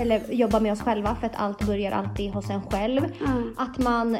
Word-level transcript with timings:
eller 0.00 0.32
jobba 0.32 0.60
med 0.60 0.72
oss 0.72 0.80
själva 0.80 1.14
för 1.14 1.26
att 1.26 1.36
allt 1.36 1.66
börjar 1.66 1.92
alltid 1.92 2.30
hos 2.30 2.50
en 2.50 2.62
själv. 2.62 3.04
Mm. 3.04 3.54
Att 3.56 3.78
man 3.78 4.16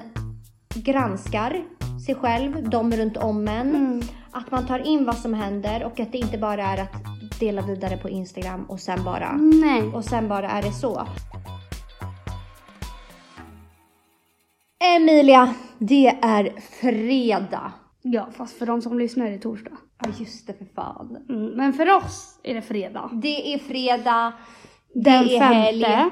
granskar 0.75 1.65
sig 2.07 2.15
själv, 2.15 2.69
de 2.69 2.93
runt 2.93 3.17
om 3.17 3.49
en. 3.49 3.75
Mm. 3.75 4.03
Att 4.31 4.51
man 4.51 4.67
tar 4.67 4.79
in 4.79 5.05
vad 5.05 5.17
som 5.17 5.35
händer 5.35 5.85
och 5.85 6.01
att 6.01 6.13
det 6.13 6.19
inte 6.19 6.39
bara 6.39 6.65
är 6.65 6.83
att 6.83 6.93
dela 7.41 7.63
vidare 7.63 7.97
på 7.97 8.09
Instagram 8.09 8.65
och 8.65 8.81
sen 8.81 9.05
bara, 9.05 9.33
Nej. 9.37 9.83
och 9.83 10.05
sen 10.05 10.29
bara 10.29 10.51
är 10.51 10.63
det 10.63 10.73
så. 10.73 11.07
Emilia, 14.97 15.55
det 15.79 16.07
är 16.23 16.61
fredag. 16.81 17.73
Ja, 18.03 18.29
fast 18.37 18.59
för 18.59 18.67
de 18.67 18.83
som 18.83 18.99
lyssnar 18.99 19.27
är 19.27 19.31
det 19.31 19.39
torsdag. 19.39 19.77
Ja 20.05 20.11
just 20.19 20.47
det 20.47 20.53
för 20.53 20.65
fan. 20.75 21.17
Mm. 21.29 21.47
Men 21.47 21.73
för 21.73 21.97
oss 21.97 22.41
är 22.43 22.55
det 22.55 22.63
fredag. 22.63 23.11
Det 23.13 23.55
är 23.55 23.59
fredag, 23.59 24.33
det 24.95 25.01
Den 25.11 25.25
är 25.25 25.39
femte. 25.39 25.87
helg. 25.87 26.11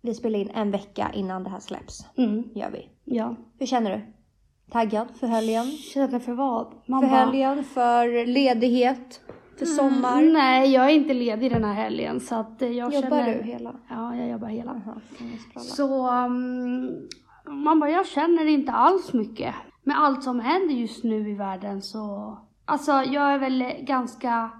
Vi 0.00 0.14
spelar 0.14 0.38
in 0.38 0.50
en 0.54 0.70
vecka 0.70 1.10
innan 1.14 1.44
det 1.44 1.50
här 1.50 1.60
släpps. 1.60 2.06
Mm. 2.16 2.44
Gör 2.54 2.70
vi. 2.70 2.88
Ja. 3.04 3.36
Hur 3.58 3.66
känner 3.66 3.90
du? 3.90 4.00
Taggad 4.70 5.06
för 5.20 5.26
helgen? 5.26 5.64
Känner 5.64 6.18
för 6.18 6.32
vad? 6.32 6.74
Man 6.86 7.00
För 7.02 7.08
bara, 7.08 7.16
helgen, 7.16 7.64
för 7.64 8.26
ledighet, 8.26 9.20
för 9.58 9.66
sommar. 9.66 10.22
Nej, 10.22 10.72
jag 10.72 10.84
är 10.84 10.94
inte 10.94 11.14
ledig 11.14 11.50
den 11.52 11.64
här 11.64 11.74
helgen 11.74 12.20
så 12.20 12.34
att 12.34 12.62
eh, 12.62 12.68
jag 12.68 12.94
Jobbar 12.94 13.08
känner... 13.10 13.34
du 13.34 13.42
hela? 13.42 13.74
Ja, 13.90 14.16
jag 14.16 14.28
jobbar 14.28 14.48
hela. 14.48 14.82
Skrolla. 15.50 15.64
Så 15.64 16.10
um, 16.10 17.08
man 17.64 17.80
bara, 17.80 17.90
jag 17.90 18.06
känner 18.06 18.46
inte 18.46 18.72
alls 18.72 19.12
mycket. 19.12 19.54
Med 19.82 19.98
allt 19.98 20.22
som 20.22 20.40
händer 20.40 20.74
just 20.74 21.04
nu 21.04 21.30
i 21.30 21.34
världen 21.34 21.82
så, 21.82 22.38
alltså 22.64 22.92
jag 22.92 23.32
är 23.32 23.38
väl 23.38 23.64
ganska, 23.80 24.50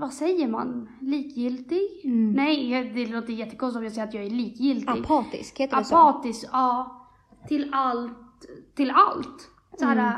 vad 0.00 0.12
säger 0.12 0.48
man, 0.48 0.88
likgiltig? 1.00 2.00
Mm. 2.04 2.32
Nej, 2.32 2.92
det 2.94 3.06
låter 3.06 3.32
jättekonstigt 3.32 3.78
om 3.78 3.84
jag 3.84 3.92
säger 3.92 4.08
att 4.08 4.14
jag 4.14 4.24
är 4.24 4.30
likgiltig. 4.30 4.88
Apatisk, 4.90 5.60
heter 5.60 5.76
det 5.76 5.84
så? 5.84 5.96
Apatisk, 5.96 6.48
ja. 6.52 6.98
Till 7.48 7.70
allt, 7.72 8.12
till 8.74 8.90
allt. 8.90 9.48
Så 9.78 9.84
här, 9.84 9.96
Mm. 9.96 10.12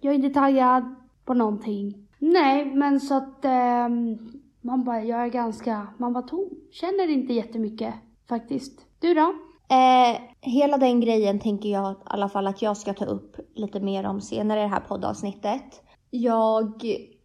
jag 0.00 0.14
är 0.14 0.18
inte 0.18 0.40
taggad 0.40 0.94
på 1.24 1.34
någonting. 1.34 2.06
Nej, 2.18 2.74
men 2.74 3.00
så 3.00 3.14
att 3.14 3.44
ehm, 3.44 4.18
man 4.60 4.84
bara, 4.84 5.04
jag 5.04 5.22
är 5.22 5.28
ganska, 5.28 5.86
man 5.96 6.12
var 6.12 6.22
tom. 6.22 6.50
Känner 6.70 7.08
inte 7.08 7.32
jättemycket 7.32 7.94
faktiskt. 8.28 8.86
Du 8.98 9.14
då? 9.14 9.34
Eh, 9.68 10.20
hela 10.40 10.78
den 10.78 11.00
grejen 11.00 11.40
tänker 11.40 11.68
jag 11.68 11.92
i 11.92 11.96
alla 12.04 12.28
fall 12.28 12.46
att 12.46 12.62
jag 12.62 12.76
ska 12.76 12.94
ta 12.94 13.04
upp 13.04 13.36
lite 13.54 13.80
mer 13.80 14.06
om 14.06 14.20
senare 14.20 14.60
i 14.60 14.62
det 14.62 14.68
här 14.68 14.80
poddavsnittet. 14.88 15.82
Jag 16.10 16.84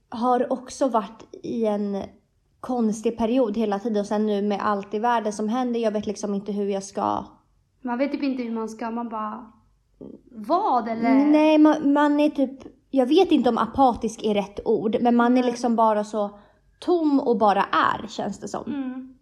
har 0.09 0.53
också 0.53 0.88
varit 0.88 1.36
i 1.44 1.66
en 1.66 2.03
konstig 2.59 3.17
period 3.17 3.58
hela 3.58 3.80
tiden 3.80 4.00
och 4.00 4.06
sen 4.06 4.25
nu 4.25 4.42
med 4.42 4.59
allt 4.62 4.94
i 4.94 5.00
världen 5.00 5.34
som 5.34 5.50
händer, 5.50 5.80
jag 5.80 5.92
vet 5.92 6.06
liksom 6.06 6.34
inte 6.34 6.52
hur 6.52 6.70
jag 6.70 6.84
ska... 6.84 7.25
Man 7.81 7.97
vet 7.97 8.12
typ 8.12 8.23
inte 8.23 8.44
hur 8.44 8.52
man 8.52 8.70
ska, 8.70 8.92
man 8.92 9.09
bara, 9.09 9.52
vad 10.31 10.88
eller? 10.88 11.25
Nej, 11.25 11.58
man, 11.58 11.94
man 11.94 12.20
är 12.20 12.30
typ... 12.30 12.59
Jag 12.92 13.06
vet 13.06 13.31
inte 13.31 13.50
om 13.50 13.58
apatisk 13.58 14.23
är 14.23 14.34
rätt 14.34 14.59
ord, 14.66 14.97
men 15.02 15.16
man 15.16 15.38
är 15.38 15.44
liksom 15.44 15.75
bara 15.75 16.03
så 16.03 16.40
tom 16.80 17.19
och 17.19 17.38
bara 17.38 17.64
är, 17.64 18.08
känns 18.08 18.40
det 18.40 18.47
som. 18.47 18.73
Mm. 18.73 19.16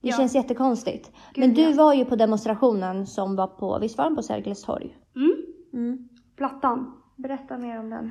Det 0.00 0.08
Ja. 0.08 0.16
känns 0.16 0.34
jättekonstigt. 0.34 1.10
Gud, 1.34 1.44
men 1.44 1.54
du 1.54 1.62
ja. 1.62 1.76
var 1.76 1.94
ju 1.94 2.04
på 2.04 2.16
demonstrationen 2.16 3.06
som 3.06 3.36
var 3.36 3.46
på, 3.46 3.78
visst 3.78 3.98
var 3.98 4.04
den 4.04 4.16
på 4.16 4.22
Sergels 4.22 4.62
torg? 4.62 4.96
Mm. 5.16 5.32
Mm. 5.72 6.08
Plattan. 6.36 6.92
Berätta 7.16 7.58
mer 7.58 7.78
om 7.78 7.90
den. 7.90 8.10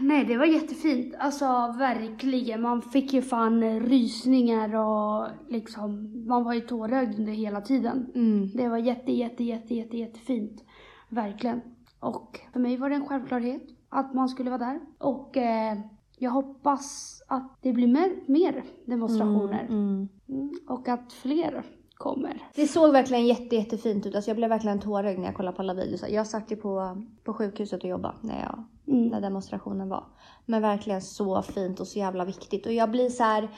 Nej, 0.00 0.24
det 0.24 0.36
var 0.36 0.44
jättefint. 0.44 1.14
Alltså 1.18 1.44
verkligen. 1.78 2.62
Man 2.62 2.82
fick 2.82 3.12
ju 3.12 3.22
fan 3.22 3.80
rysningar 3.80 4.74
och 4.74 5.28
liksom, 5.48 6.12
man 6.26 6.44
var 6.44 6.52
ju 6.52 6.60
tårögd 6.60 7.18
under 7.18 7.32
hela 7.32 7.60
tiden. 7.60 8.12
Mm. 8.14 8.50
Det 8.54 8.68
var 8.68 8.78
jätte, 8.78 9.12
jätte, 9.12 9.44
jätte, 9.44 9.74
jätte, 9.74 9.96
jättefint. 9.96 10.64
Verkligen. 11.08 11.60
Och 12.00 12.40
för 12.52 12.60
mig 12.60 12.76
var 12.76 12.90
det 12.90 12.94
en 12.94 13.06
självklarhet 13.06 13.62
att 13.88 14.14
man 14.14 14.28
skulle 14.28 14.50
vara 14.50 14.58
där. 14.58 14.80
Och 14.98 15.36
eh, 15.36 15.78
jag 16.18 16.30
hoppas 16.30 17.18
att 17.28 17.58
det 17.60 17.72
blir 17.72 17.86
mer, 17.86 18.10
mer 18.26 18.64
demonstrationer. 18.86 19.66
Mm. 19.68 20.08
Mm. 20.28 20.50
Och 20.68 20.88
att 20.88 21.12
fler 21.12 21.64
kommer. 21.94 22.42
Det 22.54 22.66
såg 22.66 22.92
verkligen 22.92 23.26
jätte, 23.26 23.56
jättefint 23.56 24.06
ut. 24.06 24.14
Alltså 24.14 24.30
jag 24.30 24.36
blev 24.36 24.48
verkligen 24.48 24.80
tårögd 24.80 25.18
när 25.18 25.26
jag 25.26 25.34
kollade 25.34 25.56
på 25.56 25.62
alla 25.62 25.74
videos. 25.74 26.04
Jag 26.08 26.26
satt 26.26 26.52
ju 26.52 26.56
på, 26.56 27.02
på 27.24 27.34
sjukhuset 27.34 27.84
och 27.84 27.90
jobbade 27.90 28.14
när, 28.20 28.42
jag, 28.42 28.64
Mm. 28.88 29.08
när 29.08 29.20
demonstrationen 29.20 29.88
var. 29.88 30.04
Men 30.46 30.62
verkligen 30.62 31.02
så 31.02 31.42
fint 31.42 31.80
och 31.80 31.86
så 31.86 31.98
jävla 31.98 32.24
viktigt. 32.24 32.66
Och 32.66 32.72
jag 32.72 32.90
blir 32.90 33.08
så 33.08 33.22
här. 33.22 33.48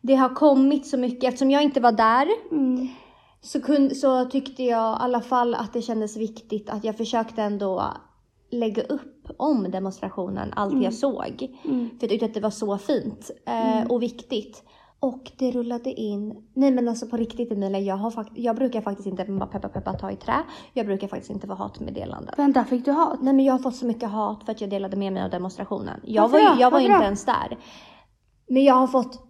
Det 0.00 0.14
har 0.14 0.28
kommit 0.34 0.86
så 0.86 0.96
mycket. 0.96 1.24
Eftersom 1.28 1.50
jag 1.50 1.62
inte 1.62 1.80
var 1.80 1.92
där 1.92 2.28
Mm. 2.50 2.88
så, 3.40 3.62
kun, 3.62 3.94
så 3.94 4.24
tyckte 4.24 4.62
jag 4.62 4.92
i 4.92 5.02
alla 5.02 5.20
fall 5.20 5.54
att 5.54 5.72
det 5.72 5.82
kändes 5.82 6.16
viktigt 6.16 6.70
att 6.70 6.84
jag 6.84 6.96
försökte 6.96 7.42
ändå 7.42 7.84
lägga 8.50 8.82
upp 8.82 9.26
om 9.36 9.70
demonstrationen, 9.70 10.52
allt 10.56 10.82
jag 10.82 10.94
såg. 10.94 11.56
Mm. 11.64 11.88
För 11.88 11.96
jag 12.00 12.10
tyckte 12.10 12.26
att 12.26 12.34
det 12.34 12.40
var 12.40 12.50
så 12.50 12.78
fint 12.78 13.30
eh, 13.46 13.86
och 13.86 14.02
viktigt. 14.02 14.62
Och 15.00 15.32
det 15.38 15.50
rullade 15.50 15.90
in. 15.90 16.34
Nej 16.54 16.70
men 16.70 16.88
alltså 16.88 17.06
på 17.06 17.16
riktigt 17.16 17.52
Emilia, 17.52 17.80
jag, 17.80 17.96
har 17.96 18.10
fakt- 18.10 18.32
jag 18.34 18.56
brukar 18.56 18.80
faktiskt 18.80 19.06
inte 19.06 19.24
bara 19.24 19.46
peppa 19.46 19.68
peppa 19.68 19.92
ta 19.92 20.10
i 20.10 20.16
trä. 20.16 20.42
Jag 20.72 20.86
brukar 20.86 21.08
faktiskt 21.08 21.30
inte 21.30 21.46
få 21.46 21.54
hatmeddelanden. 21.54 22.34
Vänta, 22.36 22.64
fick 22.64 22.84
du 22.84 22.90
hat? 22.92 23.22
Nej 23.22 23.34
men 23.34 23.44
jag 23.44 23.54
har 23.54 23.58
fått 23.58 23.76
så 23.76 23.86
mycket 23.86 24.08
hat 24.10 24.44
för 24.44 24.52
att 24.52 24.60
jag 24.60 24.70
delade 24.70 24.96
med 24.96 25.12
mig 25.12 25.22
av 25.22 25.30
demonstrationen. 25.30 26.00
Jag 26.04 26.22
Varför 26.22 26.38
var, 26.44 26.54
då? 26.54 26.60
jag 26.60 26.70
var 26.70 26.78
Varför 26.78 26.84
inte 26.86 26.98
då? 26.98 27.04
ens 27.04 27.24
där. 27.24 27.58
Men 28.48 28.64
jag 28.64 28.74
har 28.74 28.86
fått, 28.86 29.20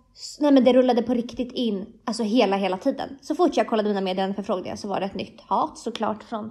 nej 0.40 0.52
men 0.52 0.64
det 0.64 0.72
rullade 0.72 1.02
på 1.02 1.14
riktigt 1.14 1.52
in, 1.52 1.86
alltså 2.04 2.22
hela 2.22 2.56
hela 2.56 2.76
tiden. 2.76 3.08
Så 3.20 3.34
fort 3.34 3.56
jag 3.56 3.68
kollade 3.68 3.88
mina 3.88 4.00
meddelandeförfrågningar 4.00 4.76
så 4.76 4.88
var 4.88 5.00
det 5.00 5.06
ett 5.06 5.14
nytt 5.14 5.40
hat 5.40 5.78
såklart 5.78 6.22
från 6.22 6.50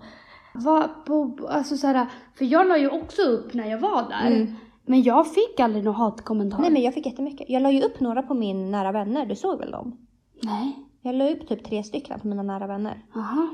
Vad 0.53 1.05
på, 1.05 1.39
alltså 1.51 1.77
så 1.77 1.87
här, 1.87 2.07
för 2.37 2.45
jag 2.45 2.67
la 2.67 2.77
ju 2.77 2.89
också 2.89 3.21
upp 3.21 3.53
när 3.53 3.69
jag 3.71 3.79
var 3.79 4.09
där. 4.09 4.27
Mm. 4.27 4.55
Men 4.85 5.03
jag 5.03 5.33
fick 5.33 5.59
aldrig 5.59 5.83
någon 5.83 5.95
hatkommentar. 5.95 6.59
Nej 6.59 6.69
men 6.71 6.81
jag 6.81 6.93
fick 6.93 7.05
jättemycket. 7.05 7.49
Jag 7.49 7.61
la 7.61 7.71
ju 7.71 7.81
upp 7.81 7.99
några 7.99 8.21
på 8.21 8.33
min 8.33 8.71
nära 8.71 8.91
vänner, 8.91 9.25
du 9.25 9.35
såg 9.35 9.59
väl 9.59 9.71
dem? 9.71 9.97
Nej. 10.43 10.75
Jag 11.01 11.15
la 11.15 11.29
upp 11.29 11.47
typ 11.47 11.63
tre 11.63 11.83
stycken 11.83 12.19
på 12.19 12.27
mina 12.27 12.43
nära 12.43 12.67
vänner. 12.67 13.03
Aha. 13.15 13.47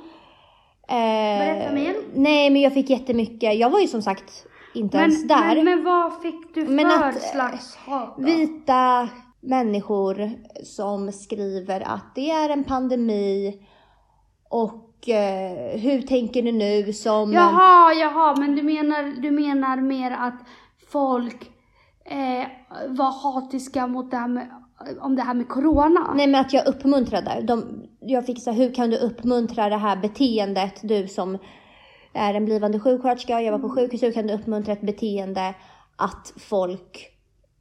Eh, 0.88 1.40
Berätta 1.40 1.74
mer. 1.74 1.96
Nej 2.14 2.50
men 2.50 2.62
jag 2.62 2.74
fick 2.74 2.90
jättemycket. 2.90 3.60
Jag 3.60 3.70
var 3.70 3.80
ju 3.80 3.88
som 3.88 4.02
sagt 4.02 4.46
inte 4.76 4.98
ens 4.98 5.28
där. 5.28 5.56
Men, 5.56 5.66
men 5.66 5.84
vad 5.84 6.22
fick 6.22 6.54
du 6.56 6.66
Men 6.66 6.90
för 6.90 7.08
att, 7.08 7.16
eh, 7.16 7.22
slags 7.22 7.76
hat 7.76 8.16
då? 8.18 8.24
Vita 8.24 9.10
människor 9.42 10.32
som 10.64 11.12
skriver 11.12 11.82
att 11.82 12.16
det 12.16 12.32
är 12.32 12.50
en 12.50 12.64
pandemi 12.64 13.62
och 14.50 15.10
eh, 15.10 15.80
hur 15.80 16.02
tänker 16.02 16.42
du 16.42 16.52
nu 16.52 16.94
som... 16.94 17.34
Jaha, 17.34 17.94
jaha, 17.94 18.36
men 18.36 18.56
du 18.56 18.64
menar, 18.64 19.22
du 19.22 19.32
menar 19.32 19.78
mer 19.78 20.12
att 20.12 20.40
folk 20.92 21.52
eh, 22.06 22.48
var 22.88 23.12
hatiska 23.12 23.88
mot 23.88 24.12
det 24.12 24.18
här 24.18 24.28
med, 24.28 24.50
om 25.02 25.16
det 25.16 25.22
här 25.22 25.34
med 25.34 25.48
corona? 25.48 26.14
Nej 26.16 26.28
men 26.28 26.42
att 26.42 26.54
jag 26.54 26.68
uppmuntrade. 26.68 27.42
De, 27.42 27.84
jag 28.00 28.26
fick 28.26 28.44
så 28.44 28.52
här, 28.52 28.58
hur 28.58 28.74
kan 28.74 28.90
du 28.90 28.98
uppmuntra 28.98 29.70
det 29.70 29.78
här 29.78 29.98
beteendet 29.98 30.80
du 30.84 31.08
som 31.08 31.38
är 32.14 32.34
en 32.34 32.46
blivande 32.46 32.80
sjuksköterska 32.80 33.36
och 33.36 33.44
jobbar 33.44 33.60
på 33.60 33.70
sjukhus. 33.70 34.04
Hur 34.04 34.12
kan 34.12 34.28
du 34.28 34.34
uppmuntra 34.34 34.74
ett 34.74 34.82
beteende 34.82 35.54
att 35.96 36.34
folk 36.38 37.08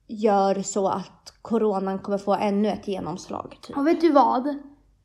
gör 0.06 0.62
så 0.62 0.88
att 0.88 1.34
coronan 1.42 1.98
kommer 1.98 2.18
få 2.18 2.34
ännu 2.34 2.68
ett 2.68 2.88
genomslag? 2.88 3.58
Typ. 3.62 3.76
Och 3.76 3.86
vet 3.86 4.00
du 4.00 4.12
vad? 4.12 4.58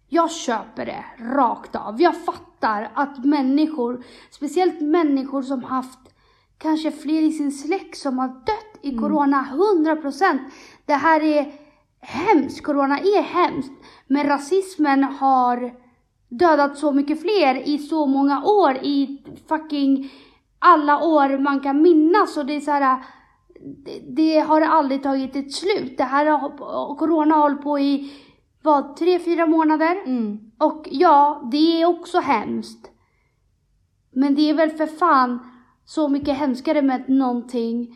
Jag 0.09 0.31
köper 0.31 0.85
det 0.85 1.05
rakt 1.35 1.75
av. 1.75 2.01
Jag 2.01 2.25
fattar 2.25 2.91
att 2.93 3.25
människor, 3.25 4.03
speciellt 4.31 4.81
människor 4.81 5.41
som 5.41 5.63
haft 5.63 5.99
kanske 6.57 6.91
fler 6.91 7.21
i 7.21 7.31
sin 7.31 7.51
släkt 7.51 7.97
som 7.97 8.19
har 8.19 8.27
dött 8.27 8.79
i 8.81 8.97
corona, 8.97 9.47
100%. 9.53 10.39
Det 10.85 10.93
här 10.93 11.23
är 11.23 11.51
hemskt, 12.01 12.63
corona 12.63 12.99
är 12.99 13.21
hemskt. 13.21 13.71
Men 14.07 14.27
rasismen 14.27 15.03
har 15.03 15.73
dödat 16.29 16.77
så 16.77 16.91
mycket 16.91 17.21
fler 17.21 17.67
i 17.69 17.77
så 17.77 18.05
många 18.05 18.45
år, 18.45 18.77
i 18.81 19.23
fucking 19.47 20.11
alla 20.59 21.03
år 21.03 21.37
man 21.37 21.59
kan 21.59 21.81
minnas. 21.81 22.37
Och 22.37 22.45
det 22.45 22.55
är 22.55 22.59
så 22.59 22.71
här, 22.71 23.03
det, 23.85 23.99
det 24.15 24.39
har 24.39 24.61
aldrig 24.61 25.03
tagit 25.03 25.35
ett 25.35 25.53
slut. 25.53 25.97
Det 25.97 26.03
här 26.03 26.25
har, 26.25 26.95
corona 26.95 27.35
har 27.35 27.41
hållit 27.41 27.63
på 27.63 27.79
i, 27.79 28.13
vad, 28.63 28.95
tre, 28.95 29.19
fyra 29.19 29.45
månader? 29.45 29.95
Mm. 30.05 30.51
Och 30.57 30.87
ja, 30.91 31.49
det 31.51 31.81
är 31.81 31.85
också 31.85 32.19
hemskt. 32.19 32.91
Men 34.11 34.35
det 34.35 34.49
är 34.49 34.53
väl 34.53 34.69
för 34.69 34.87
fan 34.87 35.39
så 35.85 36.07
mycket 36.07 36.37
hemskare 36.37 36.81
med 36.81 37.09
någonting 37.09 37.95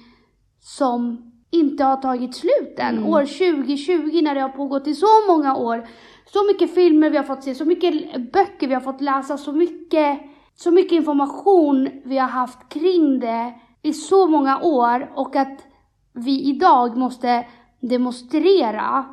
som 0.59 1.31
inte 1.51 1.83
har 1.83 1.97
tagit 1.97 2.35
slut 2.35 2.75
än. 2.77 3.03
År 3.03 3.21
2020 3.21 4.21
när 4.21 4.35
det 4.35 4.41
har 4.41 4.49
pågått 4.49 4.87
i 4.87 4.95
så 4.95 5.27
många 5.27 5.55
år. 5.55 5.87
Så 6.33 6.47
mycket 6.47 6.73
filmer 6.73 7.09
vi 7.09 7.17
har 7.17 7.23
fått 7.23 7.43
se, 7.43 7.55
så 7.55 7.65
mycket 7.65 8.31
böcker 8.31 8.67
vi 8.67 8.73
har 8.73 8.81
fått 8.81 9.01
läsa, 9.01 9.37
så 9.37 9.53
mycket, 9.53 10.19
så 10.55 10.71
mycket 10.71 10.91
information 10.91 11.89
vi 12.03 12.17
har 12.17 12.27
haft 12.27 12.69
kring 12.69 13.19
det 13.19 13.53
i 13.81 13.93
så 13.93 14.27
många 14.27 14.61
år 14.61 15.11
och 15.15 15.35
att 15.35 15.65
vi 16.13 16.41
idag 16.41 16.97
måste 16.97 17.47
demonstrera 17.79 19.05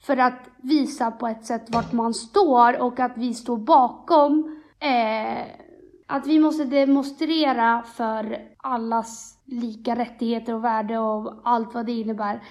för 0.00 0.16
att 0.16 0.48
visa 0.62 1.10
på 1.10 1.26
ett 1.26 1.44
sätt 1.44 1.66
vart 1.68 1.92
man 1.92 2.14
står 2.14 2.80
och 2.82 3.00
att 3.00 3.12
vi 3.16 3.34
står 3.34 3.56
bakom 3.56 4.60
eh, 4.80 5.67
att 6.08 6.26
vi 6.26 6.38
måste 6.38 6.64
demonstrera 6.64 7.82
för 7.82 8.38
allas 8.56 9.38
lika 9.44 9.96
rättigheter 9.96 10.54
och 10.54 10.64
värde 10.64 10.98
och 10.98 11.40
allt 11.44 11.74
vad 11.74 11.86
det 11.86 11.92
innebär. 11.92 12.42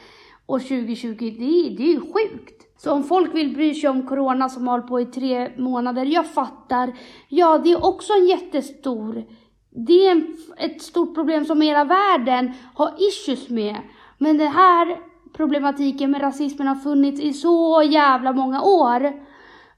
Och 0.46 0.62
2020, 0.62 1.16
det, 1.20 1.76
det 1.78 1.84
är 1.84 1.94
ju 1.94 2.02
sjukt. 2.02 2.64
Så 2.78 2.92
om 2.92 3.04
folk 3.04 3.36
vill 3.36 3.54
bry 3.54 3.74
sig 3.74 3.90
om 3.90 4.08
corona 4.08 4.50
som 4.50 4.68
har 4.68 4.74
hållit 4.74 4.88
på 4.88 5.00
i 5.00 5.06
tre 5.06 5.52
månader, 5.58 6.06
jag 6.06 6.28
fattar. 6.28 6.94
Ja, 7.28 7.58
det 7.58 7.72
är 7.72 7.86
också 7.86 8.14
en 8.14 8.28
jättestor, 8.28 9.24
det 9.70 10.08
är 10.08 10.12
en, 10.12 10.38
ett 10.58 10.82
stort 10.82 11.16
problem 11.16 11.46
som 11.46 11.62
hela 11.62 11.84
världen 11.84 12.52
har 12.74 12.94
issues 12.98 13.50
med. 13.50 13.76
Men 14.18 14.38
den 14.38 14.52
här 14.52 15.00
problematiken 15.34 16.12
med 16.12 16.22
rasismen 16.22 16.68
har 16.68 16.76
funnits 16.76 17.22
i 17.22 17.34
så 17.34 17.84
jävla 17.90 18.34
många 18.34 18.62
år. 18.62 19.14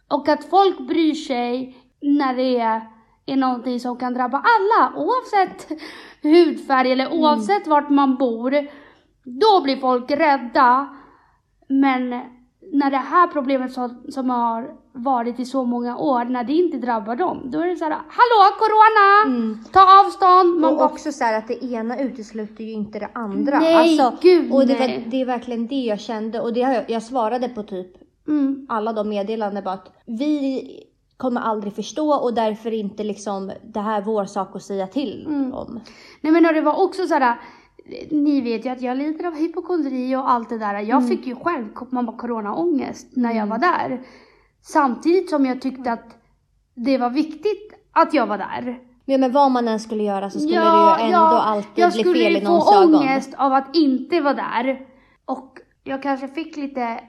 Och 0.08 0.30
att 0.30 0.50
folk 0.50 0.80
bryr 0.80 1.14
sig 1.14 1.78
när 2.02 2.36
det 2.36 2.58
är, 2.58 2.82
är 3.31 3.36
någonting 3.36 3.80
som 3.80 3.98
kan 3.98 4.14
drabba 4.14 4.38
alla, 4.38 4.98
oavsett 4.98 5.72
hudfärg 6.24 6.92
eller 6.92 7.14
oavsett 7.14 7.66
mm. 7.66 7.70
vart 7.70 7.90
man 7.90 8.16
bor. 8.16 8.52
Då 9.24 9.62
blir 9.64 9.78
folk 9.78 10.12
rädda. 10.12 10.90
Men 11.68 12.10
när 12.72 12.92
det 12.92 12.98
här 12.98 13.28
problemet 13.28 13.74
som, 13.74 14.02
som 14.10 14.30
har 14.30 14.72
varit 14.94 15.40
i 15.40 15.46
så 15.46 15.66
många 15.66 15.98
år, 15.98 16.26
när 16.26 16.44
det 16.44 16.54
inte 16.54 16.78
drabbar 16.78 17.16
dem, 17.16 17.42
då 17.46 17.60
är 17.60 17.68
det 17.68 17.76
så 17.76 17.84
här, 17.84 17.92
hallå 17.92 18.56
corona! 18.60 19.38
Mm. 19.38 19.64
Ta 19.72 20.00
avstånd! 20.00 20.60
Man 20.60 20.72
och 20.72 20.78
bara... 20.78 20.90
också 20.90 21.12
så 21.12 21.24
här 21.24 21.38
att 21.38 21.48
det 21.48 21.64
ena 21.66 22.00
utesluter 22.00 22.64
ju 22.64 22.72
inte 22.72 23.00
det 23.00 23.10
andra. 23.14 23.60
Nej, 23.60 24.00
alltså, 24.00 24.18
gud 24.22 24.52
Och 24.52 24.68
det, 24.68 24.80
nej. 24.80 25.04
Var, 25.04 25.12
det 25.12 25.22
är 25.22 25.25
verkligen 25.25 25.68
det 25.68 25.75
jag 25.75 26.00
kände 26.00 26.40
och 26.42 26.54
det 26.54 26.60
jag, 26.60 26.90
jag 26.90 27.04
svarade 27.04 27.50
på 27.50 27.64
typ 27.64 27.92
mm. 28.28 28.66
alla 28.70 28.94
de 28.94 29.10
meddelanden 29.10 29.64
bara 29.64 29.74
att 29.74 29.92
vi 30.06 30.88
kommer 31.19 31.42
aldrig 31.42 31.74
förstå 31.74 32.13
och 32.13 32.33
därför 32.33 32.74
inte 32.74 33.04
liksom 33.04 33.51
det 33.63 33.80
här 33.80 33.98
är 33.98 34.06
vår 34.06 34.25
sak 34.25 34.56
att 34.56 34.63
säga 34.63 34.88
till 34.88 35.25
mm. 35.25 35.54
om. 35.54 35.80
Nej 36.21 36.33
men 36.33 36.44
det 36.44 36.62
var 36.62 36.83
också 36.83 37.07
så 37.07 37.13
här 37.13 37.38
ni 38.12 38.42
vet 38.42 38.66
ju 38.66 38.69
att 38.69 38.81
jag 38.81 38.98
lider 38.98 39.27
av 39.27 39.36
hypokondri 39.36 40.16
och 40.16 40.31
allt 40.31 40.50
det 40.50 40.57
där. 40.57 40.74
Jag 40.74 40.98
mm. 40.98 41.07
fick 41.07 41.27
ju 41.27 41.36
själv 41.36 41.66
man 41.89 42.18
coronaångest 42.18 43.07
när 43.12 43.30
jag 43.30 43.38
mm. 43.38 43.50
var 43.50 43.57
där. 43.57 44.01
Samtidigt 44.62 45.30
som 45.30 45.45
jag 45.45 45.62
tyckte 45.62 45.92
att 45.92 46.18
det 46.75 46.98
var 46.98 47.10
viktigt 47.10 47.74
att 47.92 48.13
jag 48.13 48.27
var 48.27 48.38
där. 48.38 48.80
Ja, 49.06 49.18
men 49.18 49.31
vad 49.31 49.51
man 49.51 49.68
än 49.68 49.80
skulle 49.80 50.04
göra 50.04 50.30
så 50.30 50.39
skulle 50.39 50.56
ja, 50.56 50.95
det 50.98 51.04
ju 51.04 51.06
ändå 51.06 51.18
ja, 51.18 51.42
alltid 51.42 52.04
bli 52.04 52.04
fel 52.04 52.36
i 52.36 52.42
någons 52.42 52.72
ögon. 52.72 52.92
Jag 52.92 52.92
skulle 52.92 52.98
få 52.98 52.98
ångest 52.98 53.33
av 53.38 53.54
att 53.54 53.75
inte 53.75 54.22
vara 54.22 54.33
där. 54.33 54.86
Och 55.25 55.57
jag 55.83 56.04
kanske 56.04 56.27
fick 56.27 56.57
lite 56.57 57.00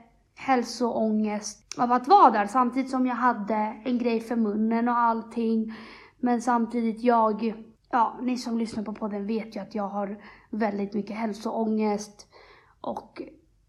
hälsoångest 0.41 1.79
av 1.79 1.93
att 1.93 2.09
vara 2.09 2.31
där 2.31 2.47
samtidigt 2.47 2.91
som 2.91 3.07
jag 3.07 3.15
hade 3.15 3.81
en 3.85 3.99
grej 3.99 4.21
för 4.21 4.37
munnen 4.37 4.89
och 4.89 4.99
allting. 4.99 5.75
Men 6.19 6.43
samtidigt 6.43 7.03
jag, 7.03 7.55
ja 7.91 8.19
ni 8.23 8.37
som 8.37 8.59
lyssnar 8.59 8.83
på 8.83 8.93
podden 8.93 9.27
vet 9.27 9.57
ju 9.57 9.61
att 9.61 9.75
jag 9.75 9.89
har 9.89 10.19
väldigt 10.51 10.95
mycket 10.95 11.17
hälsoångest 11.17 12.27
och 12.81 13.23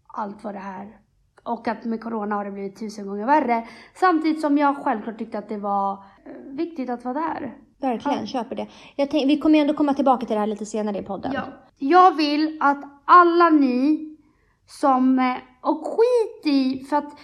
allt 0.06 0.44
vad 0.44 0.54
det 0.54 0.58
här. 0.58 0.98
Och 1.42 1.68
att 1.68 1.84
med 1.84 2.02
corona 2.02 2.34
har 2.34 2.44
det 2.44 2.50
blivit 2.50 2.78
tusen 2.78 3.06
gånger 3.06 3.26
värre. 3.26 3.68
Samtidigt 3.94 4.40
som 4.40 4.58
jag 4.58 4.84
självklart 4.84 5.18
tyckte 5.18 5.38
att 5.38 5.48
det 5.48 5.58
var 5.58 5.92
eh, 5.92 6.32
viktigt 6.46 6.90
att 6.90 7.04
vara 7.04 7.14
där. 7.14 7.56
Verkligen, 7.80 8.20
ja. 8.20 8.26
köper 8.26 8.56
det. 8.56 8.66
Jag 8.96 9.10
tänk, 9.10 9.30
vi 9.30 9.38
kommer 9.38 9.58
ju 9.58 9.60
ändå 9.60 9.74
komma 9.74 9.94
tillbaka 9.94 10.26
till 10.26 10.34
det 10.34 10.40
här 10.40 10.46
lite 10.46 10.66
senare 10.66 10.98
i 10.98 11.02
podden. 11.02 11.32
Ja. 11.34 11.42
Jag 11.78 12.16
vill 12.16 12.58
att 12.60 12.84
alla 13.04 13.50
ni 13.50 14.08
som, 14.66 15.18
eh, 15.18 15.36
och 15.62 15.86
skit 15.86 16.46
i, 16.46 16.84
för 16.84 16.96
att 16.96 17.18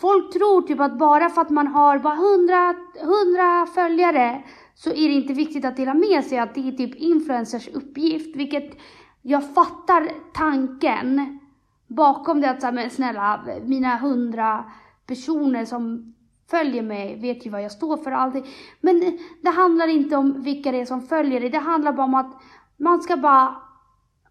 folk 0.00 0.32
tror 0.32 0.62
typ 0.62 0.80
att 0.80 0.98
bara 0.98 1.28
för 1.28 1.40
att 1.40 1.50
man 1.50 1.66
har 1.66 1.98
bara 1.98 2.14
100, 2.14 2.74
100 3.00 3.66
följare 3.74 4.42
så 4.74 4.90
är 4.90 5.08
det 5.08 5.14
inte 5.14 5.32
viktigt 5.32 5.64
att 5.64 5.76
dela 5.76 5.94
med 5.94 6.24
sig 6.24 6.38
att 6.38 6.54
det 6.54 6.68
är 6.68 6.72
typ 6.72 6.94
influencers 6.94 7.68
uppgift, 7.68 8.36
vilket 8.36 8.78
jag 9.22 9.54
fattar 9.54 10.10
tanken 10.32 11.38
bakom 11.86 12.40
det 12.40 12.50
att 12.50 12.60
säga, 12.60 12.72
men 12.72 12.90
snälla, 12.90 13.40
mina 13.64 13.96
hundra 13.96 14.64
personer 15.06 15.64
som 15.64 16.14
följer 16.50 16.82
mig 16.82 17.20
vet 17.20 17.46
ju 17.46 17.50
vad 17.50 17.62
jag 17.62 17.72
står 17.72 17.96
för 17.96 18.10
och 18.10 18.20
allting. 18.20 18.46
Men 18.80 19.18
det 19.42 19.50
handlar 19.50 19.88
inte 19.88 20.16
om 20.16 20.42
vilka 20.42 20.72
det 20.72 20.80
är 20.80 20.84
som 20.84 21.02
följer 21.02 21.40
dig, 21.40 21.50
det 21.50 21.58
handlar 21.58 21.92
bara 21.92 22.06
om 22.06 22.14
att 22.14 22.42
man 22.76 23.02
ska 23.02 23.16
bara 23.16 23.56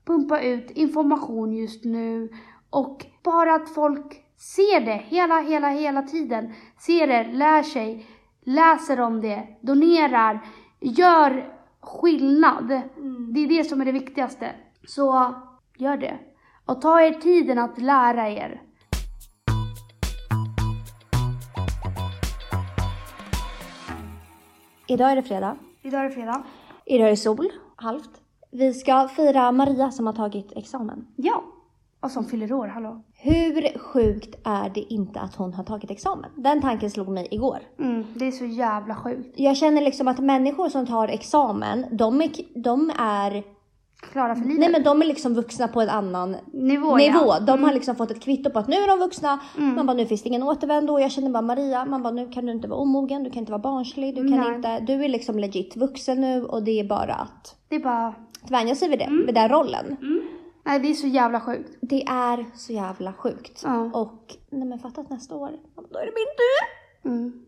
pumpa 0.06 0.42
ut 0.42 0.71
information 0.71 1.54
just 1.54 1.86
nu 1.86 2.30
och 2.69 3.06
bara 3.24 3.56
att 3.56 3.69
folk 3.69 4.24
ser 4.38 4.81
det 4.81 5.04
hela, 5.08 5.40
hela, 5.40 5.69
hela 5.69 6.02
tiden. 6.02 6.54
Ser 6.80 7.08
det, 7.08 7.24
lär 7.24 7.64
sig, 7.64 8.06
läser 8.44 9.00
om 9.00 9.22
det, 9.22 9.48
donerar, 9.62 10.46
gör 10.80 11.54
skillnad. 11.81 12.72
Mm. 12.72 13.34
Det 13.34 13.40
är 13.40 13.48
det 13.48 13.64
som 13.64 13.81
är 13.81 13.86
det 13.86 13.92
viktigaste. 13.92 14.52
Så 14.88 15.34
gör 15.78 15.98
det. 15.98 16.18
Och 16.66 16.81
ta 16.81 17.02
er 17.02 17.14
tiden 17.14 17.60
att 17.60 17.81
lära 17.81 18.30
er. 18.30 18.62
Idag 24.88 25.12
är 25.12 25.16
det 25.16 25.24
fredag. 25.24 25.58
Idag 25.81 26.02
är 26.02 26.10
det 26.10 26.16
fredag. 26.16 26.44
Idag 26.86 27.08
är 27.08 27.10
det 27.10 27.18
sol, 27.18 27.52
halvt. 27.75 28.22
Vi 28.52 28.74
ska 28.74 29.08
fira 29.08 29.52
Maria 29.52 29.92
som 29.92 30.06
har 30.06 30.14
tagit 30.14 30.52
examen. 30.56 31.08
Ja. 31.16 31.44
Och 32.00 32.12
som 32.12 32.26
fyller 32.26 32.54
år, 32.54 32.68
hallå. 32.68 33.04
Hur 33.14 33.80
sjukt 33.80 34.36
är 34.44 34.70
det 34.70 34.94
inte 34.94 35.20
att 35.20 35.36
hon 35.36 35.54
har 35.54 35.64
tagit 35.64 35.92
examen? 35.92 36.30
Den 36.36 36.62
tanken 36.62 36.92
slog 36.92 37.10
mig 37.10 37.28
igår. 37.32 37.60
Mm, 37.80 38.06
det 38.16 38.28
är 38.28 38.32
så 38.32 38.46
jävla 38.46 38.96
sjukt. 38.96 39.40
Jag 39.40 39.58
känner 39.58 39.82
liksom 39.82 40.08
att 40.08 40.20
människor 40.20 40.70
som 40.70 40.86
tar 40.86 41.08
examen, 41.08 41.86
de 41.92 42.22
är, 42.22 42.30
de 42.64 42.92
är 43.00 43.44
klara 44.02 44.36
för 44.36 44.44
livet. 44.44 44.60
Nej 44.60 44.72
men 44.72 44.84
de 44.84 45.02
är 45.02 45.06
liksom 45.06 45.34
vuxna 45.34 45.68
på 45.68 45.82
en 45.82 45.90
annan 45.90 46.36
nivå. 46.54 46.96
nivå. 46.98 47.26
Ja. 47.26 47.40
De 47.40 47.52
mm. 47.52 47.64
har 47.64 47.74
liksom 47.74 47.96
fått 47.96 48.12
ett 48.12 48.22
kvitto 48.22 48.50
på 48.50 48.60
att 48.60 48.68
nu 48.68 48.76
är 48.76 48.88
de 48.88 49.00
vuxna. 49.00 49.40
Mm. 49.58 49.76
Man 49.76 49.86
bara 49.86 49.98
nu 49.98 50.06
finns 50.06 50.24
det 50.24 50.30
ingen 50.30 50.44
återvändo. 50.44 51.00
Jag 51.00 51.12
känner 51.12 51.30
bara 51.30 51.42
Maria, 51.42 51.86
man 51.86 52.04
bara 52.04 52.14
nu 52.14 52.30
kan 52.30 52.46
du 52.46 52.52
inte 52.52 52.68
vara 52.68 52.80
omogen, 52.80 53.24
du 53.24 53.30
kan 53.30 53.40
inte 53.40 53.52
vara 53.52 53.62
barnslig, 53.62 54.16
du 54.16 54.28
kan 54.28 54.38
Nej. 54.38 54.56
inte, 54.56 54.80
du 54.80 55.04
är 55.04 55.10
liksom 55.10 55.40
legit 55.40 55.78
vuxen 55.78 56.22
nu 56.22 56.46
och 56.46 56.64
det 56.64 56.80
är 56.80 56.84
bara 56.84 57.14
att 57.14 57.56
det 57.70 57.76
är 57.76 57.80
bara 57.80 58.14
tvänja 58.48 58.76
sig 58.76 58.90
vid 58.90 59.00
det, 59.00 59.06
mm. 59.06 59.26
vid 59.26 59.36
den 59.36 59.50
rollen. 59.50 59.86
Mm. 60.02 60.22
Nej 60.68 60.80
det 60.80 60.88
är 60.88 60.94
så 60.94 61.08
jävla 61.08 61.42
sjukt. 61.42 61.78
Det 61.81 62.04
är 62.08 62.46
så 62.56 62.74
jävla 62.74 63.14
sjukt. 63.14 63.62
Ja. 63.66 63.90
Och 63.94 64.36
nej 64.50 64.68
men 64.68 64.80
fatta 64.80 65.02
att 65.02 65.10
nästa 65.10 65.36
år, 65.36 65.52
då 65.75 66.00
är 66.00 66.06
det 66.06 66.12
min 66.16 66.34
tur. 66.38 67.12
Mm. 67.12 67.45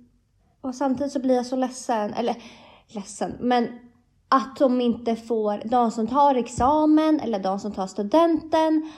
Och 0.61 0.75
samtidigt 0.75 1.13
så 1.13 1.19
blir 1.19 1.35
jag 1.35 1.45
så 1.45 1.55
ledsen, 1.55 2.13
eller 2.13 2.35
ledsen, 2.88 3.35
men 3.39 3.67
att 4.29 4.55
de 4.59 4.81
inte 4.81 5.15
får, 5.15 5.69
de 5.69 5.91
som 5.91 6.07
tar 6.07 6.35
examen 6.35 7.19
eller 7.19 7.39
de 7.39 7.59
som 7.59 7.71
tar 7.71 7.88
studenten, 7.88 8.91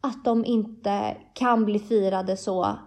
att 0.00 0.24
de 0.24 0.44
inte 0.44 1.16
kan 1.34 1.64
bli 1.64 1.78
firade 1.78 2.36
så 2.36 2.78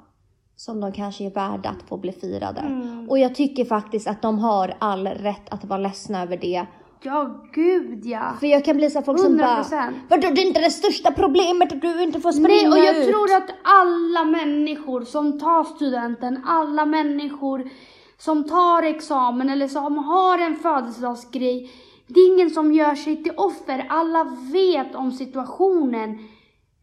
som 0.55 0.79
de 0.79 0.91
kanske 0.91 1.25
är 1.25 1.31
värda 1.31 1.69
att 1.69 1.89
få 1.89 1.97
bli 1.97 2.11
firade. 2.11 2.61
Mm. 2.61 3.09
Och 3.09 3.19
jag 3.19 3.35
tycker 3.35 3.65
faktiskt 3.65 4.07
att 4.07 4.21
de 4.21 4.39
har 4.39 4.73
all 4.79 5.07
rätt 5.07 5.49
att 5.49 5.65
vara 5.65 5.79
ledsna 5.79 6.21
över 6.21 6.37
det. 6.37 6.65
Ja, 7.01 7.45
gud 7.53 8.05
ja. 8.05 8.33
För 8.39 8.47
jag 8.47 8.65
kan 8.65 8.77
bli 8.77 8.89
så 8.89 9.01
folk 9.01 9.19
100%. 9.19 9.23
som 9.23 9.37
bara, 9.37 9.93
vadå 10.09 10.27
det 10.35 10.41
är 10.41 10.47
inte 10.47 10.61
det 10.61 10.71
största 10.71 11.11
problemet 11.11 11.73
att 11.73 11.81
du 11.81 12.03
inte 12.03 12.19
får 12.19 12.31
springa 12.31 12.69
Nej, 12.69 12.69
och 12.69 12.85
jag 12.85 12.97
ut. 12.97 13.09
tror 13.09 13.35
att 13.35 13.49
alla 13.63 14.23
människor 14.25 15.01
som 15.01 15.39
tar 15.39 15.63
studenten, 15.63 16.43
alla 16.45 16.85
människor 16.85 17.69
som 18.17 18.43
tar 18.43 18.83
examen 18.83 19.49
eller 19.49 19.67
som 19.67 19.97
har 19.97 20.37
en 20.37 20.55
födelsedagsgrej, 20.55 21.71
det 22.07 22.19
är 22.19 22.33
ingen 22.35 22.49
som 22.49 22.73
gör 22.73 22.95
sig 22.95 23.23
till 23.23 23.33
offer. 23.37 23.85
Alla 23.89 24.23
vet 24.53 24.95
om 24.95 25.11
situationen 25.11 26.09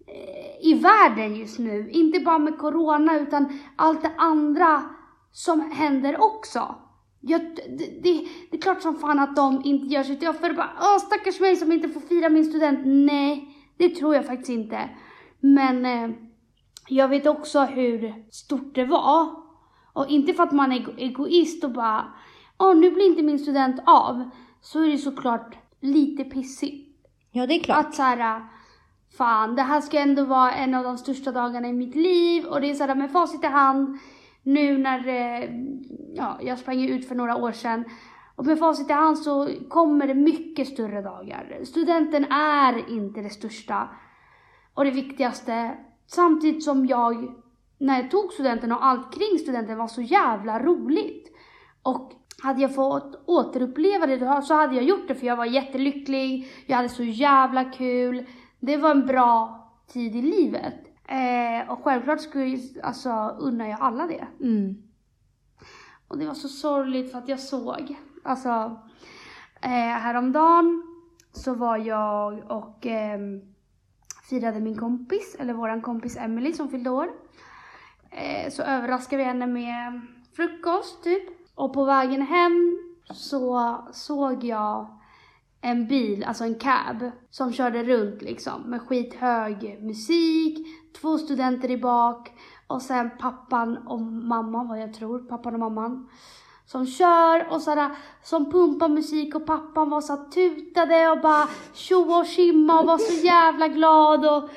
eh, 0.07 0.67
i 0.71 0.75
världen 0.75 1.37
just 1.37 1.59
nu. 1.59 1.91
Inte 1.91 2.21
bara 2.21 2.39
med 2.39 2.59
corona 2.59 3.19
utan 3.19 3.59
allt 3.77 4.03
det 4.03 4.13
andra 4.17 4.83
som 5.33 5.71
händer 5.71 6.21
också. 6.21 6.75
Jag, 7.29 7.41
det, 7.69 8.03
det, 8.03 8.27
det, 8.51 8.57
är 8.57 8.61
klart 8.61 8.83
som 8.83 8.99
fan 8.99 9.19
att 9.19 9.37
de 9.37 9.63
inte 9.65 9.87
gör 9.87 10.03
sig 10.03 10.19
till 10.19 10.29
offer. 10.29 10.53
Bara, 10.53 10.71
Åh, 10.81 10.99
stackars 10.99 11.41
mig 11.41 11.57
som 11.57 11.73
inte 11.73 11.89
får 11.89 12.01
fira 12.01 12.29
min 12.29 12.45
student. 12.45 12.81
Nej, 12.85 13.49
det 13.77 13.89
tror 13.89 14.15
jag 14.15 14.27
faktiskt 14.27 14.49
inte. 14.49 14.91
Men 15.41 15.87
eh, 15.87 16.17
jag 16.89 17.09
vet 17.09 17.27
också 17.27 17.61
hur 17.61 18.25
stort 18.31 18.75
det 18.75 18.85
var. 18.85 19.47
Och 19.93 20.09
inte 20.09 20.33
för 20.33 20.43
att 20.43 20.53
man 20.53 20.73
är 20.73 20.99
egoist 20.99 21.65
och 21.65 21.71
bara, 21.73 22.05
åh 22.59 22.77
nu 22.77 22.91
blir 22.91 23.07
inte 23.07 23.23
min 23.23 23.39
student 23.39 23.81
av 23.87 24.31
så 24.61 24.83
är 24.83 24.89
det 24.89 24.99
såklart 24.99 25.57
lite 25.81 26.25
pissigt. 26.25 26.97
Ja, 27.33 27.47
det 27.47 27.55
är 27.55 27.61
klart. 27.61 27.87
Att 27.87 27.95
så 27.95 28.03
här, 28.03 28.43
fan, 29.19 29.57
det 29.57 29.63
här 29.63 29.81
ska 29.81 29.99
ändå 29.99 30.25
vara 30.25 30.53
en 30.53 30.75
av 30.75 30.85
de 30.85 30.99
största 30.99 31.33
dagarna 31.33 31.69
i 31.69 31.73
mitt 31.73 31.95
liv 31.95 32.45
och 32.45 32.61
det 32.61 32.71
är 32.71 32.75
såhär 32.75 32.95
med 32.95 33.13
facit 33.13 33.45
i 33.45 33.47
hand 33.47 33.99
nu 34.47 34.79
när, 34.79 35.09
eh, 35.09 35.51
ja, 36.15 36.39
jag 36.43 36.59
sprang 36.59 36.85
ut 36.85 37.09
för 37.09 37.15
några 37.15 37.37
år 37.37 37.53
sedan 37.53 37.85
och 38.37 38.47
med 38.47 38.59
facit 38.59 38.91
i 38.91 38.93
hand 38.93 39.19
så 39.19 39.49
kommer 39.69 40.07
det 40.07 40.15
mycket 40.15 40.69
större 40.69 41.03
dagar. 41.03 41.61
Studenten 41.65 42.25
är 42.25 42.91
inte 42.91 43.21
det 43.21 43.31
största 43.31 43.89
och 44.75 44.85
det 44.85 44.91
viktigaste. 44.91 45.77
Samtidigt 46.07 46.65
som 46.65 46.87
jag 46.87 47.35
när 47.79 48.03
jag 48.03 48.11
tog 48.11 48.33
studenten 48.33 48.73
och 48.73 48.85
allt 48.85 49.15
kring 49.15 49.39
studenten 49.39 49.79
var 49.79 49.89
så 49.89 50.03
jävla 50.03 50.63
roligt. 50.63 51.37
Och 51.83 52.13
hade 52.43 52.63
jag 52.63 52.75
fått 52.75 53.23
återuppleva 53.27 54.07
det 54.07 54.43
så 54.43 54.55
hade 54.55 54.75
jag 54.75 54.85
gjort 54.85 55.09
det 55.09 55.15
för 55.15 55.27
jag 55.27 55.37
var 55.37 55.45
jättelycklig, 55.45 56.53
jag 56.67 56.77
hade 56.77 56.89
så 56.89 57.03
jävla 57.03 57.65
kul. 57.65 58.27
Det 58.61 58.77
var 58.77 58.91
en 58.91 59.07
bra 59.07 59.63
tid 59.93 60.17
i 60.17 60.23
livet. 60.23 60.86
Eh, 61.09 61.71
och 61.71 61.85
självklart 61.85 62.21
skulle 62.21 62.59
alltså, 62.83 63.37
unnar 63.39 63.67
jag 63.67 63.81
alla 63.81 64.07
det. 64.07 64.27
Mm. 64.41 64.83
Och 66.09 66.19
det 66.19 66.27
var 66.27 66.35
så 66.35 66.49
sorgligt 66.49 67.11
för 67.11 67.19
att 67.19 67.29
jag 67.29 67.41
såg, 67.41 67.97
alltså 68.25 68.81
eh, 69.61 69.71
häromdagen 69.71 70.83
så 71.33 71.55
var 71.55 71.77
jag 71.77 72.51
och 72.51 72.87
eh, 72.87 73.19
firade 74.31 74.61
min 74.61 74.79
kompis, 74.79 75.37
eller 75.39 75.55
våran 75.55 75.83
kompis 75.83 76.17
Emily 76.17 76.53
som 76.53 76.69
fyllde 76.69 76.91
år. 76.91 77.09
Eh, 78.11 78.51
så 78.51 78.63
överraskade 78.63 79.17
vi 79.17 79.25
henne 79.25 79.47
med 79.47 80.01
frukost 80.37 81.05
typ. 81.05 81.23
Och 81.55 81.75
på 81.75 81.85
vägen 81.85 82.23
hem 82.23 82.79
så 83.11 83.77
såg 83.93 84.45
jag 84.45 84.96
en 85.67 85.87
bil, 85.87 86.25
alltså 86.25 86.45
en 86.45 86.55
cab, 86.55 87.11
som 87.31 87.53
körde 87.53 87.85
runt 87.85 88.23
liksom 88.23 88.63
med 88.63 88.81
skithög 88.81 89.79
musik, 89.83 90.67
två 91.01 91.19
studenter 91.19 91.71
i 91.71 91.77
bak 91.77 92.33
och 92.67 92.83
sen 92.83 93.11
pappan 93.19 93.77
och 93.87 94.01
mamman, 94.01 94.69
vad 94.69 94.81
jag 94.81 94.95
tror, 94.95 95.19
pappan 95.19 95.55
och 95.55 95.61
mamman 95.61 96.09
som 96.67 96.87
kör 96.87 97.53
och 97.53 97.63
sådär, 97.63 97.91
som 98.23 98.51
pumpar 98.51 98.89
musik 98.89 99.35
och 99.35 99.47
pappan 99.47 99.91
var 99.91 100.01
så 100.01 100.17
tutade 100.17 101.09
och 101.09 101.21
bara 101.21 101.49
tjo 101.75 102.19
och 102.19 102.27
tjimma 102.27 102.81
och 102.81 102.87
var 102.87 102.99
så 102.99 103.27
jävla 103.27 103.69
glad 103.69 104.27
och 104.27 104.51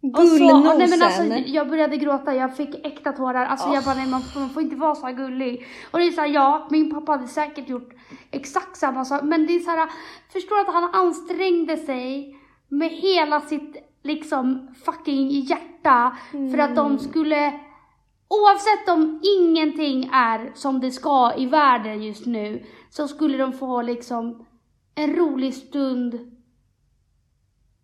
Gullnosen. 0.00 0.78
nej 0.78 0.88
men 0.88 1.02
alltså 1.02 1.22
jag 1.24 1.68
började 1.68 1.96
gråta, 1.96 2.34
jag 2.34 2.56
fick 2.56 2.86
äkta 2.86 3.12
tårar. 3.12 3.46
Alltså 3.46 3.68
jag 3.68 3.84
bara 3.84 3.94
nej 3.94 4.06
man 4.06 4.22
får, 4.22 4.40
man 4.40 4.50
får 4.50 4.62
inte 4.62 4.76
vara 4.76 4.94
så 4.94 5.06
här 5.06 5.12
gullig. 5.12 5.66
Och 5.90 5.98
det 5.98 6.06
är 6.06 6.10
såhär, 6.10 6.28
ja 6.28 6.68
min 6.70 6.90
pappa 6.90 7.12
hade 7.12 7.28
säkert 7.28 7.68
gjort 7.68 7.90
exakt 8.30 8.76
samma 8.76 9.04
sak. 9.04 9.22
Men 9.22 9.46
det 9.46 9.52
är 9.52 9.60
såhär, 9.60 9.90
förstår 10.32 10.60
att 10.60 10.74
han 10.74 10.94
ansträngde 10.94 11.76
sig 11.76 12.36
med 12.68 12.90
hela 12.90 13.40
sitt 13.40 13.76
liksom 14.02 14.74
fucking 14.84 15.30
hjärta 15.30 16.16
för 16.30 16.58
att 16.58 16.76
de 16.76 16.98
skulle 16.98 17.60
Oavsett 18.30 18.88
om 18.88 19.20
ingenting 19.38 20.10
är 20.12 20.52
som 20.54 20.80
det 20.80 20.90
ska 20.90 21.34
i 21.36 21.46
världen 21.46 22.02
just 22.02 22.26
nu 22.26 22.66
så 22.90 23.08
skulle 23.08 23.38
de 23.38 23.52
få 23.52 23.82
liksom 23.82 24.46
en 24.94 25.16
rolig 25.16 25.54
stund 25.54 26.38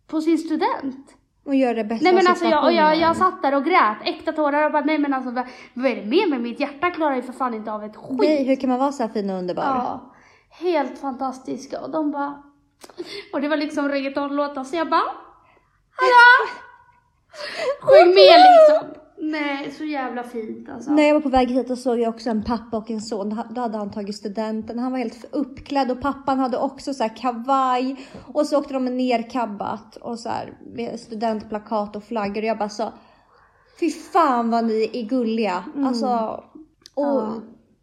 på 0.07 0.21
sin 0.21 0.39
student. 0.39 1.17
Och 1.45 1.55
göra 1.55 1.75
det 1.75 1.85
bästa 1.85 2.05
Nej 2.05 2.15
men 2.15 2.27
alltså 2.27 2.45
jag, 2.45 2.65
och 2.65 2.73
jag, 2.73 2.97
jag 2.97 3.17
satt 3.17 3.43
där 3.43 3.55
och 3.55 3.65
grät, 3.65 3.97
äkta 4.05 4.33
tårar 4.33 4.67
och 4.67 4.73
bara 4.73 4.85
nej 4.85 4.99
men 4.99 5.15
alltså 5.15 5.31
vad, 5.31 5.47
vad 5.75 5.91
är 5.91 5.97
det 5.97 6.05
med 6.05 6.31
mig? 6.31 6.39
Mitt 6.39 6.61
hjärta 6.61 6.91
klarar 6.91 7.17
ju 7.17 7.23
för 7.23 7.33
fan 7.33 7.55
inte 7.55 7.73
av 7.73 7.85
ett 7.85 7.97
skit. 7.97 8.19
Nej, 8.19 8.45
hur 8.45 8.57
kan 8.57 8.71
man 8.71 8.79
vara 8.79 8.93
så 8.93 9.03
här 9.03 9.11
fin 9.11 9.31
och 9.31 9.39
underbar? 9.39 9.63
Ja, 9.63 10.15
helt 10.51 10.99
fantastiska 10.99 11.81
och 11.81 11.91
de 11.91 12.11
bara 12.11 12.43
och 13.33 13.41
det 13.41 13.49
var 13.49 13.57
liksom 13.57 13.89
reggaetonlåtar 13.89 14.65
så 14.65 14.77
jag 14.77 14.91
bara 14.91 15.01
Hallå! 15.97 16.49
Sjöng 17.81 18.07
med 18.07 18.41
liksom. 18.41 19.04
Nej, 19.31 19.71
så 19.71 19.85
jävla 19.85 20.23
fint 20.23 20.69
alltså. 20.69 20.91
När 20.91 21.03
jag 21.03 21.15
var 21.15 21.21
på 21.21 21.29
väg 21.29 21.49
hit 21.51 21.71
och 21.71 21.79
såg 21.79 21.99
jag 22.01 22.09
också 22.15 22.31
en 22.31 22.45
pappa 22.45 22.77
och 22.77 22.91
en 22.91 23.01
son. 23.01 23.43
Då- 23.51 23.61
hade 23.61 23.79
han 23.79 23.91
tagit 23.91 24.17
studenten. 24.17 24.79
Han 24.79 24.93
var 24.93 24.99
helt 24.99 25.25
uppklädd 25.35 25.91
och 25.91 26.01
pappan 26.01 26.39
hade 26.39 26.59
också 26.59 26.95
så 26.95 27.03
här 27.03 27.17
kavaj. 27.17 27.97
Och 28.33 28.47
så 28.47 28.59
åkte 28.59 28.75
de 28.75 28.85
nerkabbat 28.85 29.97
och 29.97 30.19
så 30.19 30.29
här 30.29 30.59
med 30.75 31.01
studentplakat 31.01 31.97
och 31.97 32.05
flaggor. 32.05 32.39
Och 32.43 32.47
jag 32.49 32.59
bara 32.59 32.69
så. 32.69 32.93
Fy 33.81 33.91
fan 33.91 34.51
vad 34.51 34.65
ni 34.65 34.91
är 34.93 35.03
gulliga. 35.03 35.65
Alltså. 35.85 36.07
Och 36.95 37.05
Ja. 37.05 37.35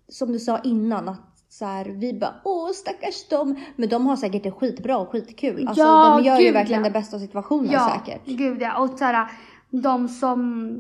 som 0.08 0.32
du 0.32 0.40
sa 0.40 0.60
innan 0.60 1.10
att 1.10 1.28
så 1.50 1.66
här, 1.66 1.86
vi 1.86 2.14
bara 2.14 2.34
åh 2.44 2.70
stackars 2.72 3.28
dem. 3.30 3.56
Men 3.76 3.90
de 3.90 4.08
har 4.08 4.16
säkert 4.16 4.44
det 4.44 4.52
skitbra 4.52 4.98
och 4.98 5.10
skitkul. 5.10 5.68
Alltså 5.68 5.84
Ja, 5.84 6.18
de 6.18 6.26
gör 6.28 6.38
ju 6.40 6.44
gud, 6.46 6.54
verkligen 6.54 6.82
ja. 6.84 6.88
det 6.90 6.94
bästa 6.94 7.16
av 7.16 7.20
situationen 7.20 7.72
ja, 7.72 8.02
säkert. 8.06 8.26
gud 8.26 8.62
ja. 8.62 8.80
Och 8.80 8.90
såhär, 9.00 9.28
de 9.70 10.08
som 10.08 10.76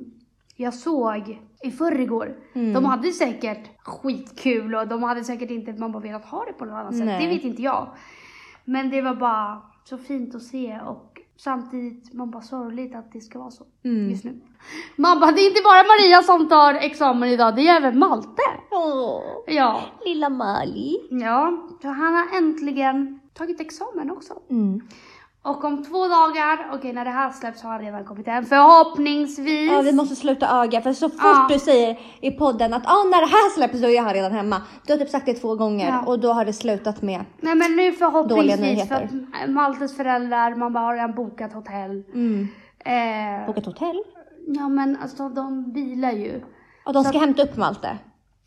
jag 0.55 0.73
såg 0.73 1.39
i 1.63 1.71
förrgår, 1.71 2.35
Mm. 2.53 2.73
de 2.73 2.85
hade 2.85 3.11
säkert 3.11 3.69
skitkul 3.83 4.75
och 4.75 4.87
de 4.87 5.03
hade 5.03 5.23
säkert 5.23 5.51
inte, 5.51 5.73
man 5.73 5.91
bara 5.91 6.03
velat 6.03 6.25
ha 6.25 6.45
det 6.45 6.53
på 6.53 6.65
något 6.65 6.73
annat 6.73 6.95
sätt. 6.97 7.05
Nej. 7.05 7.25
Det 7.27 7.33
vet 7.35 7.43
inte 7.43 7.61
jag. 7.61 7.87
Men 8.65 8.89
det 8.89 9.01
var 9.01 9.15
bara 9.15 9.61
så 9.83 9.97
fint 9.97 10.35
att 10.35 10.41
se 10.43 10.79
och 10.87 11.17
samtidigt, 11.37 12.13
man 12.13 12.31
bara 12.31 12.41
sorgligt 12.41 12.95
att 12.95 13.11
det 13.11 13.21
ska 13.21 13.39
vara 13.39 13.51
så 13.51 13.63
Mm. 13.83 14.09
just 14.09 14.23
nu. 14.23 14.41
Man 14.95 15.19
bara, 15.19 15.31
det 15.31 15.41
är 15.41 15.47
inte 15.47 15.61
bara 15.63 15.83
Maria 15.83 16.23
som 16.23 16.49
tar 16.49 16.73
examen 16.73 17.29
idag, 17.29 17.55
det 17.55 17.67
är 17.67 17.77
även 17.77 17.99
Malte. 17.99 18.41
Åh, 18.71 19.21
Ja, 19.47 19.81
lilla 20.05 20.29
Mali. 20.29 20.97
ja, 21.09 21.67
så 21.81 21.87
han 21.87 22.13
har 22.13 22.37
äntligen 22.37 23.19
tagit 23.33 23.61
examen 23.61 24.11
också. 24.11 24.33
Mm. 24.49 24.81
Och 25.43 25.63
om 25.63 25.83
två 25.83 26.07
dagar, 26.07 26.69
okej 26.73 26.93
när 26.93 27.05
det 27.05 27.11
här 27.11 27.31
släpps 27.31 27.61
har 27.63 27.71
han 27.71 27.81
redan 27.81 28.05
kommit 28.05 28.27
hem 28.27 28.45
förhoppningsvis. 28.45 29.71
Ja, 29.71 29.81
vi 29.81 29.93
måste 29.93 30.15
sluta 30.15 30.61
öga 30.63 30.81
för 30.81 30.93
så 30.93 31.09
fort 31.09 31.19
Ja. 31.23 31.47
du 31.49 31.59
säger 31.59 31.99
i 32.21 32.31
podden 32.31 32.73
att 32.73 32.83
ah, 32.85 33.03
när 33.03 33.21
det 33.21 33.27
här 33.27 33.49
släpps 33.55 33.81
då 33.81 33.87
är 33.87 33.95
jag 33.95 34.15
redan 34.15 34.31
hemma. 34.31 34.61
Du 34.85 34.93
har 34.93 34.97
typ 34.99 35.09
sagt 35.09 35.25
det 35.25 35.33
två 35.33 35.55
gånger 35.55 35.87
Ja. 35.89 36.03
och 36.05 36.19
då 36.19 36.33
har 36.33 36.45
det 36.45 36.53
slutat 36.53 37.01
med. 37.01 37.25
Nej 37.41 37.55
men 37.55 37.75
nu 37.75 37.91
förhoppningsvis 37.91 38.87
för 38.87 38.95
att 38.95 39.49
Maltes 39.49 39.97
föräldrar, 39.97 40.55
man 40.55 40.73
bara 40.73 40.83
har 40.83 40.93
redan 40.93 41.15
bokat 41.15 41.53
hotell. 41.53 42.03
Mm. 42.13 42.47
Eh, 42.85 43.47
Bokat 43.47 43.65
hotell. 43.65 44.03
ja 44.47 44.69
men 44.69 44.97
alltså 45.01 45.29
de 45.29 45.71
bilar 45.73 46.11
ju. 46.11 46.41
Och 46.85 46.93
de 46.93 47.03
Så 47.03 47.09
ska 47.09 47.17
att- 47.17 47.23
hämta 47.25 47.43
upp 47.43 47.57
Malte. 47.57 47.97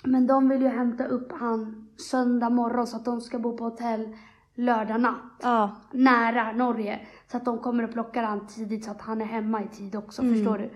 Men 0.05 0.27
de 0.27 0.49
vill 0.49 0.63
ju 0.63 0.69
hämta 0.69 1.05
upp 1.05 1.33
han 1.41 1.89
söndag 2.11 2.51
morgon 2.51 2.87
så 2.87 2.97
att 2.97 3.05
de 3.05 3.21
ska 3.21 3.39
bo 3.39 3.57
på 3.57 3.65
hotell 3.65 4.09
lördag 4.55 5.01
natt. 5.01 5.41
Ja. 5.43 5.77
Nära 5.93 6.53
Norge. 6.53 7.07
Så 7.31 7.37
att 7.37 7.45
de 7.45 7.59
kommer 7.59 7.85
och 7.85 7.93
plockar 7.93 8.23
han 8.23 8.47
tidigt 8.47 8.85
så 8.85 8.91
att 8.91 9.01
han 9.03 9.21
är 9.21 9.25
hemma 9.25 9.63
i 9.63 9.69
tid 9.69 9.97
också, 9.97 10.23
Mm. 10.23 10.35
förstår 10.35 10.59
du? 10.59 10.71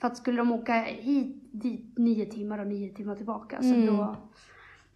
För 0.00 0.06
att 0.06 0.16
skulle 0.16 0.36
de 0.38 0.52
åka 0.52 0.72
hit 0.82 1.48
dit 1.52 1.98
nio 1.98 2.26
timmar 2.26 2.58
och 2.58 2.66
nio 2.66 2.94
timmar 2.94 3.14
tillbaka 3.16 3.58
så 3.62 3.74
Mm. 3.74 3.86
då... 3.86 4.16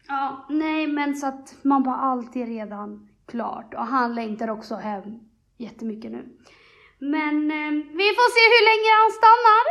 Ja, 0.09 0.47
nej 0.49 0.87
men 0.87 1.17
så 1.17 1.27
att 1.27 1.55
man 1.63 1.83
bara 1.83 1.97
allt 1.97 2.37
är 2.37 2.47
redan 2.47 3.09
klart 3.27 3.75
och 3.75 3.87
han 3.87 4.15
längtar 4.15 4.51
också 4.51 4.75
hem 4.75 5.03
jättemycket 5.57 6.11
nu. 6.13 6.37
Men 6.99 7.51
eh, 7.51 7.71
vi 7.73 8.09
får 8.19 8.29
se 8.37 8.43
hur 8.55 8.65
länge 8.71 8.91
han 9.03 9.11
stannar. 9.21 9.65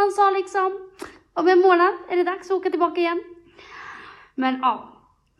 Han 0.00 0.10
sa 0.10 0.30
liksom 0.30 0.90
om 1.34 1.48
en 1.48 1.58
månad 1.60 1.94
är 2.10 2.16
det 2.16 2.24
dags 2.24 2.50
att 2.50 2.56
åka 2.56 2.70
tillbaka 2.70 3.00
igen. 3.00 3.22
Men 4.34 4.58
ja, 4.62 4.91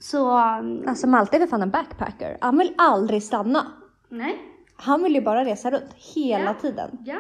så 0.02 0.38
um, 0.58 0.84
Alltså 0.88 1.06
Malte 1.06 1.36
är 1.36 1.38
väl 1.40 1.48
fan 1.48 1.62
en 1.62 1.70
backpacker. 1.70 2.38
Han 2.40 2.58
vill 2.58 2.74
aldrig 2.78 3.22
stanna. 3.22 3.66
nej. 4.08 4.48
Han 4.76 5.02
vill 5.02 5.14
ju 5.14 5.20
bara 5.20 5.44
resa 5.44 5.70
runt 5.70 5.92
hela 6.14 6.44
Ja. 6.44 6.54
tiden. 6.54 6.98
Ja, 7.04 7.18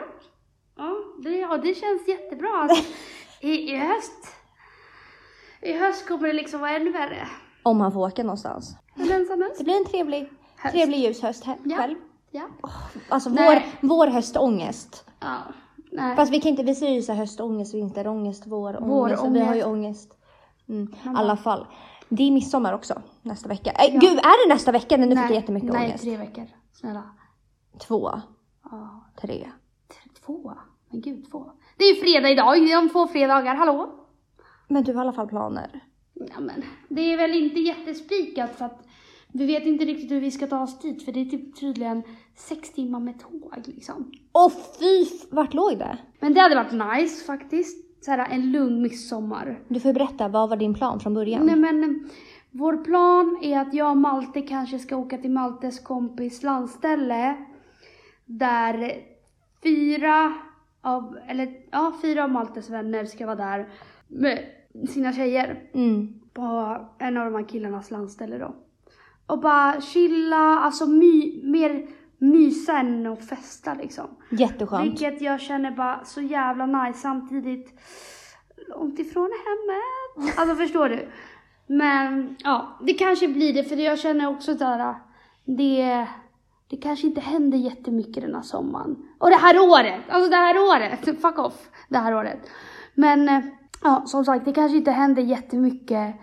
ja, 0.76 0.94
det, 1.24 1.30
ja 1.30 1.56
det 1.56 1.74
känns 1.74 2.08
jättebra. 2.08 2.48
Alltså, 2.48 2.84
i, 3.40 3.50
I 3.72 3.76
höst 3.76 4.12
i 5.62 5.72
höst 5.78 6.08
kommer 6.08 6.26
det 6.26 6.32
liksom 6.32 6.60
vara 6.60 6.70
ännu 6.70 6.92
värre. 6.92 7.28
Om 7.62 7.80
han 7.80 7.92
får 7.92 8.00
åka 8.00 8.22
någonstans. 8.22 8.76
En 8.96 9.10
ensam 9.10 9.42
höst. 9.42 9.58
Det 9.58 9.64
blir 9.64 9.76
en 9.76 9.84
trevlig, 9.84 10.30
Höst. 10.56 10.74
trevlig 10.74 10.98
ljus 10.98 11.22
höst 11.22 11.44
he- 11.44 11.56
Ja. 11.64 11.76
själv. 11.76 11.94
Ja. 12.30 12.48
Alltså 13.08 13.28
vår, 13.30 13.36
Nej. 13.36 13.66
vår 13.80 14.06
höstångest. 14.06 15.04
ja. 15.20 15.36
Nej. 15.92 16.16
Fast 16.16 16.32
vi 16.32 16.40
kan 16.40 16.50
inte, 16.50 16.62
vi 16.62 16.74
säger 16.74 16.92
ju 16.94 17.02
så 17.02 17.12
höstångest, 17.12 17.74
vinterångest, 17.74 18.46
vårångest. 18.46 18.82
Vårångest. 18.90 19.22
Och 19.22 19.34
vi 19.36 19.40
har 19.40 19.54
ju 19.54 19.64
ångest. 19.64 20.12
Mm. 20.68 20.94
I 21.04 21.08
alla 21.16 21.36
fall. 21.36 21.66
Det 22.16 22.22
är 22.22 22.30
midsommar 22.30 22.72
också 22.72 23.02
nästa 23.22 23.48
vecka. 23.48 23.70
Äh, 23.70 23.92
Gud, 24.00 24.18
är 24.18 24.48
det 24.48 24.54
nästa 24.54 24.72
vecka? 24.72 24.96
Nej, 24.96 25.08
nu 25.08 25.16
fick 25.16 25.24
jag 25.24 25.34
jättemycket 25.34 25.72
nej, 25.72 25.86
ångest. 25.86 26.04
tre 26.04 26.16
veckor. 26.16 26.44
Snälla. 26.72 27.02
Två, 27.78 28.10
Ja, 28.70 29.04
tre. 29.20 29.48
två. 30.26 30.52
Men 30.90 31.00
gud, 31.00 31.30
två. 31.30 31.52
Det 31.76 31.84
är 31.84 31.94
ju 31.94 32.00
fredag 32.00 32.30
idag. 32.30 32.60
Det 32.62 32.72
är 32.72 32.78
om 32.78 32.88
två 32.88 33.06
fredagar. 33.06 33.54
Hallå? 33.54 33.94
Men 34.68 34.84
du 34.84 34.92
har 34.92 35.00
i 35.00 35.02
alla 35.02 35.12
fall 35.12 35.28
planer. 35.28 35.84
Ja, 36.14 36.40
men 36.40 36.62
det 36.88 37.12
är 37.12 37.16
väl 37.16 37.34
inte 37.34 37.60
jättespikat 37.60 38.56
för 38.56 38.64
att 38.64 38.86
vi 39.32 39.46
vet 39.46 39.66
inte 39.66 39.84
riktigt 39.84 40.10
hur 40.10 40.20
vi 40.20 40.30
ska 40.30 40.46
ta 40.46 40.62
oss 40.62 40.78
dit 40.78 41.04
för 41.04 41.12
det 41.12 41.20
är 41.20 41.24
typ 41.24 41.60
tydligen 41.60 42.02
sex 42.36 42.72
timmar 42.72 43.00
med 43.00 43.20
tåg 43.20 43.62
liksom. 43.66 44.12
Åh 44.32 44.52
fy, 44.78 45.06
vart 45.30 45.54
låg 45.54 45.78
det? 45.78 45.98
Men 46.20 46.34
det 46.34 46.40
hade 46.40 46.54
varit 46.54 47.00
nice 47.02 47.24
faktiskt. 47.24 47.91
Såhär 48.04 48.28
en 48.30 48.52
lugn 48.52 48.82
midsommar. 48.82 49.60
Du 49.68 49.80
får 49.80 49.92
berätta, 49.92 50.28
vad 50.28 50.48
var 50.48 50.56
din 50.56 50.74
plan 50.74 51.00
från 51.00 51.14
början? 51.14 51.46
Nej 51.46 51.56
men 51.56 51.84
eh, 51.84 51.90
vår 52.50 52.76
plan 52.76 53.38
är 53.42 53.58
att 53.58 53.74
jag 53.74 53.90
och 53.90 53.96
Malte 53.96 54.40
kanske 54.40 54.78
ska 54.78 54.96
åka 54.96 55.18
till 55.18 55.30
Maltes 55.30 55.80
kompis 55.80 56.42
landställe. 56.42 57.36
Där 58.24 58.94
fyra 59.62 60.32
av, 60.80 61.18
eller 61.28 61.52
ja, 61.70 61.92
fyra 62.02 62.24
av 62.24 62.30
Maltes 62.30 62.70
vänner 62.70 63.04
ska 63.04 63.26
vara 63.26 63.36
där 63.36 63.68
med 64.08 64.38
sina 64.88 65.12
tjejer. 65.12 65.70
Mm. 65.74 66.20
på 66.32 66.78
en 66.98 67.16
av 67.16 67.24
de 67.24 67.34
här 67.34 67.48
killarnas 67.48 67.90
landställe 67.90 68.38
då. 68.38 68.54
Och 69.26 69.40
bara 69.40 69.80
chilla, 69.80 70.58
alltså 70.58 70.86
my, 70.86 71.40
mer 71.44 71.86
mysa 72.22 72.78
än 72.78 73.06
att 73.06 73.24
festa 73.24 73.74
liksom. 73.74 74.06
Jätteskönt. 74.30 74.84
Vilket 74.84 75.20
jag 75.20 75.40
känner 75.40 75.70
bara 75.70 76.04
så 76.04 76.20
jävla 76.20 76.66
nice 76.66 76.98
samtidigt. 76.98 77.80
långt 78.68 78.98
ifrån 78.98 79.30
hemmet. 79.44 80.38
Alltså 80.38 80.56
förstår 80.56 80.88
du? 80.88 81.08
Men 81.66 82.36
ja, 82.38 82.78
det 82.80 82.92
kanske 82.92 83.28
blir 83.28 83.54
det 83.54 83.64
för 83.64 83.76
jag 83.76 83.98
känner 83.98 84.28
också 84.28 84.56
såhär, 84.56 84.94
det, 85.44 86.06
det 86.70 86.76
kanske 86.76 87.06
inte 87.06 87.20
händer 87.20 87.58
jättemycket 87.58 88.22
den 88.22 88.34
här 88.34 88.42
sommaren. 88.42 88.96
Och 89.18 89.30
det 89.30 89.36
här 89.36 89.58
året, 89.58 90.00
alltså 90.08 90.30
det 90.30 90.36
här 90.36 90.58
året, 90.58 91.04
fuck 91.22 91.38
off, 91.38 91.70
det 91.88 91.98
här 91.98 92.14
året. 92.14 92.50
Men 92.94 93.28
eh, 93.28 93.40
ja, 93.82 94.02
som 94.06 94.24
sagt, 94.24 94.44
det 94.44 94.52
kanske 94.52 94.76
inte 94.76 94.90
händer 94.90 95.22
jättemycket. 95.22 96.14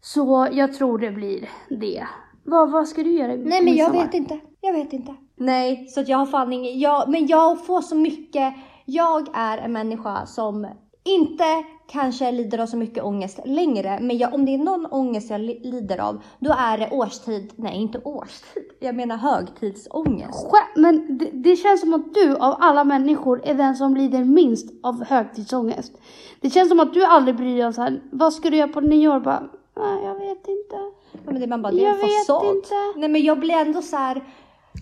Så 0.00 0.48
jag 0.52 0.74
tror 0.74 0.98
det 0.98 1.10
blir 1.10 1.48
det. 1.68 2.06
Vad, 2.44 2.70
vad 2.70 2.88
ska 2.88 3.02
du 3.02 3.10
göra 3.10 3.36
Nej 3.36 3.64
men 3.64 3.76
jag 3.76 3.92
vet 3.92 4.14
inte. 4.14 4.40
Jag 4.64 4.72
vet 4.72 4.92
inte. 4.92 5.14
Nej, 5.36 5.88
så 5.88 6.00
att 6.00 6.08
jag 6.08 6.18
har 6.18 6.26
fan 6.26 6.52
ingen, 6.52 6.78
jag, 6.80 7.08
men 7.08 7.26
jag 7.26 7.66
får 7.66 7.80
så 7.80 7.94
mycket, 7.94 8.54
jag 8.84 9.28
är 9.34 9.58
en 9.58 9.72
människa 9.72 10.26
som 10.26 10.66
inte 11.04 11.44
kanske 11.88 12.32
lider 12.32 12.58
av 12.58 12.66
så 12.66 12.76
mycket 12.76 13.04
ångest 13.04 13.40
längre, 13.44 13.98
men 14.00 14.18
jag, 14.18 14.34
om 14.34 14.44
det 14.46 14.54
är 14.54 14.58
någon 14.58 14.86
ångest 14.86 15.30
jag 15.30 15.40
li- 15.40 15.60
lider 15.64 15.98
av, 15.98 16.22
då 16.38 16.54
är 16.58 16.78
det 16.78 16.90
årstid, 16.90 17.52
nej 17.56 17.76
inte 17.76 18.00
årstid, 18.04 18.62
jag 18.80 18.94
menar 18.94 19.16
högtidsångest. 19.16 20.46
Men 20.76 21.18
det, 21.18 21.30
det 21.32 21.56
känns 21.56 21.80
som 21.80 21.94
att 21.94 22.14
du 22.14 22.36
av 22.36 22.56
alla 22.60 22.84
människor 22.84 23.40
är 23.44 23.54
den 23.54 23.76
som 23.76 23.96
lider 23.96 24.24
minst 24.24 24.66
av 24.82 25.04
högtidsångest. 25.04 25.92
Det 26.40 26.50
känns 26.50 26.68
som 26.68 26.80
att 26.80 26.94
du 26.94 27.04
aldrig 27.04 27.36
bryr 27.36 27.56
dig 27.56 27.66
om 27.66 27.72
så 27.72 27.82
här, 27.82 28.00
vad 28.12 28.32
ska 28.32 28.50
du 28.50 28.56
göra 28.56 28.68
på 28.68 28.80
nyår? 28.80 29.20
Bara, 29.20 29.42
nej 29.76 30.04
jag 30.04 30.14
vet 30.14 30.48
inte. 30.48 30.76
Ja, 31.12 31.18
men 31.32 31.40
det 31.40 31.46
man 31.46 31.62
bara, 31.62 31.72
det 31.72 31.80
är 31.80 31.84
Jag 31.84 31.94
en 31.94 32.00
vet 32.00 32.26
fasad. 32.26 32.56
inte. 32.56 32.74
Nej 32.96 33.08
men 33.08 33.22
jag 33.22 33.40
blir 33.40 33.54
ändå 33.54 33.82
så 33.82 33.96
här. 33.96 34.24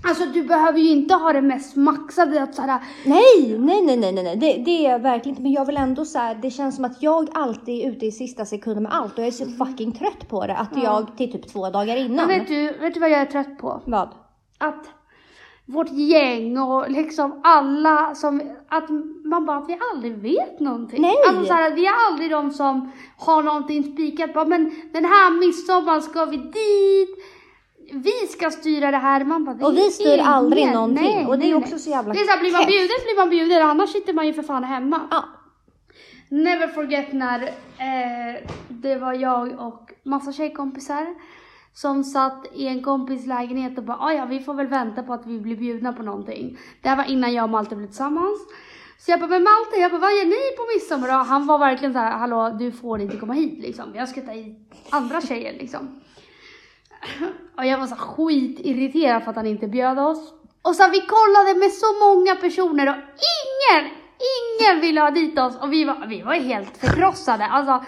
Alltså 0.04 0.24
du 0.26 0.42
behöver 0.42 0.78
ju 0.78 0.88
inte 0.88 1.14
ha 1.14 1.32
det 1.32 1.42
mest 1.42 1.76
maxade 1.76 2.42
att 2.42 2.54
så 2.54 2.62
här, 2.62 2.80
nej, 3.04 3.58
nej, 3.58 3.82
nej, 3.82 3.96
nej, 3.96 4.12
nej. 4.12 4.36
Det, 4.36 4.62
det 4.64 4.86
är 4.86 4.90
jag 4.90 4.98
verkligen 4.98 5.28
inte, 5.32 5.42
men 5.42 5.52
jag 5.52 5.64
vill 5.64 5.76
ändå 5.76 6.04
så 6.04 6.18
här, 6.18 6.34
det 6.42 6.50
känns 6.50 6.76
som 6.76 6.84
att 6.84 7.02
jag 7.02 7.28
alltid 7.34 7.84
är 7.84 7.90
ute 7.90 8.06
i 8.06 8.12
sista 8.12 8.44
sekunden 8.44 8.82
med 8.82 8.94
allt 8.94 9.12
och 9.12 9.18
jag 9.18 9.26
är 9.26 9.32
så 9.32 9.46
fucking 9.46 9.92
trött 9.92 10.28
på 10.28 10.46
det, 10.46 10.56
att 10.56 10.82
jag 10.82 11.16
till 11.16 11.32
typ 11.32 11.52
två 11.52 11.70
dagar 11.70 11.94
men 11.94 12.06
innan. 12.06 12.28
vet 12.28 12.48
du, 12.48 12.72
vet 12.72 12.94
du 12.94 13.00
vad 13.00 13.10
jag 13.10 13.20
är 13.20 13.26
trött 13.26 13.58
på? 13.58 13.82
Vad? 13.86 14.08
Att 14.58 14.86
vårt 15.66 15.92
gäng 15.92 16.58
och 16.58 16.90
liksom 16.90 17.40
alla 17.44 18.14
som, 18.14 18.42
att 18.68 18.88
man 19.24 19.46
bara, 19.46 19.56
att 19.56 19.68
vi 19.68 19.78
aldrig 19.92 20.16
vet 20.16 20.60
någonting. 20.60 21.02
Nej. 21.02 21.14
Alltså 21.28 21.44
så 21.44 21.52
här, 21.52 21.70
vi 21.74 21.86
är 21.86 21.94
aldrig 22.08 22.30
de 22.30 22.50
som 22.50 22.92
har 23.18 23.42
någonting 23.42 23.82
spikat 23.82 24.34
bara, 24.34 24.44
men 24.44 24.72
den 24.92 25.04
här 25.04 25.30
midsommar 25.30 26.00
ska 26.00 26.24
vi 26.24 26.36
dit, 26.36 27.16
vi 27.92 28.26
ska 28.28 28.50
styra 28.50 28.90
det 28.90 28.96
här. 28.96 29.24
Man 29.24 29.44
bara, 29.44 29.56
Och 29.66 29.70
är 29.72 29.76
vi 29.76 29.90
styr 29.90 30.14
ingen- 30.14 30.26
aldrig 30.26 30.72
någonting. 30.72 31.04
nej, 31.04 31.26
och 31.26 31.38
det 31.38 31.44
är 31.44 31.46
nej, 31.50 31.54
också 31.54 31.70
nej. 31.70 31.78
så 31.80 31.90
jävla 31.90 32.12
Det 32.14 32.20
är 32.20 32.24
så 32.24 32.30
här, 32.30 32.40
blir 32.40 32.52
man 32.52 32.66
bjuden 32.66 32.88
blir 33.04 33.16
man 33.16 33.30
bjuden, 33.30 33.62
annars 33.62 33.90
sitter 33.92 34.12
man 34.12 34.26
ju 34.26 34.32
för 34.32 34.42
fan 34.42 34.64
hemma. 34.64 35.00
Ja. 35.10 35.24
Never 36.28 36.68
forget 36.68 37.12
när 37.12 37.42
eh, 37.78 38.48
det 38.68 38.96
var 38.96 39.12
jag 39.12 39.60
och 39.60 39.90
massa 40.02 40.32
tjejkompisar 40.32 41.14
som 41.74 42.04
satt 42.04 42.46
i 42.54 42.66
en 42.66 42.82
kompis 42.82 43.26
lägenhet 43.26 43.78
och 43.78 43.84
bara 43.84 43.96
"Ah, 44.00 44.12
ja 44.12 44.24
vi 44.24 44.40
får 44.40 44.54
väl 44.54 44.66
vänta 44.66 45.02
på 45.02 45.12
att 45.12 45.26
vi 45.26 45.40
blir 45.40 45.56
bjudna 45.56 45.92
på 45.92 46.02
någonting. 46.02 46.58
Det 46.82 46.88
här 46.88 46.96
var 46.96 47.04
innan 47.04 47.32
jag 47.32 47.44
och 47.44 47.50
Malte 47.50 47.76
blev 47.76 47.86
tillsammans. 47.86 48.38
Så 48.98 49.10
jag 49.10 49.20
bara, 49.20 49.26
men 49.30 49.42
Malte, 49.42 49.76
jag 49.80 49.90
bara, 49.90 50.00
vad 50.00 50.12
gör 50.12 50.24
ni 50.24 50.56
på 50.56 50.62
midsommar 50.74 51.08
då? 51.08 51.24
Han 51.24 51.46
var 51.46 51.58
verkligen 51.58 51.92
så 51.92 51.98
här, 51.98 52.10
hallå 52.18 52.56
du 52.58 52.72
får 52.72 53.00
inte 53.00 53.16
komma 53.16 53.32
hit 53.32 53.58
liksom. 53.58 53.84
Jag 53.94 54.08
ska 54.08 54.20
ta 54.20 54.30
hit 54.32 54.72
andra 54.90 55.20
tjejer 55.20 55.52
liksom. 55.52 56.00
Och 57.56 57.66
jag 57.66 57.78
var 57.78 57.86
så 57.86 57.96
skitirriterad 57.96 59.22
för 59.22 59.30
att 59.30 59.36
han 59.36 59.46
inte 59.46 59.68
bjöd 59.68 59.98
oss. 59.98 60.32
Och 60.62 60.76
så 60.76 60.90
vi 60.90 61.00
kollade 61.00 61.58
med 61.58 61.72
så 61.72 61.86
många 62.06 62.34
personer 62.34 62.88
och 62.88 62.96
ingen, 63.40 63.90
ingen 64.32 64.80
ville 64.80 65.00
ha 65.00 65.10
dit 65.10 65.38
oss. 65.38 65.56
Och 65.62 65.72
vi 65.72 65.84
var, 65.84 66.06
vi 66.06 66.22
var 66.22 66.34
helt 66.34 66.76
förkrossade. 66.76 67.46
Alltså, 67.46 67.84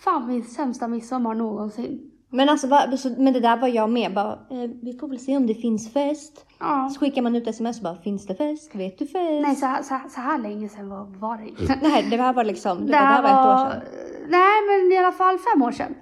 fan 0.00 0.26
min 0.26 0.44
sämsta 0.44 0.88
midsommar 0.88 1.34
någonsin. 1.34 2.10
Men 2.30 2.48
alltså, 2.48 2.66
va, 2.66 2.96
så, 2.96 3.08
men 3.18 3.32
det 3.32 3.40
där 3.40 3.56
var 3.56 3.68
jag 3.68 3.90
med. 3.90 4.14
Bara, 4.14 4.32
eh, 4.32 4.70
vi 4.82 4.98
får 5.00 5.08
väl 5.08 5.18
se 5.18 5.36
om 5.36 5.46
det 5.46 5.54
finns 5.54 5.92
fest. 5.92 6.46
Ja. 6.58 6.90
Så 6.92 7.00
skickar 7.00 7.22
man 7.22 7.36
ut 7.36 7.48
sms 7.48 7.76
och 7.76 7.84
bara, 7.84 7.96
finns 7.96 8.26
det 8.26 8.34
fest? 8.34 8.74
Vet 8.74 8.98
du 8.98 9.06
fest? 9.06 9.42
Nej, 9.42 9.56
så 9.56 9.76
så, 9.82 10.00
så 10.10 10.20
här 10.20 10.38
länge 10.38 10.68
sedan 10.68 10.88
var, 10.88 11.04
var 11.18 11.36
det 11.36 11.48
inte. 11.48 11.78
Nej, 11.82 12.06
det 12.10 12.16
här 12.16 12.32
var 12.32 12.44
liksom, 12.44 12.78
det, 12.78 12.86
Det 12.86 12.92
var, 12.92 13.00
det 13.00 13.06
här 13.06 13.22
var 13.22 13.30
ett 13.30 13.68
år 13.68 13.70
sedan. 13.70 13.82
Nej, 14.28 14.62
men 14.66 14.92
i 14.92 14.98
alla 14.98 15.12
fall 15.12 15.38
fem 15.38 15.62
år 15.62 15.72
sedan. 15.72 15.94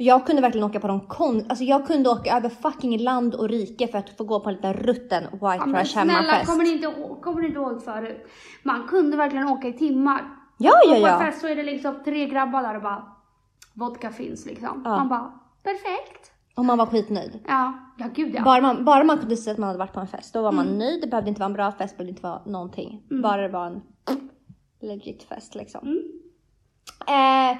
Jag 0.00 0.26
kunde 0.26 0.42
verkligen 0.42 0.66
åka 0.66 0.80
på 0.80 0.88
de 0.88 1.00
kon... 1.00 1.44
Alltså 1.48 1.64
jag 1.64 1.86
kunde 1.86 2.10
åka 2.10 2.36
över 2.36 2.48
fucking 2.48 2.98
land 2.98 3.34
och 3.34 3.48
rike 3.48 3.88
för 3.88 3.98
att 3.98 4.10
få 4.16 4.24
gå 4.24 4.40
på 4.40 4.48
en 4.48 4.54
liten 4.54 4.72
rutten 4.72 5.22
White 5.32 5.38
Ja, 5.42 5.64
Trash 5.64 5.84
snälla, 5.84 6.12
hemmafest. 6.12 6.50
kommer 6.50 6.64
ni, 6.64 6.70
inte, 6.72 6.86
kommer 7.22 7.40
ni 7.40 7.46
inte 7.48 7.58
ihåg 7.58 7.82
förut? 7.82 8.26
Man 8.62 8.86
kunde 8.88 9.16
verkligen 9.16 9.48
åka 9.48 9.68
i 9.68 9.72
timmar. 9.72 10.20
Ja, 10.58 10.72
ja, 10.84 10.90
Och 10.94 11.00
på 11.00 11.06
en 11.06 11.12
ja. 11.12 11.18
fest 11.18 11.40
så 11.40 11.46
är 11.48 11.56
det 11.56 11.62
liksom 11.62 11.94
tre 12.04 12.26
grabbar 12.26 12.62
där 12.62 12.76
och 12.76 12.82
bara 12.82 13.06
vodka 13.74 14.10
finns 14.10 14.46
liksom. 14.46 14.82
Ja. 14.84 14.90
Man 14.96 15.08
bara 15.08 15.32
perfekt. 15.62 16.32
Och 16.56 16.64
man 16.64 16.78
var 16.78 16.86
skitnöjd. 16.86 17.38
Ja, 17.48 17.72
ja 17.98 18.06
gud 18.14 18.34
ja. 18.34 18.42
Bara 18.44 18.60
man, 18.60 18.84
bara 18.84 19.04
man 19.04 19.18
kunde 19.18 19.36
säga 19.36 19.52
att 19.52 19.58
man 19.58 19.66
hade 19.66 19.78
varit 19.78 19.92
på 19.92 20.00
en 20.00 20.06
fest, 20.08 20.34
då 20.34 20.42
var 20.42 20.52
man 20.52 20.66
Mm. 20.66 20.78
nöjd. 20.78 21.00
Det 21.00 21.06
behövde 21.06 21.28
inte 21.28 21.40
vara 21.40 21.46
en 21.48 21.54
bra 21.54 21.72
fest, 21.72 21.94
det 21.94 21.96
behövde 21.96 22.10
inte 22.10 22.22
vara 22.22 22.42
någonting. 22.46 23.02
Bara 23.22 23.42
det 23.42 23.48
var 23.48 23.66
en 23.66 23.80
legit 24.80 25.22
fest 25.22 25.54
liksom. 25.54 25.80
Mm. 25.86 26.02
Eh, 27.52 27.58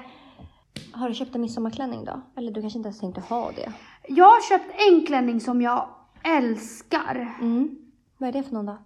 har 0.93 1.09
du 1.09 1.15
köpt 1.15 1.35
en 1.35 1.41
midsommarklänning 1.41 2.05
då? 2.05 2.21
Eller 2.37 2.51
du 2.51 2.61
kanske 2.61 2.79
inte 2.79 2.87
ens 2.87 2.99
tänkte 2.99 3.21
ha 3.21 3.51
det? 3.51 3.73
Jag 4.07 4.25
har 4.25 4.49
köpt 4.49 4.71
en 4.89 5.05
klänning 5.05 5.39
som 5.41 5.61
jag 5.61 5.89
älskar. 6.23 7.35
Mm. 7.41 7.69
Vad 8.17 8.29
är 8.29 8.33
det 8.33 8.43
för 8.43 8.53
någon 8.53 8.65
då? 8.65 8.77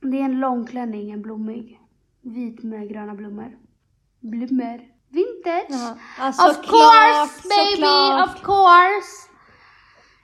Det 0.00 0.20
är 0.20 0.24
en 0.24 0.40
lång 0.40 0.66
klänning, 0.66 1.10
en 1.10 1.22
blommig. 1.22 1.80
Vit 2.22 2.62
med 2.62 2.88
gröna 2.88 3.14
blommor. 3.14 3.56
Blommor. 4.20 4.80
Vintage. 5.08 5.66
Jaha. 5.68 5.96
Ja, 6.18 6.28
of 6.28 6.36
såklart, 6.36 6.64
course 6.66 7.48
baby, 7.48 7.82
såklart. 7.82 8.28
of 8.28 8.42
course. 8.42 9.30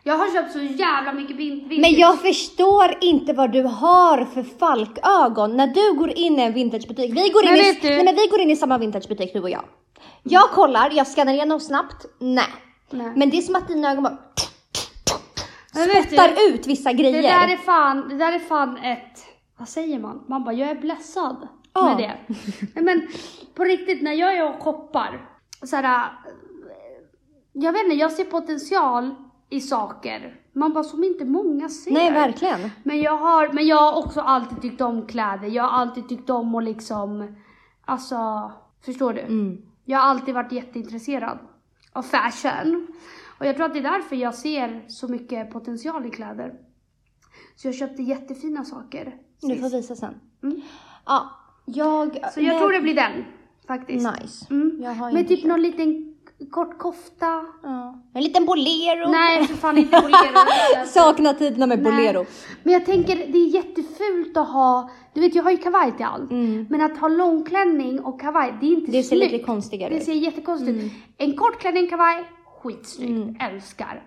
Jag 0.04 0.18
har 0.18 0.30
köpt 0.32 0.52
så 0.52 0.58
jävla 0.58 1.12
mycket 1.12 1.36
vin- 1.36 1.68
vintage. 1.68 1.80
Men 1.90 2.00
jag 2.00 2.20
förstår 2.20 2.94
inte 3.00 3.32
vad 3.32 3.52
du 3.52 3.62
har 3.62 4.24
för 4.24 4.42
falkögon 4.42 5.56
när 5.56 5.66
du 5.66 5.98
går 5.98 6.10
in 6.10 6.38
i 6.38 6.42
en 6.42 6.52
vintagebutik. 6.52 7.10
Vi 7.16 7.28
går 7.28 7.44
in, 7.44 7.50
Men 7.50 7.58
i, 7.58 7.62
vet 7.62 7.82
du- 7.82 7.88
nej, 7.88 8.04
men 8.04 8.14
vi 8.14 8.26
går 8.30 8.40
in 8.40 8.50
i 8.50 8.56
samma 8.56 8.78
vintagebutik 8.78 9.32
du 9.32 9.40
och 9.40 9.50
jag. 9.50 9.64
Jag 10.22 10.50
kollar, 10.50 10.90
jag 10.90 11.06
skannar 11.06 11.32
igenom 11.32 11.60
snabbt. 11.60 12.06
Nej. 12.18 12.44
Nej. 12.90 13.12
Men 13.16 13.30
det 13.30 13.36
är 13.38 13.42
som 13.42 13.54
att 13.54 13.68
dina 13.68 13.90
ögon 13.90 14.02
bara 14.02 14.18
du, 15.74 16.02
spottar 16.02 16.30
ut 16.48 16.66
vissa 16.66 16.92
grejer. 16.92 17.22
Det 17.22 17.28
där 17.28 17.48
är 17.48 17.56
fan, 17.56 18.08
det 18.08 18.16
där 18.16 18.32
är 18.32 18.38
fan 18.38 18.76
ett, 18.76 19.24
vad 19.58 19.68
säger 19.68 19.98
man? 19.98 20.24
Man 20.28 20.44
bara, 20.44 20.54
jag 20.54 20.70
är 20.70 20.74
blessad 20.74 21.48
Ja. 21.72 21.84
med 21.84 21.96
det. 21.98 22.34
Nej, 22.74 22.84
men 22.84 23.08
på 23.54 23.64
riktigt, 23.64 24.02
när 24.02 24.12
jag 24.12 24.36
är 24.36 24.48
och 24.48 24.62
shoppar, 24.62 25.28
så 25.62 25.76
här, 25.76 25.84
äh, 25.84 26.08
jag 27.52 27.72
vet 27.72 27.82
inte, 27.84 27.96
jag 27.96 28.12
ser 28.12 28.24
potential 28.24 29.14
i 29.50 29.60
saker. 29.60 30.36
Man 30.52 30.72
bara, 30.72 30.84
som 30.84 31.04
inte 31.04 31.24
många 31.24 31.68
ser. 31.68 31.92
Nej, 31.92 32.10
verkligen. 32.10 32.70
Men 32.82 33.00
jag 33.00 33.16
har, 33.16 33.52
men 33.52 33.66
jag 33.66 33.76
har 33.76 33.98
också 33.98 34.20
alltid 34.20 34.62
tyckt 34.62 34.80
om 34.80 35.06
kläder. 35.06 35.48
Jag 35.48 35.62
har 35.62 35.78
alltid 35.78 36.08
tyckt 36.08 36.30
om 36.30 36.54
att 36.54 36.64
liksom, 36.64 37.36
alltså, 37.84 38.52
förstår 38.84 39.12
du? 39.12 39.20
Mm. 39.20 39.62
Jag 39.84 39.98
har 39.98 40.08
alltid 40.08 40.34
varit 40.34 40.52
jätteintresserad 40.52 41.38
av 41.92 42.02
fashion. 42.02 42.86
Och 43.38 43.46
jag 43.46 43.56
tror 43.56 43.66
att 43.66 43.72
det 43.72 43.78
är 43.78 43.82
därför 43.82 44.16
jag 44.16 44.34
ser 44.34 44.84
så 44.88 45.08
mycket 45.08 45.50
potential 45.50 46.06
i 46.06 46.10
kläder. 46.10 46.54
Så 47.56 47.68
jag 47.68 47.74
köpte 47.74 48.02
jättefina 48.02 48.64
saker. 48.64 49.16
Du 49.40 49.56
får 49.56 49.70
visa 49.70 49.96
sen. 49.96 50.14
Mm. 50.42 50.60
Ja, 51.06 51.30
jag... 51.64 52.32
Så 52.34 52.40
jag 52.40 52.58
tror 52.58 52.72
det 52.72 52.80
blir 52.80 52.94
den, 52.94 53.24
faktiskt. 53.66 54.20
Nice. 54.20 54.46
Mm. 54.50 55.16
Inte 55.16 55.36
typ 55.36 55.44
någon 55.44 55.62
liten 55.62 56.09
kort 56.50 56.79
kofta. 56.79 57.44
Ja. 57.62 58.03
En 58.14 58.22
liten 58.22 58.44
bolero. 58.46 59.11
Nej, 59.11 59.46
för 59.46 59.55
fan 59.55 59.79
inte 59.79 60.00
bolero. 60.00 60.87
Saknar 60.87 61.33
tiderna 61.35 61.66
med 61.66 61.83
Nej. 61.83 61.92
bolero. 61.92 62.26
Men 62.62 62.72
jag 62.72 62.87
tänker, 62.87 63.16
det 63.16 63.38
är 63.38 63.46
jättefult 63.55 64.37
att 64.37 64.48
ha, 64.48 64.90
du 65.14 65.20
vet 65.20 65.35
jag 65.35 65.42
har 65.42 65.50
ju 65.50 65.57
kavaj 65.57 65.92
till 65.96 66.07
allt. 66.07 66.31
Mm. 66.31 66.66
Men 66.70 66.81
att 66.81 66.98
ha 66.98 67.09
långklänning 67.09 68.00
och 68.00 68.20
kavaj, 68.20 68.55
det 68.61 68.66
är 68.66 68.70
inte 68.70 68.92
Det 68.92 69.03
ser 69.03 69.16
snyggt. 69.16 69.33
lite 69.33 69.44
konstigare 69.44 69.90
Det 69.90 69.96
ut. 69.96 70.05
ser 70.05 70.12
jättekonstigt 70.12 70.79
ut. 70.85 70.92
En 71.18 71.37
kort 71.37 71.61
klänning, 71.61 71.88
kavaj, 71.88 72.24
skitsnyggt, 72.62 73.42
älskar. 73.42 74.03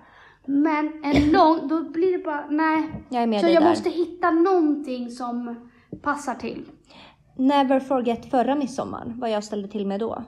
Men 0.46 1.04
en 1.04 1.32
lång, 1.32 1.68
då 1.68 1.82
blir 1.84 2.18
det 2.18 2.24
bara, 2.24 2.46
nej. 2.50 2.84
Jag 3.10 3.24
är 3.24 3.28
med 3.28 3.40
Så 3.40 3.46
dig 3.46 3.54
jag 3.56 3.64
där. 3.64 3.70
måste 3.70 3.90
hitta 3.90 4.32
någonting 4.32 5.10
som 5.10 5.56
passar 6.02 6.36
till. 6.36 6.66
Never 7.38 7.80
forget 7.80 8.30
förra 8.32 8.56
midsommar, 8.56 9.14
vad 9.18 9.30
jag 9.32 9.44
ställde 9.44 9.68
till 9.68 9.88
med 9.88 10.00
då. 10.00 10.24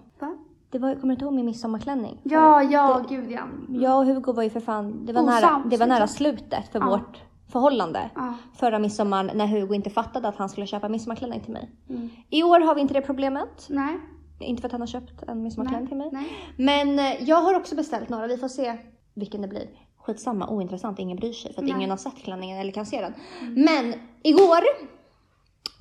Det 0.75 0.79
var, 0.79 0.95
kommer 0.95 1.07
du 1.07 1.11
inte 1.13 1.25
ihåg 1.25 1.33
min 1.33 1.45
midsommarklänning? 1.45 2.19
Ja, 2.23 2.63
ja, 2.63 3.05
gud 3.09 3.31
ja. 3.31 3.41
Jag 3.69 3.97
och 3.99 4.05
Hugo 4.05 4.33
var 4.33 4.43
ju 4.43 4.49
för 4.49 4.59
fan, 4.59 5.05
det 5.05 5.13
var, 5.13 5.21
Osams, 5.21 5.41
nära, 5.41 5.63
det 5.69 5.77
var 5.77 5.88
nära 5.88 6.07
slutet 6.07 6.67
för 6.71 6.79
Ja. 6.79 6.85
vårt 6.89 7.23
förhållande. 7.51 8.09
Ja. 8.15 8.33
Förra 8.55 8.79
midsommaren 8.79 9.31
när 9.38 9.47
Hugo 9.47 9.73
inte 9.75 9.89
fattade 9.89 10.27
att 10.27 10.35
han 10.35 10.49
skulle 10.49 10.67
köpa 10.67 10.89
midsommarklänning 10.89 11.39
till 11.41 11.53
mig. 11.53 11.71
Mm. 11.89 12.09
I 12.29 12.43
år 12.43 12.59
har 12.59 12.75
vi 12.75 12.81
inte 12.81 12.93
det 12.93 13.01
problemet. 13.01 13.67
Nej, 13.69 13.99
Inte 14.39 14.61
för 14.61 14.67
att 14.67 14.71
han 14.71 14.81
har 14.81 14.88
köpt 14.88 15.23
en 15.27 15.43
midsommarklänning 15.43 15.88
till 15.88 15.97
mig. 15.97 16.09
nej. 16.13 16.27
Men 16.57 16.99
eh, 16.99 17.23
jag 17.23 17.41
har 17.41 17.53
också 17.55 17.75
beställt 17.75 18.09
några, 18.09 18.27
vi 18.27 18.38
får 18.38 18.47
se 18.47 18.77
vilken 19.13 19.41
det 19.41 19.47
blir. 19.47 19.67
Skitsamma, 19.97 20.47
ointressant, 20.49 20.99
ingen 20.99 21.17
bryr 21.17 21.33
sig 21.33 21.53
för 21.53 21.61
att 21.61 21.67
Nej. 21.67 21.75
ingen 21.77 21.89
har 21.89 21.97
sett 21.97 22.17
klänningen 22.17 22.59
eller 22.59 22.71
kan 22.71 22.85
se 22.85 23.01
den. 23.01 23.13
Men 23.63 23.93
igår, 24.23 24.59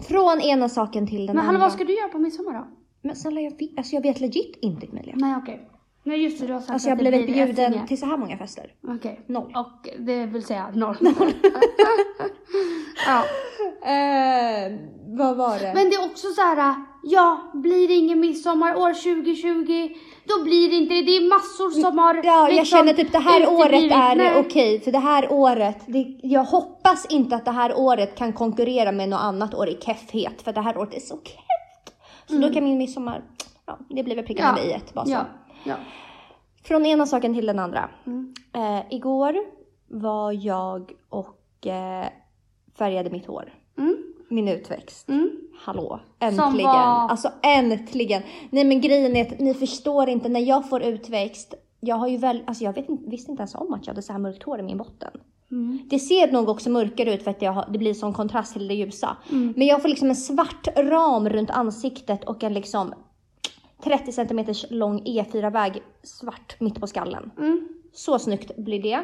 från 0.08 0.40
ena 0.40 0.68
saken 0.68 1.06
till 1.06 1.26
den 1.26 1.36
Men 1.36 1.44
hallå, 1.44 1.56
andra. 1.56 1.66
vad 1.66 1.72
ska 1.72 1.84
du 1.84 1.96
göra 1.96 2.08
på 2.08 2.18
midsommar 2.18 2.52
då? 2.52 2.64
Men 3.04 3.16
snälla 3.16 3.40
jag 3.40 3.50
vet, 3.50 3.78
alltså 3.78 3.94
jag 3.94 4.02
vet 4.02 4.20
legit 4.20 4.58
inte 4.60 4.86
Emilia. 4.86 5.14
Nej 5.16 5.34
okej. 5.42 5.68
Nej 6.02 6.22
just 6.22 6.40
det, 6.40 6.46
du 6.46 6.52
har 6.52 6.60
sagt 6.60 6.70
Alltså 6.70 6.88
jag 6.88 6.92
att 6.92 7.04
det 7.04 7.10
blev 7.10 7.24
blir 7.24 7.34
bjuden 7.46 7.86
till 7.86 7.98
så 7.98 8.06
här 8.06 8.16
många 8.16 8.38
fester. 8.38 8.72
Okej. 8.88 9.20
Noll. 9.26 9.52
Och 9.56 9.88
det 9.98 10.26
vill 10.26 10.42
säga 10.44 10.70
noll. 10.74 10.96
ja. 13.06 13.24
Eh, 13.84 14.72
vad 15.06 15.36
var 15.36 15.58
det? 15.58 15.72
Men 15.74 15.90
det 15.90 15.96
är 15.96 16.04
också 16.04 16.28
så 16.28 16.40
här, 16.40 16.74
ja, 17.02 17.50
blir 17.54 17.88
det 17.88 17.94
ingen 17.94 18.20
midsommar 18.20 18.76
år 18.76 18.92
2020, 18.92 19.94
då 20.24 20.44
blir 20.44 20.70
det 20.70 20.76
inte 20.76 20.94
det. 20.94 21.02
Det 21.02 21.16
är 21.16 21.28
massor 21.28 21.70
som 21.80 21.98
har 21.98 22.14
Ja, 22.14 22.22
jag 22.24 22.50
liksom 22.50 22.78
känner 22.78 22.94
typ 22.94 23.12
det 23.12 23.18
här 23.18 23.48
året 23.48 23.64
uteblivit. 23.64 23.92
är 23.92 24.16
Nej. 24.16 24.38
okej, 24.38 24.80
för 24.80 24.92
det 24.92 24.98
här 24.98 25.32
året, 25.32 25.78
det, 25.86 26.18
jag 26.22 26.44
hoppas 26.44 27.06
inte 27.10 27.36
att 27.36 27.44
det 27.44 27.50
här 27.50 27.78
året 27.78 28.14
kan 28.18 28.32
konkurrera 28.32 28.92
med 28.92 29.08
något 29.08 29.20
annat 29.20 29.54
år 29.54 29.68
i 29.68 29.78
keffhet, 29.80 30.42
för 30.42 30.52
det 30.52 30.60
här 30.60 30.78
året 30.78 30.94
är 30.94 31.00
så 31.00 31.16
kefft. 31.16 31.43
Så 32.26 32.38
då 32.38 32.50
kan 32.52 32.64
min 32.64 32.78
midsommar, 32.78 33.22
ja, 33.66 33.78
det 33.90 34.02
blir 34.02 34.16
väl 34.16 34.24
prickarna 34.26 34.58
Mm. 34.58 34.64
Ja. 34.70 34.70
i 34.70 34.76
ett 34.76 34.94
bara 34.94 35.04
så. 35.04 35.10
Ja, 35.12 35.24
ja. 35.64 35.76
Från 36.62 36.86
ena 36.86 37.06
saken 37.06 37.34
till 37.34 37.46
den 37.46 37.58
andra. 37.58 37.90
Mm. 38.06 38.34
Eh, 38.52 38.80
igår 38.90 39.36
var 39.88 40.32
jag 40.46 40.92
och 41.08 41.66
eh, 41.66 42.06
färgade 42.78 43.10
mitt 43.10 43.26
hår. 43.26 43.52
Mm. 43.78 43.96
Min 44.28 44.48
utväxt. 44.48 45.08
Mm. 45.08 45.30
Hallå, 45.64 46.00
äntligen. 46.20 46.64
var- 46.64 47.08
Alltså 47.10 47.28
äntligen. 47.42 48.22
Nej 48.50 48.64
men 48.64 48.80
grejen 48.80 49.16
är 49.16 49.22
att 49.32 49.38
ni 49.38 49.54
förstår 49.54 50.08
inte 50.08 50.28
när 50.28 50.40
jag 50.40 50.68
får 50.68 50.82
utväxt. 50.82 51.54
Jag 51.80 51.96
har 51.96 52.08
ju 52.08 52.16
väl, 52.16 52.42
alltså 52.46 52.64
jag 52.64 52.72
vet 52.72 52.86
visste 53.06 53.30
inte 53.30 53.40
ens 53.40 53.54
om 53.54 53.72
att 53.74 53.86
jag 53.86 53.92
hade 53.94 54.02
så 54.02 54.12
här 54.12 54.20
mörkt 54.20 54.42
hår 54.42 54.58
i 54.58 54.62
min 54.62 54.78
botten. 54.78 55.10
Mm. 55.50 55.78
Det 55.90 55.98
ser 55.98 56.32
nog 56.32 56.48
också 56.48 56.70
mörkare 56.70 57.14
ut 57.14 57.22
för 57.24 57.30
att 57.30 57.42
jag 57.42 57.64
det 57.72 57.78
blir 57.78 57.94
sån 57.94 58.12
kontrast 58.12 58.52
till 58.52 58.68
det 58.68 58.74
ljusa. 58.74 59.16
Mm. 59.30 59.54
Men 59.56 59.66
jag 59.66 59.82
får 59.82 59.88
liksom 59.88 60.08
en 60.08 60.16
svart 60.16 60.68
ram 60.76 61.28
runt 61.28 61.50
ansiktet 61.50 62.24
och 62.24 62.44
en 62.44 62.54
liksom 62.54 62.94
30 63.84 64.12
cm 64.12 64.46
lång 64.70 65.00
E4-väg 65.02 65.82
svart 66.02 66.60
mitt 66.60 66.80
på 66.80 66.86
skallen. 66.86 67.30
Mm. 67.38 67.68
Så 67.92 68.18
snyggt 68.18 68.56
blir 68.56 68.82
det. 68.82 69.00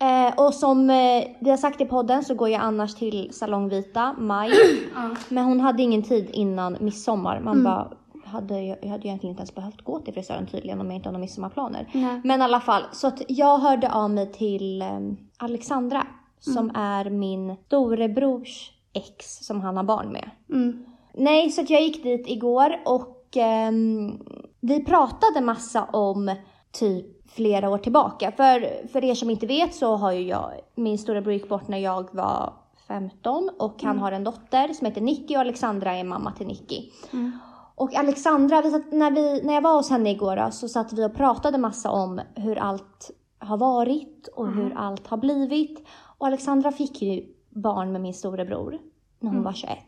Eh, 0.00 0.34
och 0.46 0.54
som 0.54 0.90
eh, 0.90 1.24
vi 1.40 1.50
har 1.50 1.56
sagt 1.56 1.80
i 1.80 1.84
podden 1.84 2.24
så 2.24 2.34
går 2.34 2.48
jag 2.48 2.60
annars 2.60 2.94
till 2.94 3.28
Salong 3.32 3.68
Vita, 3.68 4.14
maj. 4.18 4.52
Men 5.28 5.44
hon 5.44 5.60
hade 5.60 5.82
ingen 5.82 6.02
tid 6.02 6.30
innan 6.32 6.76
midsommar. 6.80 7.40
Man 7.40 7.52
Mm. 7.52 7.64
bara, 7.64 7.92
hade, 8.28 8.62
jag 8.62 8.78
jag 8.82 8.88
hade 8.88 9.02
ju 9.02 9.08
egentligen 9.08 9.30
inte 9.30 9.40
ens 9.40 9.54
behövt 9.54 9.82
gå 9.82 10.00
till 10.00 10.14
frisören 10.14 10.46
tydligen 10.46 10.80
om 10.80 10.86
jag 10.86 10.94
inte 10.94 11.08
har 11.08 11.12
några 11.12 11.20
midsommarplaner. 11.20 11.90
Nej. 11.92 12.20
Men 12.24 12.40
i 12.40 12.44
alla 12.44 12.60
fall, 12.60 12.82
så 12.92 13.06
att 13.06 13.22
jag 13.28 13.58
hörde 13.58 13.92
av 13.92 14.10
mig 14.10 14.32
till 14.32 14.82
eh, 14.82 15.00
Alexandra 15.36 16.06
som 16.40 16.70
är 16.74 17.10
min 17.10 17.56
storebrors 17.66 18.72
ex 18.92 19.46
som 19.46 19.60
han 19.60 19.76
har 19.76 19.84
barn 19.84 20.08
med. 20.08 20.30
Mm. 20.48 20.84
Nej, 21.14 21.50
så 21.50 21.60
att 21.60 21.70
jag 21.70 21.82
gick 21.82 22.02
dit 22.02 22.28
igår 22.28 22.76
och 22.84 23.36
ehm, 23.36 24.18
vi 24.60 24.84
pratade 24.84 25.40
massa 25.40 25.84
om 25.84 26.34
typ 26.72 27.30
flera 27.30 27.70
år 27.70 27.78
tillbaka. 27.78 28.32
För, 28.32 28.86
för 28.88 29.04
er 29.04 29.14
som 29.14 29.30
inte 29.30 29.46
vet 29.46 29.74
så 29.74 29.96
har 29.96 30.12
ju 30.12 30.20
jag, 30.20 30.50
min 30.74 30.98
storebror 30.98 31.32
gick 31.32 31.48
bort 31.48 31.68
när 31.68 31.78
jag 31.78 32.14
var 32.14 32.52
15 32.88 33.50
och 33.58 33.82
han 33.82 33.98
har 33.98 34.12
en 34.12 34.24
dotter 34.24 34.72
som 34.72 34.86
heter 34.86 35.00
Nicky 35.00 35.36
och 35.36 35.40
Alexandra 35.40 35.96
är 35.96 36.04
mamma 36.04 36.32
till 36.32 36.46
Nicky. 36.46 36.90
Mm. 37.12 37.38
Och 37.78 37.94
Alexandra, 37.94 38.62
vi 38.62 38.70
satt, 38.70 38.92
när, 38.92 39.10
vi, 39.10 39.42
när 39.42 39.54
jag 39.54 39.60
var 39.60 39.74
hos 39.74 39.90
henne 39.90 40.10
igår 40.10 40.36
då, 40.36 40.50
så 40.50 40.68
satt 40.68 40.92
vi 40.92 41.04
och 41.04 41.14
pratade 41.14 41.58
massa 41.58 41.90
om 41.90 42.20
hur 42.34 42.58
allt 42.58 43.10
har 43.38 43.56
varit 43.56 44.28
och 44.34 44.48
hur 44.48 44.72
allt 44.76 45.06
har 45.06 45.16
blivit. 45.16 45.86
Och 46.18 46.26
Alexandra 46.26 46.72
fick 46.72 47.02
ju 47.02 47.24
barn 47.50 47.92
med 47.92 48.00
min 48.00 48.14
storebror 48.14 48.78
när 49.20 49.30
hon 49.30 49.42
var 49.42 49.52
21. 49.52 49.78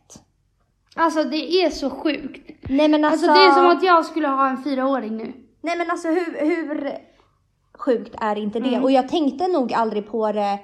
Alltså 0.96 1.24
det 1.24 1.64
är 1.64 1.70
så 1.70 1.90
sjukt. 1.90 2.50
Nej 2.68 2.88
men 2.88 3.04
alltså, 3.04 3.30
Alltså 3.30 3.40
det 3.40 3.46
är 3.46 3.54
som 3.54 3.76
att 3.76 3.82
jag 3.82 4.06
skulle 4.06 4.28
ha 4.28 4.48
en 4.50 4.62
fyraåring 4.62 5.16
nu. 5.16 5.32
Nej 5.60 5.78
men 5.78 5.90
alltså 5.90 6.08
hur, 6.08 6.46
hur 6.46 6.90
sjukt 7.74 8.14
är 8.20 8.36
inte 8.36 8.60
det? 8.60 8.68
Mm. 8.68 8.84
Och 8.84 8.92
jag 8.92 9.08
tänkte 9.08 9.48
nog 9.48 9.72
aldrig 9.72 10.10
på 10.10 10.32
det 10.32 10.58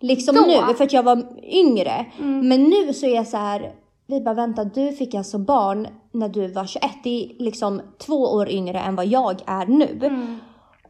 liksom 0.00 0.34
Då? 0.34 0.64
nu 0.68 0.74
för 0.74 0.84
att 0.84 0.92
jag 0.92 1.02
var 1.02 1.42
yngre. 1.42 2.06
Mm. 2.18 2.48
Men 2.48 2.62
nu 2.62 2.92
så 2.92 3.06
är 3.06 3.14
jag 3.14 3.26
så 3.26 3.36
här. 3.36 3.72
Vi 4.10 4.20
bara 4.20 4.34
vänta, 4.34 4.64
du 4.64 4.92
fick 4.92 5.14
alltså 5.14 5.38
barn 5.38 5.86
när 6.12 6.28
du 6.28 6.52
var 6.52 6.66
21. 6.66 6.90
Det 7.04 7.24
är 7.24 7.42
liksom 7.44 7.80
två 7.98 8.14
år 8.14 8.48
yngre 8.48 8.78
än 8.78 8.96
vad 8.96 9.06
jag 9.06 9.42
är 9.46 9.66
nu. 9.66 9.98
Mm. 10.02 10.36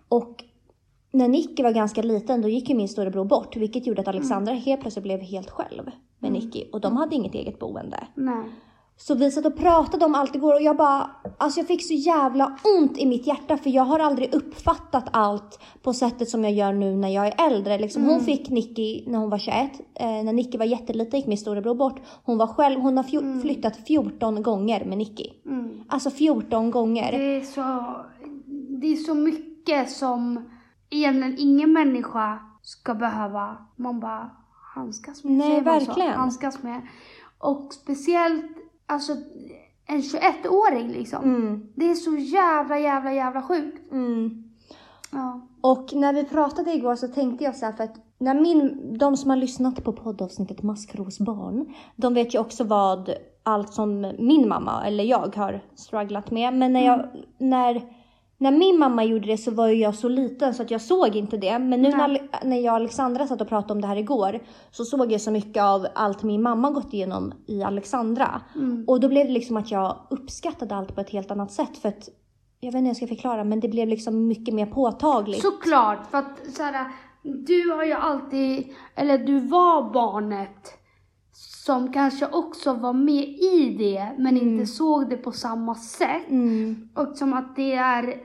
Och 0.08 0.44
när 1.12 1.28
Nicky 1.28 1.62
var 1.62 1.72
ganska 1.72 2.02
liten 2.02 2.42
då 2.42 2.48
gick 2.48 2.68
ju 2.68 2.74
min 2.74 2.88
storebror 2.88 3.24
bort 3.24 3.56
vilket 3.56 3.86
gjorde 3.86 4.00
att 4.00 4.08
Mm. 4.08 4.18
Alexandra 4.18 4.54
helt 4.54 4.80
plötsligt 4.80 5.02
blev 5.02 5.20
helt 5.20 5.50
själv 5.50 5.90
med 6.18 6.32
Nicky 6.32 6.64
och 6.72 6.80
de 6.80 6.96
hade 6.96 7.16
inget 7.16 7.34
eget 7.34 7.58
boende. 7.58 8.06
Nej. 8.14 8.44
Så 9.02 9.14
vi 9.14 9.30
satt 9.30 9.46
och 9.46 9.56
pratade 9.56 10.04
om 10.04 10.14
allt 10.14 10.34
igår 10.34 10.54
och 10.54 10.62
jag 10.62 10.76
bara, 10.76 11.10
alltså 11.38 11.60
jag 11.60 11.66
fick 11.66 11.86
så 11.86 11.94
jävla 11.94 12.58
ont 12.78 12.98
i 12.98 13.06
mitt 13.06 13.26
hjärta 13.26 13.56
för 13.56 13.70
jag 13.70 13.82
har 13.82 13.98
aldrig 13.98 14.34
uppfattat 14.34 15.04
allt 15.12 15.60
på 15.82 15.92
sättet 15.92 16.28
som 16.28 16.44
jag 16.44 16.52
gör 16.52 16.72
nu 16.72 16.96
när 16.96 17.08
jag 17.08 17.26
är 17.26 17.46
äldre. 17.52 17.78
Liksom, 17.78 18.04
Hon 18.04 18.20
fick 18.20 18.50
Nicky 18.50 19.04
när 19.10 19.18
hon 19.18 19.30
var 19.30 19.38
21, 19.38 19.70
eh, 19.94 20.06
när 20.06 20.32
Nicky 20.32 20.58
var 20.58 20.64
jätteliten 20.64 21.20
gick 21.20 21.26
min 21.28 21.38
storebror 21.38 21.74
bort. 21.74 22.00
Hon 22.24 22.38
var 22.38 22.46
själv, 22.46 22.80
hon 22.80 22.96
har 22.96 23.04
fjo- 23.04 23.40
flyttat 23.42 23.76
14 23.86 24.42
gånger 24.42 24.84
med 24.84 24.98
Nicky. 24.98 25.26
Mm. 25.46 25.80
Alltså 25.88 26.10
14 26.10 26.70
gånger. 26.70 27.12
Det 27.12 27.36
är 27.36 27.40
så, 27.40 27.84
det 28.80 28.86
är 28.86 28.96
så 28.96 29.14
mycket 29.14 29.90
som 29.90 30.48
egentligen 30.90 31.36
ingen 31.38 31.72
människa 31.72 32.38
ska 32.62 32.94
behöva, 32.94 33.56
man 33.76 34.00
bara 34.00 34.30
handskas 34.74 35.24
med. 35.24 35.32
Nej, 35.32 35.60
verkligen. 35.60 36.10
Handskas 36.12 36.62
med. 36.62 36.80
Och 37.38 37.72
speciellt, 37.74 38.44
alltså 38.90 39.12
en 39.86 40.00
21-åring 40.00 40.88
liksom. 40.88 41.24
Mm, 41.24 41.66
Det 41.74 41.90
är 41.90 41.94
så 41.94 42.16
jävla, 42.16 42.78
jävla, 42.78 43.12
jävla 43.12 43.42
sjukt. 43.42 43.92
mm. 43.92 44.44
Ja. 45.12 45.40
Och 45.60 45.92
när 45.94 46.12
vi 46.12 46.24
pratade 46.24 46.74
igår 46.74 46.96
så 46.96 47.08
tänkte 47.08 47.44
jag 47.44 47.56
så 47.56 47.66
här 47.66 47.72
för 47.72 47.84
att 47.84 47.94
när 48.18 48.34
min, 48.34 48.78
de 48.98 49.16
som 49.16 49.30
har 49.30 49.36
lyssnat 49.36 49.84
på 49.84 49.92
poddavsnittet 49.92 50.62
Maskrosbarn, 50.62 51.74
de 51.96 52.14
vet 52.14 52.34
ju 52.34 52.38
också 52.38 52.64
vad 52.64 53.10
allt 53.42 53.72
som 53.74 54.12
min 54.18 54.48
mamma 54.48 54.86
eller 54.86 55.04
jag 55.04 55.36
har 55.36 55.60
strugglat 55.74 56.30
med. 56.30 56.54
Men 56.54 56.72
när 56.72 56.86
jag, 56.86 57.06
när, 57.38 57.82
när 58.40 58.50
min 58.50 58.78
mamma 58.78 59.04
gjorde 59.04 59.26
det 59.26 59.36
så 59.36 59.50
var 59.50 59.68
ju 59.68 59.74
jag 59.74 59.94
så 59.94 60.08
liten 60.08 60.54
så 60.54 60.62
att 60.62 60.70
jag 60.70 60.80
såg 60.80 61.16
inte 61.16 61.36
det. 61.36 61.58
Men 61.58 61.82
nu 61.82 61.90
när, 61.90 62.28
när 62.44 62.56
jag 62.56 62.72
och 62.72 62.76
Alexandra 62.76 63.26
satt 63.26 63.40
och 63.40 63.48
pratade 63.48 63.72
om 63.72 63.80
det 63.80 63.86
här 63.86 63.96
igår 63.96 64.40
så 64.70 64.84
såg 64.84 65.12
jag 65.12 65.20
så 65.20 65.30
mycket 65.30 65.62
av 65.62 65.86
allt 65.94 66.22
min 66.22 66.42
mamma 66.42 66.70
gått 66.70 66.94
igenom 66.94 67.32
i 67.46 67.62
Alexandra. 67.62 68.40
Mm. 68.54 68.84
Och 68.86 69.00
då 69.00 69.08
blev 69.08 69.26
det 69.26 69.32
liksom 69.32 69.56
att 69.56 69.70
jag 69.70 69.96
uppskattade 70.10 70.74
allt 70.74 70.94
på 70.94 71.00
ett 71.00 71.10
helt 71.10 71.30
annat 71.30 71.52
sätt 71.52 71.78
för 71.78 71.88
att 71.88 72.08
jag 72.60 72.72
vet 72.72 72.78
inte 72.78 72.84
hur 72.84 72.88
jag 72.88 72.96
ska 72.96 73.06
förklara 73.06 73.44
men 73.44 73.60
det 73.60 73.68
blev 73.68 73.88
liksom 73.88 74.26
mycket 74.26 74.54
mer 74.54 74.66
påtagligt. 74.66 75.42
Såklart, 75.42 76.10
för 76.10 76.18
att 76.18 76.38
så 76.56 76.62
här, 76.62 76.86
du 77.22 77.70
har 77.70 77.84
ju 77.84 77.92
alltid, 77.92 78.66
eller 78.94 79.18
du 79.18 79.40
var 79.40 79.92
barnet 79.92 80.79
som 81.70 81.92
kanske 81.92 82.26
också 82.26 82.74
var 82.74 82.92
med 82.92 83.24
i 83.28 83.76
det 83.78 84.12
men 84.18 84.36
inte 84.36 84.66
såg 84.66 85.10
det 85.10 85.16
på 85.16 85.32
samma 85.32 85.74
sätt. 85.74 86.28
Mm, 86.30 86.88
Och 86.94 87.16
som 87.16 87.32
att 87.32 87.56
det 87.56 87.72
är 87.72 88.20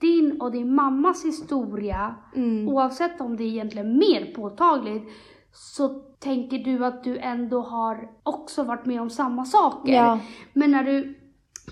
din 0.00 0.40
och 0.40 0.52
din 0.52 0.74
mammas 0.74 1.24
historia, 1.24 2.14
mm, 2.36 2.68
oavsett 2.68 3.20
om 3.20 3.36
det 3.36 3.44
är 3.44 3.48
egentligen 3.48 3.98
mer 3.98 4.34
påtagligt, 4.34 5.08
så 5.52 5.88
tänker 6.18 6.58
du 6.58 6.84
att 6.84 7.04
du 7.04 7.18
ändå 7.18 7.60
har 7.60 8.10
också 8.22 8.62
varit 8.62 8.86
med 8.86 9.00
om 9.00 9.10
samma 9.10 9.44
saker. 9.44 9.92
Ja. 9.92 10.18
Men 10.52 10.70
när 10.70 10.84
du 10.84 11.18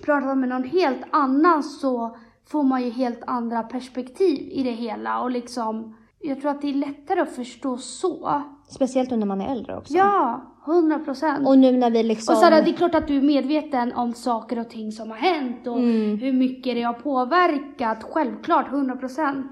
pratar 0.04 0.34
med 0.34 0.48
någon 0.48 0.64
helt 0.64 1.02
annan 1.10 1.62
så 1.62 2.16
får 2.50 2.62
man 2.62 2.84
ju 2.84 2.90
helt 2.90 3.22
andra 3.26 3.62
perspektiv 3.62 4.48
i 4.52 4.62
det 4.62 4.70
hela 4.70 5.20
och 5.20 5.30
liksom, 5.30 5.94
jag 6.20 6.40
tror 6.40 6.50
att 6.50 6.60
det 6.62 6.68
är 6.68 6.74
lättare 6.74 7.20
att 7.20 7.30
förstå 7.36 7.76
så. 7.76 8.42
Speciellt 8.68 9.10
när 9.10 9.26
man 9.26 9.40
är 9.40 9.52
äldre 9.52 9.76
också. 9.76 9.94
Ja, 9.94 10.40
hundra 10.64 10.98
procent. 10.98 11.48
Och 11.48 11.58
nu 11.58 11.72
när 11.72 11.90
vi 11.90 12.02
liksom... 12.02 12.34
Och 12.36 12.42
här, 12.42 12.62
det 12.62 12.70
är 12.70 12.76
klart 12.76 12.94
att 12.94 13.08
du 13.08 13.16
är 13.16 13.22
medveten 13.22 13.92
om 13.92 14.12
saker 14.14 14.58
och 14.58 14.70
ting 14.70 14.92
som 14.92 15.10
har 15.10 15.16
hänt 15.16 15.66
och 15.66 15.78
Mm. 15.78 16.18
hur 16.18 16.32
mycket 16.32 16.74
det 16.74 16.82
har 16.82 16.92
påverkat. 16.94 18.02
Självklart, 18.02 18.68
100%. 18.70 19.42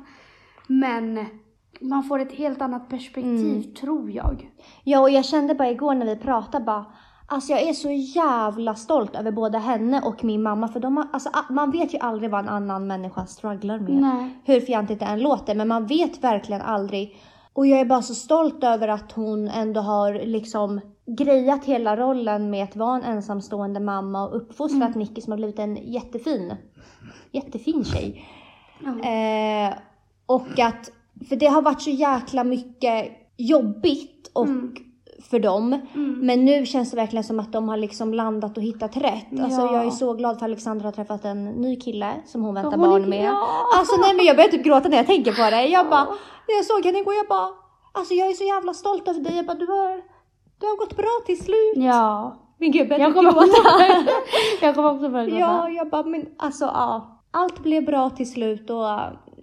Men 0.67 1.27
man 1.81 2.03
får 2.03 2.19
ett 2.19 2.33
helt 2.33 2.63
annat 2.63 2.89
perspektiv, 2.89 3.51
Mm. 3.57 3.75
tror 3.75 4.11
jag. 4.11 4.51
Ja, 4.85 5.01
och 5.01 5.11
jag 5.11 5.25
kände 5.25 5.55
bara 5.55 5.71
igår 5.71 5.95
när 5.95 6.07
vi 6.07 6.17
pratade 6.17 6.65
bara 6.65 6.85
Alltså 7.29 7.53
jag 7.53 7.63
är 7.63 7.73
så 7.73 7.91
jävla 7.91 8.75
stolt 8.75 9.17
över 9.17 9.33
både 9.33 9.59
henne 9.59 10.03
och 10.03 10.25
min 10.25 10.43
mamma 10.43 10.69
för 10.69 10.81
de 10.81 10.97
har, 10.97 11.09
alltså, 11.13 11.31
man 11.51 11.71
vet 11.71 11.95
ju 11.95 11.99
aldrig 11.99 12.31
vad 12.31 12.41
en 12.41 12.49
annan 12.49 12.87
människa 12.87 13.27
strugglar 13.27 13.79
med. 13.79 13.95
Nej. 13.95 14.31
Hur 14.45 14.61
fjantigt 14.61 15.01
det 15.01 15.07
än 15.07 15.21
låter 15.21 15.55
men 15.55 15.69
man 15.69 15.87
vet 15.87 16.25
verkligen 16.25 16.63
aldrig. 16.63 17.17
Och 17.53 17.67
jag 17.67 17.81
är 17.81 17.85
bara 17.85 18.03
så 18.03 18.15
stolt 18.15 18.65
över 18.65 18.89
att 18.89 19.13
hon 19.13 19.49
ändå 19.49 19.81
har 19.81 20.27
liksom 20.27 20.81
grejat 21.07 21.65
hela 21.65 21.97
rollen 21.97 22.51
med 22.51 22.65
att 22.65 22.77
vara 22.77 22.97
en 22.97 23.03
ensamstående 23.03 23.81
mamma 23.81 24.29
och 24.29 24.37
uppfostrat 24.37 24.95
Nicky 24.95 25.21
som 25.21 25.31
har 25.31 25.37
blivit 25.37 25.59
en 25.59 25.77
jättefin, 25.77 26.55
jättefin 27.33 27.85
tjej. 27.85 28.25
Ja. 28.85 29.11
Eh, 29.11 29.75
och 30.27 30.59
att, 30.59 30.91
för 31.29 31.37
det 31.37 31.47
har 31.47 31.63
varit 31.63 31.83
så 31.83 31.91
jäkla 31.91 32.45
mycket 32.45 33.13
jobbigt 33.37 34.31
och 34.33 34.47
Mm. 34.47 34.75
För 35.31 35.39
dem. 35.39 35.73
Mm. 35.95 36.19
Men 36.27 36.45
nu 36.45 36.67
känns 36.67 36.91
det 36.91 36.97
verkligen 36.97 37.25
som 37.25 37.41
att 37.41 37.53
de 37.53 37.69
har 37.69 37.77
liksom 37.77 38.15
landat 38.15 38.57
och 38.57 38.63
hittat 38.63 38.97
rätt. 38.97 39.41
Alltså 39.41 39.61
Ja. 39.61 39.75
jag 39.75 39.87
är 39.87 39.91
så 39.91 40.13
glad 40.13 40.39
för 40.39 40.45
Alexandra 40.45 40.87
har 40.87 40.93
träffat 40.93 41.25
en 41.25 41.45
ny 41.45 41.77
kille 41.81 42.13
som 42.27 42.43
hon 42.43 42.55
väntar 42.55 42.71
hon 42.79 42.81
barn 42.91 43.05
är- 43.05 43.09
med. 43.09 43.25
ja. 43.25 43.47
Alltså 43.79 43.97
nej 44.01 44.15
men 44.17 44.25
jag 44.27 44.37
börjar 44.37 44.49
typ 44.51 44.65
gråta 44.65 44.89
när 44.89 44.97
jag 44.97 45.07
tänker 45.07 45.33
på 45.33 45.51
det. 45.51 45.67
Jag 45.67 45.89
bara, 45.91 46.05
när 46.49 46.57
jag 46.57 46.65
såg 46.65 46.85
henne 46.87 46.99
igår 46.99 47.15
jag 47.15 47.29
bara, 47.29 47.49
alltså 47.93 48.15
jag 48.15 48.29
är 48.29 48.33
så 48.33 48.45
jävla 48.45 48.75
stolt 48.75 49.09
över 49.09 49.21
dig. 49.21 49.37
Jag 49.37 49.47
bara, 49.47 49.55
du 49.57 49.67
har, 49.67 49.97
du 50.61 50.67
har 50.67 50.77
gått 50.77 50.97
bra 50.97 51.11
till 51.27 51.45
slut. 51.45 51.75
Ja. 51.77 52.37
Men 52.59 52.71
gud 52.71 52.93
jag 52.93 53.15
kommer 53.15 53.31
också. 53.39 53.63
Jag 54.63 54.75
kommer 54.75 54.91
också 54.91 55.09
börja 55.09 55.25
gråta. 55.25 55.39
Ja, 55.41 55.69
jag 55.71 55.91
bara, 55.91 56.03
men 56.03 56.25
alltså 56.37 56.65
ja. 56.65 57.13
Allt 57.31 57.63
blev 57.63 57.85
bra 57.85 58.11
till 58.11 58.31
slut 58.33 58.71
och 58.71 58.87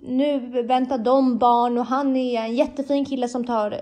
nu 0.04 0.40
väntar 0.64 0.98
de 0.98 1.38
barn 1.38 1.78
och 1.78 1.86
han 1.86 2.16
är 2.16 2.42
en 2.42 2.56
jättefin 2.56 3.06
kille 3.06 3.28
som 3.28 3.46
tar 3.46 3.82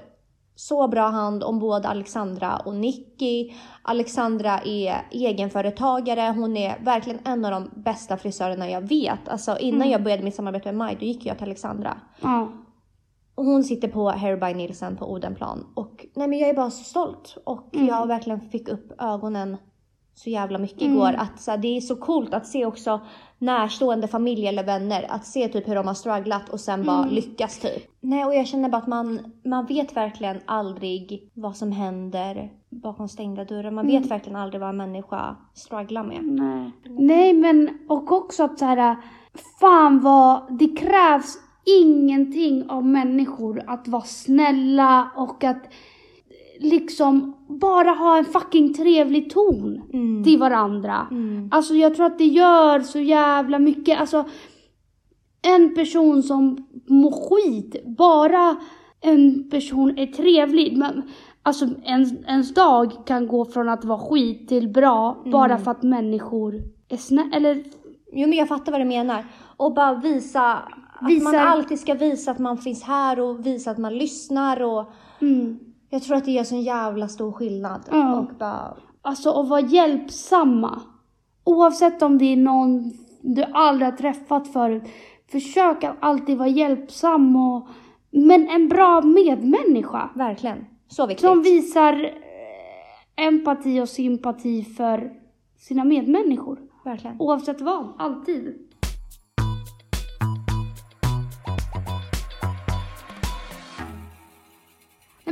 så 0.55 0.87
bra 0.87 1.09
hand 1.09 1.43
om 1.43 1.59
både 1.59 1.87
Alexandra 1.87 2.57
och 2.57 2.75
Nicky. 2.75 3.53
Alexandra 3.81 4.59
är 4.59 5.07
egenföretagare. 5.11 6.33
Hon 6.37 6.57
är 6.57 6.79
verkligen 6.83 7.19
en 7.25 7.45
av 7.45 7.51
de 7.51 7.69
bästa 7.83 8.17
frisörerna 8.17 8.69
jag 8.69 8.81
vet. 8.81 9.27
Alltså 9.27 9.57
innan 9.57 9.89
jag 9.89 10.03
började 10.03 10.23
mitt 10.23 10.35
samarbete 10.35 10.65
med 10.65 10.75
Maj, 10.75 10.97
då 10.99 11.05
gick 11.05 11.25
jag 11.25 11.37
till 11.37 11.47
Alexandra. 11.47 11.97
Och 13.35 13.45
hon 13.45 13.63
sitter 13.63 13.87
på 13.87 14.09
Hair 14.09 14.37
by 14.37 14.53
Nielsen 14.53 14.97
på 14.97 15.11
Odenplan. 15.11 15.67
Och 15.75 16.05
nej 16.15 16.27
men 16.27 16.39
jag 16.39 16.49
är 16.49 16.53
bara 16.53 16.71
så 16.71 16.83
stolt. 16.83 17.37
Och 17.43 17.69
jag 17.71 18.07
verkligen 18.07 18.41
fick 18.41 18.69
upp 18.69 19.01
ögonen 19.01 19.57
så 20.23 20.29
jävla 20.29 20.57
mycket 20.57 20.81
igår. 20.81 21.13
Att 21.17 21.41
så 21.41 21.51
här, 21.51 21.57
det 21.57 21.77
är 21.77 21.81
så 21.81 21.95
coolt 21.95 22.33
att 22.33 22.47
se 22.47 22.65
också 22.65 23.01
närstående 23.37 24.07
familj 24.07 24.47
eller 24.47 24.63
vänner. 24.63 25.05
Att 25.09 25.25
se 25.25 25.47
typ 25.47 25.67
hur 25.67 25.75
de 25.75 25.87
har 25.87 25.93
strugglat 25.93 26.49
och 26.49 26.59
sen 26.59 26.85
bara 26.85 27.05
lyckas 27.05 27.59
typ. 27.59 27.83
Nej 27.99 28.25
och 28.25 28.35
jag 28.35 28.47
känner 28.47 28.69
bara 28.69 28.77
att 28.77 28.87
man, 28.87 29.19
man 29.45 29.65
vet 29.65 29.95
verkligen 29.95 30.39
aldrig 30.45 31.31
vad 31.33 31.55
som 31.55 31.71
händer 31.71 32.51
bakom 32.69 33.09
stängda 33.09 33.45
dörrar. 33.45 33.71
Man 33.71 33.87
vet 33.87 34.11
verkligen 34.11 34.35
aldrig 34.35 34.61
vad 34.61 34.69
en 34.69 34.77
människa 34.77 35.35
strugglar 35.53 36.03
med. 36.03 36.23
Nej. 36.23 36.71
Nej 36.85 37.33
men 37.33 37.77
och 37.89 38.11
också 38.11 38.43
att 38.43 38.59
så 38.59 38.65
här, 38.65 38.95
fan 39.59 39.99
vad, 39.99 40.57
det 40.59 40.77
krävs 40.77 41.37
ingenting 41.81 42.69
av 42.69 42.85
människor 42.85 43.63
att 43.67 43.87
vara 43.87 44.03
snälla 44.03 45.11
och 45.15 45.43
att 45.43 45.63
liksom 46.61 47.33
bara 47.47 47.89
ha 47.89 48.17
en 48.17 48.25
fucking 48.25 48.73
trevlig 48.73 49.29
ton 49.29 49.81
Mm. 49.93 50.23
till 50.23 50.39
varandra. 50.39 51.07
Mm. 51.11 51.49
Alltså 51.51 51.73
jag 51.73 51.95
tror 51.95 52.05
att 52.05 52.17
det 52.17 52.25
gör 52.25 52.79
så 52.79 52.99
jävla 52.99 53.59
mycket. 53.59 53.99
Alltså 53.99 54.25
en 55.41 55.75
person 55.75 56.23
som 56.23 56.67
mår 56.87 57.11
skit, 57.11 57.75
bara 57.97 58.55
en 59.01 59.49
person 59.49 59.97
är 59.97 60.07
trevlig. 60.07 60.77
Men, 60.77 61.01
alltså 61.43 61.65
en, 61.83 62.25
ens 62.27 62.53
dag 62.53 62.91
kan 63.05 63.27
gå 63.27 63.45
från 63.45 63.69
att 63.69 63.85
vara 63.85 63.99
skit 63.99 64.47
till 64.47 64.67
bra 64.69 65.23
bara 65.25 65.57
för 65.57 65.71
att 65.71 65.83
människor 65.83 66.61
är 66.89 66.97
snälla. 66.97 67.35
Eller 67.35 67.63
Jo 68.13 68.27
men 68.27 68.37
jag 68.37 68.47
fattar 68.47 68.71
vad 68.71 68.81
du 68.81 68.85
menar. 68.85 69.25
Och 69.57 69.73
bara 69.73 69.93
visa 69.93 70.41
att 70.99 71.23
man 71.23 71.35
alltid 71.35 71.79
ska 71.79 71.93
visa 71.93 72.31
att 72.31 72.39
man 72.39 72.57
finns 72.57 72.83
här 72.83 73.19
och 73.19 73.45
visa 73.45 73.71
att 73.71 73.77
man 73.77 73.97
lyssnar 73.97 74.61
och 74.61 74.91
mm, 75.21 75.59
jag 75.91 76.03
tror 76.03 76.17
att 76.17 76.25
det 76.25 76.31
gör 76.31 76.43
sån 76.43 76.61
jävla 76.61 77.07
stor 77.07 77.31
skillnad. 77.31 77.81
Ja. 77.91 78.19
Och 78.19 78.29
bara, 78.39 78.77
Alltså 79.01 79.29
att 79.41 79.49
vara 79.49 79.61
hjälpsamma. 79.61 80.81
Oavsett 81.43 82.01
om 82.01 82.17
det 82.17 82.25
är 82.25 82.37
någon 82.37 82.93
du 83.21 83.43
aldrig 83.43 83.91
har 83.91 83.97
träffat 83.97 84.47
förut. 84.53 84.83
Försök 85.31 85.83
att 85.83 85.95
alltid 85.99 86.37
vara 86.37 86.49
hjälpsam 86.49 87.35
och 87.35 87.67
men 88.11 88.49
en 88.49 88.69
bra 88.69 89.01
medmänniska. 89.01 90.09
verkligen. 90.15 90.65
Så 90.87 91.07
viktigt. 91.07 91.29
Som 91.29 91.41
visar 91.41 92.03
eh, 92.03 93.25
empati 93.27 93.81
och 93.81 93.89
sympati 93.89 94.63
för 94.63 95.11
sina 95.57 95.83
medmänniskor. 95.83 96.59
Verkligen. 96.85 97.15
Oavsett 97.19 97.61
vad, 97.61 97.93
alltid. 97.97 98.70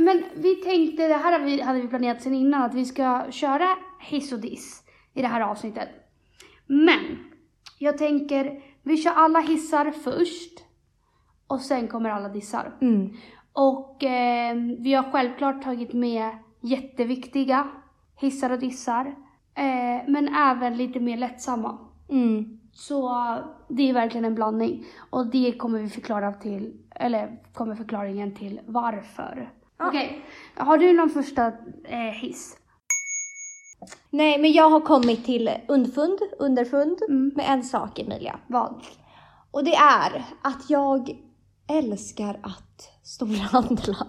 Men 0.00 0.24
vi 0.34 0.54
tänkte, 0.54 1.08
det 1.08 1.14
här 1.14 1.32
hade 1.32 1.44
vi, 1.44 1.60
hade 1.60 1.80
vi 1.80 1.88
planerat 1.88 2.22
sedan 2.22 2.34
innan, 2.34 2.62
att 2.62 2.74
vi 2.74 2.84
ska 2.84 3.26
köra 3.30 3.68
hiss 4.00 4.32
och 4.32 4.40
diss 4.40 4.82
i 5.14 5.22
det 5.22 5.28
här 5.28 5.40
avsnittet. 5.40 5.88
Men, 6.66 7.18
jag 7.78 7.98
tänker, 7.98 8.62
vi 8.82 8.96
kör 8.96 9.12
alla 9.12 9.40
hissar 9.40 9.90
först 9.90 10.64
och 11.46 11.60
sen 11.60 11.88
kommer 11.88 12.10
alla 12.10 12.28
dissar. 12.28 12.72
Mm. 12.80 13.16
Och 13.52 14.04
eh, 14.04 14.56
vi 14.78 14.94
har 14.94 15.12
självklart 15.12 15.62
tagit 15.62 15.92
med 15.92 16.30
jätteviktiga 16.60 17.68
hissar 18.16 18.50
och 18.50 18.58
dissar. 18.58 19.06
Eh, 19.54 20.08
men 20.08 20.34
även 20.34 20.76
lite 20.76 21.00
mer 21.00 21.16
lättsamma. 21.16 21.78
Mm. 22.08 22.60
Så 22.72 23.08
det 23.68 23.90
är 23.90 23.94
verkligen 23.94 24.24
en 24.24 24.34
blandning. 24.34 24.84
Och 25.10 25.26
det 25.26 25.52
kommer 25.52 25.78
vi 25.78 25.88
förklara 25.88 26.32
till, 26.32 26.72
eller 26.90 27.38
kommer 27.52 27.74
förklaringen 27.74 28.34
till 28.34 28.60
varför. 28.66 29.52
Okej, 29.80 30.24
har 30.56 30.78
du 30.78 30.92
någon 30.92 31.10
första 31.10 31.46
eh, 31.84 31.98
hiss? 31.98 32.56
Nej 34.10 34.38
men 34.38 34.52
jag 34.52 34.70
har 34.70 34.80
kommit 34.80 35.24
till 35.24 35.50
undfund, 35.68 36.18
underfund 36.38 36.98
Mm. 37.08 37.32
med 37.36 37.46
en 37.48 37.64
sak 37.64 37.98
Emilia. 37.98 38.38
Vad? 38.46 38.84
Och 39.50 39.64
det 39.64 39.74
är 39.74 40.24
att 40.42 40.70
jag 40.70 41.10
älskar 41.70 42.40
att 42.42 42.90
storhandla. 43.04 44.06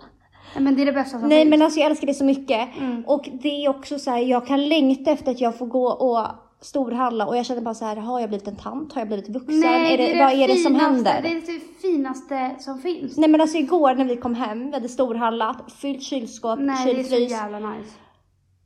Nej 0.55 0.63
men 0.63 0.75
det 0.75 0.81
är 0.81 0.85
det 0.85 0.93
bästa 0.93 1.19
som 1.19 1.29
Nej 1.29 1.41
finns. 1.41 1.49
men 1.49 1.61
alltså 1.61 1.79
jag 1.79 1.89
älskar 1.89 2.07
det 2.07 2.13
så 2.13 2.23
mycket. 2.23 2.77
Mm. 2.77 3.03
Och 3.05 3.29
det 3.41 3.65
är 3.65 3.69
också 3.69 3.99
så 3.99 4.11
här, 4.11 4.17
jag 4.17 4.47
kan 4.47 4.69
längta 4.69 5.11
efter 5.11 5.31
att 5.31 5.41
jag 5.41 5.57
får 5.57 5.65
gå 5.65 5.87
och 5.91 6.27
storhandla 6.61 7.25
och 7.27 7.37
jag 7.37 7.45
känner 7.45 7.61
bara 7.61 7.73
så 7.73 7.85
här, 7.85 7.95
har 7.95 8.19
jag 8.19 8.29
blivit 8.29 8.47
en 8.47 8.55
tant? 8.55 8.93
Har 8.93 9.01
jag 9.01 9.07
blivit 9.07 9.29
vuxen? 9.29 9.59
Nej, 9.59 9.93
är 9.93 9.97
det, 9.97 10.19
vad 10.23 10.33
är 10.33 10.47
det 10.47 10.55
som 10.55 10.75
händer? 10.75 11.21
Det 11.21 11.27
är 11.29 11.35
det 11.53 11.59
finaste 11.81 12.55
som 12.59 12.79
finns. 12.79 13.17
Nej 13.17 13.29
men 13.29 13.41
alltså 13.41 13.57
igår 13.57 13.95
när 13.95 14.05
vi 14.05 14.17
kom 14.17 14.35
hem, 14.35 14.65
vi 14.67 14.73
hade 14.73 14.89
storhandlat, 14.89 15.71
fyllt 15.71 16.03
kylskåp, 16.03 16.59
Nej, 16.59 16.85
det 16.85 16.91
är 16.99 17.03
så 17.03 17.09
kylfrys. 17.09 17.31
jävla 17.31 17.59
nice. 17.59 17.91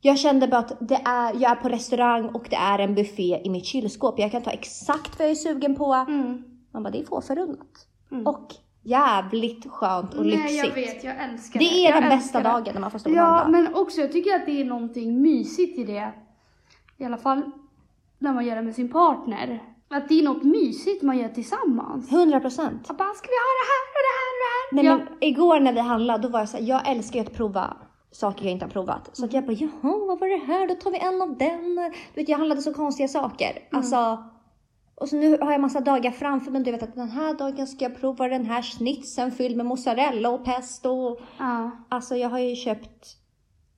Jag 0.00 0.18
kände 0.18 0.48
bara 0.48 0.58
att 0.58 0.76
det 0.88 1.00
är, 1.04 1.32
jag 1.42 1.50
är 1.50 1.54
på 1.54 1.68
restaurang 1.68 2.26
och 2.28 2.46
det 2.50 2.56
är 2.56 2.78
en 2.78 2.94
buffé 2.94 3.40
i 3.44 3.50
mitt 3.50 3.64
kylskåp. 3.66 4.18
Jag 4.18 4.30
kan 4.32 4.42
ta 4.42 4.50
exakt 4.50 5.18
vad 5.18 5.26
jag 5.26 5.30
är 5.30 5.34
sugen 5.34 5.74
på. 5.76 5.94
Mm. 5.94 6.42
Man 6.72 6.82
bara, 6.82 6.90
det 6.90 7.00
är 7.00 7.04
få 7.04 7.20
förunnat. 7.20 7.86
Mm. 8.12 8.26
Och 8.26 8.54
jävligt 8.82 9.70
skönt 9.70 10.14
och 10.14 10.24
lyxigt. 10.24 10.44
Nej, 10.44 10.56
jag 10.56 10.74
vet. 10.74 11.04
Jag 11.04 11.24
älskar 11.24 11.58
Det 11.60 11.64
det. 11.68 11.86
är 11.86 11.90
jag 11.90 12.02
den 12.02 12.18
bästa 12.18 12.38
det. 12.38 12.44
dagen 12.44 12.74
när 12.74 12.80
man 12.80 12.90
får 12.90 12.98
stå 12.98 13.10
och 13.10 13.16
Ja, 13.16 13.22
handla. 13.22 13.58
men 13.62 13.74
också 13.74 14.00
jag 14.00 14.12
tycker 14.12 14.34
att 14.36 14.46
det 14.46 14.60
är 14.60 14.64
någonting 14.64 15.22
mysigt 15.22 15.78
i 15.78 15.84
det. 15.84 16.12
I 16.98 17.04
alla 17.04 17.16
fall 17.16 17.42
när 18.18 18.34
man 18.34 18.46
gör 18.46 18.56
det 18.56 18.62
med 18.62 18.74
sin 18.74 18.92
partner. 18.92 19.62
Att 19.88 20.08
det 20.08 20.20
är 20.20 20.22
något 20.22 20.42
mysigt 20.42 21.02
man 21.02 21.18
gör 21.18 21.28
tillsammans. 21.28 22.12
100 22.12 22.40
procent. 22.40 22.84
Jag 22.88 22.96
bara, 22.96 23.14
ska 23.14 23.28
vi 23.28 23.38
ha 23.46 23.52
det 23.60 23.66
här 23.72 23.82
och 23.92 24.02
det 24.06 24.14
här 24.16 24.26
och 24.32 24.38
det 24.42 24.50
här? 24.52 24.66
Nej 24.72 24.84
ja. 24.84 24.96
men 24.96 25.28
igår 25.28 25.60
när 25.60 25.72
vi 25.72 25.80
handlade, 25.80 26.22
då 26.22 26.28
var 26.28 26.38
jag 26.38 26.48
så 26.48 26.56
här, 26.56 26.64
jag 26.64 26.88
älskar 26.88 27.20
ju 27.20 27.26
att 27.26 27.34
prova 27.34 27.76
saker 28.10 28.44
jag 28.44 28.52
inte 28.52 28.64
har 28.64 28.70
provat. 28.70 29.10
Så 29.12 29.24
att 29.24 29.32
jag 29.32 29.46
bara, 29.46 29.52
jaha, 29.52 30.06
vad 30.06 30.20
var 30.20 30.28
det 30.28 30.46
här? 30.52 30.68
Då 30.68 30.74
tar 30.74 30.90
vi 30.90 30.98
en 30.98 31.22
av 31.22 31.38
den. 31.38 31.74
Du 32.14 32.20
vet, 32.20 32.28
jag 32.28 32.38
handlade 32.38 32.62
så 32.62 32.74
konstiga 32.74 33.08
saker. 33.08 33.50
Mm. 33.50 33.62
Alltså, 33.72 34.24
och 34.94 35.08
så 35.08 35.16
nu 35.16 35.38
har 35.38 35.52
jag 35.52 35.60
massa 35.60 35.80
dagar 35.80 36.10
framför 36.10 36.50
mig. 36.50 36.62
Du 36.62 36.72
vet 36.72 36.82
att 36.82 36.94
den 36.94 37.08
här 37.08 37.34
dagen 37.34 37.66
ska 37.66 37.84
jag 37.84 38.00
prova 38.00 38.28
den 38.28 38.44
här 38.46 38.62
schnitzeln 38.62 39.30
fylld 39.30 39.56
med 39.56 39.66
mozzarella 39.66 40.30
och 40.30 40.44
pesto. 40.44 41.16
Ja. 41.38 41.70
alltså 41.88 42.16
jag 42.16 42.28
har 42.28 42.38
ju 42.38 42.56
köpt, 42.56 43.16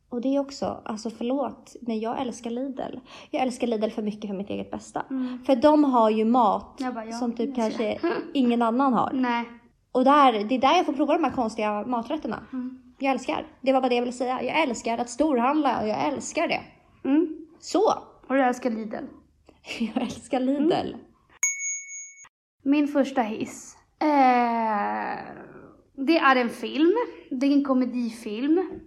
och 0.08 0.20
det 0.20 0.36
är 0.36 0.40
också, 0.40 0.80
alltså 0.84 1.10
förlåt, 1.10 1.76
men 1.80 2.00
jag 2.00 2.20
älskar 2.20 2.50
Lidl. 2.50 2.98
Jag 3.30 3.42
älskar 3.42 3.66
Lidl 3.66 3.90
för 3.90 4.02
mycket 4.02 4.30
för 4.30 4.36
mitt 4.36 4.50
eget 4.50 4.70
bästa. 4.70 5.04
Mm. 5.10 5.38
För 5.44 5.56
de 5.56 5.84
har 5.84 6.10
ju 6.10 6.24
mat 6.24 6.78
bara, 6.94 7.04
ja, 7.04 7.12
som 7.12 7.32
typ 7.32 7.56
kanske 7.56 7.98
ingen 8.34 8.62
annan 8.62 8.92
har. 8.92 9.12
Nej. 9.12 9.44
Och 9.92 10.04
där, 10.04 10.32
det 10.32 10.54
är 10.54 10.60
där 10.60 10.76
jag 10.76 10.86
får 10.86 10.92
prova 10.92 11.12
de 11.12 11.24
här 11.24 11.30
konstiga 11.30 11.86
maträtterna. 11.86 12.46
Mm. 12.52 12.82
Jag 12.98 13.12
älskar. 13.12 13.46
Det 13.60 13.72
var 13.72 13.80
bara 13.80 13.88
det 13.88 13.94
jag 13.94 14.02
ville 14.02 14.12
säga. 14.12 14.42
Jag 14.42 14.62
älskar 14.62 14.98
att 14.98 15.10
storhandla 15.10 15.80
och 15.80 15.88
jag 15.88 16.06
älskar 16.06 16.48
det. 16.48 16.60
Mm. 17.04 17.46
Så! 17.60 17.94
Och 18.28 18.36
jag 18.36 18.48
älskar 18.48 18.70
Lidl. 18.70 19.04
Jag 19.78 20.02
älskar 20.02 20.40
Lidl. 20.40 20.72
Mm. 20.72 21.00
Min 22.62 22.88
första 22.88 23.22
hiss. 23.22 23.76
Eh, 24.00 24.08
det 25.94 26.18
är 26.18 26.36
en 26.36 26.50
film. 26.50 26.94
Det 27.30 27.46
är 27.46 27.52
en 27.52 27.64
komedifilm. 27.64 28.80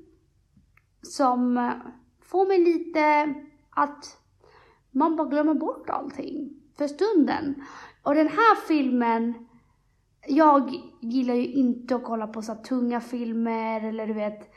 Som 1.01 1.57
eh, 1.57 1.73
får 2.21 2.47
mig 2.47 2.59
lite 2.59 3.33
att 3.69 4.17
man 4.91 5.15
bara 5.15 5.27
glömmer 5.27 5.53
bort 5.53 5.89
allting 5.89 6.61
för 6.77 6.87
stunden. 6.87 7.63
Och 8.03 8.15
den 8.15 8.27
här 8.27 8.67
filmen, 8.67 9.33
jag 10.27 10.71
gillar 10.99 11.33
ju 11.33 11.47
inte 11.47 11.95
att 11.95 12.03
kolla 12.03 12.27
på 12.27 12.41
så 12.41 12.55
tunga 12.55 13.01
filmer 13.01 13.83
eller 13.83 14.07
du 14.07 14.13
vet, 14.13 14.53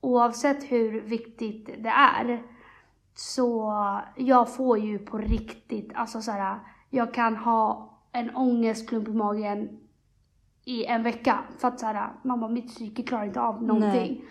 oavsett 0.00 0.72
hur 0.72 1.00
viktigt 1.00 1.66
det 1.66 1.88
är. 1.88 2.42
Så 3.14 3.72
jag 4.16 4.54
får 4.54 4.78
ju 4.78 4.98
på 4.98 5.18
riktigt, 5.18 5.90
alltså 5.94 6.20
så 6.20 6.30
här, 6.30 6.58
jag 6.90 7.14
kan 7.14 7.36
ha 7.36 7.94
en 8.12 8.36
ångestklump 8.36 9.08
i 9.08 9.12
magen 9.12 9.78
i 10.64 10.84
en 10.84 11.02
vecka. 11.02 11.38
För 11.58 11.68
att 11.68 11.80
så 11.80 11.86
här, 11.86 12.12
mamma 12.22 12.48
mitt 12.48 12.68
psyke 12.68 13.02
klarar 13.02 13.24
inte 13.24 13.40
av 13.40 13.62
någonting. 13.62 14.24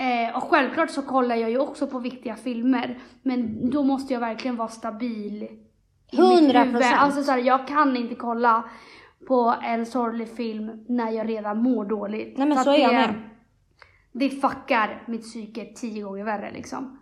Eh, 0.00 0.36
och 0.36 0.42
självklart 0.42 0.90
så 0.90 1.02
kollar 1.02 1.36
jag 1.36 1.50
ju 1.50 1.58
också 1.58 1.86
på 1.86 1.98
viktiga 1.98 2.36
filmer. 2.36 2.98
Men 3.22 3.70
då 3.70 3.82
måste 3.82 4.12
jag 4.12 4.20
verkligen 4.20 4.56
vara 4.56 4.68
stabil. 4.68 5.42
i 5.42 5.48
mitt 6.10 6.20
100%. 6.20 6.64
huvud. 6.64 6.82
Alltså 6.82 7.22
så 7.22 7.30
här, 7.30 7.38
jag 7.38 7.68
kan 7.68 7.96
inte 7.96 8.14
kolla 8.14 8.64
på 9.28 9.54
en 9.62 9.86
sorglig 9.86 10.36
film 10.36 10.84
när 10.88 11.10
jag 11.10 11.28
redan 11.28 11.62
mår 11.62 11.84
dåligt. 11.84 12.38
Nej, 12.38 12.48
men 12.48 12.58
så 12.58 12.70
att 12.70 12.78
är 12.78 12.82
jag 12.82 12.92
det, 12.92 12.96
med. 12.96 13.14
Det 14.12 14.30
fuckar 14.30 15.02
mitt 15.06 15.22
psyke 15.22 15.64
tio 15.64 16.02
gånger 16.02 16.24
värre 16.24 16.50
liksom. 16.52 16.98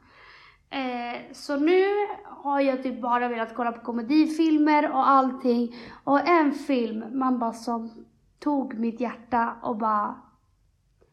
Eh, 0.71 1.21
så 1.33 1.57
nu 1.57 1.85
har 2.25 2.61
jag 2.61 2.83
typ 2.83 3.03
bara 3.03 3.29
velat 3.29 3.55
kolla 3.55 3.73
på 3.73 3.81
komedifilmer 3.81 4.91
och 4.91 5.09
allting. 5.09 5.75
Och 6.05 6.29
en 6.29 6.53
film 6.53 7.05
man 7.13 7.39
bara 7.39 7.53
som 7.53 8.07
tog 8.39 8.79
mitt 8.79 9.01
hjärta 9.01 9.57
och 9.63 9.77
bara 9.77 10.15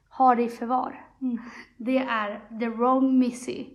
har 0.10 0.36
det 0.36 0.44
i 0.44 0.50
förvar. 0.50 1.05
Mm. 1.26 1.40
Det 1.78 1.98
är 1.98 2.60
The 2.60 2.70
Wrong 2.70 3.20
Missy. 3.20 3.66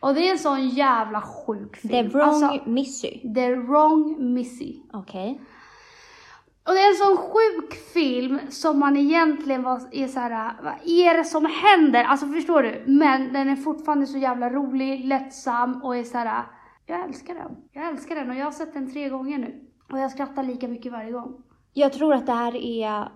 Och 0.00 0.14
det 0.14 0.28
är 0.28 0.32
en 0.32 0.38
sån 0.38 0.68
jävla 0.68 1.20
sjuk 1.20 1.76
film. 1.76 2.10
The 2.10 2.18
wrong 2.18 2.42
Alltså, 2.42 2.70
Missy. 2.70 3.34
The 3.34 3.54
Wrong 3.54 4.32
Missy. 4.34 4.82
Okej. 4.92 5.40
Och 6.66 6.74
det 6.74 6.80
är 6.80 6.88
en 6.90 6.96
sån 6.96 7.16
sjuk 7.16 7.74
film 7.94 8.38
som 8.48 8.78
man 8.78 8.96
egentligen 8.96 9.62
var, 9.62 9.80
är 9.92 10.06
så 10.08 10.20
här, 10.20 10.52
vad 10.62 10.74
är 10.84 11.16
det 11.16 11.24
som 11.24 11.46
händer? 11.46 12.04
Alltså 12.04 12.26
förstår 12.26 12.62
du? 12.62 12.84
Men 12.86 13.32
den 13.32 13.48
är 13.48 13.56
fortfarande 13.56 14.06
så 14.06 14.18
jävla 14.18 14.50
rolig, 14.50 15.04
lättsam 15.04 15.82
och 15.82 15.96
är 15.96 16.04
så 16.04 16.18
här. 16.18 16.44
jag 16.86 17.04
älskar 17.04 17.34
den. 17.34 17.56
Jag 17.72 17.88
älskar 17.88 18.14
den 18.14 18.30
och 18.30 18.36
jag 18.36 18.44
har 18.44 18.52
sett 18.52 18.72
den 18.72 18.92
tre 18.92 19.08
gånger 19.08 19.38
nu. 19.38 19.64
Och 19.92 19.98
jag 19.98 20.10
skrattar 20.10 20.42
lika 20.42 20.68
mycket 20.68 20.92
varje 20.92 21.12
gång. 21.12 21.42
Jag 21.74 21.92
tror 21.92 22.14
att 22.14 22.26
det 22.26 22.32
här 22.32 22.56
är, 22.56 23.08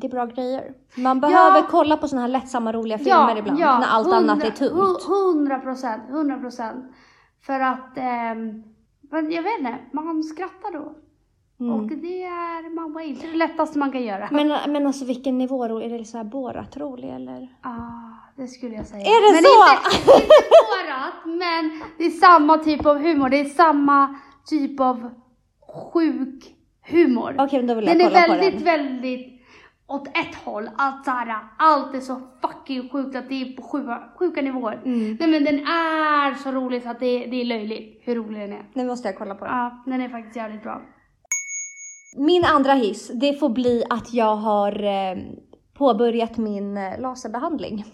det 0.00 0.06
är 0.06 0.10
bra 0.10 0.26
grejer. 0.26 0.72
Man 0.96 1.20
behöver 1.20 1.58
Ja. 1.58 1.66
kolla 1.70 1.96
på 1.96 2.08
såna 2.08 2.22
här 2.22 2.28
lättsamma 2.28 2.72
roliga 2.72 2.98
filmer 2.98 3.36
ibland. 3.38 3.58
när 3.58 3.86
allt 3.88 4.12
annat 4.12 4.44
är 4.44 4.50
tungt. 4.50 5.02
Hundra 5.02 5.58
procent, 5.58 6.02
hundra 6.10 6.38
procent. 6.38 6.84
För 7.46 7.60
att, 7.60 7.96
men 9.10 9.30
jag 9.30 9.42
vet 9.42 9.58
inte, 9.58 9.78
man 9.92 10.22
skrattar 10.22 10.72
då. 10.72 10.92
Mm. 11.60 11.74
Och 11.74 11.86
det 11.88 12.22
är, 12.24 12.74
man 12.74 13.02
inte 13.02 13.26
det 13.26 13.36
lättaste 13.36 13.78
man 13.78 13.92
kan 13.92 14.02
göra. 14.02 14.28
Men, 14.30 14.72
men 14.72 14.86
alltså 14.86 15.04
vilken 15.04 15.38
nivå? 15.38 15.64
Är 15.64 15.98
det 15.98 16.04
så 16.04 16.16
här 16.16 16.24
Borat 16.24 16.76
rolig 16.76 17.08
eller? 17.08 17.48
Ah, 17.62 17.70
det 18.36 18.46
skulle 18.48 18.74
jag 18.74 18.86
säga. 18.86 19.00
Är 19.02 19.26
det 19.26 19.34
men 19.34 19.42
så? 19.44 19.48
Inte, 19.72 20.22
inte 20.22 20.36
spårat, 20.36 21.24
men 21.24 21.80
det 21.98 22.04
är 22.06 22.10
samma 22.10 22.58
typ 22.58 22.86
av 22.86 22.98
humor. 22.98 23.28
Det 23.28 23.40
är 23.40 23.44
samma 23.44 24.14
typ 24.46 24.80
av 24.80 25.10
sjuk 25.92 26.54
humor. 26.90 27.34
Okej, 27.38 27.58
men 27.58 27.66
då 27.66 27.74
vill 27.74 27.86
jag 27.86 27.98
den 27.98 28.06
är 28.06 28.10
kolla 28.10 28.22
på 28.26 28.32
väldigt, 28.32 28.64
den. 28.64 28.64
väldigt 28.64 29.37
åt 29.88 30.08
ett 30.08 30.34
håll. 30.44 30.70
Att 30.76 31.04
så 31.04 31.10
här, 31.10 31.38
allt 31.58 31.94
är 31.94 32.00
så 32.00 32.20
fucking 32.40 32.88
sjukt 32.88 33.16
att 33.16 33.28
det 33.28 33.34
är 33.42 33.56
på 33.56 33.62
sjuka, 33.62 34.02
sjuka 34.18 34.42
nivåer. 34.42 34.82
Mm. 34.84 35.16
Nej 35.20 35.28
men 35.30 35.44
den 35.44 35.58
är 35.58 36.34
så 36.34 36.52
rolig 36.52 36.82
så 36.82 36.88
att 36.90 37.00
det, 37.00 37.26
det 37.26 37.40
är 37.40 37.44
löjligt 37.44 38.02
hur 38.04 38.14
rolig 38.14 38.40
den 38.40 38.52
är. 38.52 38.66
Nu 38.74 38.86
måste 38.86 39.08
jag 39.08 39.18
kolla 39.18 39.34
på 39.34 39.44
den. 39.44 39.54
Ja, 39.54 39.82
den 39.86 40.00
är 40.00 40.08
faktiskt 40.08 40.36
jävligt 40.36 40.62
bra. 40.62 40.82
Min 42.16 42.44
andra 42.44 42.72
hiss, 42.72 43.10
det 43.14 43.40
får 43.40 43.48
bli 43.48 43.84
att 43.90 44.12
jag 44.14 44.36
har 44.36 44.84
eh, 44.84 45.18
påbörjat 45.74 46.36
min 46.36 46.76
eh, 46.76 47.00
laserbehandling 47.00 47.84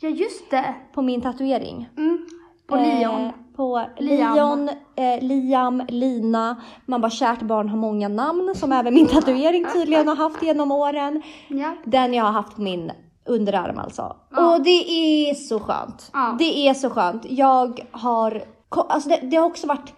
Ja 0.00 0.08
just 0.08 0.50
det. 0.50 0.74
på 0.94 1.02
min 1.02 1.20
tatuering. 1.20 1.88
Mm. 1.96 2.26
På 2.68 2.76
Eh, 2.76 2.98
Lion. 2.98 3.32
på 3.56 3.86
Liam. 3.98 4.34
Lion, 4.34 4.68
eh, 4.96 5.22
Liam, 5.24 5.82
Lina. 5.88 6.56
Man 6.86 7.00
bara 7.00 7.10
kärt 7.10 7.42
barn 7.42 7.68
har 7.68 7.76
många 7.76 8.08
namn 8.08 8.54
som 8.56 8.72
även 8.72 8.94
min 8.94 9.06
tatuering 9.06 9.66
tydligen 9.72 10.08
har 10.08 10.16
haft 10.16 10.42
genom 10.42 10.72
åren. 10.72 11.22
Ja. 11.48 11.74
Den 11.84 12.14
jag 12.14 12.24
har 12.24 12.32
haft 12.32 12.56
på 12.56 12.62
min 12.62 12.92
underarm 13.26 13.78
alltså. 13.78 14.16
Ja. 14.30 14.54
Och 14.54 14.62
det 14.62 14.90
är 14.90 15.34
så 15.34 15.60
skönt. 15.60 16.10
Ja. 16.12 16.36
Det 16.38 16.68
är 16.68 16.74
så 16.74 16.90
skönt. 16.90 17.26
Jag 17.28 17.80
har, 17.90 18.42
alltså 18.68 19.08
det, 19.08 19.16
det 19.22 19.36
har 19.36 19.46
också 19.46 19.66
varit 19.66 19.94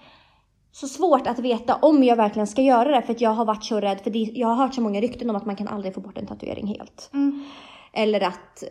så 0.73 0.89
svårt 0.89 1.27
att 1.27 1.39
veta 1.39 1.75
om 1.75 2.05
jag 2.05 2.17
verkligen 2.17 2.47
ska 2.47 2.63
göra 2.63 2.91
det 2.91 3.03
för 3.03 3.13
att 3.13 3.21
jag 3.21 3.31
har 3.31 3.45
varit 3.45 3.65
så 3.65 3.81
rädd 3.81 4.01
för 4.01 4.11
det, 4.11 4.19
jag 4.19 4.49
har 4.49 4.55
hört 4.55 4.75
så 4.75 4.81
många 4.81 5.01
rykten 5.01 5.31
om 5.31 5.37
att 5.37 5.47
man 5.47 5.57
kan 5.57 5.69
aldrig 5.69 5.95
få 5.95 6.01
bort 6.01 6.19
en 6.19 6.27
tatuering 6.27 6.67
helt. 6.67 7.11
Mm. 7.13 7.45
Eller 7.93 8.21
att 8.21 8.65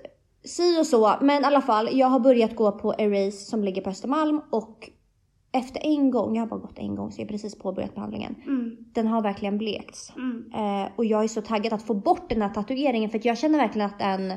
si 0.44 0.80
och 0.82 0.86
så. 0.86 1.16
Men 1.22 1.42
i 1.42 1.46
alla 1.46 1.62
fall, 1.62 1.90
jag 1.92 2.08
har 2.08 2.20
börjat 2.20 2.56
gå 2.56 2.72
på 2.72 2.94
Erase 2.98 3.46
som 3.46 3.64
ligger 3.64 3.82
på 3.82 3.90
Östermalm 3.90 4.42
och 4.50 4.90
efter 5.52 5.86
en 5.86 6.12
gång, 6.12 6.36
jag 6.36 6.42
har 6.42 6.48
bara 6.48 6.60
gått 6.60 6.80
en 6.80 6.96
gång 6.96 7.12
så 7.12 7.22
jag 7.22 7.26
har 7.26 7.30
precis 7.30 7.60
påbörjat 7.60 7.96
behandlingen. 7.96 8.36
Mm. 8.48 8.78
Den 8.94 9.08
har 9.08 9.22
verkligen 9.22 9.58
blekts. 9.58 10.14
Mm. 10.16 10.52
Eh, 10.56 10.92
och 10.96 11.06
jag 11.06 11.24
är 11.24 11.28
så 11.28 11.42
taggad 11.42 11.74
att 11.74 11.82
få 11.82 11.94
bort 11.94 12.30
den 12.30 12.42
här 12.42 12.50
tatueringen 12.50 13.10
för 13.10 13.18
att 13.18 13.26
jag 13.26 13.38
känner 13.38 13.60
verkligen 13.60 13.88
att 13.88 14.00
den, 14.00 14.28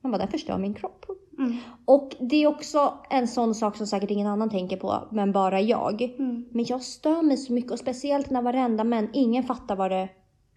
man 0.00 0.12
bara, 0.12 0.18
den 0.18 0.28
förstör 0.28 0.58
min 0.58 0.74
kropp. 0.74 1.04
Mm. 1.38 1.56
Och 1.84 2.16
det 2.20 2.36
är 2.36 2.46
också 2.46 2.94
en 3.10 3.28
sån 3.28 3.54
sak 3.54 3.76
som 3.76 3.86
säkert 3.86 4.10
ingen 4.10 4.26
annan 4.26 4.50
tänker 4.50 4.76
på, 4.76 5.08
men 5.10 5.32
bara 5.32 5.60
jag. 5.60 6.02
Mm. 6.02 6.44
Men 6.50 6.64
jag 6.64 6.82
stör 6.82 7.22
mig 7.22 7.36
så 7.36 7.52
mycket 7.52 7.72
och 7.72 7.78
speciellt 7.78 8.30
när 8.30 8.42
varenda 8.42 8.84
män, 8.84 9.08
ingen 9.12 9.42
fattar 9.42 9.76
vad 9.76 9.90
det, 9.90 10.08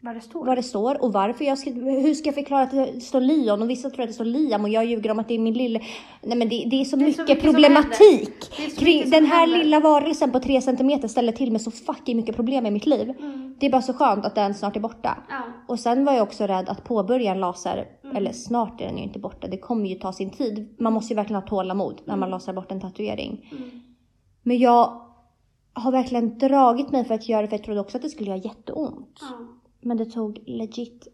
Vad 0.06 0.16
det 0.16 0.22
står. 0.22 0.46
vad 0.46 0.58
det 0.58 0.64
står 0.64 1.04
och 1.04 1.14
varför 1.14 1.46
jag 1.46 1.58
ska, 1.60 1.70
hur 1.72 2.14
ska 2.14 2.28
jag 2.28 2.36
förklara 2.36 2.62
att 2.62 2.72
det 2.72 3.02
står 3.02 3.22
Lion 3.22 3.62
och 3.62 3.70
vissa 3.70 3.90
tror 3.90 4.02
att 4.04 4.10
det 4.10 4.14
står 4.14 4.26
Liam 4.26 4.64
och 4.64 4.70
jag 4.70 4.86
ljuger 4.86 5.12
om 5.12 5.20
att 5.20 5.28
det 5.28 5.34
är 5.34 5.40
min 5.40 5.54
lille, 5.54 5.80
nej 6.22 6.38
men 6.38 6.50
det, 6.50 6.64
det 6.72 6.82
är 6.82 6.86
så 6.86 6.96
Det 6.96 7.04
är 7.04 7.06
mycket 7.06 7.16
så 7.16 7.22
mycket 7.24 7.44
problematik 7.44 8.52
kring 8.80 9.10
den 9.10 9.26
här 9.26 9.40
händer. 9.40 9.58
lilla 9.58 9.80
varelsen 9.80 10.32
på 10.32 10.40
tre 10.40 10.62
centimeter 10.62 11.08
ställer 11.08 11.32
till 11.32 11.52
med 11.52 11.62
så 11.62 11.72
fucking 11.72 12.18
mycket 12.18 12.36
problem 12.36 12.66
i 12.66 12.72
mitt 12.72 12.86
liv. 12.86 13.10
Mm. 13.20 13.56
Det 13.60 13.66
är 13.66 13.72
bara 13.72 13.82
så 13.82 13.94
skönt 13.94 14.26
att 14.26 14.36
den 14.36 14.54
snart 14.56 14.76
är 14.76 14.80
borta. 14.80 15.18
Ja. 15.30 15.42
Och 15.68 15.80
sen 15.80 16.06
var 16.06 16.14
jag 16.14 16.24
också 16.24 16.44
rädd 16.48 16.70
att 16.70 16.84
påbörja 16.84 17.32
en 17.32 17.40
laser, 17.40 17.88
Mm. 18.04 18.16
eller 18.16 18.32
snart 18.32 18.82
är 18.82 18.86
den 18.86 18.98
ju 18.98 19.04
inte 19.04 19.20
borta, 19.20 19.48
det 19.48 19.58
kommer 19.58 19.90
ju 19.90 19.96
ta 19.96 20.14
sin 20.14 20.30
tid. 20.30 20.76
Man 20.80 20.94
måste 20.94 21.14
ju 21.14 21.16
verkligen 21.16 21.42
ha 21.42 21.48
tålamod 21.50 22.02
när 22.06 22.16
man 22.16 22.30
lasrar 22.30 22.54
bort 22.54 22.72
en 22.72 22.82
tatuering. 22.82 23.50
Mm. 23.58 23.82
Men 24.44 24.58
jag 24.58 25.02
har 25.74 25.92
verkligen 25.92 26.38
dragit 26.38 26.92
mig 26.92 27.06
för 27.06 27.14
att 27.16 27.30
göra 27.30 27.42
det 27.42 27.48
för 27.48 27.58
jag 27.58 27.64
trodde 27.66 27.80
också 27.82 27.98
att 27.98 28.04
det 28.04 28.10
skulle 28.10 28.30
göra 28.30 28.40
jätteont. 28.40 29.18
Ja. 29.22 29.28
Men 29.86 29.98
det 29.98 30.06
tog 30.06 30.40
legit 30.46 31.08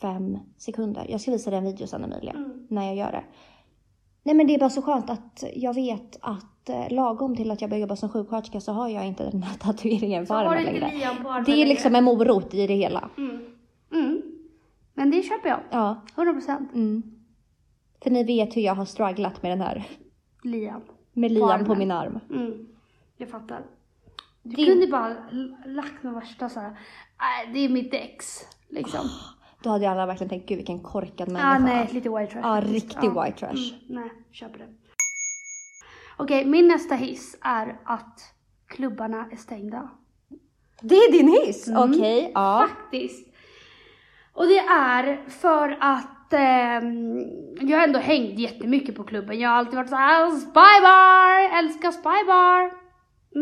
fem 0.00 0.38
sekunder. 0.58 1.06
Jag 1.08 1.20
ska 1.20 1.30
visa 1.30 1.50
dig 1.50 1.58
en 1.58 1.64
video 1.64 1.86
sen 1.86 2.04
Emilia, 2.04 2.32
Mm. 2.32 2.66
när 2.70 2.86
jag 2.86 2.96
gör 2.96 3.12
det. 3.12 3.24
Nej 4.22 4.34
men 4.34 4.46
det 4.46 4.54
är 4.54 4.58
bara 4.58 4.70
så 4.70 4.82
skönt 4.82 5.10
att 5.10 5.44
jag 5.54 5.74
vet 5.74 6.16
att 6.20 6.68
eh, 6.68 6.90
lagom 6.90 7.36
till 7.36 7.50
att 7.50 7.60
jag 7.60 7.70
börjar 7.70 7.80
jobba 7.80 7.96
som 7.96 8.08
sjuksköterska 8.08 8.60
så 8.60 8.72
har 8.72 8.88
jag 8.88 9.06
inte 9.06 9.30
den 9.30 9.42
här 9.42 9.56
tatueringen 9.58 10.26
på 10.26 10.34
armen 10.34 10.64
längre. 10.64 10.90
På 11.22 11.28
armen 11.28 11.44
Det 11.44 11.62
är 11.62 11.66
liksom 11.66 11.94
en 11.94 12.04
morot 12.04 12.54
i 12.54 12.66
det 12.66 12.74
hela. 12.74 13.10
Mm. 13.18 13.40
Mm. 13.92 14.22
Men 14.94 15.10
det 15.10 15.22
köper 15.22 15.48
jag. 15.48 15.60
Ja. 15.70 16.02
100 16.16 16.32
procent. 16.32 16.74
Mm. 16.74 17.02
För 18.02 18.10
ni 18.10 18.24
vet 18.24 18.56
hur 18.56 18.62
jag 18.62 18.74
har 18.74 18.84
strugglat 18.84 19.42
med 19.42 19.50
den 19.52 19.60
här, 19.60 19.84
Liam. 20.42 20.80
med 21.12 21.32
lian 21.32 21.48
på, 21.48 21.72
armen. 21.72 21.78
min 21.78 21.90
arm. 21.90 22.18
Mm. 22.30 22.66
Jag 23.16 23.28
fattar. 23.28 23.62
Du 24.42 24.56
Det- 24.56 24.66
kunde 24.66 24.86
bara 24.86 25.16
lagt 25.66 26.02
med 26.02 26.12
värsta 26.12 26.48
såhär, 26.48 26.78
nej 27.20 27.50
det 27.52 27.58
är 27.58 27.68
mitt 27.68 27.94
ex. 27.94 28.40
Liksom. 28.68 29.08
Då 29.62 29.70
hade 29.70 29.90
alla 29.90 30.06
verkligen 30.06 30.28
tänkt, 30.28 30.48
gud 30.48 30.56
vilken 30.56 30.80
korkad 30.82 31.28
Ah, 31.28 31.32
människa. 31.32 31.58
nej, 31.58 31.88
lite 31.92 32.08
white 32.10 32.32
trash. 32.32 32.40
Ja, 32.42 32.54
faktiskt. 32.60 32.74
riktig 32.74 33.10
white 33.10 33.32
trash. 33.38 33.50
Mm, 33.50 34.00
nej, 34.02 34.12
köper 34.32 34.58
det. 34.58 34.66
Okej, 36.16 36.44
min 36.44 36.68
nästa 36.68 36.94
hiss 36.94 37.36
är 37.40 37.76
att 37.84 38.20
klubbarna 38.66 39.26
är 39.32 39.36
stängda. 39.36 39.88
Det 40.80 40.94
är 40.94 41.12
din 41.12 41.28
hiss? 41.28 41.68
Mm. 41.68 41.90
Okej, 41.90 42.30
ja. 42.34 42.68
Faktiskt. 42.68 43.28
Och 44.32 44.46
det 44.46 44.58
är 44.58 45.24
för 45.28 45.76
att 45.80 46.32
ehm, 46.32 47.18
jag 47.60 47.78
har 47.78 47.84
ändå 47.86 47.98
hängt 47.98 48.38
jättemycket 48.38 48.96
på 48.96 49.04
klubben. 49.04 49.40
Jag 49.40 49.50
har 49.50 49.56
alltid 49.56 49.74
varit 49.74 49.88
så 49.90 49.96
här, 49.96 50.30
spybar, 50.30 51.58
älskar 51.58 51.90
spybar. 51.90 52.72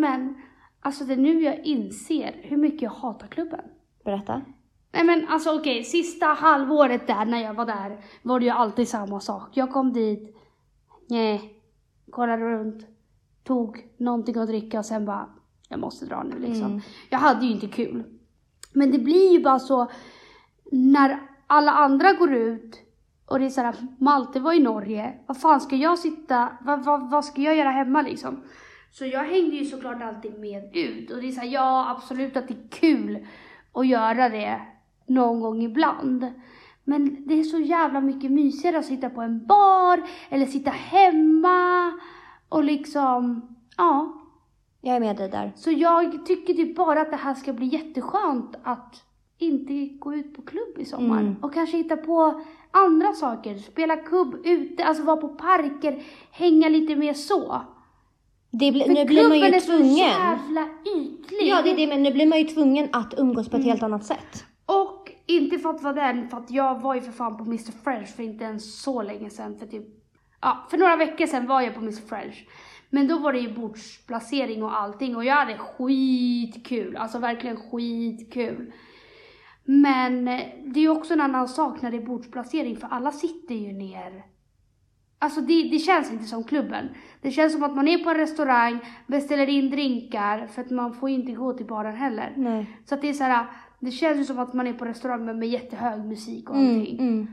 Men 0.01 0.43
alltså 0.81 1.05
det 1.05 1.13
är 1.13 1.17
nu 1.17 1.41
jag 1.43 1.65
inser 1.65 2.41
hur 2.43 2.57
mycket 2.57 2.83
jag 2.83 2.91
hatar 2.91 3.27
klubben. 3.27 3.61
Berätta. 4.05 4.43
Nej 4.93 5.05
men 5.05 5.29
alltså 5.29 5.59
okej, 5.59 5.85
sista 5.85 6.27
halvåret 6.27 7.07
där 7.07 7.25
när 7.25 7.43
jag 7.43 7.55
var 7.55 7.67
där 7.67 8.05
var 8.23 8.41
det 8.41 8.47
ju 8.47 8.51
alltid 8.51 8.89
samma 8.89 9.21
sak. 9.21 9.49
Jag 9.53 9.73
kom 9.73 9.93
dit, 9.93 10.37
nej, 11.09 11.63
kollade 12.11 12.43
runt, 12.43 12.87
tog 13.45 13.89
någonting 13.97 14.39
att 14.39 14.49
dricka 14.49 14.79
och 14.79 14.87
sen 14.87 15.05
bara, 15.05 15.29
jag 15.69 15.81
måste 15.81 16.07
dra 16.07 16.23
nu 16.23 16.39
liksom. 16.39 16.67
Mm. 16.67 16.81
Jag 17.11 17.19
hade 17.19 17.47
ju 17.47 17.53
inte 17.53 17.67
kul. 17.67 18.05
Men 18.73 18.91
det 18.91 18.99
blir 18.99 19.33
ju 19.33 19.43
bara 19.43 19.59
så 19.59 19.91
när 20.73 21.19
alla 21.47 21.73
andra 21.73 22.13
går 22.13 22.33
ut 22.33 22.81
och 23.27 23.39
det 23.39 23.45
är 23.45 23.51
såhär, 23.51 23.75
Malte 23.99 24.41
var 24.41 24.53
i 24.53 24.61
Norge, 24.61 25.19
vad 25.27 25.41
fan 25.41 25.61
ska 25.61 25.77
jag 25.77 25.99
sitta, 25.99 26.49
vad, 26.61 26.85
vad, 26.85 27.11
vad 27.11 27.25
ska 27.25 27.43
jag 27.43 27.57
göra 27.57 27.71
hemma 27.71 28.03
liksom? 28.03 28.43
Så 28.91 29.07
jag 29.07 29.25
hängde 29.25 29.57
ju 29.57 29.65
såklart 29.65 30.03
alltid 30.03 30.41
med 30.41 30.77
ut 30.77 31.11
och 31.11 31.21
det 31.21 31.29
är 31.29 31.33
såhär, 31.33 31.49
ja 31.49 31.91
absolut 31.91 32.37
att 32.37 32.49
det 32.49 32.55
är 32.55 32.69
kul 32.71 33.27
att 33.73 33.87
göra 33.87 34.29
det 34.29 34.61
någon 35.07 35.41
gång 35.41 35.63
ibland. 35.63 36.27
Men 36.85 37.27
det 37.27 37.35
är 37.35 37.43
så 37.43 37.59
jävla 37.59 38.01
mycket 38.01 38.31
mysigare 38.31 38.79
att 38.79 38.85
sitta 38.85 39.11
på 39.11 39.21
en 39.21 39.47
bar 39.47 40.03
eller 40.29 40.47
sitta 40.47 40.71
hemma 40.71 41.93
och 42.49 42.65
liksom, 42.65 43.43
ja. 43.77 44.17
Jag 44.83 44.97
är 44.97 45.01
med 45.01 45.17
dig 45.17 45.29
där. 45.29 45.53
Så 45.57 45.71
jag 45.71 46.27
tycker 46.27 46.55
typ 46.55 46.77
bara 46.77 47.01
att 47.01 47.11
det 47.11 47.17
här 47.17 47.35
ska 47.35 47.53
bli 47.53 47.67
jätteskönt 47.67 48.57
att 48.63 49.05
inte 49.39 49.87
gå 49.99 50.15
ut 50.15 50.37
på 50.37 50.43
klubb 50.43 50.79
i 50.79 50.85
sommar. 50.85 51.21
Mm. 51.21 51.37
Och 51.43 51.55
kanske 51.55 51.77
hitta 51.77 51.97
på 51.97 52.41
andra 52.71 53.13
saker. 53.13 53.59
Spela 53.59 53.97
kubb 53.97 54.37
ute, 54.45 54.85
alltså 54.85 55.05
vara 55.05 55.17
på 55.17 55.29
parker, 55.29 56.03
hänga 56.31 56.69
lite 56.69 56.97
mer 56.97 57.15
så. 57.15 57.63
Det 58.51 58.73
För 58.73 58.89
nu 58.93 59.05
blir 59.05 59.29
man 59.29 59.39
ju 59.39 59.45
är 59.45 59.61
så 59.61 59.67
tvungen. 59.67 59.97
jävla 59.97 60.69
ytlig. 60.97 61.49
Ja, 61.49 61.63
det 61.63 61.71
är 61.71 61.77
det, 61.77 61.87
men 61.87 62.03
nu 62.03 62.13
blir 62.13 62.27
man 62.27 62.39
ju 62.39 62.45
tvungen 62.45 62.89
att 62.93 63.15
umgås 63.19 63.49
på 63.49 63.57
ett 63.57 63.65
helt 63.65 63.83
annat 63.83 64.05
sätt. 64.05 64.45
Och 64.67 65.13
inte 65.27 65.59
för 65.59 65.71
att 65.71 65.83
vara 65.83 65.95
den, 65.95 66.29
för 66.29 66.37
att 66.37 66.51
jag 66.51 66.81
var 66.81 66.95
ju 66.95 67.01
för 67.01 67.13
fan 67.13 67.37
på 67.37 67.45
Mr 67.45 67.83
French 67.85 68.17
för 68.17 68.23
inte 68.23 68.45
ens 68.45 68.83
så 68.83 69.03
länge 69.03 69.31
sedan. 69.31 69.59
För 69.59 69.67
typ, 69.67 69.85
ja, 70.41 70.67
för 70.71 70.79
några 70.79 70.97
veckor 70.97 71.27
sedan 71.27 71.47
var 71.47 71.61
jag 71.61 71.75
på 71.75 71.81
Mr 71.81 72.09
French. 72.09 72.47
Men 72.91 73.09
då 73.09 73.19
var 73.19 73.33
det 73.33 73.39
ju 73.39 73.55
bordsplacering 73.55 74.63
och 74.63 74.81
allting 74.81 75.17
och 75.17 75.25
jag 75.25 75.35
hade 75.35 75.59
skitkul, 75.59 76.97
alltså 76.97 77.19
verkligen 77.19 77.57
skitkul. 77.57 78.73
Men 79.65 80.25
det 80.65 80.81
är 80.81 80.83
ju 80.83 80.89
också 80.89 81.13
en 81.13 81.21
annan 81.21 81.49
sak 81.49 81.83
när 81.83 81.91
det 81.91 81.97
är 81.97 82.07
bordsplacering 82.07 82.77
för 82.77 82.89
alla 82.89 83.13
sitter 83.13 83.55
ju 83.55 83.73
ner. 83.73 84.25
Alltså 85.23 85.41
det, 85.41 85.63
det 85.69 85.79
känns 85.79 86.13
inte 86.13 86.25
som 86.25 86.45
klubben. 86.45 86.89
Det 87.21 87.31
känns 87.31 87.53
som 87.53 87.63
att 87.63 87.75
man 87.77 87.89
är 87.89 87.99
på 88.05 88.11
en 88.11 88.17
restaurang, 88.17 88.79
beställer 89.07 89.49
in 89.49 89.71
drinkar 89.71 90.47
för 90.47 90.63
att 90.63 90.71
man 90.71 90.93
får 90.95 91.09
inte 91.11 91.33
gå 91.33 91.53
till 91.53 91.67
baren 91.67 91.97
heller. 91.97 92.33
Nej. 92.37 92.79
Så 92.85 92.95
att 92.95 93.01
det 93.01 93.09
är 93.09 93.13
så 93.13 93.25
här, 93.25 93.47
det 93.81 93.91
känns 93.91 94.19
ju 94.21 94.25
som 94.25 94.39
att 94.39 94.55
man 94.55 94.67
är 94.67 94.73
på 94.73 94.85
restaurang 94.85 95.25
med, 95.25 95.37
med 95.37 95.49
jättehög 95.49 96.05
musik 96.05 96.51
och 96.51 96.57
Mm, 96.57 96.79
allting. 96.81 96.99
mm. 97.01 97.27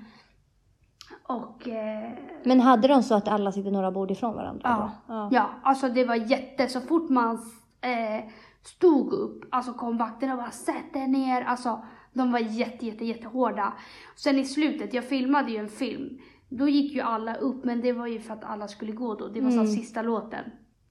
Och 1.23 1.67
eh, 1.67 2.11
Men 2.43 2.59
hade 2.61 2.87
de 2.87 3.03
så 3.03 3.15
att 3.15 3.27
alla 3.27 3.51
sitter 3.51 3.71
några 3.71 3.91
bord 3.91 4.11
ifrån 4.11 4.35
varandra? 4.35 4.61
ja, 4.63 4.91
ja. 5.07 5.29
ja, 5.31 5.49
alltså 5.63 5.89
det 5.89 6.05
var 6.05 6.15
jätte, 6.15 6.67
så 6.67 6.81
fort 6.81 7.09
man 7.09 7.35
eh, 7.81 8.25
stod 8.63 9.13
upp, 9.13 9.45
alltså 9.51 9.73
kom 9.73 9.97
vakterna 9.97 10.33
och 10.33 10.39
bara 10.39 10.51
sätt 10.51 10.95
er 10.95 11.07
ner, 11.07 11.41
alltså 11.41 11.85
de 12.13 12.31
var 12.31 12.39
jätte, 12.39 12.85
jätte, 12.85 13.05
jättehårda. 13.05 13.73
Sen 14.15 14.39
i 14.39 14.45
slutet, 14.45 14.93
jag 14.93 15.03
filmade 15.03 15.51
ju 15.51 15.57
en 15.57 15.69
film, 15.69 16.19
då 16.49 16.67
gick 16.69 16.93
ju 16.93 17.01
alla 17.01 17.35
upp, 17.35 17.63
men 17.65 17.81
det 17.81 17.93
var 17.93 18.07
ju 18.07 18.19
för 18.19 18.33
att 18.33 18.43
alla 18.43 18.67
skulle 18.67 18.91
gå 18.91 19.15
då, 19.15 19.27
det 19.27 19.41
var 19.41 19.49
så 19.51 19.59
Mm. 19.59 19.67
sista 19.71 20.01
låten. 20.01 20.43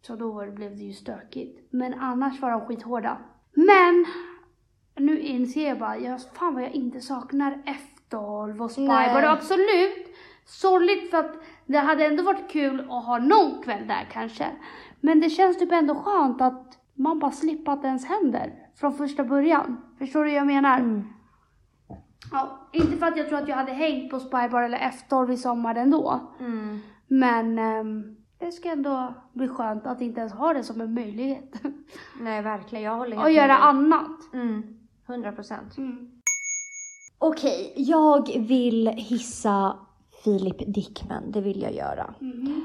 Så 0.02 0.16
då 0.16 0.32
var, 0.32 0.46
blev 0.50 0.76
det 0.76 0.82
ju 0.84 0.92
stökigt. 0.92 1.68
Men 1.72 1.94
annars 1.94 2.40
var 2.40 2.50
de 2.50 2.60
skithårda. 2.60 3.18
Men 3.54 4.06
nu 4.96 5.20
inser 5.20 5.68
jag 5.68 5.78
bara, 5.78 5.98
jag, 5.98 6.20
fan 6.34 6.54
vad 6.54 6.62
jag 6.62 6.70
inte 6.74 7.00
saknar 7.00 7.62
F12 8.10 8.60
och 8.64 8.70
Spybar. 8.70 8.94
Nej. 8.94 9.24
Och 9.24 9.30
absolut, 9.32 10.06
sorgligt 10.44 11.10
för 11.10 11.18
att 11.18 11.34
det 11.66 11.78
hade 11.78 12.06
ändå 12.06 12.22
varit 12.22 12.50
kul 12.50 12.80
att 12.80 13.04
ha 13.04 13.18
någon 13.18 13.62
kväll 13.62 13.86
där 13.86 14.08
kanske. 14.12 14.46
Men 15.00 15.20
det 15.20 15.30
känns 15.30 15.58
typ 15.58 15.72
ändå 15.72 15.94
skönt 15.94 16.40
att 16.40 16.78
man 16.94 17.18
bara 17.18 17.30
slipper 17.32 17.72
att 17.72 17.82
det 17.82 17.88
ens 17.88 18.06
händer 18.06 18.52
från 18.76 18.94
första 18.94 19.24
början. 19.24 19.80
Förstår 19.98 20.24
du 20.24 20.30
vad 20.30 20.38
jag 20.38 20.46
menar? 20.46 20.78
Mm. 20.78 21.02
Ja, 22.32 22.68
inte 22.72 22.96
för 22.96 23.06
att 23.06 23.16
jag 23.16 23.28
tror 23.28 23.38
att 23.38 23.48
jag 23.48 23.56
hade 23.56 23.72
hängt 23.72 24.10
på 24.10 24.20
Spybar 24.20 24.62
eller 24.62 24.78
F12 24.78 25.32
i 25.32 25.36
sommar 25.36 25.74
ändå. 25.74 26.20
Mm. 26.40 26.80
Men 27.06 27.58
ehm, 27.58 28.16
det 28.38 28.52
ska 28.52 28.72
ändå 28.72 29.14
bli 29.32 29.48
skönt 29.48 29.86
att 29.86 30.00
inte 30.00 30.20
ens 30.20 30.32
ha 30.32 30.52
det 30.52 30.64
som 30.64 30.80
en 30.80 30.94
möjlighet. 30.94 31.52
Nej, 32.20 32.42
verkligen. 32.42 32.84
Jag 32.84 32.96
håller 32.96 33.16
helt 33.16 33.26
och 33.26 33.32
göra 33.32 33.56
annat. 33.56 34.34
Mm. 34.34 34.78
100 35.08 35.32
procent. 35.32 35.78
Mm. 35.78 36.10
Okej, 37.18 37.72
jag 37.76 38.38
vill 38.38 38.88
hissa 38.88 39.76
Filip 40.24 40.74
Dickman. 40.74 41.30
Det 41.30 41.40
vill 41.40 41.62
jag 41.62 41.74
göra. 41.74 42.14
Mhm. 42.20 42.64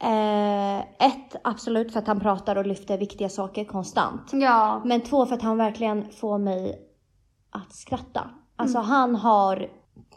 Eh, 0.00 0.78
ett, 0.78 1.36
absolut 1.44 1.92
för 1.92 1.98
att 1.98 2.06
han 2.06 2.20
pratar 2.20 2.56
och 2.56 2.66
lyfter 2.66 2.98
viktiga 2.98 3.28
saker 3.28 3.64
konstant. 3.64 4.30
Ja. 4.32 4.82
Men 4.84 5.00
två, 5.00 5.26
för 5.26 5.34
att 5.34 5.42
han 5.42 5.56
verkligen 5.56 6.10
får 6.10 6.38
mig 6.38 6.78
att 7.50 7.72
skratta. 7.72 8.30
Alltså 8.58 8.78
Mm. 8.78 8.90
han 8.90 9.14
har 9.16 9.68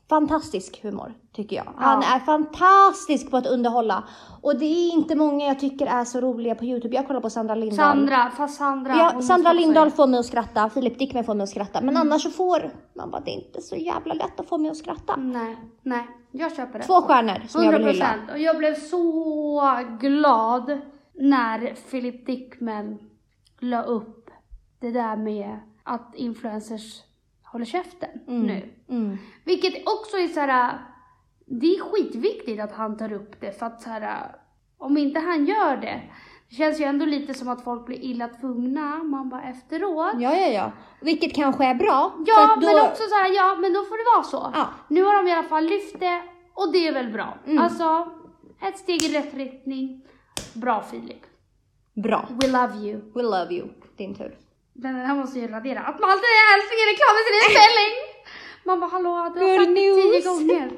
fantastisk 0.09 0.83
humor, 0.83 1.13
tycker 1.33 1.55
jag. 1.55 1.73
Han 1.77 2.01
Ja. 2.01 2.15
är 2.15 2.19
fantastisk 2.19 3.31
på 3.31 3.37
att 3.37 3.47
underhålla. 3.47 4.03
Och 4.41 4.55
det 4.59 4.65
är 4.65 4.93
inte 4.93 5.15
många 5.15 5.45
jag 5.45 5.59
tycker 5.59 5.85
är 5.87 6.05
så 6.05 6.21
roliga 6.21 6.55
på 6.55 6.65
YouTube. 6.65 6.95
Jag 6.95 7.07
kollar 7.07 7.21
på 7.21 7.29
Sandra 7.29 7.55
Lindahl. 7.55 7.77
Sandra, 7.97 8.31
fast 8.37 8.57
Sandra. 8.57 8.95
Ja, 8.97 9.21
Sandra 9.21 9.53
Lindahl 9.53 9.91
får 9.91 10.07
mig 10.07 10.19
att 10.19 10.25
skratta, 10.25 10.69
Filip 10.69 10.99
Dickman 10.99 11.23
får 11.23 11.33
mig 11.33 11.43
att 11.43 11.49
skratta. 11.49 11.79
Mm. 11.79 11.93
Men 11.93 12.01
annars 12.01 12.23
så 12.23 12.29
får 12.29 12.71
man 12.93 13.11
bara, 13.11 13.21
det 13.21 13.31
är 13.31 13.45
inte 13.45 13.61
så 13.61 13.75
jävla 13.75 14.13
lätt 14.13 14.39
att 14.39 14.47
få 14.49 14.57
mig 14.57 14.71
att 14.71 14.77
skratta. 14.77 15.15
Nej, 15.15 15.57
nej, 15.81 16.07
jag 16.31 16.55
köper 16.55 16.79
det. 16.79 16.85
Två 16.85 17.01
stjärnor 17.01 17.41
som 17.47 17.63
jag 17.63 17.73
100 17.73 17.87
vill 17.87 17.95
hylla. 17.95 18.05
procent. 18.05 18.31
Och 18.31 18.39
jag 18.39 18.57
blev 18.57 18.75
så 18.75 19.85
glad 19.99 20.79
när 21.13 21.75
Philip 21.91 22.25
Dickman 22.25 22.97
la 23.59 23.83
upp 23.83 24.29
det 24.79 24.91
där 24.91 25.15
med 25.15 25.59
att 25.83 26.15
influencers 26.15 27.01
håller 27.51 27.65
käften 27.65 28.09
nu. 28.25 28.73
Mm. 28.89 29.17
Vilket 29.45 29.73
också 29.87 30.17
är 30.17 30.27
så 30.27 30.39
här. 30.39 30.77
det 31.45 31.75
är 31.75 31.79
skitviktigt 31.79 32.61
att 32.61 32.71
han 32.71 32.97
tar 32.97 33.13
upp 33.13 33.41
det 33.41 33.59
för 33.59 33.65
att 33.65 33.81
så 33.81 33.89
här, 33.89 34.35
om 34.77 34.97
inte 34.97 35.19
han 35.19 35.45
gör 35.45 35.77
det, 35.77 36.01
det 36.49 36.55
känns 36.55 36.79
ju 36.79 36.83
ändå 36.83 37.05
lite 37.05 37.33
som 37.33 37.49
att 37.49 37.63
folk 37.63 37.85
blir 37.85 38.03
illa 38.03 38.27
tvungna, 38.27 39.03
man 39.03 39.29
bara 39.29 39.43
efteråt. 39.43 40.13
Ja, 40.19 40.35
ja, 40.35 40.47
ja. 40.47 40.71
Vilket 41.01 41.35
kanske 41.35 41.65
är 41.65 41.75
bra. 41.75 42.13
Ja, 42.25 42.57
då... 42.61 42.67
men 42.67 42.75
också 42.75 43.03
så 43.09 43.15
här, 43.15 43.35
ja 43.35 43.57
men 43.61 43.73
då 43.73 43.83
får 43.83 43.97
det 43.97 44.15
vara 44.15 44.23
så. 44.23 44.51
Ja. 44.53 44.69
Nu 44.87 45.03
har 45.03 45.23
de 45.23 45.29
i 45.29 45.33
alla 45.33 45.47
fall 45.47 45.65
lyft 45.65 45.99
det 45.99 46.21
och 46.53 46.71
det 46.73 46.87
är 46.87 46.93
väl 46.93 47.11
bra. 47.11 47.37
Mm. 47.45 47.63
Alltså, 47.63 48.11
ett 48.61 48.77
steg 48.77 49.03
i 49.03 49.17
rätt 49.17 49.33
riktning. 49.33 50.05
Bra 50.53 50.81
Filip. 50.81 51.21
Bra. 51.93 52.29
We 52.29 52.47
love 52.47 52.77
you. 52.77 53.01
We 53.15 53.21
love 53.21 53.53
you. 53.53 53.67
Din 53.97 54.15
tur. 54.15 54.37
Den 54.81 54.95
här 54.95 55.15
måste 55.15 55.39
jag 55.39 55.53
radera. 55.53 55.79
Att 55.79 55.95
älskling 56.55 56.83
reklam 56.91 57.15
i 57.19 57.23
sin 57.27 57.37
inställning. 57.43 57.91
Man 58.63 58.79
bara 58.79 58.89
hallå, 58.89 59.31
du 59.35 59.39
har 59.41 59.57
sagt 59.57 59.69
det 59.69 59.75
tio 59.75 60.21
gånger. 60.29 60.71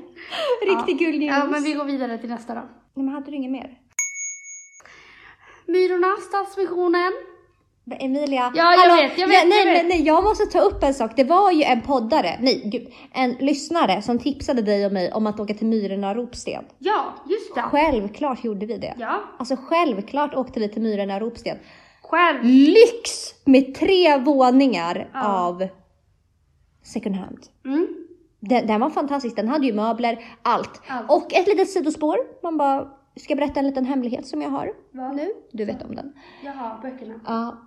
Riktig 0.72 1.02
ja. 1.02 1.06
gullnews. 1.06 1.38
Ja, 1.38 1.46
men 1.46 1.64
vi 1.64 1.74
går 1.74 1.86
vidare 1.86 2.18
till 2.18 2.30
nästa 2.30 2.54
då. 2.56 2.62
Nej, 2.94 3.06
men 3.06 3.08
hade 3.08 3.32
du 3.32 3.38
inget 3.38 3.52
mer? 3.52 3.78
Myrorna, 5.66 6.16
Stadsmissionen. 6.22 7.14
Emilia, 8.00 8.52
Ja, 8.56 8.74
jag 8.74 8.96
vet, 8.96 9.18
jag 9.18 9.28
vet, 9.28 9.48
nej, 9.48 9.66
jag 9.66 9.74
vet. 9.74 9.86
nej, 9.86 10.02
jag 10.02 10.24
måste 10.24 10.46
ta 10.46 10.60
upp 10.60 10.84
en 10.84 10.94
sak. 10.94 11.12
Det 11.16 11.24
var 11.24 11.52
ju 11.52 11.64
en 11.64 11.82
poddare, 11.82 12.38
nej 12.40 12.62
gud, 12.66 12.94
en 13.14 13.32
lyssnare 13.32 14.02
som 14.02 14.20
tipsade 14.20 14.62
dig 14.62 14.86
och 14.86 14.92
mig 14.92 15.12
om 15.12 15.28
att 15.28 15.40
åka 15.40 15.54
till 15.54 15.68
Myrorna 15.68 16.14
Ropsten. 16.14 16.66
Ja, 16.80 17.14
just 17.30 17.56
det. 17.56 17.62
Självklart 17.62 18.44
gjorde 18.44 18.66
vi 18.66 18.78
det. 18.78 18.94
Ja, 18.98 19.24
Alltså 19.40 19.56
självklart 19.56 20.34
åkte 20.36 20.60
vi 20.60 20.70
till 20.70 20.82
Myrorna 20.82 21.20
Ropsten. 21.20 21.58
Själv. 22.14 22.40
Lyx 22.44 23.10
med 23.46 23.76
tre 23.76 24.18
våningar 24.18 25.10
Ja. 25.14 25.28
av 25.28 25.68
second 26.84 27.16
hand. 27.16 27.40
Mm. 27.66 27.88
Den, 28.40 28.68
den 28.68 28.82
var 28.82 28.90
fantastisk, 28.90 29.36
den 29.36 29.48
hade 29.48 29.66
ju 29.66 29.74
möbler, 29.74 30.24
allt. 30.42 30.82
Allt. 30.88 31.12
Och 31.12 31.34
ett 31.34 31.48
litet 31.48 31.70
sidospår. 31.70 32.18
Man 32.44 32.58
bara, 32.58 32.88
ska 33.16 33.36
berätta 33.36 33.60
en 33.60 33.68
liten 33.68 33.86
hemlighet 33.86 34.28
som 34.28 34.42
jag 34.42 34.50
har 34.50 34.74
Va? 34.92 35.12
nu? 35.12 35.30
Du 35.52 35.66
vet 35.66 35.84
om 35.84 35.96
den. 35.96 36.14
Jaha, 36.44 36.80
böckerna. 36.82 37.14
Ja. 37.28 37.58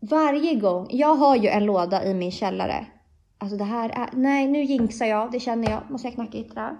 Varje 0.00 0.54
gång, 0.54 0.86
jag 0.90 1.14
har 1.14 1.36
ju 1.36 1.48
en 1.48 1.64
låda 1.66 2.04
i 2.04 2.14
min 2.14 2.32
källare. 2.32 2.86
Alltså 3.38 3.56
det 3.56 3.64
här 3.64 3.88
är, 3.90 4.08
nej 4.12 4.48
nu 4.48 4.62
jinxar 4.62 5.06
jag, 5.06 5.32
det 5.32 5.40
känner 5.40 5.70
jag. 5.70 5.80
Måste 5.90 6.06
jag 6.08 6.14
knacka 6.14 6.38
ett 6.38 6.50
trä? 6.54 6.76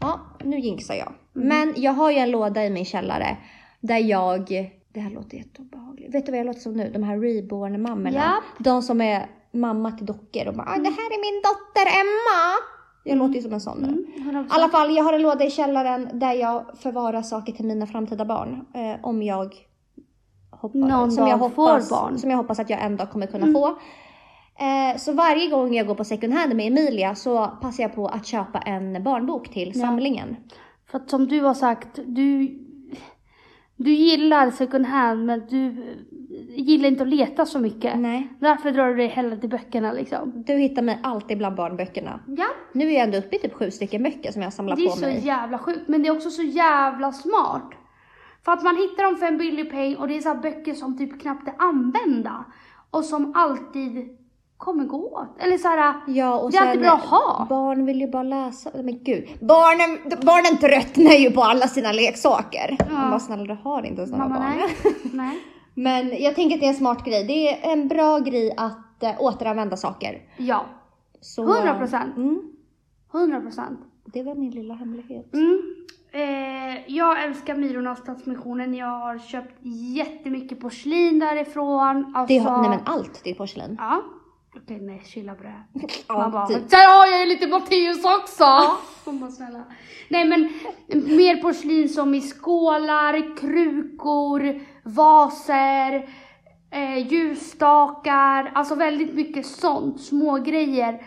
Ja, 0.00 0.20
nu 0.44 0.58
jinxar 0.60 0.94
jag. 0.94 1.12
Men 1.32 1.74
jag 1.76 1.92
har 1.92 2.10
ju 2.10 2.18
en 2.18 2.30
låda 2.30 2.64
i 2.64 2.70
min 2.70 2.84
källare 2.84 3.36
där 3.80 3.98
jag, 3.98 4.70
det 4.92 5.00
här 5.00 5.10
låter 5.10 5.36
jätteobehagligt. 5.36 6.14
Vet 6.14 6.26
du 6.26 6.32
vad 6.32 6.38
jag 6.38 6.46
låter 6.46 6.60
som 6.60 6.72
nu? 6.72 6.90
De 6.90 7.02
här 7.02 7.18
reborn-mammorna. 7.18 8.10
Japp. 8.10 8.44
De 8.58 8.82
som 8.82 9.00
är 9.00 9.26
mamma 9.52 9.92
till 9.92 10.06
dockor 10.06 10.48
och 10.48 10.54
bara, 10.54 10.66
"Ah, 10.68 10.76
det 10.78 10.90
här 10.90 11.10
är 11.10 11.32
min 11.32 11.42
dotter 11.42 11.86
Emma. 12.00 12.56
Jag 13.04 13.18
låter 13.18 13.34
ju 13.34 13.42
som 13.42 13.52
en 13.52 13.60
sån 13.60 13.78
nu. 13.78 14.22
Mm, 14.22 14.36
I 14.44 14.46
alla 14.48 14.68
fall, 14.68 14.96
jag 14.96 15.04
har 15.04 15.12
en 15.12 15.22
låda 15.22 15.44
i 15.44 15.50
källaren 15.50 16.08
där 16.12 16.32
jag 16.32 16.64
förvarar 16.78 17.22
saker 17.22 17.52
till 17.52 17.64
mina 17.66 17.86
framtida 17.86 18.24
barn. 18.24 18.64
Eh, 18.74 19.00
om 19.06 19.22
jag 19.22 19.54
hoppas, 20.50 20.74
Någon 20.90 21.12
som 21.12 21.26
jag 21.28 21.38
dag 21.38 21.48
hoppas, 21.48 21.88
får 21.88 21.96
barn. 21.96 22.18
Som 22.18 22.30
jag 22.30 22.36
hoppas 22.36 22.60
att 22.60 22.70
jag 22.70 22.82
en 22.84 22.96
dag 22.96 23.10
kommer 23.10 23.26
kunna 23.26 23.46
Mm. 23.46 23.54
få. 23.54 23.66
Eh, 24.64 24.96
så 24.98 25.12
varje 25.12 25.48
gång 25.50 25.74
jag 25.74 25.86
går 25.86 25.94
på 25.94 26.04
second 26.04 26.32
hand 26.34 26.54
med 26.56 26.66
Emilia 26.66 27.14
så 27.14 27.46
passar 27.62 27.82
jag 27.82 27.94
på 27.94 28.06
att 28.06 28.26
köpa 28.26 28.58
en 28.58 29.02
barnbok 29.04 29.48
till 29.48 29.72
Ja. 29.74 29.80
samlingen. 29.86 30.36
För 30.90 30.98
att 30.98 31.10
som 31.10 31.28
du 31.28 31.40
har 31.40 31.54
sagt, 31.54 31.98
du, 32.06 32.58
du 33.84 33.90
gillar 33.92 34.50
second 34.50 34.86
hand 34.86 35.26
men 35.26 35.42
du 35.50 35.74
gillar 36.56 36.88
inte 36.88 37.02
att 37.02 37.08
leta 37.08 37.46
så 37.46 37.58
mycket. 37.58 37.98
Nej. 37.98 38.28
Därför 38.40 38.70
drar 38.72 38.88
du 38.88 38.96
dig 38.96 39.06
hellre 39.06 39.36
till 39.36 39.48
böckerna 39.48 39.92
liksom. 39.92 40.32
Du 40.46 40.52
hittar 40.52 40.82
mig 40.82 40.98
alltid 41.02 41.38
bland 41.38 41.56
barnböckerna. 41.56 42.20
Ja. 42.26 42.46
Nu 42.72 42.86
är 42.88 42.92
jag 42.92 43.02
ändå 43.02 43.18
uppe 43.18 43.36
i 43.36 43.38
typ 43.38 43.54
sju 43.54 43.70
stycken 43.70 44.02
böcker 44.02 44.32
som 44.32 44.42
jag 44.42 44.52
samlar 44.52 44.76
Det 44.76 44.82
är 44.82 44.90
på 44.90 44.96
så 44.96 45.06
mig. 45.06 45.26
jävla 45.26 45.58
sjukt, 45.58 45.88
men 45.88 46.02
det 46.02 46.08
är 46.08 46.12
också 46.12 46.30
så 46.30 46.42
jävla 46.42 47.12
smart. 47.12 47.70
För 48.44 48.52
att 48.52 48.62
man 48.62 48.76
hittar 48.76 49.04
dem 49.04 49.16
för 49.16 49.26
en 49.26 49.38
billig 49.38 49.70
peng 49.70 49.96
och 49.96 50.08
det 50.08 50.16
är 50.16 50.20
så 50.20 50.28
här 50.28 50.40
böcker 50.42 50.74
som 50.74 50.98
typ 50.98 51.20
knappt 51.20 51.48
är 51.48 51.54
använda. 51.58 52.44
Och 52.90 53.04
som 53.04 53.32
alltid 53.36 54.08
kommer 54.60 54.84
gå 54.84 55.10
åt. 55.12 55.42
Eller 55.42 55.58
så 55.58 55.68
här, 55.68 55.94
Ja, 56.06 56.38
och 56.38 56.50
Det 56.50 56.56
är 56.56 56.60
alltid 56.62 56.72
sen, 56.74 56.82
bra 56.82 56.92
att 56.92 57.04
ha. 57.04 57.46
Barn 57.48 57.86
vill 57.86 58.00
ju 58.00 58.10
bara 58.10 58.22
läsa. 58.22 58.70
Men 58.74 59.04
gud. 59.04 59.28
Barnen, 59.40 60.20
barnen 60.22 60.58
tröttnar 60.60 61.12
ju 61.14 61.30
på 61.30 61.42
alla 61.42 61.66
sina 61.66 61.92
leksaker. 61.92 62.76
Ja. 62.78 62.84
Man 62.94 63.10
bara, 63.10 63.20
snälla 63.20 63.44
du 63.44 63.58
har 63.62 63.86
inte 63.86 64.06
sådana 64.06 64.28
mamma 64.28 64.40
barn. 64.40 64.56
nej. 64.56 64.94
nej. 65.12 65.38
Men 65.74 66.22
jag 66.22 66.34
tänker 66.34 66.54
att 66.56 66.60
det 66.60 66.66
är 66.66 66.70
en 66.70 66.74
smart 66.74 67.04
grej. 67.04 67.24
Det 67.24 67.66
är 67.66 67.72
en 67.72 67.88
bra 67.88 68.18
grej 68.18 68.54
att 68.56 69.02
eh, 69.02 69.10
återanvända 69.18 69.76
saker. 69.76 70.22
Ja, 70.36 70.64
Så, 71.20 71.42
100 71.54 71.74
procent. 71.74 72.16
Mm, 72.16 72.42
100 73.14 73.40
procent. 73.40 73.80
det 74.04 74.22
var 74.22 74.34
min 74.34 74.50
lilla 74.50 74.74
hemlighet. 74.74 75.34
Mm. 75.34 75.62
Eh, 76.12 76.78
jag 76.86 77.24
älskar 77.24 77.54
Myrorna 77.56 77.90
och 77.92 77.98
Stadsmissionen. 77.98 78.74
Jag 78.74 78.86
har 78.86 79.18
köpt 79.18 79.54
jättemycket 79.96 80.60
porslin 80.60 81.18
därifrån. 81.18 82.12
Alltså, 82.16 82.34
Det 82.34 82.38
har, 82.38 82.60
nej 82.60 82.70
men 82.70 82.80
allt 82.84 83.24
ditt 83.24 83.38
porslin. 83.38 83.76
Ja. 83.78 84.02
Okej, 84.56 84.80
nej, 84.80 85.02
chilla 85.06 85.34
på 85.34 85.42
det. 85.42 85.62
Ja, 86.08 86.18
Man 86.18 86.30
bara, 86.32 86.46
typ. 86.46 86.72
har 86.72 87.06
jag 87.06 87.20
ju 87.20 87.26
lite 87.26 87.46
Matteus 87.46 88.04
också! 88.04 88.44
Man 89.06 89.20
bara, 89.20 89.30
snälla. 89.30 89.64
Nej 90.08 90.24
men, 90.24 90.40
mer 91.16 91.42
porslin 91.42 91.88
som 91.88 92.14
i 92.14 92.20
skålar, 92.20 93.36
krukor, 93.36 94.60
vaser, 94.82 96.08
eh, 96.70 97.12
ljusstakar, 97.12 98.52
alltså 98.54 98.74
väldigt 98.74 99.14
mycket 99.14 99.46
sånt, 99.46 100.00
små 100.00 100.38
grejer. 100.38 101.06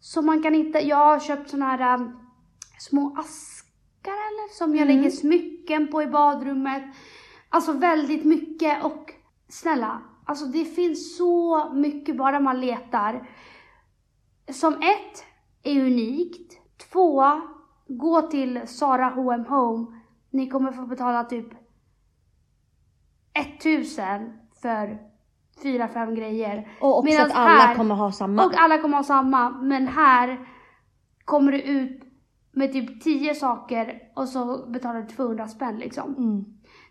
Som 0.00 0.26
man 0.26 0.42
kan 0.42 0.54
hitta, 0.54 0.80
jag 0.80 0.96
har 0.96 1.20
köpt 1.20 1.50
såna 1.50 1.64
här 1.76 1.94
um, 1.98 2.16
små 2.78 3.16
askar 3.18 4.12
eller 4.12 4.54
som 4.58 4.76
jag 4.76 4.82
Mm. 4.90 4.96
lägger 4.96 5.10
smycken 5.10 5.88
på 5.88 6.02
i 6.02 6.06
badrummet. 6.06 6.82
Alltså 7.48 7.72
väldigt 7.72 8.24
mycket 8.24 8.84
och 8.84 9.10
snälla, 9.48 10.00
alltså 10.24 10.46
det 10.46 10.64
finns 10.64 11.16
så 11.16 11.68
mycket 11.74 12.16
bara 12.16 12.40
man 12.40 12.60
letar. 12.60 13.28
Som 14.52 14.74
ett, 14.74 15.24
är 15.62 15.80
unikt. 15.80 16.52
Två, 16.92 17.24
gå 17.88 18.22
till 18.22 18.60
Sara 18.66 19.08
H&M 19.08 19.44
Home. 19.48 19.86
Ni 20.30 20.48
kommer 20.48 20.72
få 20.72 20.86
betala 20.86 21.24
typ 21.24 21.46
1000 23.34 24.38
för 24.62 24.98
fyra, 25.62 25.88
fem 25.88 26.14
grejer. 26.14 26.68
Och 26.80 26.98
också 26.98 27.04
Medans 27.04 27.32
att 27.32 27.38
alla 27.38 27.48
här- 27.48 27.74
kommer 27.74 27.94
ha 27.94 28.12
samma. 28.12 28.46
Och 28.46 28.52
alla 28.56 28.78
kommer 28.78 28.96
ha 28.96 29.04
samma, 29.04 29.50
men 29.50 29.86
här 29.86 30.48
kommer 31.24 31.52
du 31.52 31.62
ut 31.62 32.02
med 32.52 32.72
typ 32.72 33.02
10 33.02 33.34
saker 33.34 34.02
och 34.14 34.28
så 34.28 34.66
betalar 34.68 35.00
du 35.02 35.06
200 35.06 35.48
spänn 35.48 35.78
liksom. 35.78 36.14
Mm. 36.18 36.44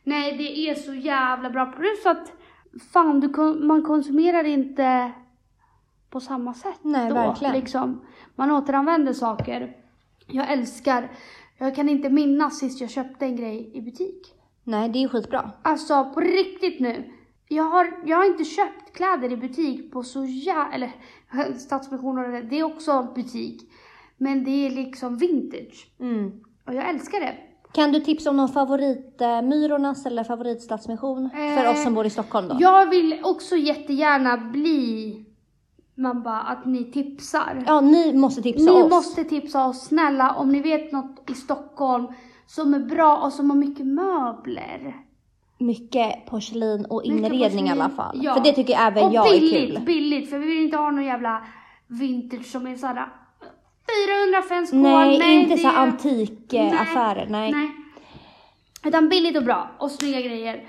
Nej, 0.04 0.38
det 0.38 0.70
är 0.70 0.76
så 0.76 0.94
jävla 0.94 1.50
bra. 1.50 1.66
Plus 1.66 2.06
att 2.06 2.34
fan, 2.80 3.20
du, 3.20 3.28
man 3.68 3.84
konsumerar 3.84 4.44
inte 4.44 5.12
på 6.10 6.20
samma 6.20 6.54
sätt 6.54 6.80
Nej, 6.82 7.10
då. 7.10 7.14
verkligen. 7.14 7.54
Liksom. 7.54 8.02
Man 8.36 8.52
återanvänder 8.52 9.14
saker. 9.14 9.78
Jag 10.28 10.52
älskar, 10.52 11.12
jag 11.58 11.76
kan 11.76 11.90
inte 11.90 12.10
minnas 12.10 12.60
sist 12.60 12.82
jag 12.82 12.90
köpte 12.90 13.26
en 13.26 13.36
grej 13.36 13.72
i 13.74 13.82
butik. 13.82 14.34
Nej, 14.64 14.90
det 14.90 15.04
är 15.04 15.08
skitbra. 15.08 15.52
Alltså 15.62 16.14
på 16.14 16.20
riktigt 16.20 16.80
nu. 16.80 17.12
Jag 17.48 17.64
har, 17.64 18.02
jag 18.06 18.18
har 18.18 18.26
inte 18.26 18.46
köpt 18.46 18.94
kläder 18.94 19.32
i 19.32 19.38
butik 19.38 19.92
på 19.92 20.04
så 20.04 20.26
jävla, 20.26 20.72
eller 20.72 20.92
Stadsmissionen, 21.58 22.50
det 22.50 22.60
är 22.60 22.64
också 22.64 23.12
butik. 23.16 23.72
Men 24.18 24.44
det 24.44 24.66
är 24.66 24.70
liksom 24.70 25.18
vintage. 25.18 25.92
Mm. 26.00 26.32
Och 26.66 26.74
jag 26.74 26.90
älskar 26.90 27.20
det. 27.20 27.38
Kan 27.74 27.92
du 27.92 28.00
tipsa 28.00 28.30
om 28.30 28.38
någon 28.38 28.50
favorit 28.50 29.22
eh, 29.22 29.42
Myrornas 29.42 30.06
eller 30.06 30.24
favorit 30.24 30.62
Stadsmission? 30.62 31.30
för 31.30 31.66
Eh, 31.66 31.72
oss 31.72 31.84
som 31.84 31.94
bor 31.94 32.06
i 32.06 32.10
Stockholm 32.10 32.48
då. 32.48 32.58
Jag 32.60 32.90
vill 32.90 33.20
också 33.24 33.56
jättegärna 33.56 34.38
bli, 34.38 35.16
man 35.96 36.24
bara, 36.24 36.40
att 36.42 36.66
ni 36.66 36.92
tipsar. 36.92 37.64
Ja, 37.68 37.82
ni 37.82 38.14
måste 38.14 38.42
tipsa 38.42 38.72
Ni 38.72 38.82
oss. 38.84 38.90
måste 38.92 39.24
tipsa 39.24 39.66
oss, 39.66 39.82
snälla, 39.86 40.36
om 40.36 40.52
ni 40.52 40.60
vet 40.62 40.92
något 40.92 41.30
i 41.30 41.34
Stockholm 41.34 42.08
som 42.48 42.74
är 42.74 42.80
bra 42.80 43.18
och 43.18 43.34
som 43.34 43.50
har 43.50 43.58
mycket 43.58 43.86
möbler. 43.86 44.96
Mycket 45.60 46.26
porslin 46.26 46.86
och 46.86 47.02
Mycket 47.08 47.18
inredning 47.34 47.68
i 47.68 47.72
alla 47.72 47.84
porslin, 47.84 47.96
fall. 47.98 48.20
ja. 48.24 48.34
För 48.36 48.44
det 48.44 48.54
tycker 48.54 48.78
även 48.80 49.04
och 49.08 49.14
jag 49.14 49.26
billigt, 49.32 49.54
är 49.54 49.76
kul. 49.76 49.86
billigt, 49.86 50.30
för 50.30 50.38
vi 50.40 50.48
vill 50.48 50.64
inte 50.64 50.78
ha 50.78 50.92
någon 50.92 51.06
jävla 51.06 51.42
vintage 51.88 52.46
som 52.46 52.68
är 52.68 52.76
såhär 52.76 53.08
400 54.08 54.42
för 54.48 54.56
en 54.56 54.68
skål. 54.68 54.82
Nej, 54.82 55.42
inte 55.42 55.56
det- 55.56 55.62
så 55.62 55.68
antikaffärer. 55.68 57.28
Nej. 57.30 57.52
Nej. 57.52 57.72
Utan 58.86 59.10
billigt 59.10 59.38
och 59.38 59.44
bra 59.44 59.72
och 59.78 59.92
snygga 59.92 60.22
grejer. 60.22 60.64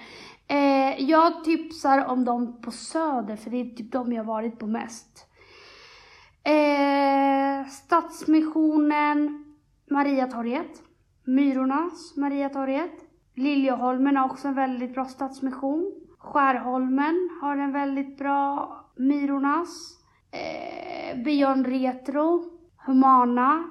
Eh, 0.49 1.03
jag 1.11 1.45
tipsar 1.45 2.05
om 2.07 2.25
dem 2.25 2.61
på 2.63 2.71
Söder 2.71 3.37
för 3.37 3.51
det 3.51 3.57
är 3.61 3.65
typ 3.65 3.93
de 3.93 4.13
jag 4.13 4.25
varit 4.25 4.59
på 4.59 4.67
mest. 4.67 5.27
Eh, 6.45 7.69
Stadsmissionen, 7.71 9.45
Mariatorget. 9.91 10.83
Myrornas 11.25 12.17
Mariatorget. 12.17 12.93
Liljeholmen 13.35 14.17
har 14.17 14.25
också 14.31 14.49
en 14.49 14.55
väldigt 14.55 14.95
bra 14.95 15.05
stadsmission. 15.05 15.93
Skärholmen 16.19 17.29
har 17.43 17.57
en 17.57 17.73
väldigt 17.73 18.19
bra 18.19 18.77
Myrornas. 18.97 19.99
Eh, 20.31 21.23
Beyond 21.25 21.67
Retro. 21.67 22.45
Humana 22.87 23.65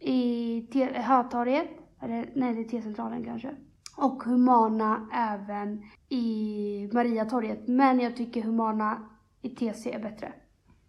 i 0.00 0.66
Hötorget. 0.94 1.68
Eller 2.02 2.32
nej, 2.34 2.54
det 2.54 2.60
är 2.60 2.64
T-centralen 2.64 3.24
kanske. 3.24 3.56
Och 3.96 4.22
Humana 4.22 5.08
även 5.12 5.82
i 6.08 6.90
Mariatorget. 6.92 7.68
Men 7.68 8.00
jag 8.00 8.16
tycker 8.16 8.42
Humana 8.42 9.08
i 9.42 9.48
TC 9.48 9.92
är 9.92 10.02
bättre. 10.02 10.32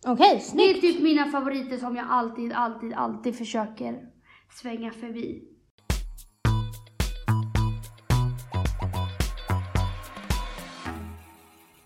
Okej, 0.08 0.30
Det 0.30 0.36
är 0.36 0.40
snyggt. 0.40 0.82
typ 0.82 1.02
mina 1.04 1.26
favoriter 1.26 1.78
som 1.78 1.96
jag 1.96 2.06
alltid, 2.10 2.54
alltid, 2.54 2.94
alltid 2.94 3.36
försöker 3.36 4.10
svänga 4.62 4.92
förbi. 4.92 5.44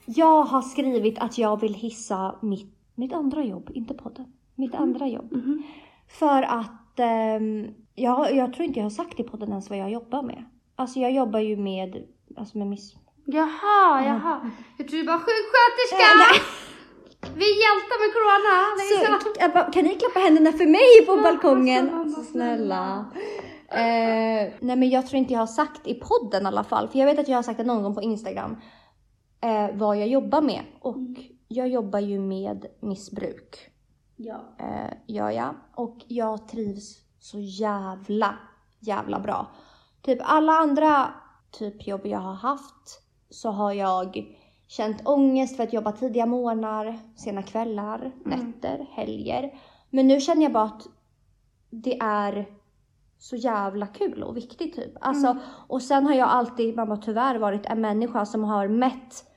Jag 0.05 0.43
har 0.43 0.61
skrivit 0.61 1.19
att 1.19 1.37
jag 1.37 1.61
vill 1.61 1.73
hissa 1.73 2.35
mitt, 2.41 2.75
mitt 2.95 3.13
andra 3.13 3.43
jobb, 3.43 3.69
inte 3.73 3.93
podden. 3.93 4.25
Mitt 4.61 4.75
andra 4.75 5.07
jobb. 5.07 5.31
Mhm. 5.31 5.63
För 6.07 6.41
att 6.43 6.99
ehm, 6.99 7.67
jag, 7.95 8.35
jag 8.35 8.53
tror 8.53 8.65
inte 8.65 8.79
jag 8.79 8.85
har 8.85 8.89
sagt 8.89 9.19
i 9.19 9.23
podden 9.23 9.49
ens 9.49 9.69
vad 9.69 9.79
jag 9.79 9.91
jobbar 9.91 10.21
med. 10.21 10.45
Alltså 10.75 10.99
jag 10.99 11.11
jobbar 11.11 11.39
ju 11.39 11.57
med, 11.57 12.03
alltså 12.37 12.57
med 12.57 12.67
miss... 12.67 12.93
Jaha, 13.25 14.05
jaha. 14.05 14.51
Jag 14.77 14.87
tror 14.87 14.99
du 14.99 15.05
bara 15.05 15.19
sjuksköterska! 15.19 16.43
Vi 17.35 17.45
är 17.51 17.57
hjältar 17.65 17.97
med 18.01 18.09
corona. 18.17 18.55
Så. 18.89 19.65
Så, 19.65 19.71
kan 19.73 19.83
ni 19.83 19.95
klappa 19.95 20.19
händerna 20.19 20.51
för 20.51 20.65
mig 20.65 21.05
på 21.05 21.23
balkongen? 21.23 21.93
Alltså, 21.93 22.23
snälla. 22.23 23.05
Eh, 23.67 24.53
nej 24.59 24.75
men 24.75 24.89
jag 24.89 25.07
tror 25.07 25.17
inte 25.17 25.33
jag 25.33 25.39
har 25.39 25.47
sagt 25.47 25.87
i 25.87 25.93
podden 25.93 26.43
i 26.43 26.47
alla 26.47 26.63
fall. 26.63 26.87
För 26.87 26.99
jag 26.99 27.05
vet 27.05 27.19
att 27.19 27.27
jag 27.27 27.37
har 27.37 27.43
sagt 27.43 27.57
det 27.57 27.63
någon 27.63 27.83
gång 27.83 27.95
på 27.95 28.01
Instagram. 28.01 28.57
Eh, 29.41 29.75
vad 29.75 29.97
jag 29.97 30.07
jobbar 30.07 30.41
med. 30.41 30.61
Och 30.79 30.97
jag 31.47 31.67
jobbar 31.67 31.99
ju 31.99 32.19
med 32.19 32.65
missbruk. 32.79 33.70
Ja. 34.23 34.39
Eh, 34.57 34.93
gör 35.07 35.29
jag. 35.29 35.55
Och 35.75 35.97
jag 36.07 36.47
trivs 36.47 36.99
så 37.19 37.39
jävla, 37.39 38.37
jävla 38.79 39.19
bra. 39.19 39.47
Typ 40.01 40.19
alla 40.21 40.51
andra 40.51 41.13
typ 41.51 41.87
jobb 41.87 42.01
jag 42.05 42.19
har 42.19 42.33
haft 42.33 43.01
så 43.29 43.49
har 43.49 43.73
jag 43.73 44.35
känt 44.67 45.07
ångest 45.07 45.55
för 45.55 45.63
att 45.63 45.73
jobba 45.73 45.91
tidiga 45.91 46.25
morgnar, 46.25 46.99
sena 47.15 47.43
kvällar, 47.43 48.11
nätter, 48.25 48.87
helger. 48.91 49.59
Men 49.89 50.07
nu 50.07 50.19
känner 50.19 50.43
jag 50.43 50.51
bara 50.51 50.63
att 50.63 50.87
det 51.69 51.99
är 51.99 52.45
så 53.19 53.35
jävla 53.35 53.87
kul 53.87 54.23
och 54.23 54.37
viktigt 54.37 54.75
typ. 54.75 54.91
Alltså, 55.01 55.37
och 55.67 55.81
sen 55.81 56.05
har 56.05 56.13
jag 56.13 56.29
alltid, 56.29 56.75
mamma 56.75 56.97
tyvärr 56.97 57.35
varit 57.35 57.65
en 57.65 57.81
människa 57.81 58.25
som 58.25 58.43
har 58.43 58.67
mätt 58.67 59.30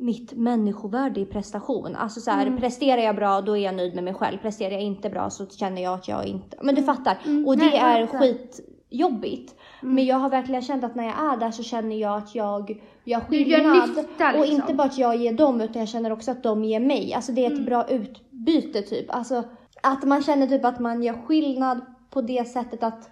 mitt 0.00 0.32
människovärde 0.32 1.20
i 1.20 1.24
prestation. 1.26 1.96
Alltså 1.96 2.20
så 2.20 2.30
här, 2.30 2.56
presterar 2.56 3.02
jag 3.02 3.16
bra 3.16 3.40
då 3.40 3.56
är 3.56 3.64
jag 3.64 3.74
nöjd 3.74 3.94
med 3.94 4.04
mig 4.04 4.14
själv. 4.14 4.38
Presterar 4.38 4.70
jag 4.70 4.82
inte 4.82 5.10
bra 5.10 5.30
så 5.30 5.46
känner 5.46 5.82
jag 5.82 5.94
att 5.94 6.08
jag 6.08 6.26
inte... 6.26 6.56
Men 6.62 6.74
du 6.74 6.82
fattar. 6.82 7.18
Och 7.46 7.56
det 7.58 7.64
Nej, 7.64 7.78
är 7.78 8.06
skitjobbigt. 8.06 9.54
Men 9.82 10.06
jag 10.06 10.16
har 10.16 10.30
verkligen 10.30 10.62
känt 10.62 10.84
att 10.84 10.94
när 10.94 11.04
jag 11.04 11.32
är 11.32 11.36
där 11.36 11.50
så 11.50 11.62
känner 11.62 11.96
jag 11.96 12.16
att 12.16 12.34
jag 12.34 12.80
gör 13.04 13.20
skillnad. 13.20 13.90
Och 14.34 14.40
liksom. 14.40 14.44
inte 14.54 14.74
bara 14.74 14.86
att 14.86 14.98
jag 14.98 15.16
ger 15.16 15.32
dem 15.32 15.60
utan 15.60 15.80
jag 15.80 15.88
känner 15.88 16.12
också 16.12 16.30
att 16.30 16.42
de 16.42 16.64
ger 16.64 16.80
mig. 16.80 17.14
Alltså 17.14 17.32
det 17.32 17.42
är 17.42 17.46
ett 17.46 17.52
Mm. 17.52 17.64
bra 17.64 17.88
utbyte 17.88 18.82
typ. 18.82 19.14
Alltså 19.14 19.44
att 19.82 20.04
man 20.04 20.22
känner 20.22 20.46
typ 20.46 20.64
att 20.64 20.80
man 20.80 21.02
gör 21.02 21.14
skillnad 21.26 21.80
på 22.10 22.20
det 22.20 22.48
sättet 22.48 22.82
att 22.82 23.10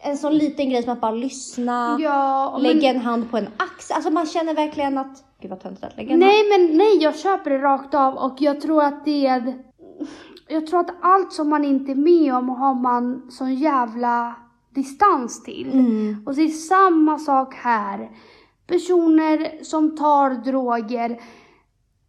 en 0.00 0.16
sån 0.16 0.34
liten 0.38 0.70
grej 0.70 0.82
som 0.82 0.92
att 0.92 1.00
bara 1.00 1.10
lyssna, 1.12 1.96
Ja, 2.00 2.48
och 2.48 2.62
lägga 2.62 2.88
men, 2.88 2.96
en 2.96 3.02
hand 3.02 3.30
på 3.30 3.36
en 3.36 3.48
axel. 3.56 3.94
Alltså 3.94 4.10
man 4.10 4.26
känner 4.26 4.54
verkligen 4.54 4.98
att, 4.98 5.24
gud 5.44 5.50
vad 5.50 5.62
töntigt 5.62 5.84
att 5.84 5.96
lägga 5.96 6.16
nej 6.16 6.44
men 6.50 6.76
nej, 6.78 6.96
jag 6.96 7.18
köper 7.18 7.50
det 7.50 7.58
rakt 7.58 7.94
av 7.94 8.14
och 8.14 8.36
jag 8.38 8.60
tror 8.60 8.82
att 8.82 9.04
det 9.04 9.26
är, 9.26 9.54
jag 10.48 10.66
tror 10.66 10.80
att 10.80 10.94
allt 11.00 11.32
som 11.32 11.48
man 11.48 11.64
inte 11.64 11.92
är 11.92 11.96
med 11.96 12.34
om 12.34 12.48
har 12.48 12.74
man 12.74 13.30
sån 13.30 13.54
jävla 13.54 14.34
distans 14.74 15.42
till. 15.42 15.72
Mm. 15.72 16.22
Och 16.26 16.34
det 16.34 16.42
är 16.42 16.48
samma 16.48 17.18
sak 17.18 17.54
här. 17.54 18.10
Personer 18.66 19.64
som 19.64 19.96
tar 19.96 20.30
droger, 20.30 21.20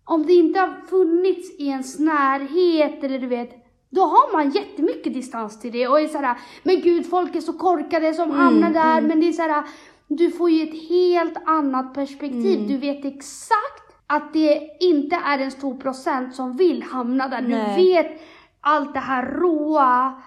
om 0.06 0.26
det 0.26 0.34
inte 0.34 0.60
har 0.60 0.88
funnits 0.88 1.60
i 1.60 1.68
ens 1.68 2.00
närhet 2.00 3.04
eller 3.04 3.20
du 3.20 3.28
vet, 3.28 3.50
då 3.90 4.02
har 4.02 4.34
man 4.34 4.50
jättemycket 4.50 5.14
distans 5.14 5.60
till 5.60 5.72
det 5.72 5.88
och 5.88 6.02
är 6.02 6.08
såhär, 6.08 6.38
men 6.64 6.82
gud 6.82 7.10
folk 7.10 7.36
är 7.36 7.42
så 7.42 7.54
korkade 7.54 8.14
som 8.14 8.32
hamnar 8.32 8.74
där, 8.74 9.02
men 9.02 9.20
det 9.20 9.28
är 9.28 9.34
såhär, 9.34 9.64
du 10.08 10.32
får 10.32 10.50
ju 10.50 10.64
ett 10.68 10.90
helt 10.90 11.38
annat 11.46 11.94
perspektiv. 11.94 12.68
Du 12.68 12.78
vet 12.78 13.06
exakt 13.06 13.82
att 14.08 14.34
det 14.34 14.78
inte 14.80 15.16
är 15.16 15.40
en 15.40 15.52
stor 15.52 15.78
procent 15.78 16.36
som 16.36 16.58
vill 16.58 16.84
hamna 16.84 17.28
där. 17.28 17.42
Nej. 17.42 17.76
Du 17.78 17.84
vet 17.94 18.22
allt 18.62 18.94
det 18.94 19.00
här 19.00 19.26
råa, 19.26 20.22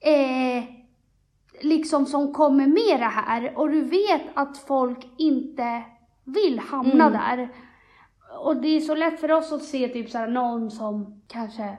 eh, 0.00 0.64
liksom 1.60 2.06
som 2.06 2.34
kommer 2.34 2.66
med 2.66 3.00
det 3.00 3.04
här. 3.14 3.58
Och 3.58 3.70
du 3.70 3.80
vet 3.80 4.22
att 4.34 4.58
folk 4.58 5.06
inte 5.18 5.82
vill 6.24 6.58
hamna 6.58 7.06
Mm. 7.06 7.12
där. 7.12 7.48
Och 8.44 8.56
det 8.56 8.68
är 8.76 8.80
så 8.80 8.94
lätt 8.94 9.20
för 9.20 9.32
oss 9.32 9.52
att 9.52 9.62
se 9.62 9.88
typ 9.88 10.10
såhär 10.10 10.26
någon 10.28 10.70
som 10.70 11.22
kanske 11.28 11.62
eh, 11.62 11.76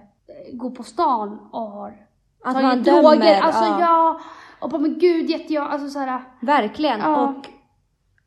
går 0.53 0.69
på 0.69 0.83
stan 0.83 1.39
och 1.51 1.61
har 1.71 2.07
Att 2.43 2.53
man 2.61 2.83
droger. 2.83 3.01
dömer. 3.01 3.41
Alltså 3.41 3.63
ja. 3.63 4.19
Och 4.61 4.69
bara 4.69 4.81
men 4.81 4.99
gud 4.99 5.29
jätte 5.29 5.53
jag, 5.53 5.71
alltså 5.71 5.89
såhär. 5.89 6.21
Verkligen. 6.41 6.99
Ja. 6.99 7.27
Och 7.27 7.47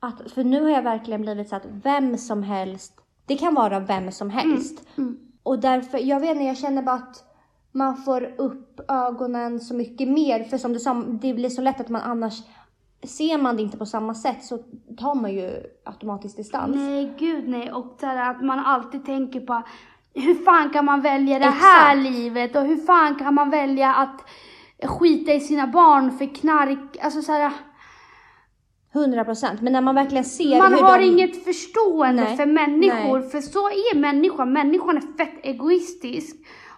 att, 0.00 0.32
för 0.32 0.44
nu 0.44 0.62
har 0.62 0.70
jag 0.70 0.82
verkligen 0.82 1.22
blivit 1.22 1.48
så 1.48 1.56
att 1.56 1.66
vem 1.66 2.18
som 2.18 2.42
helst, 2.42 2.92
det 3.26 3.36
kan 3.36 3.54
vara 3.54 3.80
vem 3.80 4.12
som 4.12 4.30
helst. 4.30 4.88
Mm. 4.96 5.18
Och 5.42 5.58
därför, 5.58 5.98
jag 5.98 6.20
vet 6.20 6.30
inte, 6.30 6.44
jag 6.44 6.58
känner 6.58 6.82
bara 6.82 6.94
att 6.94 7.24
man 7.72 7.96
får 7.96 8.34
upp 8.38 8.80
ögonen 8.88 9.60
så 9.60 9.74
mycket 9.74 10.08
mer. 10.08 10.44
För 10.44 10.58
som 10.58 10.72
du 10.72 10.80
sa, 10.80 10.94
det 10.94 11.34
blir 11.34 11.48
så 11.48 11.62
lätt 11.62 11.80
att 11.80 11.88
man 11.88 12.02
annars, 12.02 12.42
ser 13.02 13.38
man 13.38 13.56
det 13.56 13.62
inte 13.62 13.78
på 13.78 13.86
samma 13.86 14.14
sätt 14.14 14.44
så 14.44 14.58
tar 14.98 15.14
man 15.14 15.32
ju 15.32 15.62
automatiskt 15.84 16.36
distans. 16.36 16.76
Nej, 16.76 17.14
gud 17.18 17.48
nej. 17.48 17.72
Och 17.72 17.96
så 18.00 18.06
här 18.06 18.30
att 18.30 18.44
man 18.44 18.58
alltid 18.58 19.06
tänker 19.06 19.40
på 19.40 19.62
hur 20.14 20.44
fan 20.44 20.70
kan 20.70 20.84
man 20.84 21.00
välja 21.00 21.38
det 21.38 21.44
här 21.44 21.96
Exakt. 21.96 22.12
livet 22.12 22.56
och 22.56 22.62
hur 22.62 22.76
fan 22.76 23.14
kan 23.14 23.34
man 23.34 23.50
välja 23.50 23.94
att 23.94 24.20
skita 24.86 25.32
i 25.32 25.40
sina 25.40 25.66
barn 25.66 26.18
för 26.18 26.34
knark. 26.34 26.96
Alltså 27.00 27.22
så 27.22 27.32
här, 27.32 27.52
100 28.94 29.24
procent. 29.24 29.60
Men 29.60 29.72
när 29.72 29.80
man 29.80 29.94
verkligen 29.94 30.24
ser 30.24 30.58
man 30.58 30.72
hur 30.72 30.80
har 30.80 30.98
de... 30.98 31.04
inget 31.04 31.44
förstående 31.44 32.22
Nej, 32.22 32.36
för 32.36 32.46
människor. 32.46 33.18
nej. 33.20 33.30
För 33.30 33.40
så 33.40 33.68
är 33.68 33.96
människan. 33.98 34.52
Människan 34.52 34.96
är 34.96 35.16
fett 35.16 35.38
egoistisk. 35.42 36.36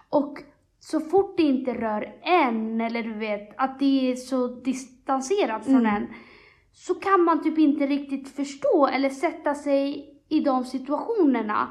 Och 0.09 0.37
så 0.79 0.99
fort 0.99 1.37
det 1.37 1.43
inte 1.43 1.73
rör 1.73 2.15
en, 2.21 2.81
eller 2.81 3.03
du 3.03 3.13
vet, 3.13 3.49
att 3.57 3.79
det 3.79 4.11
är 4.11 4.15
så 4.15 4.47
distanserat 4.47 5.65
från 5.65 5.75
Mm. 5.75 5.95
en, 5.95 6.07
så 6.73 6.95
kan 6.95 7.23
man 7.23 7.43
typ 7.43 7.57
inte 7.57 7.87
riktigt 7.87 8.29
förstå 8.35 8.87
eller 8.87 9.09
sätta 9.09 9.55
sig 9.55 10.13
i 10.29 10.39
de 10.39 10.65
situationerna. 10.65 11.67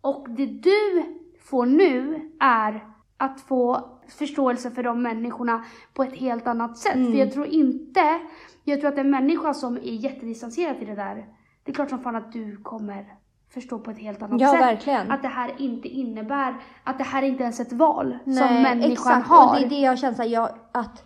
Och 0.00 0.26
det 0.30 0.46
du 0.46 1.04
får 1.44 1.66
nu 1.66 2.20
är 2.40 2.84
att 3.16 3.40
få 3.40 3.90
förståelse 4.08 4.70
för 4.70 4.82
de 4.82 5.02
människorna 5.02 5.64
på 5.94 6.02
ett 6.02 6.16
helt 6.16 6.46
annat 6.46 6.78
sätt. 6.78 6.94
Mm. 6.94 7.12
För 7.12 7.18
jag 7.18 7.32
tror 7.32 7.46
inte, 7.46 8.00
jag 8.64 8.80
tror 8.80 8.92
att 8.92 8.98
en 8.98 9.10
människa 9.10 9.54
som 9.54 9.76
är 9.76 9.80
jättedistanserad 9.80 10.78
till 10.78 10.86
det 10.88 10.94
där, 10.94 11.26
det 11.64 11.70
är 11.70 11.74
klart 11.74 11.90
som 11.90 11.98
fan 11.98 12.16
att 12.16 12.32
du 12.32 12.56
kommer 12.62 13.06
förstå 13.54 13.78
på 13.78 13.90
ett 13.90 13.98
helt 13.98 14.22
annat 14.22 14.40
Ja, 14.40 14.50
sätt. 14.52 14.60
verkligen. 14.60 15.10
Att 15.10 15.22
det 15.22 15.28
här 15.28 15.54
inte 15.58 15.88
innebär, 15.88 16.54
att 16.84 16.98
det 16.98 17.04
här 17.04 17.22
inte 17.22 17.42
ens 17.42 17.60
är 17.60 17.64
ett 17.64 17.72
val 17.72 18.18
som 18.24 18.32
Nej, 18.34 18.62
människan 18.62 18.92
exakt. 18.92 19.28
har. 19.28 19.54
Och 19.54 19.60
det 19.60 19.66
är 19.66 19.70
det 19.70 19.80
jag 19.80 19.98
känner 19.98 20.24
jag, 20.24 20.48
att 20.72 21.04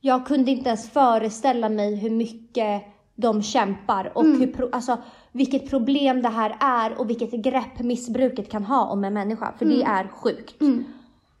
jag 0.00 0.26
kunde 0.26 0.50
inte 0.50 0.68
ens 0.68 0.90
föreställa 0.90 1.68
mig 1.68 1.96
hur 1.96 2.10
mycket 2.10 2.82
de 3.14 3.42
kämpar 3.42 4.12
och 4.14 4.24
Mm. 4.24 4.40
hur, 4.40 4.68
alltså, 4.74 4.98
vilket 5.32 5.70
problem 5.70 6.22
det 6.22 6.28
här 6.28 6.56
är 6.60 7.00
och 7.00 7.10
vilket 7.10 7.30
grepp 7.32 7.78
missbruket 7.80 8.50
kan 8.50 8.64
ha 8.64 8.84
om 8.86 9.04
en 9.04 9.14
människa. 9.14 9.52
För 9.58 9.64
det 9.64 9.82
är 9.82 10.08
sjukt. 10.08 10.60
Mm. 10.60 10.84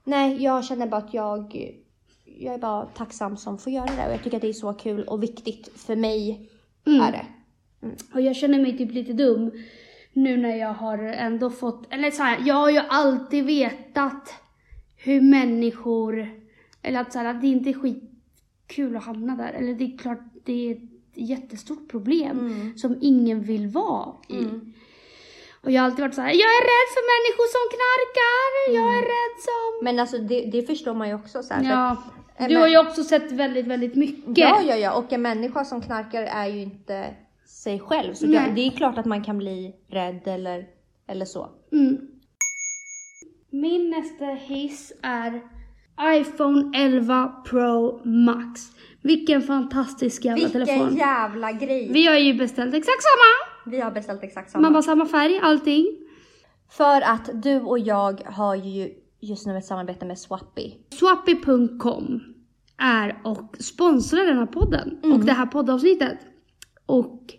Nej, 0.04 0.42
jag 0.42 0.64
känner 0.64 0.86
bara 0.86 0.96
att 1.00 1.14
jag, 1.14 1.70
jag 2.24 2.54
är 2.54 2.58
bara 2.58 2.86
tacksam 2.86 3.36
som 3.36 3.58
får 3.58 3.72
göra 3.72 3.86
det 3.86 4.06
och 4.06 4.12
jag 4.12 4.22
tycker 4.22 4.36
att 4.36 4.42
det 4.42 4.48
är 4.48 4.52
så 4.52 4.72
kul 4.72 5.04
och 5.04 5.22
viktigt 5.22 5.68
för 5.76 5.96
mig 5.96 6.48
Mm. 6.86 7.00
är 7.00 7.12
det. 7.12 7.26
Och 8.14 8.20
jag 8.20 8.36
känner 8.36 8.60
mig 8.62 8.78
typ 8.78 8.92
lite 8.92 9.12
dum 9.12 9.50
nu 10.12 10.36
när 10.36 10.56
jag 10.56 10.74
har 10.74 10.98
ändå 10.98 11.50
fått, 11.50 11.86
eller 11.92 12.10
så 12.10 12.22
här, 12.22 12.38
jag 12.46 12.54
har 12.54 12.70
ju 12.70 12.78
alltid 12.88 13.44
vetat 13.44 14.34
hur 14.96 15.20
människor, 15.20 16.28
eller 16.82 17.00
att, 17.00 17.12
så 17.12 17.18
här, 17.18 17.26
att 17.26 17.40
det 17.40 17.46
inte 17.46 17.70
är 17.70 17.74
skitkul 17.74 18.96
att 18.96 19.04
hamna 19.04 19.36
där. 19.36 19.52
Eller 19.52 19.74
det 19.74 19.84
är 19.84 19.98
klart, 19.98 20.18
det 20.44 20.52
är 20.52 20.72
ett 20.72 20.80
jättestort 21.14 21.88
problem 21.90 22.38
Mm. 22.38 22.76
som 22.78 22.96
ingen 23.00 23.42
vill 23.42 23.66
vara 23.66 24.12
i. 24.28 24.36
Mm. 24.38 24.72
Och 25.64 25.70
jag 25.70 25.82
har 25.82 25.86
alltid 25.86 26.00
varit 26.04 26.14
så 26.14 26.20
här, 26.20 26.28
jag 26.28 26.50
är 26.58 26.62
rädd 26.72 26.88
för 26.96 27.04
människor 27.14 27.46
som 27.54 27.64
knarkar, 27.76 28.46
jag 28.78 28.98
är 28.98 29.02
rädd 29.02 29.36
som... 29.48 29.84
Men 29.84 29.98
alltså 29.98 30.18
det, 30.18 30.40
det 30.52 30.62
förstår 30.66 30.94
man 30.94 31.08
ju 31.08 31.14
också 31.14 31.42
så 31.42 31.54
här, 31.54 31.60
för 31.62 31.70
Ja, 31.70 31.90
att- 32.38 32.48
du 32.48 32.56
har 32.56 32.68
ju 32.68 32.78
också 32.78 33.04
sett 33.04 33.32
väldigt, 33.32 33.66
väldigt 33.66 33.94
mycket. 33.94 34.38
Ja, 34.38 34.60
ja, 34.68 34.76
ja. 34.76 34.92
Och 34.94 35.12
en 35.12 35.22
människa 35.22 35.64
som 35.64 35.80
knarkar 35.82 36.22
är 36.22 36.46
ju 36.46 36.62
inte 36.62 37.14
sig 37.46 37.80
själv. 37.80 38.14
Så 38.14 38.26
det, 38.26 38.52
det 38.54 38.66
är 38.66 38.70
klart 38.70 38.98
att 38.98 39.06
man 39.06 39.24
kan 39.24 39.38
bli 39.38 39.74
rädd 39.90 40.20
eller, 40.28 40.64
eller 41.08 41.24
så. 41.24 41.48
Mm. 41.72 41.96
Min 43.50 43.90
nästa 43.90 44.24
hiss 44.24 44.92
är 45.02 45.40
iPhone 46.20 46.78
11 46.78 47.32
Pro 47.46 48.00
Max. 48.04 48.60
Vilken 49.02 49.42
fantastisk 49.42 50.24
jävla 50.24 50.48
telefon. 50.48 50.96
jävla 50.96 51.52
grej! 51.52 51.86
Vi, 51.86 51.92
Vi 51.92 52.06
har 52.06 52.16
ju 52.16 52.34
beställt 52.34 52.74
exakt 52.74 53.02
samma. 53.02 53.51
Har 53.64 53.90
beställt 53.90 54.22
exakt 54.22 54.50
samma. 54.50 54.62
Man 54.62 54.72
bara 54.72 54.82
samma 54.82 55.06
färg, 55.06 55.40
allting. 55.42 55.86
För 56.70 57.00
att 57.00 57.30
du 57.42 57.60
och 57.60 57.78
jag 57.78 58.20
har 58.26 58.54
ju 58.54 58.94
just 59.20 59.46
nu 59.46 59.56
ett 59.56 59.64
samarbete 59.66 60.06
med 60.06 60.18
Swappy. 60.18 60.72
Swappy.com 60.90 62.20
är 62.78 63.20
och 63.24 63.56
sponsrar 63.58 64.24
den 64.24 64.38
här 64.38 64.46
podden 64.46 64.98
Mm. 65.02 65.18
och 65.18 65.24
det 65.26 65.32
här 65.32 65.46
poddavsnittet. 65.46 66.18
Och 66.86 67.34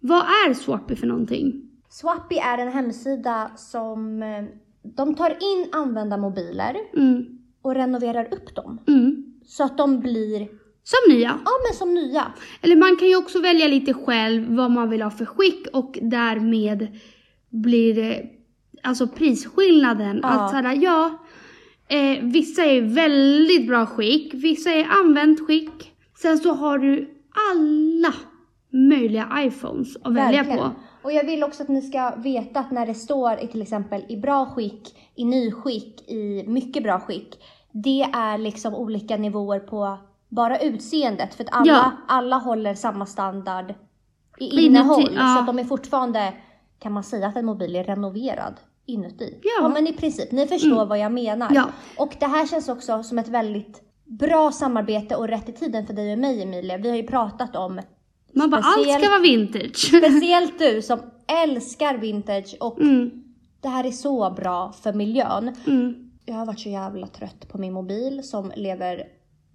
vad 0.00 0.18
är 0.22 0.54
Swappy 0.54 0.96
för 0.96 1.06
någonting? 1.06 1.70
Swappy 1.88 2.36
är 2.36 2.58
en 2.58 2.72
hemsida 2.72 3.50
som 3.56 4.22
eh, 4.22 4.44
de 4.82 5.14
tar 5.14 5.30
in 5.30 5.68
använda 5.72 6.16
mobiler 6.16 6.76
Mm. 6.94 7.38
och 7.62 7.74
renoverar 7.74 8.34
upp 8.34 8.54
dem. 8.54 8.78
Mm. 8.86 9.34
Så 9.44 9.64
att 9.64 9.78
de 9.78 10.00
blir, 10.00 10.48
Som 10.88 11.14
nya. 11.14 11.38
ja 11.44 11.50
men 11.68 11.78
som 11.78 11.94
nya. 11.94 12.32
Eller 12.62 12.76
man 12.76 12.96
kan 12.96 13.08
ju 13.08 13.16
också 13.16 13.40
välja 13.40 13.68
lite 13.68 13.94
själv 13.94 14.56
vad 14.56 14.70
man 14.70 14.90
vill 14.90 15.02
ha 15.02 15.10
för 15.10 15.24
skick 15.24 15.66
och 15.72 15.98
därmed 16.02 16.98
blir 17.50 17.94
det 17.94 18.22
alltså 18.82 19.08
prisskillnaden. 19.08 20.20
Ja. 20.22 20.28
Att 20.28 20.50
såhär, 20.50 20.78
ja, 20.82 21.18
eh, 21.88 22.24
vissa 22.24 22.64
är 22.64 22.80
väldigt 22.80 23.66
bra 23.66 23.86
skick, 23.86 24.34
vissa 24.34 24.70
är 24.70 24.84
använt 24.84 25.46
skick. 25.46 25.92
Sen 26.22 26.38
så 26.38 26.52
har 26.52 26.78
du 26.78 27.08
alla 27.52 28.14
möjliga 28.70 29.28
iPhones 29.36 29.96
att 30.02 30.14
välja 30.14 30.42
Verkligen. 30.42 30.58
på. 30.58 30.70
Och 31.02 31.12
jag 31.12 31.24
vill 31.24 31.44
också 31.44 31.62
att 31.62 31.68
ni 31.68 31.82
ska 31.82 32.16
veta 32.16 32.60
att 32.60 32.70
när 32.70 32.86
det 32.86 32.94
står 32.94 33.40
i 33.40 33.46
till 33.46 33.62
exempel 33.62 34.04
i 34.08 34.16
bra 34.16 34.46
skick, 34.46 34.94
i 35.14 35.24
nyskick, 35.24 36.10
i 36.10 36.44
mycket 36.46 36.82
bra 36.82 37.00
skick. 37.00 37.42
Det 37.72 38.02
är 38.12 38.38
liksom 38.38 38.74
olika 38.74 39.16
nivåer 39.16 39.60
på 39.60 39.98
bara 40.28 40.58
utseendet. 40.58 41.34
För 41.34 41.44
att 41.44 41.50
alla, 41.52 41.66
Ja. 41.72 41.92
alla 42.08 42.36
håller 42.36 42.74
samma 42.74 43.06
standard 43.06 43.70
i 44.38 44.44
Inuti, 44.44 44.66
innehåll. 44.66 45.10
ja. 45.14 45.34
Så 45.34 45.40
att 45.40 45.46
de 45.46 45.58
är 45.58 45.64
fortfarande, 45.64 46.32
kan 46.78 46.92
man 46.92 47.04
säga 47.04 47.26
att 47.26 47.36
en 47.36 47.46
mobil 47.46 47.76
är 47.76 47.84
renoverad 47.84 48.54
inuti? 48.86 49.38
Ja. 49.60 49.68
men 49.68 49.86
i 49.86 49.92
princip, 49.92 50.32
ni 50.32 50.46
förstår 50.46 50.86
vad 50.86 50.98
jag 50.98 51.12
menar. 51.12 51.48
Ja. 51.54 51.64
Och 51.98 52.16
det 52.20 52.26
här 52.26 52.46
känns 52.46 52.68
också 52.68 53.02
som 53.02 53.18
ett 53.18 53.28
väldigt 53.28 53.82
bra 54.04 54.52
samarbete 54.52 55.16
och 55.16 55.28
rätt 55.28 55.48
i 55.48 55.52
tiden 55.52 55.86
för 55.86 55.94
dig 55.94 56.12
och 56.12 56.18
mig 56.18 56.42
Emilia. 56.42 56.76
Vi 56.78 56.88
har 56.88 56.96
ju 56.96 57.06
pratat 57.06 57.56
om 57.56 57.80
Man 58.34 58.50
bara, 58.50 58.60
allt 58.64 58.90
ska 59.00 59.08
vara 59.10 59.20
vintage. 59.20 59.76
Speciellt 59.98 60.58
du 60.58 60.82
som 60.82 61.00
älskar 61.44 61.98
vintage 61.98 62.56
och 62.60 62.80
Mm, 62.80 63.24
det 63.60 63.68
här 63.68 63.84
är 63.86 63.90
så 63.90 64.30
bra 64.30 64.72
för 64.82 64.92
miljön. 64.92 65.56
mm, 65.66 66.10
Jag 66.24 66.34
har 66.34 66.46
varit 66.46 66.60
så 66.60 66.68
jävla 66.68 67.06
trött 67.06 67.48
på 67.48 67.58
min 67.58 67.72
mobil 67.72 68.22
som 68.24 68.52
lever, 68.56 69.02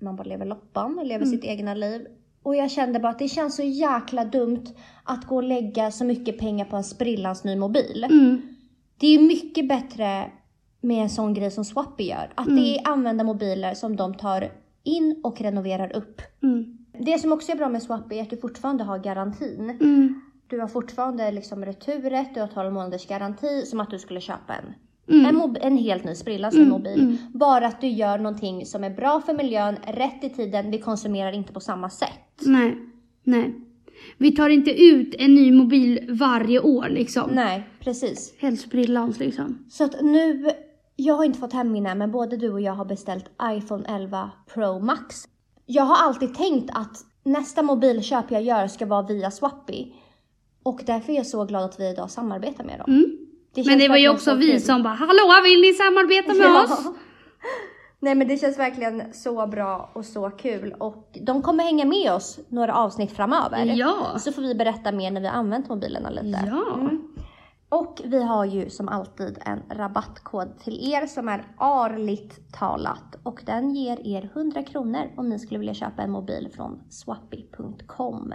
man 0.03 0.15
bara 0.15 0.23
lever 0.23 0.45
loppan, 0.45 0.95
lever 1.03 1.25
Mm. 1.25 1.29
sitt 1.29 1.43
egna 1.45 1.73
liv. 1.73 2.07
Och 2.43 2.55
jag 2.55 2.71
kände 2.71 2.99
bara 2.99 3.09
att 3.11 3.19
det 3.19 3.27
känns 3.27 3.55
så 3.55 3.63
jäkla 3.63 4.25
dumt 4.25 4.63
att 5.03 5.25
gå 5.27 5.35
och 5.35 5.43
lägga 5.43 5.91
så 5.91 6.05
mycket 6.05 6.37
pengar 6.39 6.65
på 6.65 6.75
en 6.75 6.83
sprillans 6.83 7.43
ny 7.43 7.55
mobil. 7.55 8.03
mm, 8.11 8.41
Det 8.99 9.07
är 9.07 9.19
mycket 9.19 9.67
bättre 9.69 10.31
med 10.81 11.03
en 11.03 11.09
sån 11.09 11.33
grej 11.33 11.51
som 11.51 11.65
Swappy 11.65 12.03
gör. 12.03 12.31
Att 12.35 12.47
Mm. 12.47 12.63
det 12.63 12.77
är 12.77 12.87
använda 12.87 13.23
mobiler 13.23 13.73
som 13.73 13.95
de 13.95 14.13
tar 14.13 14.51
in 14.83 15.21
och 15.23 15.41
renoverar 15.41 15.95
upp. 15.95 16.21
mm, 16.43 16.77
Det 16.99 17.17
som 17.19 17.31
också 17.31 17.51
är 17.51 17.55
bra 17.55 17.69
med 17.69 17.83
Swappy 17.83 18.15
är 18.17 18.21
att 18.21 18.29
du 18.29 18.37
fortfarande 18.37 18.83
har 18.83 18.99
garantin. 18.99 19.69
mm, 19.69 20.21
Du 20.47 20.59
har 20.59 20.67
fortfarande 20.67 21.31
liksom 21.31 21.65
returet, 21.65 22.33
du 22.33 22.39
har 22.39 22.47
12 22.47 22.73
månaders 22.73 23.07
garanti 23.07 23.65
som 23.65 23.79
att 23.79 23.89
du 23.89 23.99
skulle 23.99 24.21
köpa 24.21 24.53
en, 24.53 24.73
mm. 25.09 25.25
en, 25.25 25.57
en 25.61 25.77
helt 25.77 26.03
ny 26.03 26.15
sprillans 26.15 26.53
ny 26.53 26.59
Mm, 26.61 26.71
mobil. 26.71 26.99
mm. 26.99 27.17
Bara 27.33 27.67
att 27.67 27.81
du 27.81 27.87
gör 27.87 28.17
någonting 28.17 28.65
som 28.65 28.83
är 28.83 28.89
bra 28.89 29.21
för 29.21 29.33
miljön, 29.33 29.75
rätt 29.87 30.23
i 30.23 30.29
tiden, 30.29 30.71
vi 30.71 30.77
konsumerar 30.79 31.31
inte 31.31 31.53
på 31.53 31.59
samma 31.59 31.89
sätt. 31.89 32.09
Nej, 32.45 32.77
nej. 33.23 33.55
Vi 34.17 34.31
tar 34.35 34.49
inte 34.49 34.71
ut 34.71 35.15
en 35.19 35.35
ny 35.35 35.51
mobil 35.51 36.09
varje 36.19 36.59
år 36.59 36.89
liksom. 36.89 37.29
Nej, 37.33 37.63
precis. 37.79 38.33
Helst 38.39 38.63
sprillans 38.63 39.19
liksom. 39.19 39.65
Så 39.69 39.83
att 39.83 40.01
nu, 40.01 40.49
jag 40.95 41.13
har 41.13 41.23
inte 41.25 41.39
fått 41.39 41.53
hem 41.53 41.71
mina 41.71 41.95
men 41.95 42.11
både 42.11 42.37
du 42.37 42.51
och 42.51 42.61
jag 42.61 42.73
har 42.73 42.85
beställt 42.85 43.25
iPhone 43.43 43.83
11 43.87 44.31
Pro 44.53 44.79
Max. 44.79 45.23
Jag 45.65 45.83
har 45.83 46.07
alltid 46.07 46.35
tänkt 46.35 46.69
att 46.73 46.97
nästa 47.23 47.61
mobilköp 47.61 48.31
jag 48.31 48.43
gör 48.43 48.67
ska 48.67 48.85
vara 48.85 49.01
via 49.01 49.31
Swappy. 49.31 49.91
Och 50.63 50.81
därför 50.85 51.13
är 51.13 51.17
jag 51.17 51.25
så 51.27 51.45
glad 51.45 51.63
att 51.63 51.79
vi 51.79 51.89
idag 51.89 52.11
samarbetar 52.11 52.63
med 52.63 52.79
dem. 52.79 52.91
Mm. 52.93 53.17
Det 53.55 53.65
Men 53.65 53.79
det 53.79 53.87
var 53.89 53.97
ju 53.97 54.09
också 54.09 54.31
så 54.31 54.35
vi 54.35 54.51
kul. 54.51 54.61
som 54.61 54.83
bara, 54.83 54.93
hallå 54.93 55.41
vill 55.43 55.61
ni 55.61 55.73
samarbeta 55.73 56.33
med 56.33 56.47
Ja. 56.47 56.63
oss? 56.63 56.85
Nej 57.99 58.15
men 58.15 58.27
det 58.27 58.37
känns 58.37 58.59
verkligen 58.59 59.13
så 59.13 59.47
bra 59.47 59.89
och 59.93 60.05
så 60.05 60.29
kul 60.29 60.75
och 60.79 61.17
de 61.21 61.41
kommer 61.41 61.63
hänga 61.63 61.85
med 61.85 62.11
oss 62.13 62.39
några 62.49 62.73
avsnitt 62.75 63.11
framöver. 63.11 63.65
Ja. 63.65 63.95
Så 64.19 64.31
får 64.31 64.41
vi 64.41 64.55
berätta 64.55 64.91
mer 64.91 65.11
när 65.11 65.21
vi 65.21 65.27
använt 65.27 65.69
mobilerna 65.69 66.09
lite. 66.09 66.43
Ja. 66.47 66.73
Mm. 66.79 67.01
Och 67.69 68.01
vi 68.05 68.23
har 68.23 68.45
ju 68.45 68.69
som 68.69 68.89
alltid 68.89 69.37
en 69.45 69.59
rabattkod 69.77 70.59
till 70.59 70.93
er 70.93 71.05
som 71.07 71.27
är 71.29 71.45
arligt 71.57 72.53
talat 72.53 73.15
och 73.23 73.41
den 73.45 73.75
ger 73.75 74.07
er 74.07 74.29
100 74.33 74.63
kronor 74.63 75.11
om 75.17 75.29
ni 75.29 75.39
skulle 75.39 75.59
vilja 75.59 75.73
köpa 75.73 76.01
en 76.01 76.11
mobil 76.11 76.49
från 76.55 76.79
swappy.com. 76.89 78.33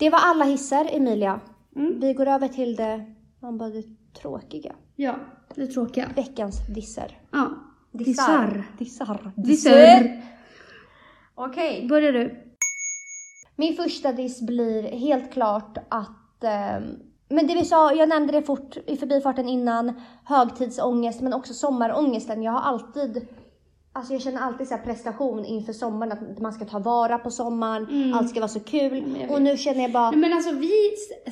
Det 0.00 0.10
var 0.10 0.18
alla 0.18 0.44
hissar 0.44 0.88
Emilia. 0.92 1.40
Mm. 1.76 2.00
Vi 2.00 2.14
går 2.14 2.26
över 2.26 2.48
till 2.48 2.76
det, 2.76 3.04
man 3.40 3.58
bara 3.58 3.68
det 3.68 3.84
tråkiga. 4.22 4.74
Ja, 4.96 5.14
det 5.54 5.66
tråkiga. 5.66 6.08
Veckans 6.16 6.66
disser. 6.74 7.18
Ja. 7.30 7.50
Dissar. 7.92 8.64
Dissar. 8.78 9.32
Dissar. 9.36 10.22
Okej. 11.34 11.86
Börjar 11.88 12.12
du? 12.12 12.52
Min 13.56 13.76
första 13.76 14.12
diss 14.12 14.40
blir 14.40 14.82
helt 14.82 15.32
klart 15.32 15.78
att 15.88 16.44
ehm, 16.44 16.82
men 17.28 17.46
det 17.46 17.54
vi 17.54 17.64
sa, 17.64 17.92
jag 17.92 18.08
nämnde 18.08 18.32
det 18.32 18.42
fort 18.42 18.76
i 18.86 18.96
förbifarten 18.96 19.48
innan, 19.48 20.00
högtidsångest 20.24 21.20
men 21.20 21.32
också 21.32 21.54
sommarångesten. 21.54 22.42
Jag 22.42 22.52
har 22.52 22.60
alltid, 22.60 23.28
alltså 23.92 24.12
jag 24.12 24.22
känner 24.22 24.40
alltid 24.40 24.68
så 24.68 24.74
här 24.74 24.82
prestation 24.82 25.44
inför 25.44 25.72
sommaren, 25.72 26.12
att 26.12 26.38
man 26.38 26.52
ska 26.52 26.64
ta 26.64 26.78
vara 26.78 27.18
på 27.18 27.30
sommaren, 27.30 28.14
allt 28.14 28.30
ska 28.30 28.40
vara 28.40 28.48
så 28.48 28.60
kul. 28.60 29.26
Och 29.30 29.42
nu 29.42 29.56
känner 29.56 29.82
jag 29.82 29.92
bara, 29.92 30.10
Nej, 30.10 30.20
men 30.20 30.32
alltså 30.32 30.52
vi 30.52 30.72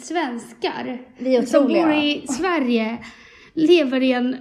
svenskar 0.00 0.98
Vi 1.18 1.36
är 1.36 1.46
som 1.46 1.66
bor 1.66 1.92
i 1.92 2.26
Sverige 2.28 2.98
lever 3.54 4.02
i 4.02 4.12
en 4.12 4.36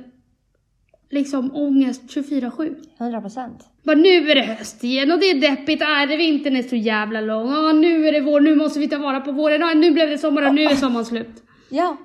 liksom 1.10 1.56
ångest 1.56 2.02
24-7. 2.02 2.76
100 3.00 3.22
procent. 3.22 3.66
Bara 3.84 3.96
nu 3.96 4.32
är 4.32 4.36
det 4.36 4.42
höst 4.42 4.84
igen 4.84 5.12
och 5.12 5.20
det 5.20 5.26
är 5.26 5.42
deppigt, 5.42 5.82
äh, 5.82 6.08
det 6.10 6.18
vintern 6.18 6.56
är 6.56 6.64
så 6.64 6.76
jävla 6.76 7.22
lång, 7.22 7.50
ah, 7.50 7.72
nu 7.72 8.08
är 8.08 8.12
det 8.12 8.22
vår, 8.22 8.42
nu 8.42 8.56
måste 8.56 8.80
vi 8.80 8.90
ta 8.90 8.98
vara 8.98 9.20
på 9.20 9.32
våren, 9.32 9.64
ah, 9.64 9.74
nu 9.74 9.92
blev 9.92 10.10
det 10.10 10.18
sommar 10.18 10.48
och 10.48 10.54
nu 10.54 10.64
är 10.64 10.76
sommaren 10.76 11.06
slut. 11.06 11.44
Ja. 11.70 11.98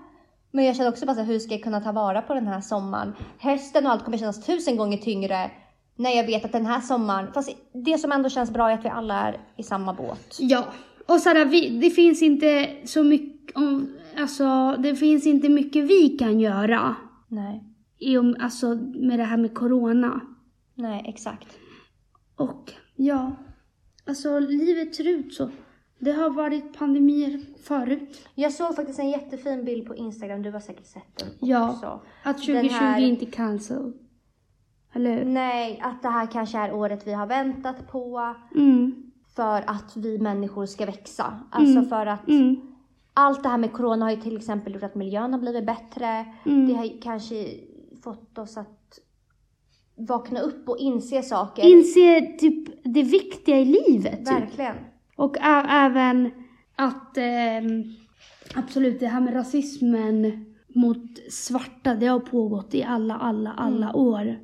Men 0.50 0.64
jag 0.64 0.76
känner 0.76 0.90
också 0.90 1.06
bara 1.06 1.14
så 1.14 1.20
här, 1.20 1.28
hur 1.28 1.38
ska 1.38 1.54
jag 1.54 1.62
kunna 1.62 1.80
ta 1.80 1.92
vara 1.92 2.22
på 2.22 2.34
den 2.34 2.46
här 2.46 2.60
sommaren? 2.60 3.14
Hösten 3.38 3.86
och 3.86 3.92
allt 3.92 4.04
kommer 4.04 4.18
kännas 4.18 4.46
tusen 4.46 4.76
gånger 4.76 4.98
tyngre 4.98 5.50
när 5.97 6.11
jag 6.11 6.26
vet 6.26 6.45
att 6.45 6.53
den 6.53 6.66
här 6.66 6.80
sommaren, 6.80 7.32
fast 7.32 7.51
det 7.72 7.99
som 7.99 8.12
ändå 8.12 8.28
känns 8.28 8.51
bra 8.51 8.70
är 8.70 8.74
att 8.74 8.84
vi 8.84 8.88
alla 8.88 9.14
är 9.28 9.40
i 9.57 9.62
samma 9.62 9.95
båt. 9.95 10.36
Ja, 10.40 10.64
och 11.07 11.20
sådär, 11.20 11.45
vi, 11.45 11.78
det 11.80 11.90
finns 11.90 12.22
inte 12.22 12.70
så 12.84 13.03
mycket, 13.05 13.57
om, 13.57 13.88
alltså 14.18 14.76
det 14.78 14.97
finns 14.97 15.26
inte 15.26 15.49
mycket 15.49 15.84
vi 15.84 16.09
kan 16.09 16.40
göra 16.40 16.97
Nej. 17.28 17.64
i, 17.99 18.18
om- 18.18 18.36
alltså, 18.40 18.74
med 18.95 19.18
det 19.18 19.24
här 19.24 19.36
med 19.36 19.55
corona. 19.55 20.20
Nej, 20.74 21.05
exakt. 21.09 21.47
Och 22.36 22.72
ja, 22.97 23.32
alltså 24.07 24.38
livet 24.38 24.95
ser 24.95 25.09
ut 25.09 25.34
så. 25.34 25.51
Det 25.99 26.12
har 26.12 26.30
varit 26.30 26.78
pandemier 26.78 27.40
förut. 27.64 28.28
Jag 28.34 28.53
såg 28.53 28.76
faktiskt 28.76 28.99
en 28.99 29.11
jättefin 29.11 29.64
bild 29.64 29.86
på 29.86 29.97
Instagram, 29.97 30.43
du 30.43 30.51
har 30.51 30.61
säkert 30.61 30.86
sett 30.86 31.18
den 31.18 31.28
Ja. 31.49 31.70
också. 31.70 31.86
Att 32.22 32.36
Den 32.36 32.47
2020 32.47 32.74
här- 32.74 33.01
inte 33.01 33.26
cancel. 33.26 33.93
Eller 34.93 35.16
hur? 35.16 35.24
Nej, 35.24 35.80
att 35.82 36.03
det 36.03 36.09
här 36.09 36.26
kanske 36.26 36.59
är 36.59 36.72
året 36.74 37.07
vi 37.07 37.12
har 37.12 37.26
väntat 37.26 37.88
på 37.93 38.34
Mm. 38.55 39.11
för 39.36 39.62
att 39.66 39.97
vi 39.97 40.18
människor 40.18 40.66
ska 40.66 40.86
växa. 40.86 41.40
Alltså 41.51 41.78
Mm. 41.78 41.88
för 41.88 42.07
att 42.07 42.28
Mm. 42.28 42.57
allt 43.14 43.43
det 43.43 43.49
här 43.49 43.59
med 43.59 43.72
corona 43.72 44.05
har 44.05 44.11
ju 44.11 44.20
till 44.20 44.36
exempel 44.36 44.74
gjort 44.74 44.82
att 44.82 44.95
miljön 44.95 45.32
har 45.32 45.40
blivit 45.40 45.66
bättre. 45.66 46.26
Mm. 46.47 46.68
Det 46.68 46.74
har 46.74 47.03
kanske 47.03 47.47
fått 48.05 48.38
oss 48.38 48.57
att 48.57 48.99
vakna 49.97 50.40
upp 50.40 50.68
och 50.68 50.78
inse 50.78 51.22
saker. 51.22 51.62
Inse 51.62 52.20
typ 52.38 52.68
det 52.84 53.03
viktiga 53.03 53.59
i 53.59 53.64
livet. 53.64 54.18
Typ. 54.26 54.28
Verkligen. 54.40 54.74
Och 55.16 55.36
ä- 55.36 55.66
även 55.70 56.30
att 56.76 57.16
ehm, 57.16 57.82
absolut 58.55 59.01
det 59.01 59.07
här 59.07 59.20
med 59.20 59.34
rasismen 59.34 60.45
mot 60.74 61.18
svarta, 61.30 61.95
det 61.95 62.07
har 62.07 62.20
pågått 62.20 62.74
i 62.74 62.82
alla, 62.84 63.14
alla, 63.16 63.53
alla 63.53 63.95
år. 63.97 64.36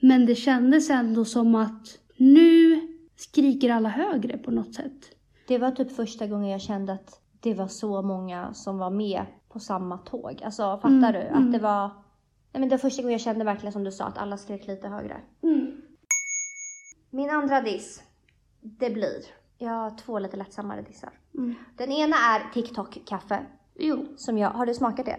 Men 0.00 0.26
det 0.26 0.34
kändes 0.34 0.90
ändå 0.90 1.24
som 1.24 1.54
att 1.54 1.98
nu 2.16 2.80
skriker 3.16 3.70
alla 3.70 3.88
högre 3.88 4.38
på 4.38 4.50
något 4.50 4.74
sätt. 4.74 5.10
Det 5.48 5.58
var 5.58 5.70
typ 5.70 5.96
första 5.96 6.26
gången 6.26 6.50
jag 6.50 6.60
kände 6.60 6.92
att 6.92 7.20
det 7.40 7.54
var 7.54 7.68
så 7.68 8.02
många 8.02 8.54
som 8.54 8.78
var 8.78 8.90
med 8.90 9.26
på 9.48 9.60
samma 9.60 9.98
tåg. 9.98 10.42
Alltså 10.44 10.62
fattar 10.76 10.88
Mm, 10.88 11.12
du? 11.12 11.18
mm. 11.20 11.46
Att 11.46 11.52
det 11.52 11.58
var... 11.58 11.88
Nej, 12.52 12.60
men 12.60 12.68
det 12.68 12.72
var 12.76 12.78
första 12.78 13.02
gången 13.02 13.12
jag 13.12 13.20
kände 13.20 13.44
verkligen 13.44 13.72
som 13.72 13.84
du 13.84 13.92
sa 13.92 14.04
att 14.04 14.18
alla 14.18 14.36
skrek 14.36 14.66
lite 14.66 14.88
högre. 14.88 15.20
Min 17.10 17.30
andra 17.30 17.60
diss, 17.60 18.02
det 18.60 18.90
blir... 18.90 19.22
Jag 19.58 19.70
har 19.70 19.98
två 19.98 20.18
lite 20.18 20.36
lättsammare 20.36 20.82
dissar. 20.82 21.10
Mm. 21.34 21.54
Den 21.76 21.92
ena 21.92 22.16
är 22.16 22.52
TikTok-kaffe. 22.54 23.46
Jo, 23.78 24.06
Som 24.16 24.38
jag, 24.38 24.50
har 24.50 24.66
du 24.66 24.74
smakat 24.74 25.06
det? 25.06 25.16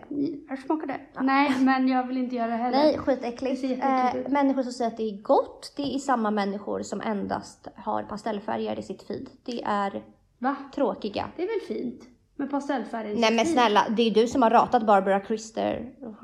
jag 0.49 0.59
smakar 0.59 0.87
det. 0.87 0.99
Nej, 1.21 1.51
men 1.59 1.87
jag 1.87 2.07
vill 2.07 2.17
inte 2.17 2.35
göra 2.35 2.47
det 2.47 2.57
heller. 2.57 2.77
Nej, 2.77 2.97
skitäckligt. 2.97 3.61
Det 3.61 3.73
Eh, 3.73 4.15
ut. 4.15 4.27
människor 4.27 4.63
som 4.63 4.71
säger 4.71 4.91
att 4.91 4.97
det 4.97 5.03
är 5.09 5.21
gott, 5.21 5.73
det 5.77 5.95
är 5.95 5.99
samma 5.99 6.31
människor 6.31 6.81
som 6.81 7.01
endast 7.01 7.67
har 7.75 8.03
pastellfärger 8.03 8.79
i 8.79 8.83
sitt 8.83 9.03
feed. 9.07 9.29
Det 9.45 9.63
är 9.63 10.03
Va? 10.39 10.55
tråkiga. 10.75 11.25
Det 11.35 11.43
är 11.43 11.47
väl 11.47 11.77
fint? 11.77 12.01
Med 12.39 12.51
pastellfärger 12.51 13.09
i 13.15 13.19
Nej 13.19 13.33
men 13.35 13.45
sitt 13.45 13.53
snälla, 13.53 13.85
det 13.89 14.03
är 14.03 14.11
du 14.11 14.27
som 14.27 14.41
har 14.41 14.49
ratat 14.49 14.85
Barbara 14.85 15.19
Christer. 15.25 15.89
Ja. 16.01 16.13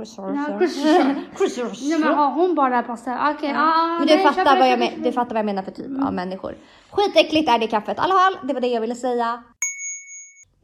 Ja, 1.81 1.97
men 1.99 2.13
har 2.13 2.31
hon 2.31 2.55
bara 2.55 2.83
pastell? 2.83 3.17
Okej, 3.35 3.49
Ja. 3.49 3.55
ah, 3.59 3.99
Men 3.99 4.07
du 4.07 4.15
nej, 4.15 4.23
fattar, 4.23 4.59
vad 4.59 4.69
jag 4.69 4.79
men, 4.79 5.01
du 5.03 5.11
fattar 5.11 5.29
vad 5.31 5.39
jag 5.39 5.45
menar 5.45 5.63
för 5.63 5.71
typ 5.71 6.03
av 6.07 6.13
människor. 6.13 6.55
Skitäckligt 6.91 7.49
är 7.49 7.59
det 7.59 7.67
kaffet. 7.67 7.99
Alla 7.99 8.13
hall, 8.13 8.37
det 8.47 8.53
var 8.53 8.61
det 8.61 8.67
jag 8.67 8.81
ville 8.81 8.95
säga. 8.95 9.43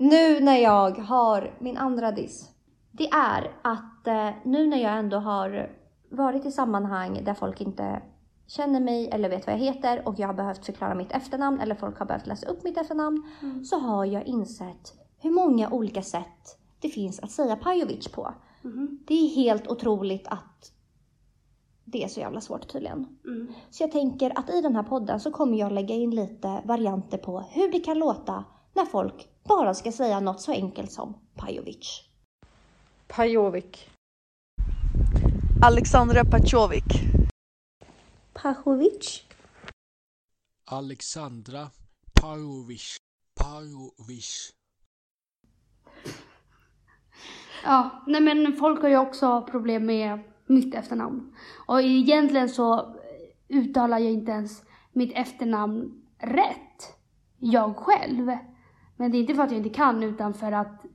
Nu 0.02 0.39
när 0.39 0.58
jag 0.58 0.97
har 0.97 1.58
min 1.60 1.78
andra 1.78 2.12
diss. 2.12 2.50
Det 2.91 3.08
är 3.10 3.52
att 3.62 4.08
eh, 4.08 4.30
nu 4.43 4.68
när 4.68 4.78
jag 4.78 4.97
ändå 4.97 5.18
har 5.18 5.72
varit 6.10 6.45
i 6.45 6.52
sammanhang 6.52 7.24
där 7.24 7.34
folk 7.34 7.62
inte 7.62 8.02
känner 8.47 8.80
mig 8.80 9.10
eller 9.10 9.30
vet 9.30 9.47
vad 9.47 9.56
jag 9.56 9.60
heter 9.60 10.08
och 10.08 10.20
jag 10.20 10.28
har 10.28 10.34
behövt 10.34 10.66
förklara 10.66 10.95
mitt 10.95 11.12
efternamn 11.12 11.60
eller 11.60 11.76
folk 11.76 12.00
har 12.00 12.06
behövt 12.06 12.28
läsa 12.28 12.47
upp 12.47 12.64
mitt 12.64 12.78
efternamn 12.78 13.24
så 13.66 13.80
har 13.80 14.06
jag 14.06 14.28
insett 14.28 14.93
hur 15.18 15.32
många 15.32 15.70
olika 15.70 16.02
sätt 16.02 16.58
det 16.82 16.89
finns 16.89 17.20
att 17.20 17.32
säga 17.32 17.56
Pajovic 17.56 18.08
på. 18.08 18.34
Mhm. 18.62 19.00
Det 19.08 19.14
är 19.14 19.28
helt 19.36 19.68
otroligt 19.68 20.28
att 20.28 20.72
det 21.86 22.04
är 22.04 22.08
så 22.08 22.20
jävla 22.20 22.41
svårt 22.41 22.68
tydligen. 22.68 23.08
Mm. 23.26 23.47
Så 23.70 23.84
jag 23.84 23.91
tänker 23.91 24.39
att 24.39 24.50
i 24.50 24.62
den 24.62 24.76
här 24.76 24.84
podden 24.84 25.20
så 25.20 25.32
kommer 25.32 25.58
jag 25.58 25.72
lägga 25.72 25.95
in 25.95 26.12
lite 26.16 26.62
varianter 26.66 27.18
på 27.18 27.39
hur 27.39 27.72
det 27.72 27.80
kan 27.80 28.00
låta 28.00 28.45
när 28.80 28.86
folk 28.86 29.30
bara 29.44 29.74
ska 29.74 29.92
säga 29.92 30.20
något 30.20 30.42
så 30.42 30.52
enkelt 30.52 30.92
som 30.92 31.14
Pajovic. 31.36 32.10
Pajovic. 33.08 33.88
Alexandra 35.64 36.26
Pajovic. 36.26 36.84
Pajovic? 38.34 39.26
Alexandra 40.66 41.70
Parovic. 42.22 42.98
Parovic. 43.36 44.54
Ja, 47.64 48.04
nej 48.08 48.22
men 48.22 48.56
folk 48.56 48.82
har 48.82 48.90
ju 48.90 48.98
också 48.98 49.42
problem 49.42 49.86
med 49.86 50.20
mitt 50.46 50.76
efternamn. 50.76 51.36
Och 51.68 51.82
egentligen 51.82 52.50
så 52.50 52.96
uttalar 53.48 54.00
jag 54.00 54.12
inte 54.12 54.32
ens 54.32 54.64
mitt 54.94 55.12
efternamn 55.16 56.04
rätt. 56.18 56.98
Jag 57.38 57.76
själv. 57.76 58.32
Men 59.00 59.12
det 59.12 59.18
är 59.18 59.20
inte 59.20 59.34
för 59.36 59.43
att 59.43 59.52
jag 59.52 59.58
inte 59.58 59.70
kan 59.70 60.04
utan 60.04 60.34
för 60.34 60.52
att 60.52 60.86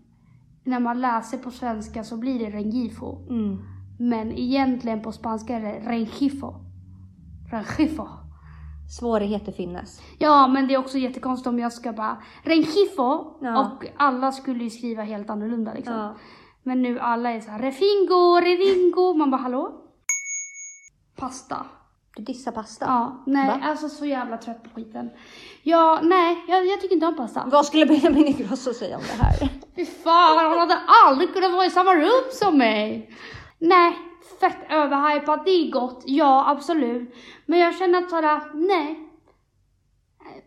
när 0.64 0.80
man 0.80 1.00
läser 1.00 1.38
på 1.38 1.50
svenska 1.50 2.04
så 2.04 2.16
blir 2.16 2.38
det 2.38 2.56
Rengifo. 2.56 3.18
Mm. 3.28 3.58
Men 3.98 4.32
egentligen 4.32 5.02
på 5.02 5.12
spanska 5.12 5.56
är 5.56 5.60
det 5.60 5.90
Rengifo. 5.90 6.54
Rengifo. 7.50 8.06
Svårigheter 8.98 9.52
finnes. 9.52 10.02
Ja, 10.18 10.48
men 10.48 10.68
det 10.68 10.74
är 10.74 10.78
också 10.78 10.98
jättekonstigt 10.98 11.46
om 11.46 11.58
jag 11.58 11.72
ska 11.72 11.92
bara 11.92 12.22
Rengifo 12.42 13.36
Ja. 13.40 13.60
och 13.60 13.86
alla 13.96 14.32
skulle 14.32 14.64
ju 14.64 14.70
skriva 14.70 15.02
helt 15.02 15.30
annorlunda 15.30 15.74
liksom. 15.74 15.94
Ja. 15.94 16.16
Men 16.62 16.82
nu 16.82 16.98
alla 16.98 17.30
är 17.30 17.40
så 17.40 17.50
här 17.50 17.58
refingo, 17.58 18.40
reringo. 18.40 19.14
Man 19.18 19.30
bara 19.30 19.40
hallå? 19.40 19.80
Pasta. 21.16 21.66
Du 22.16 22.22
dissar 22.22 22.52
pasta. 22.52 22.84
Ja, 22.84 23.22
nej, 23.26 23.46
Va? 23.46 23.60
alltså 23.62 23.88
så 23.88 24.06
jävla 24.06 24.36
trött 24.36 24.62
på 24.62 24.70
skiten. 24.70 25.10
Ja, 25.62 26.00
nej, 26.02 26.44
jag, 26.48 26.66
jag 26.66 26.80
tycker 26.80 26.94
inte 26.94 27.06
om 27.06 27.16
pasta. 27.16 27.44
Vad 27.46 27.66
skulle 27.66 27.86
Benjamin 27.86 28.26
Ingrosso 28.26 28.74
säga 28.74 28.96
om 28.96 29.02
det 29.02 29.24
här? 29.24 29.48
Fy 29.76 29.86
fan, 29.86 30.38
han 30.38 30.58
hade 30.58 30.78
aldrig 31.06 31.32
kunnat 31.34 31.52
vara 31.52 31.66
i 31.66 31.70
samma 31.70 31.94
rum 31.94 32.24
som 32.32 32.58
mig. 32.58 33.10
Nej, 33.58 33.98
fett 34.40 34.56
överhypat, 34.70 35.44
det 35.44 35.50
är 35.50 35.70
gott, 35.70 36.02
ja 36.06 36.50
absolut. 36.50 37.14
Men 37.46 37.58
jag 37.58 37.78
känner 37.78 37.98
att 37.98 38.10
såhär, 38.10 38.40
nej. 38.54 39.10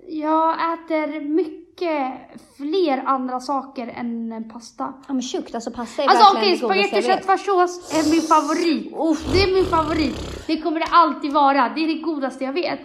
Jag 0.08 0.74
äter 0.74 1.22
mycket 1.22 1.67
mycket 1.82 2.42
fler 2.58 2.98
andra 3.06 3.40
saker 3.40 3.88
än 3.88 4.50
pasta. 4.54 4.94
Ja 5.08 5.14
men 5.14 5.22
tjukt, 5.22 5.56
alltså 5.56 5.72
pasta 5.72 6.04
är 6.04 6.08
Alltså 6.08 6.38
okej, 6.38 6.52
verkligen 6.52 6.70
det 6.70 6.76
godaste 6.76 6.90
spagetti 6.92 6.96
jag 6.96 7.04
och 7.04 7.10
vet. 7.10 7.18
köttfärssås 7.18 7.94
är 7.94 8.12
min 8.12 8.22
favorit. 8.22 9.34
Det 9.34 9.44
är 9.44 9.54
min 9.54 9.66
favorit. 9.66 10.48
Det 10.48 10.62
kommer 10.62 10.80
det 10.80 10.86
alltid 10.92 11.34
vara. 11.34 11.70
Det 11.76 11.82
är 11.84 11.88
det 11.88 12.02
godaste 12.02 12.44
jag 12.44 12.54
vet. 12.54 12.80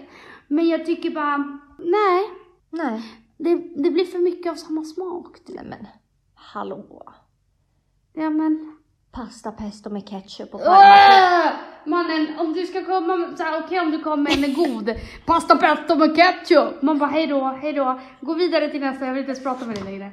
Men 0.49 0.69
jag 0.69 0.87
tycker 0.87 1.11
bara, 1.11 1.37
nej. 1.79 2.31
Nej. 2.71 3.03
Det, 3.39 3.55
det 3.83 3.91
blir 3.91 4.05
för 4.05 4.19
mycket 4.19 4.53
av 4.53 4.57
samma 4.57 4.85
smak. 4.85 5.45
typ. 5.45 5.57
Nej 5.57 5.65
men, 5.65 5.87
hallå. 6.35 7.03
Ja 8.13 8.31
men. 8.31 8.77
Pasta 9.13 9.53
pesto 9.53 9.91
med 9.91 10.09
ketchup 10.09 10.55
och 10.55 10.61
parmesan. 10.65 11.53
Mannen, 11.85 12.39
om 12.39 12.53
du 12.53 12.67
ska 12.67 12.85
komma, 12.85 13.29
okej 13.65 13.81
om 13.81 13.91
du 13.91 13.99
kommer 13.99 14.41
med 14.41 14.55
god 14.55 14.95
pasta 15.27 15.57
pesto 15.57 15.95
med 15.95 16.17
ketchup. 16.17 16.83
Man 16.83 16.99
bara 16.99 17.11
hej 17.11 17.27
då, 17.27 17.45
hej 17.45 17.73
då. 17.73 18.01
Gå 18.21 18.35
vidare 18.35 18.69
till 18.69 18.81
nästa, 18.81 19.07
jag 19.07 19.13
vill 19.13 19.21
inte 19.21 19.31
ens 19.31 19.43
prata 19.43 19.67
med 19.67 19.77
dig 19.77 19.85
längre. 19.85 20.11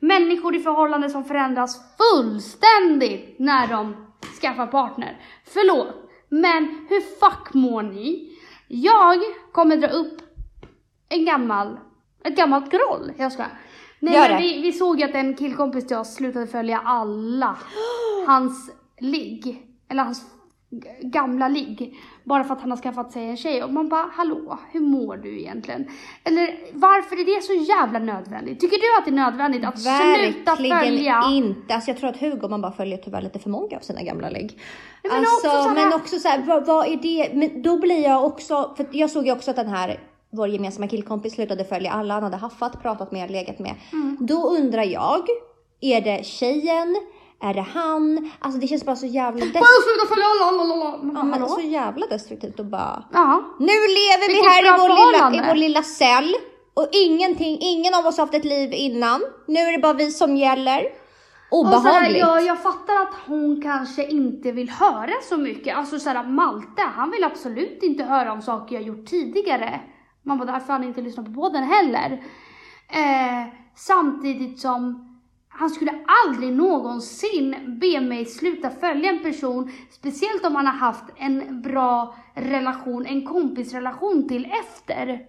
Människor 0.00 0.56
i 0.56 0.60
förhållande 0.60 1.10
som 1.10 1.24
förändras 1.24 1.80
fullständigt 1.96 3.38
när 3.38 3.66
de 3.66 4.06
skaffar 4.40 4.66
partner. 4.66 5.20
Förlåt, 5.44 6.10
men 6.28 6.86
hur 6.88 7.00
fuck 7.00 7.54
mår 7.54 7.82
ni? 7.82 8.36
Jag 8.68 9.18
kommer 9.52 9.76
dra 9.76 9.88
upp 9.88 10.22
en 11.08 11.24
gammal, 11.24 11.78
ett 12.24 12.36
gammalt 12.36 12.70
groll. 12.70 13.12
Jag 13.16 13.32
ska. 13.32 13.44
Nej, 14.00 14.14
Gör 14.14 14.28
men 14.28 14.42
det. 14.42 14.48
vi, 14.48 14.62
vi 14.62 14.72
såg 14.72 14.98
ju 15.00 15.04
att 15.04 15.14
en 15.14 15.34
killkompis 15.36 15.86
till 15.86 15.96
oss 15.96 16.14
slutade 16.14 16.46
följa 16.46 16.80
alla 16.84 17.56
hans 18.26 18.70
ligg, 19.00 19.66
eller 19.88 20.02
hans 20.04 20.22
gamla 21.02 21.48
ligg, 21.48 21.96
bara 22.24 22.44
för 22.44 22.54
att 22.54 22.60
han 22.60 22.70
har 22.70 22.78
skaffat 22.78 23.12
sig 23.12 23.24
en 23.28 23.36
tjej. 23.36 23.64
Och 23.64 23.72
man 23.72 23.88
bara, 23.88 24.06
hallå, 24.12 24.58
hur 24.72 24.80
mår 24.80 25.16
du 25.16 25.40
egentligen? 25.40 25.86
Eller 26.24 26.58
varför 26.72 27.16
är 27.20 27.24
det 27.36 27.42
så 27.42 27.52
jävla 27.52 27.98
nödvändigt? 27.98 28.60
Tycker 28.60 28.76
du 28.76 28.98
att 28.98 29.04
det 29.04 29.10
är 29.10 29.24
nödvändigt 29.24 29.64
att 29.64 29.78
sluta 29.80 30.50
Verkligen 30.54 30.78
följa? 30.78 31.22
inte. 31.30 31.74
Alltså 31.74 31.90
jag 31.90 31.98
tror 31.98 32.10
att 32.10 32.20
Hugo 32.20 32.48
man 32.48 32.60
bara 32.60 32.72
följer 32.72 32.98
tyvärr 32.98 33.22
lite 33.22 33.38
för 33.38 33.50
många 33.50 33.76
av 33.76 33.80
sina 33.80 34.02
gamla 34.02 34.30
ligg. 34.30 34.58
men 35.02 35.12
alltså, 35.12 35.34
också 35.48 35.50
så 35.62 35.68
här- 35.68 35.74
men 35.74 35.92
också 35.92 36.18
så 36.18 36.28
här, 36.28 36.42
vad, 36.46 36.66
vad 36.66 36.86
är 36.86 36.96
det? 36.96 37.30
Men 37.34 37.62
då 37.62 37.78
blir 37.78 38.02
jag 38.04 38.24
också, 38.24 38.74
för 38.76 38.86
jag 38.92 39.10
såg 39.10 39.26
ju 39.26 39.32
också 39.32 39.50
att 39.50 39.56
den 39.56 39.68
här 39.68 40.00
vår 40.32 40.48
gemensamma 40.48 40.88
killkompis 40.88 41.34
slutade 41.34 41.64
följa 41.64 41.90
alla 41.92 42.14
han 42.14 42.22
hade 42.22 42.36
haffat, 42.36 42.82
pratat 42.82 43.12
med, 43.12 43.30
legat 43.30 43.58
med. 43.58 43.74
Mm. 43.92 44.16
Då 44.20 44.48
undrar 44.48 44.82
jag, 44.82 45.26
är 45.80 46.00
det 46.00 46.26
tjejen? 46.26 46.96
Är 47.42 47.54
det 47.54 47.60
han? 47.60 48.30
Alltså 48.38 48.60
det 48.60 48.66
känns 48.66 48.84
bara 48.84 48.96
så 48.96 49.06
jävla 49.06 49.44
destruktivt. 49.44 49.84
sluta 49.84 50.14
följa 50.14 50.24
alla, 50.26 50.62
alla, 50.62 50.74
alla. 50.74 51.12
Ja, 51.14 51.22
men 51.22 51.48
så 51.48 51.60
jävla 51.60 52.06
destruktivt 52.06 52.60
och 52.60 52.66
bara 52.66 53.04
Ja. 53.12 53.42
nu 53.58 53.66
lever 53.66 54.28
vi 54.28 54.48
här 54.48 54.62
i 54.64 54.78
vår, 54.80 54.88
lilla, 54.88 55.44
i 55.44 55.48
vår 55.48 55.54
lilla 55.54 55.82
cell 55.82 56.34
och 56.74 56.88
ingenting, 56.92 57.58
ingen 57.60 57.94
av 57.94 58.06
oss 58.06 58.16
har 58.16 58.24
haft 58.24 58.34
ett 58.34 58.44
liv 58.44 58.72
innan. 58.72 59.20
Nu 59.46 59.60
är 59.60 59.72
det 59.72 59.78
bara 59.78 59.92
vi 59.92 60.10
som 60.10 60.36
gäller. 60.36 60.80
Så 61.50 61.66
här, 61.66 61.78
Obehagligt. 61.78 62.18
jag, 62.18 62.42
jag 62.42 62.62
fattar 62.62 62.94
att 63.02 63.14
hon 63.26 63.62
kanske 63.62 64.04
inte 64.06 64.52
vill 64.52 64.70
höra 64.70 65.12
så 65.28 65.36
mycket. 65.36 65.76
Alltså 65.76 65.98
såhär, 65.98 66.24
Malte, 66.24 66.82
han 66.82 67.10
vill 67.10 67.24
absolut 67.24 67.82
inte 67.82 68.04
höra 68.04 68.32
om 68.32 68.42
saker 68.42 68.74
jag 68.74 68.84
gjort 68.84 69.06
tidigare. 69.06 69.80
Man 70.22 70.38
bara, 70.38 70.52
därför 70.52 70.72
han 70.72 70.84
inte 70.84 71.00
lyssnar 71.00 71.24
på 71.24 71.32
podden 71.32 71.64
heller. 71.64 72.22
Eh, 72.88 73.52
samtidigt 73.74 74.60
som 74.60 75.06
han 75.48 75.70
skulle 75.70 76.04
aldrig 76.26 76.52
någonsin 76.52 77.78
be 77.80 78.00
mig 78.00 78.24
sluta 78.24 78.70
följa 78.70 79.10
en 79.10 79.22
person, 79.22 79.72
speciellt 79.90 80.44
om 80.44 80.56
han 80.56 80.66
har 80.66 80.72
haft 80.72 81.04
en 81.16 81.62
bra 81.62 82.14
relation, 82.34 83.06
en 83.06 83.26
kompisrelation 83.26 84.28
till 84.28 84.52
efter. 84.60 85.26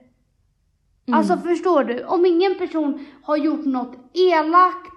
Alltså 1.12 1.38
förstår 1.38 1.84
du? 1.84 2.04
Om 2.04 2.26
ingen 2.26 2.58
person 2.58 3.06
har 3.24 3.38
gjort 3.38 3.66
något 3.66 3.96
elakt 4.14 4.92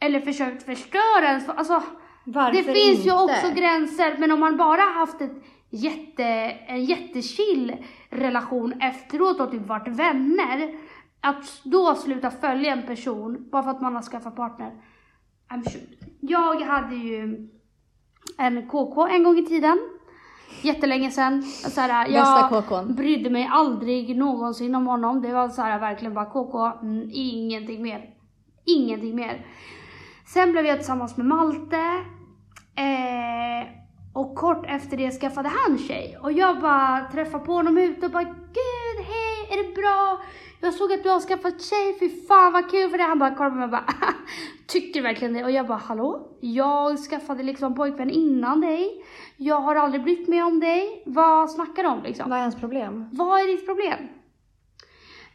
eller 0.00 0.20
försökt 0.20 0.62
förstöra 0.62 1.24
ens, 1.28 1.48
alltså 1.48 1.82
Varför 2.24 2.56
det 2.56 2.62
finns 2.62 2.98
ju 3.06 3.10
inte? 3.10 3.14
också 3.14 3.50
gränser, 3.54 4.16
men 4.18 4.32
om 4.32 4.40
man 4.40 4.56
bara 4.56 4.82
haft 4.82 5.20
ett 5.20 5.42
jätte, 5.70 6.24
en 6.66 6.84
jättechill 6.84 7.76
relation 8.10 8.80
efteråt 8.80 9.40
och 9.40 9.50
typ 9.50 9.66
varit 9.66 9.88
vänner, 9.88 10.74
att 11.20 11.60
då 11.64 11.94
sluta 11.94 12.30
följa 12.30 12.72
en 12.72 12.86
person 12.86 13.48
bara 13.50 13.62
för 13.62 13.70
att 13.70 13.80
man 13.80 13.94
har 13.94 14.02
skaffat 14.02 14.36
partner. 14.36 14.72
Jag 16.20 16.60
hade 16.60 16.96
ju 16.96 17.48
en 18.38 18.68
KK 18.68 19.06
en 19.06 19.22
gång 19.22 19.38
i 19.38 19.46
tiden, 19.46 19.78
jättelänge 20.62 21.10
sedan. 21.10 21.42
Så 21.42 21.80
här, 21.80 22.04
Bästa 22.04 22.50
jag 22.50 22.64
KKn. 22.64 22.94
brydde 22.94 23.30
mig 23.30 23.48
aldrig 23.52 24.16
någonsin 24.16 24.74
om 24.74 24.86
honom. 24.86 25.22
Det 25.22 25.32
var 25.32 25.48
så 25.48 25.62
här, 25.62 25.80
verkligen 25.80 26.14
bara 26.14 26.24
KK, 26.26 26.66
mm, 26.82 27.10
ingenting 27.12 27.82
mer. 27.82 28.10
Ingenting 28.64 29.16
mer. 29.16 29.46
Sen 30.26 30.52
blev 30.52 30.66
jag 30.66 30.76
tillsammans 30.76 31.16
med 31.16 31.26
Malte. 31.26 31.76
Eh, 32.76 33.85
och 34.16 34.34
kort 34.34 34.64
efter 34.66 34.96
det 34.96 35.10
skaffade 35.10 35.48
han 35.48 35.78
tjej. 35.78 36.18
Och 36.22 36.32
jag 36.32 36.60
bara 36.60 37.08
träffade 37.12 37.44
på 37.44 37.52
honom 37.52 37.78
ute 37.78 38.06
och 38.06 38.12
bara 38.12 38.24
Gud, 38.24 39.06
hej, 39.06 39.48
är 39.50 39.56
det 39.62 39.74
bra? 39.74 40.22
Jag 40.60 40.74
såg 40.74 40.92
att 40.92 41.02
du 41.02 41.08
har 41.08 41.20
skaffat 41.20 41.62
tjej, 41.62 41.96
fy 42.00 42.26
fan 42.26 42.52
vad 42.52 42.70
kul 42.70 42.90
för 42.90 42.98
det. 42.98 43.04
Han 43.04 43.18
bara 43.18 43.34
kollade 43.34 43.50
på 43.50 43.56
mig 43.56 43.64
och 43.64 43.70
bara 43.70 43.84
Tycker 44.66 45.00
du 45.00 45.00
verkligen 45.00 45.34
det? 45.34 45.44
Och 45.44 45.50
jag 45.50 45.66
bara 45.66 45.78
hallå? 45.78 46.36
Jag 46.40 46.98
skaffade 46.98 47.42
liksom 47.42 47.74
pojkvän 47.74 48.10
innan 48.10 48.60
dig. 48.60 49.04
Jag 49.36 49.60
har 49.60 49.76
aldrig 49.76 50.02
brytt 50.02 50.28
mig 50.28 50.42
om 50.42 50.60
dig. 50.60 51.02
Vad 51.06 51.50
snackar 51.50 51.82
du 51.82 51.88
om 51.88 52.02
liksom? 52.02 52.30
Vad 52.30 52.38
är 52.38 52.42
hans 52.42 52.60
problem? 52.60 53.08
Vad 53.12 53.40
är 53.40 53.46
ditt 53.46 53.66
problem? 53.66 54.08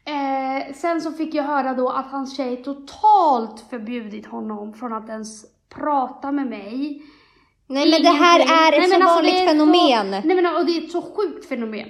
Eh, 0.05 0.73
sen 0.73 1.01
så 1.01 1.11
fick 1.11 1.33
jag 1.33 1.43
höra 1.43 1.73
då 1.73 1.89
att 1.89 2.11
hans 2.11 2.37
tjej 2.37 2.63
totalt 2.63 3.65
förbjudit 3.69 4.25
honom 4.25 4.73
från 4.73 4.93
att 4.93 5.09
ens 5.09 5.45
prata 5.69 6.31
med 6.31 6.47
mig. 6.47 7.03
Nej 7.71 7.91
men 7.91 8.01
det 8.01 8.17
här 8.23 8.39
är 8.39 8.73
ett 8.73 8.79
Nej, 8.79 8.89
så 8.89 8.95
alltså, 8.95 9.15
vanligt 9.15 9.49
fenomen. 9.49 10.21
Så, 10.21 10.27
nej 10.27 10.41
men 10.41 10.55
och 10.55 10.65
det 10.65 10.77
är 10.77 10.83
ett 10.83 10.91
så 10.91 11.01
sjukt 11.01 11.45
fenomen. 11.49 11.87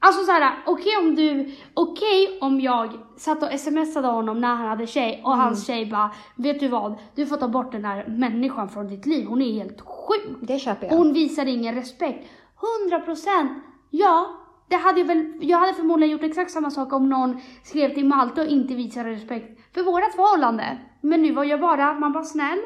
Alltså 0.00 0.24
såhär, 0.24 0.52
okej 0.66 0.96
om 0.98 1.14
du, 1.14 1.54
okej 1.74 2.38
om 2.40 2.60
jag 2.60 2.92
satt 3.16 3.42
och 3.42 3.60
smsade 3.60 4.08
honom 4.08 4.40
när 4.40 4.54
han 4.54 4.68
hade 4.68 4.86
tjej 4.86 5.20
och 5.24 5.36
hans 5.36 5.68
Mm. 5.68 5.78
tjej 5.78 5.90
bara, 5.90 6.10
vet 6.36 6.60
du 6.60 6.68
vad? 6.68 6.94
Du 7.14 7.26
får 7.26 7.36
ta 7.36 7.48
bort 7.48 7.72
den 7.72 7.84
här 7.84 8.06
människan 8.08 8.68
från 8.68 8.88
ditt 8.88 9.06
liv, 9.06 9.26
hon 9.26 9.42
är 9.42 9.52
helt 9.52 9.80
sjuk. 9.80 10.36
Det 10.40 10.58
köper 10.58 10.86
jag. 10.86 10.96
Hon 10.96 11.12
visar 11.12 11.46
ingen 11.46 11.74
respekt. 11.74 12.28
100 12.90 13.00
procent. 13.04 13.52
Ja, 13.90 14.26
det 14.68 14.76
hade 14.76 15.00
jag 15.00 15.06
väl, 15.06 15.32
jag 15.40 15.58
hade 15.58 15.74
förmodligen 15.74 16.12
gjort 16.12 16.24
exakt 16.24 16.50
samma 16.50 16.70
sak 16.70 16.92
om 16.92 17.08
någon 17.08 17.40
skrev 17.64 17.94
till 17.94 18.04
Malte 18.06 18.40
och 18.40 18.46
inte 18.46 18.74
visade 18.74 19.10
respekt 19.10 19.60
för 19.74 19.82
vårat 19.82 20.14
förhållande. 20.14 20.78
Men 21.00 21.22
nu 21.22 21.32
var 21.32 21.44
jag 21.44 21.60
bara, 21.60 21.94
man 21.94 22.12
var 22.12 22.22
snäll 22.22 22.58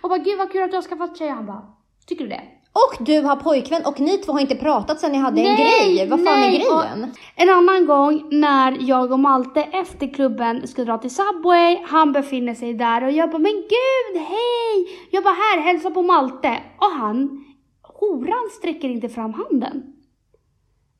och 0.00 0.08
bara 0.08 0.18
gud 0.18 0.38
vad 0.38 0.52
kul 0.52 0.62
att 0.62 0.70
du 0.70 0.76
har 0.76 0.82
skaffat 0.82 1.18
tjej. 1.18 1.28
Han 1.28 1.46
bara, 1.46 1.75
tycker 2.06 2.24
du 2.24 2.30
det? 2.30 2.42
Och 2.84 3.04
du 3.06 3.20
har 3.20 3.36
pojkvän 3.36 3.82
och 3.84 4.00
ni 4.00 4.18
två 4.18 4.32
har 4.32 4.40
inte 4.40 4.54
pratat 4.54 5.00
sedan 5.00 5.12
ni 5.12 5.18
hade 5.18 5.40
en 5.40 5.56
grej. 5.56 6.08
Vad 6.08 6.24
fan 6.24 6.40
nej. 6.40 6.56
är 6.56 6.58
grejen? 6.58 7.14
En 7.34 7.50
annan 7.50 7.86
gång 7.86 8.28
när 8.30 8.76
jag 8.80 9.12
och 9.12 9.18
Malte 9.18 9.62
efter 9.62 10.14
klubben 10.14 10.66
ska 10.66 10.84
dra 10.84 10.98
till 10.98 11.14
Subway, 11.14 11.82
han 11.86 12.12
befinner 12.12 12.54
sig 12.54 12.74
där 12.74 13.04
och 13.04 13.12
jag 13.12 13.30
bara 13.30 13.38
men 13.38 13.52
gud 13.52 14.22
hej! 14.22 14.88
Jag 15.10 15.24
bara 15.24 15.34
här, 15.34 15.60
hälsa 15.60 15.90
på 15.90 16.02
Malte. 16.02 16.58
Och 16.78 16.90
han, 16.90 17.44
horan 17.82 18.48
sträcker 18.58 18.88
inte 18.88 19.08
fram 19.08 19.34
handen. 19.34 19.82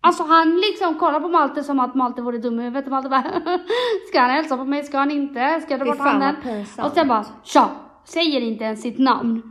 Alltså 0.00 0.22
han 0.22 0.56
liksom 0.56 0.98
kollar 0.98 1.20
på 1.20 1.28
Malte 1.28 1.64
som 1.64 1.80
att 1.80 1.94
Malte 1.94 2.22
vore 2.22 2.38
dum 2.38 2.60
i 2.60 2.62
huvudet 2.62 2.84
och 2.84 2.90
Malte 2.90 3.08
bara 3.08 3.22
Ska 4.08 4.20
han 4.20 4.30
hälsa 4.30 4.56
på 4.56 4.64
mig? 4.64 4.84
Ska 4.84 4.98
han 4.98 5.10
inte? 5.10 5.60
Ska 5.60 5.72
jag 5.72 5.80
dra 5.80 5.86
bort 5.86 5.98
handen? 5.98 6.36
Och 6.78 6.92
sen 6.94 7.08
bara 7.08 7.24
tja! 7.44 7.70
Säger 8.04 8.40
inte 8.40 8.64
ens 8.64 8.82
sitt 8.82 8.98
namn. 8.98 9.42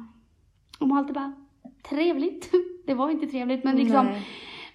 Och 0.79 0.87
Malte 0.87 1.13
bara 1.13 1.44
trevligt. 1.89 2.51
Det 2.85 2.93
var 2.93 3.09
inte 3.09 3.27
trevligt 3.27 3.63
men 3.63 3.75
liksom 3.75 4.05
Nej. 4.05 4.27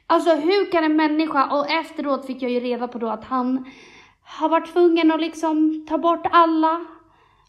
Alltså 0.06 0.34
hur 0.34 0.70
kan 0.72 0.84
en 0.84 0.96
människa, 0.96 1.56
och 1.56 1.70
efteråt 1.70 2.26
fick 2.26 2.42
jag 2.42 2.50
ju 2.50 2.60
reda 2.60 2.88
på 2.88 2.98
då 2.98 3.08
att 3.08 3.24
han 3.24 3.70
har 4.22 4.48
varit 4.48 4.72
tvungen 4.72 5.12
att 5.12 5.20
liksom 5.20 5.86
ta 5.88 5.98
bort 5.98 6.26
alla 6.32 6.84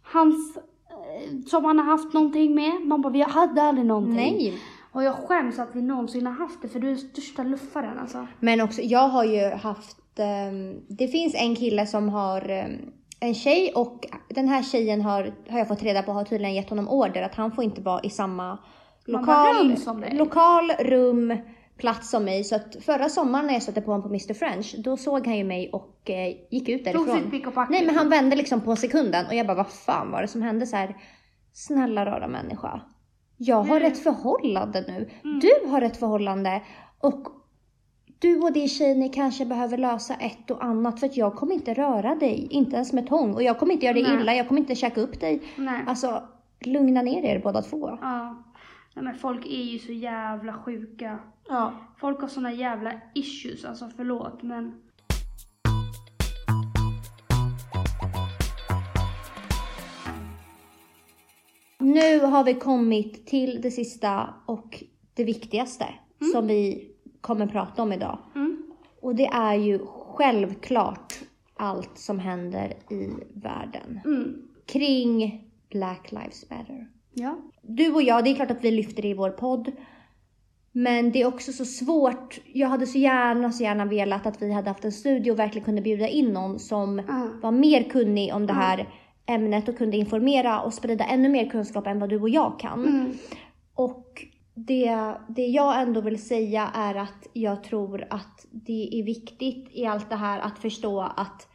hans, 0.04 0.58
eh, 0.58 1.40
som 1.48 1.66
han 1.66 1.80
har 1.80 1.86
haft 1.86 2.14
någonting 2.14 2.56
med. 2.56 2.82
Man 2.86 3.02
bara, 3.02 3.14
vi 3.14 3.22
hade 3.22 3.62
aldrig 3.62 3.88
någonting. 3.88 4.36
Nej. 4.38 4.54
Och 4.92 5.04
jag 5.04 5.16
skäms 5.16 5.60
att 5.60 5.76
vi 5.76 5.82
någonsin 5.82 6.26
har 6.26 6.34
haft 6.34 6.62
det, 6.62 6.68
för 6.70 6.80
du 6.80 6.88
är 6.88 6.92
den 6.92 7.00
största 7.00 7.44
luffaren 7.44 8.00
alltså. 8.00 8.28
Men 8.40 8.62
också, 8.62 8.82
jag 8.82 9.08
har 9.08 9.24
ju 9.24 9.50
haft, 9.50 10.20
ehm, 10.20 10.82
det 10.88 11.08
finns 11.08 11.36
en 11.36 11.56
kille 11.56 11.86
som 11.86 12.10
har 12.10 12.50
ehm, 12.50 12.72
en 13.20 13.36
tjej 13.36 13.72
och 13.76 14.06
den 14.30 14.48
här 14.48 14.64
tjejen 14.64 15.02
har, 15.02 15.34
har 15.50 15.60
jag 15.60 15.68
fått 15.68 15.84
reda 15.84 16.04
på, 16.04 16.12
har 16.12 16.24
tydligen 16.24 16.56
gett 16.56 16.70
honom 16.70 16.90
order 16.90 17.22
att 17.22 17.36
han 17.36 17.52
får 17.52 17.64
inte 17.64 17.82
vara 17.82 18.02
i 18.02 18.10
samma 18.10 18.58
lokal, 19.06 19.76
rum 19.86 20.04
lokal, 20.18 20.72
rum, 20.80 21.38
plats 21.78 22.10
som 22.10 22.24
mig. 22.26 22.44
Så 22.44 22.56
att 22.56 22.76
förra 22.82 23.10
sommaren 23.10 23.46
när 23.48 23.54
jag 23.54 23.64
stötte 23.64 23.82
på 23.82 23.92
honom 23.92 24.02
på 24.04 24.08
Mr 24.10 24.34
French, 24.34 24.76
då 24.78 24.98
såg 24.98 25.28
han 25.28 25.38
ju 25.38 25.44
mig 25.44 25.70
och 25.74 26.10
eh, 26.10 26.36
gick 26.50 26.70
ut 26.70 26.86
Tog 26.86 26.94
därifrån. 26.94 27.22
sitt 27.22 27.32
pick 27.32 27.48
och 27.48 27.54
pack. 27.54 27.70
Nej 27.70 27.86
men 27.86 27.96
han 27.96 28.10
vände 28.10 28.36
liksom 28.36 28.62
på 28.62 28.76
sekunden 28.76 29.26
och 29.28 29.34
jag 29.36 29.48
bara, 29.48 29.58
vad 29.58 29.68
fan 29.72 30.12
var 30.12 30.22
det 30.22 30.28
som 30.28 30.42
hände 30.42 30.66
så 30.68 30.76
här? 30.76 30.96
Snälla 31.54 32.06
rara 32.06 32.28
människa. 32.28 32.82
Jag 33.38 33.64
har 33.64 33.78
Mm. 33.78 33.92
ett 33.92 34.00
förhållande 34.04 34.82
nu. 34.88 35.10
Du 35.42 35.70
har 35.70 35.82
ett 35.82 35.98
förhållande 35.98 36.62
och 37.00 37.28
du 38.20 38.40
och 38.40 38.54
din 38.54 38.68
tjej, 38.70 38.96
ni 38.96 39.10
kanske 39.10 39.46
behöver 39.46 39.78
lösa 39.78 40.14
ett 40.16 40.52
och 40.52 40.64
annat 40.64 41.00
för 41.00 41.08
att 41.08 41.18
jag 41.18 41.36
kommer 41.36 41.54
inte 41.54 41.74
röra 41.74 42.16
dig, 42.16 42.48
inte 42.52 42.76
ens 42.76 42.94
med 42.94 43.08
tång. 43.08 43.34
Och 43.36 43.44
jag 43.44 43.60
kommer 43.60 43.74
inte 43.74 43.86
göra 43.86 43.94
dig 43.94 44.04
Nej. 44.04 44.22
illa, 44.22 44.34
jag 44.36 44.48
kommer 44.48 44.62
inte 44.62 44.76
käka 44.76 45.02
upp 45.02 45.20
dig. 45.20 45.42
Nej. 45.56 45.82
Alltså, 45.88 46.24
lugna 46.66 47.02
ner 47.02 47.24
er 47.26 47.40
båda 47.44 47.62
två. 47.62 47.98
Ja. 48.02 48.44
Nej, 48.96 49.06
men 49.06 49.16
folk 49.16 49.46
är 49.46 49.64
ju 49.64 49.80
så 49.80 49.92
jävla 49.92 50.54
sjuka. 50.54 51.20
Ja. 51.48 51.74
Folk 51.98 52.22
har 52.22 52.28
såna 52.28 52.54
jävla 52.54 53.02
issues, 53.16 53.66
alltså 53.66 53.90
förlåt 53.98 54.44
men. 54.44 54.82
Nu 61.80 62.20
har 62.20 62.44
vi 62.44 62.54
kommit 62.54 63.28
till 63.28 63.62
det 63.62 63.72
sista 63.72 64.34
och 64.46 64.84
det 65.14 65.24
viktigaste 65.24 65.86
som 66.34 66.48
vi 66.48 66.92
kommer 67.22 67.48
prata 67.48 67.82
om 67.82 67.94
idag. 67.94 68.18
Mm. 68.36 68.64
Och 69.02 69.16
det 69.16 69.26
är 69.26 69.54
ju 69.56 69.80
självklart 69.86 71.14
allt 71.56 71.98
som 71.98 72.20
händer 72.20 72.74
i 72.90 73.10
världen 73.34 74.00
Mm. 74.06 74.42
kring 74.66 75.44
Black 75.70 76.12
Lives 76.12 76.50
Matter. 76.50 76.88
Ja. 77.14 77.38
Du 77.62 77.94
och 77.94 78.02
jag, 78.02 78.24
det 78.24 78.30
är 78.30 78.36
klart 78.36 78.52
att 78.52 78.64
vi 78.64 78.72
lyfter 78.72 79.02
det 79.02 79.08
i 79.08 79.14
vår 79.14 79.30
podd. 79.30 79.72
Men 80.72 81.12
det 81.12 81.22
är 81.22 81.26
också 81.28 81.54
så 81.54 81.66
svårt. 81.66 82.40
Jag 82.54 82.68
hade 82.68 82.88
så 82.88 82.98
gärna, 82.98 83.52
så 83.52 83.64
gärna 83.64 83.86
velat 83.86 84.26
att 84.26 84.42
vi 84.42 84.52
hade 84.52 84.70
haft 84.70 84.86
en 84.86 84.92
studio 84.92 85.32
och 85.32 85.40
verkligen 85.40 85.66
kunde 85.66 85.82
bjuda 85.82 86.08
in 86.08 86.34
någon 86.34 86.60
som 86.60 87.00
Mm. 87.00 87.40
var 87.42 87.52
mer 87.52 87.84
kunnig 87.84 88.34
om 88.34 88.46
det 88.46 88.54
här 88.54 88.90
ämnet 89.26 89.70
och 89.70 89.78
kunde 89.78 89.98
informera 89.98 90.62
och 90.62 90.74
sprida 90.74 91.06
ännu 91.06 91.30
mer 91.30 91.50
kunskap 91.50 91.88
än 91.88 92.00
vad 92.00 92.10
du 92.10 92.22
och 92.22 92.30
jag 92.30 92.60
kan. 92.60 92.86
Mm. 92.86 93.14
Och 93.74 94.26
det, 94.54 95.16
det 95.28 95.46
jag 95.46 95.82
ändå 95.82 96.02
vill 96.02 96.24
säga 96.24 96.72
är 96.74 96.96
att 96.96 97.28
jag 97.34 97.64
tror 97.64 98.08
att 98.10 98.46
det 98.52 99.00
är 99.00 99.04
viktigt 99.04 99.70
i 99.72 99.86
allt 99.86 100.10
det 100.10 100.16
här 100.16 100.40
att 100.40 100.60
förstå 100.60 101.02
att 101.02 101.48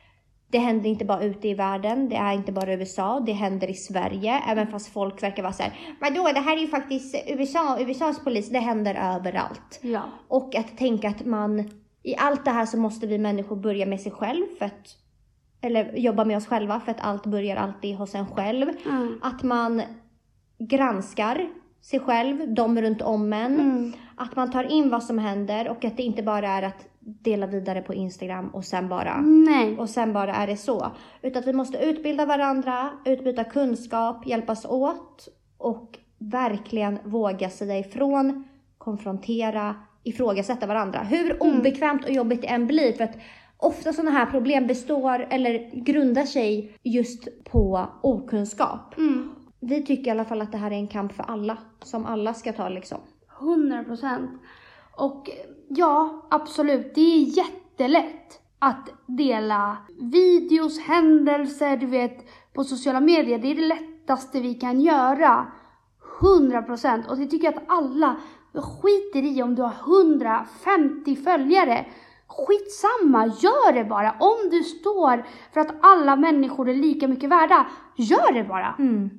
det 0.49 0.59
händer 0.59 0.91
inte 0.91 1.05
bara 1.05 1.23
ute 1.23 1.49
i 1.49 1.55
världen, 1.55 2.09
det 2.09 2.17
är 2.17 2.33
inte 2.33 2.53
bara 2.53 2.75
USA, 2.75 3.21
det 3.27 3.33
händer 3.33 3.71
i 3.71 3.75
Sverige, 3.75 4.43
även 4.49 4.67
fast 4.67 4.93
folk 4.93 5.23
verkar 5.23 5.43
vara 5.43 5.53
såhär, 5.53 5.97
vadå 6.01 6.33
det 6.35 6.41
här 6.41 6.57
är 6.57 6.61
ju 6.61 6.69
faktiskt 6.69 7.17
USA, 7.27 7.81
USAs 7.81 8.25
polis, 8.25 8.49
det 8.49 8.59
händer 8.59 8.95
överallt. 8.95 9.81
Ja. 9.83 10.03
Och 10.29 10.55
att 10.55 10.79
tänka 10.79 11.09
att 11.09 11.27
man, 11.27 11.71
i 12.03 12.17
allt 12.17 12.45
det 12.45 12.51
här 12.51 12.67
så 12.67 12.79
måste 12.79 13.07
vi 13.07 13.19
människor 13.19 13.57
börja 13.57 13.87
med 13.87 14.01
sig 14.01 14.13
själv 14.13 14.45
för 14.59 14.65
att, 14.65 14.97
eller 15.61 15.97
jobba 15.97 16.25
med 16.25 16.37
oss 16.37 16.47
själva 16.47 16.81
för 16.81 16.91
att 16.91 17.01
allt 17.01 17.27
börjar 17.27 17.57
alltid 17.57 17.97
hos 17.97 18.15
en 18.15 18.27
själv. 18.27 18.69
Mm. 18.87 19.19
Att 19.23 19.43
man 19.43 19.83
granskar 20.59 21.49
sig 21.83 22.01
själv, 22.01 22.55
de 22.55 22.81
runt 22.81 23.03
om 23.03 23.33
en. 23.33 23.61
Mm. 23.61 23.93
Att 24.17 24.37
man 24.37 24.51
tar 24.51 24.64
in 24.64 24.91
vad 24.91 25.03
som 25.03 25.19
händer 25.19 25.69
och 25.69 25.85
att 25.85 25.97
det 25.97 26.03
inte 26.03 26.23
bara 26.23 26.49
är 26.49 26.62
att 26.62 26.87
dela 27.01 27.47
vidare 27.47 27.83
på 27.83 27.95
Instagram 27.95 28.49
och 28.49 28.64
sen 28.64 28.89
bara 28.89 29.21
Nej. 29.21 29.79
och 29.79 29.91
sen 29.91 30.12
bara 30.12 30.35
är 30.35 30.47
det 30.47 30.57
så. 30.57 30.91
Utan 31.23 31.41
att 31.41 31.49
vi 31.49 31.53
måste 31.53 31.79
utbilda 31.79 32.27
varandra, 32.27 32.91
utbyta 33.05 33.45
kunskap, 33.45 34.27
hjälpas 34.27 34.64
åt 34.64 35.29
och 35.59 35.99
verkligen 36.19 36.99
våga 37.05 37.51
säga 37.51 37.79
ifrån, 37.79 38.45
konfrontera, 38.79 39.75
ifrågasätta 40.03 40.67
varandra. 40.67 40.99
Hur 40.99 41.43
obekvämt 41.43 42.05
och 42.05 42.11
jobbigt 42.11 42.43
det 42.43 42.49
än 42.49 42.67
blir. 42.67 42.93
För 42.93 43.05
att 43.05 43.17
ofta 43.57 43.93
sådana 43.93 44.11
här 44.11 44.27
problem 44.27 44.67
består 44.67 45.27
eller 45.31 45.71
grundar 45.75 46.25
sig 46.25 46.73
just 46.83 47.45
på 47.45 47.89
okunskap. 48.03 48.99
Mm. 48.99 49.35
Vi 49.61 49.83
tycker 49.83 50.07
i 50.07 50.11
alla 50.11 50.25
fall 50.25 50.43
att 50.43 50.53
det 50.53 50.59
här 50.59 50.71
är 50.71 50.77
en 50.77 50.89
kamp 50.89 51.12
för 51.12 51.23
alla, 51.23 51.59
som 51.83 52.07
alla 52.07 52.35
ska 52.35 52.53
ta 52.53 52.69
liksom. 52.69 52.99
100 53.41 53.84
procent. 53.84 54.30
Och 54.97 55.30
ja, 55.68 56.26
absolut, 56.30 56.95
det 56.95 57.01
är 57.01 57.20
jättelätt 57.20 58.41
att 58.59 58.89
dela 59.07 59.76
videos, 59.99 60.78
händelser, 60.78 61.76
du 61.76 61.87
vet, 61.87 62.26
på 62.53 62.64
sociala 62.64 63.01
medier. 63.01 63.39
Det 63.39 63.51
är 63.51 63.55
det 63.55 63.66
lättaste 63.66 64.41
vi 64.41 64.55
kan 64.55 64.80
göra. 64.80 65.47
100 66.20 66.62
procent. 66.62 67.11
Och 67.11 67.16
det 67.16 67.26
tycker 67.26 67.45
jag 67.45 67.55
att 67.55 67.62
alla 67.66 68.16
skiter 68.55 69.22
i 69.22 69.43
om 69.43 69.55
du 69.55 69.62
har 69.62 69.74
150 69.87 71.16
följare. 71.16 71.87
Skitsamma, 72.29 73.27
gör 73.27 73.72
det 73.72 73.85
bara. 73.85 74.14
Om 74.20 74.51
du 74.51 74.62
står 74.62 75.24
för 75.53 75.61
att 75.61 75.74
alla 75.81 76.16
människor 76.16 76.68
är 76.68 76.74
lika 76.74 77.09
mycket 77.09 77.31
värda, 77.31 77.66
gör 77.97 78.33
det 78.33 78.45
bara. 78.45 78.74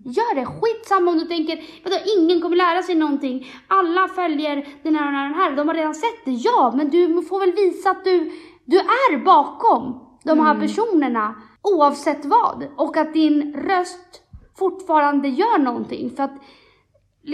Gör 0.06 0.36
det. 0.36 0.46
Skitsamma 0.46 1.12
om 1.12 1.18
du 1.18 1.26
tänker, 1.26 1.60
vadå, 1.84 1.96
ingen 2.18 2.42
kommer 2.42 2.56
lära 2.56 2.84
sig 2.84 2.96
någonting. 2.96 3.48
Alla 3.68 4.08
följer 4.08 4.68
den 4.84 4.96
här 4.96 5.08
och 5.08 5.14
den 5.30 5.34
här, 5.42 5.56
de 5.56 5.68
har 5.68 5.76
redan 5.76 5.96
sett 5.96 6.26
det. 6.26 6.32
Ja, 6.32 6.74
men 6.76 6.90
du 6.90 7.22
får 7.22 7.40
väl 7.40 7.52
visa 7.52 7.90
att 7.90 8.04
du, 8.04 8.32
du 8.66 8.78
är 8.80 9.24
bakom 9.26 10.00
de 10.24 10.40
här 10.40 10.60
personerna 10.60 11.36
oavsett 11.62 12.26
vad. 12.26 12.68
Och 12.78 12.98
att 12.98 13.14
din 13.14 13.54
röst 13.54 14.22
fortfarande 14.58 15.28
gör 15.28 15.58
någonting. 15.58 16.10
För 16.16 16.24
att 16.24 16.34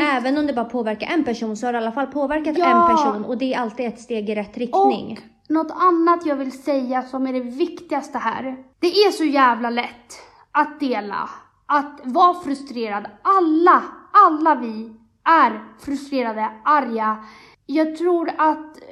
Även 0.02 0.38
om 0.38 0.48
det 0.48 0.54
bara 0.54 0.66
påverkar 0.66 1.08
en 1.08 1.24
person 1.24 1.58
så 1.58 1.66
har 1.68 1.74
det 1.74 1.80
i 1.80 1.82
alla 1.82 1.92
fall 1.92 2.08
påverkat 2.08 2.58
Ja. 2.58 2.66
en 2.90 2.96
person 2.98 3.26
och 3.26 3.38
det 3.38 3.54
är 3.54 3.60
alltid 3.60 3.86
ett 3.86 4.00
steg 4.00 4.30
i 4.30 4.36
rätt 4.36 4.58
riktning. 4.58 5.20
Och 5.20 5.33
något 5.50 5.72
annat 5.72 6.26
jag 6.26 6.36
vill 6.36 6.64
säga 6.64 7.02
som 7.02 7.28
är 7.28 7.34
det 7.34 7.40
viktigaste 7.40 8.18
här. 8.18 8.64
Det 8.80 8.88
är 8.88 9.12
så 9.12 9.24
jävla 9.24 9.70
lätt 9.70 10.20
att 10.52 10.80
dela, 10.80 11.30
att 11.66 12.00
vara 12.04 12.34
frustrerad. 12.34 13.06
Alla, 13.22 13.84
alla 14.12 14.56
vi 14.56 14.96
är 15.24 15.64
frustrerade, 15.80 16.52
arga. 16.64 17.18
Jag 17.66 17.98
tror 17.98 18.30
att 18.38 18.78
eh, 18.78 18.84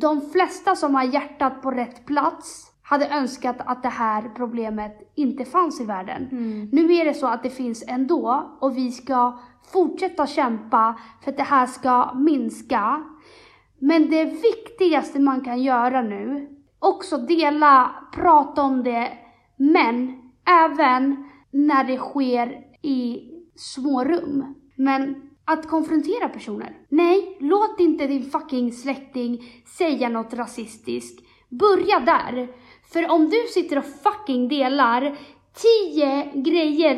de 0.00 0.30
flesta 0.30 0.76
som 0.76 0.94
har 0.94 1.04
hjärtat 1.04 1.62
på 1.62 1.70
rätt 1.70 2.06
plats 2.06 2.72
hade 2.82 3.08
önskat 3.08 3.56
att 3.58 3.82
det 3.82 3.88
här 3.88 4.30
problemet 4.36 5.12
inte 5.14 5.44
fanns 5.44 5.80
i 5.80 5.84
världen. 5.84 6.28
Nu 6.72 6.94
är 6.94 7.04
det 7.04 7.14
så 7.14 7.26
att 7.26 7.42
det 7.42 7.50
finns 7.50 7.84
ändå 7.86 8.56
och 8.60 8.76
vi 8.76 8.92
ska 8.92 9.38
fortsätta 9.72 10.26
kämpa 10.26 10.98
för 11.24 11.30
att 11.30 11.36
det 11.36 11.42
här 11.42 11.66
ska 11.66 12.14
minska. 12.14 13.04
Men 13.78 14.10
det 14.10 14.24
viktigaste 14.24 15.20
man 15.20 15.40
kan 15.40 15.62
göra 15.62 16.02
nu, 16.02 16.48
också 16.78 17.18
dela, 17.18 17.94
prata 18.14 18.62
om 18.62 18.84
det, 18.84 19.12
men 19.56 20.22
även 20.46 21.28
när 21.50 21.84
det 21.84 21.98
sker 21.98 22.64
i 22.82 23.20
små 23.56 24.04
rum. 24.04 24.54
Men 24.74 25.28
att 25.44 25.68
konfrontera 25.68 26.28
personer. 26.28 26.76
Nej, 26.88 27.36
låt 27.40 27.80
inte 27.80 28.06
din 28.06 28.30
fucking 28.30 28.72
släkting 28.72 29.62
säga 29.78 30.08
något 30.08 30.34
rasistiskt. 30.34 31.24
Börja 31.48 32.00
där. 32.00 32.48
För 32.92 33.10
om 33.10 33.30
du 33.30 33.46
sitter 33.54 33.78
och 33.78 33.84
fucking 33.84 34.48
delar 34.48 35.16
tio 35.54 36.32
grejer, 36.34 36.96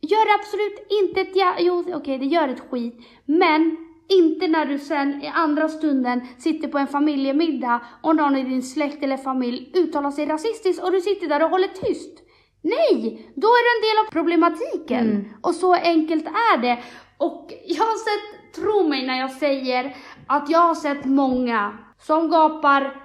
gör 0.00 0.34
absolut 0.38 0.86
inte 1.02 1.20
ett 1.20 1.36
ja... 1.36 1.54
Jo, 1.58 1.84
okej, 1.94 2.18
det 2.18 2.26
gör 2.26 2.48
ett 2.48 2.70
skit. 2.70 3.00
Men 3.24 3.76
inte 4.08 4.48
när 4.48 4.66
du 4.66 4.78
sen 4.78 5.22
i 5.22 5.26
andra 5.26 5.68
stunden 5.68 6.20
sitter 6.38 6.68
på 6.68 6.78
en 6.78 6.86
familjemiddag 6.86 7.80
och 8.02 8.16
någon 8.16 8.36
i 8.36 8.44
din 8.44 8.62
släkt 8.62 9.02
eller 9.02 9.16
familj 9.16 9.72
uttalar 9.74 10.10
sig 10.10 10.26
rasistiskt 10.26 10.82
och 10.82 10.92
du 10.92 11.00
sitter 11.00 11.28
där 11.28 11.44
och 11.44 11.50
håller 11.50 11.68
tyst. 11.68 12.18
Nej! 12.62 13.32
Då 13.34 13.48
är 13.48 13.64
du 13.64 13.76
en 13.76 13.88
del 13.88 14.06
av 14.06 14.12
problematiken. 14.12 15.34
Och 15.42 15.54
så 15.54 15.74
enkelt 15.74 16.26
är 16.26 16.58
det. 16.58 16.78
Och 17.16 17.52
jag 17.66 17.84
har 17.84 17.98
sett, 17.98 18.54
tro 18.54 18.88
mig 18.88 19.06
när 19.06 19.18
jag 19.18 19.30
säger 19.30 19.96
att 20.26 20.50
jag 20.50 20.58
har 20.58 20.74
sett 20.74 21.04
många 21.04 21.78
som 21.98 22.30
gapar 22.30 23.02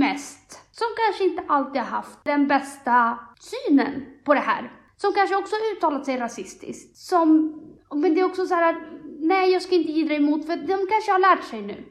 mest. 0.00 0.60
Som 0.72 0.86
kanske 0.96 1.24
inte 1.24 1.42
alltid 1.48 1.82
har 1.82 1.88
haft 1.88 2.24
den 2.24 2.48
bästa 2.48 3.18
synen 3.40 4.04
på 4.24 4.34
det 4.34 4.40
här. 4.40 4.72
Som 4.96 5.12
kanske 5.12 5.36
också 5.36 5.54
uttalat 5.76 6.04
sig 6.04 6.16
rasistiskt. 6.16 6.96
Som, 6.96 7.60
men 7.94 8.14
det 8.14 8.20
är 8.20 8.24
också 8.24 8.46
så 8.46 8.54
här 8.54 8.72
att, 8.72 8.82
nej 9.26 9.50
jag 9.52 9.62
ska 9.62 9.74
inte 9.74 9.92
jiddra 9.92 10.14
emot 10.14 10.46
för 10.46 10.56
de 10.56 10.86
kanske 10.90 11.12
har 11.12 11.18
lärt 11.18 11.44
sig 11.44 11.62
nu. 11.62 11.84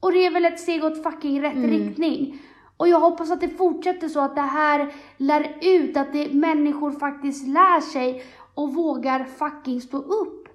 Och 0.00 0.12
det 0.12 0.26
är 0.26 0.30
väl 0.30 0.44
ett 0.44 0.60
steg 0.60 0.84
åt 0.84 1.02
fucking 1.02 1.42
rätt 1.42 1.56
riktning. 1.70 2.38
Och 2.76 2.88
jag 2.88 3.00
hoppas 3.00 3.30
att 3.30 3.40
det 3.40 3.48
fortsätter 3.48 4.08
så 4.08 4.20
att 4.20 4.34
det 4.34 4.40
här 4.40 4.92
lär 5.16 5.56
ut, 5.62 5.96
att 5.96 6.12
det, 6.12 6.32
människor 6.32 6.90
faktiskt 6.92 7.48
lär 7.48 7.80
sig 7.80 8.24
och 8.54 8.74
vågar 8.74 9.24
fucking 9.24 9.80
stå 9.80 9.96
upp 9.98 10.48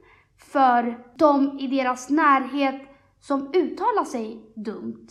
för 0.51 0.97
de 1.17 1.59
i 1.59 1.67
deras 1.67 2.09
närhet 2.09 2.81
som 3.21 3.49
uttalar 3.53 4.03
sig 4.05 4.41
dumt. 4.55 5.07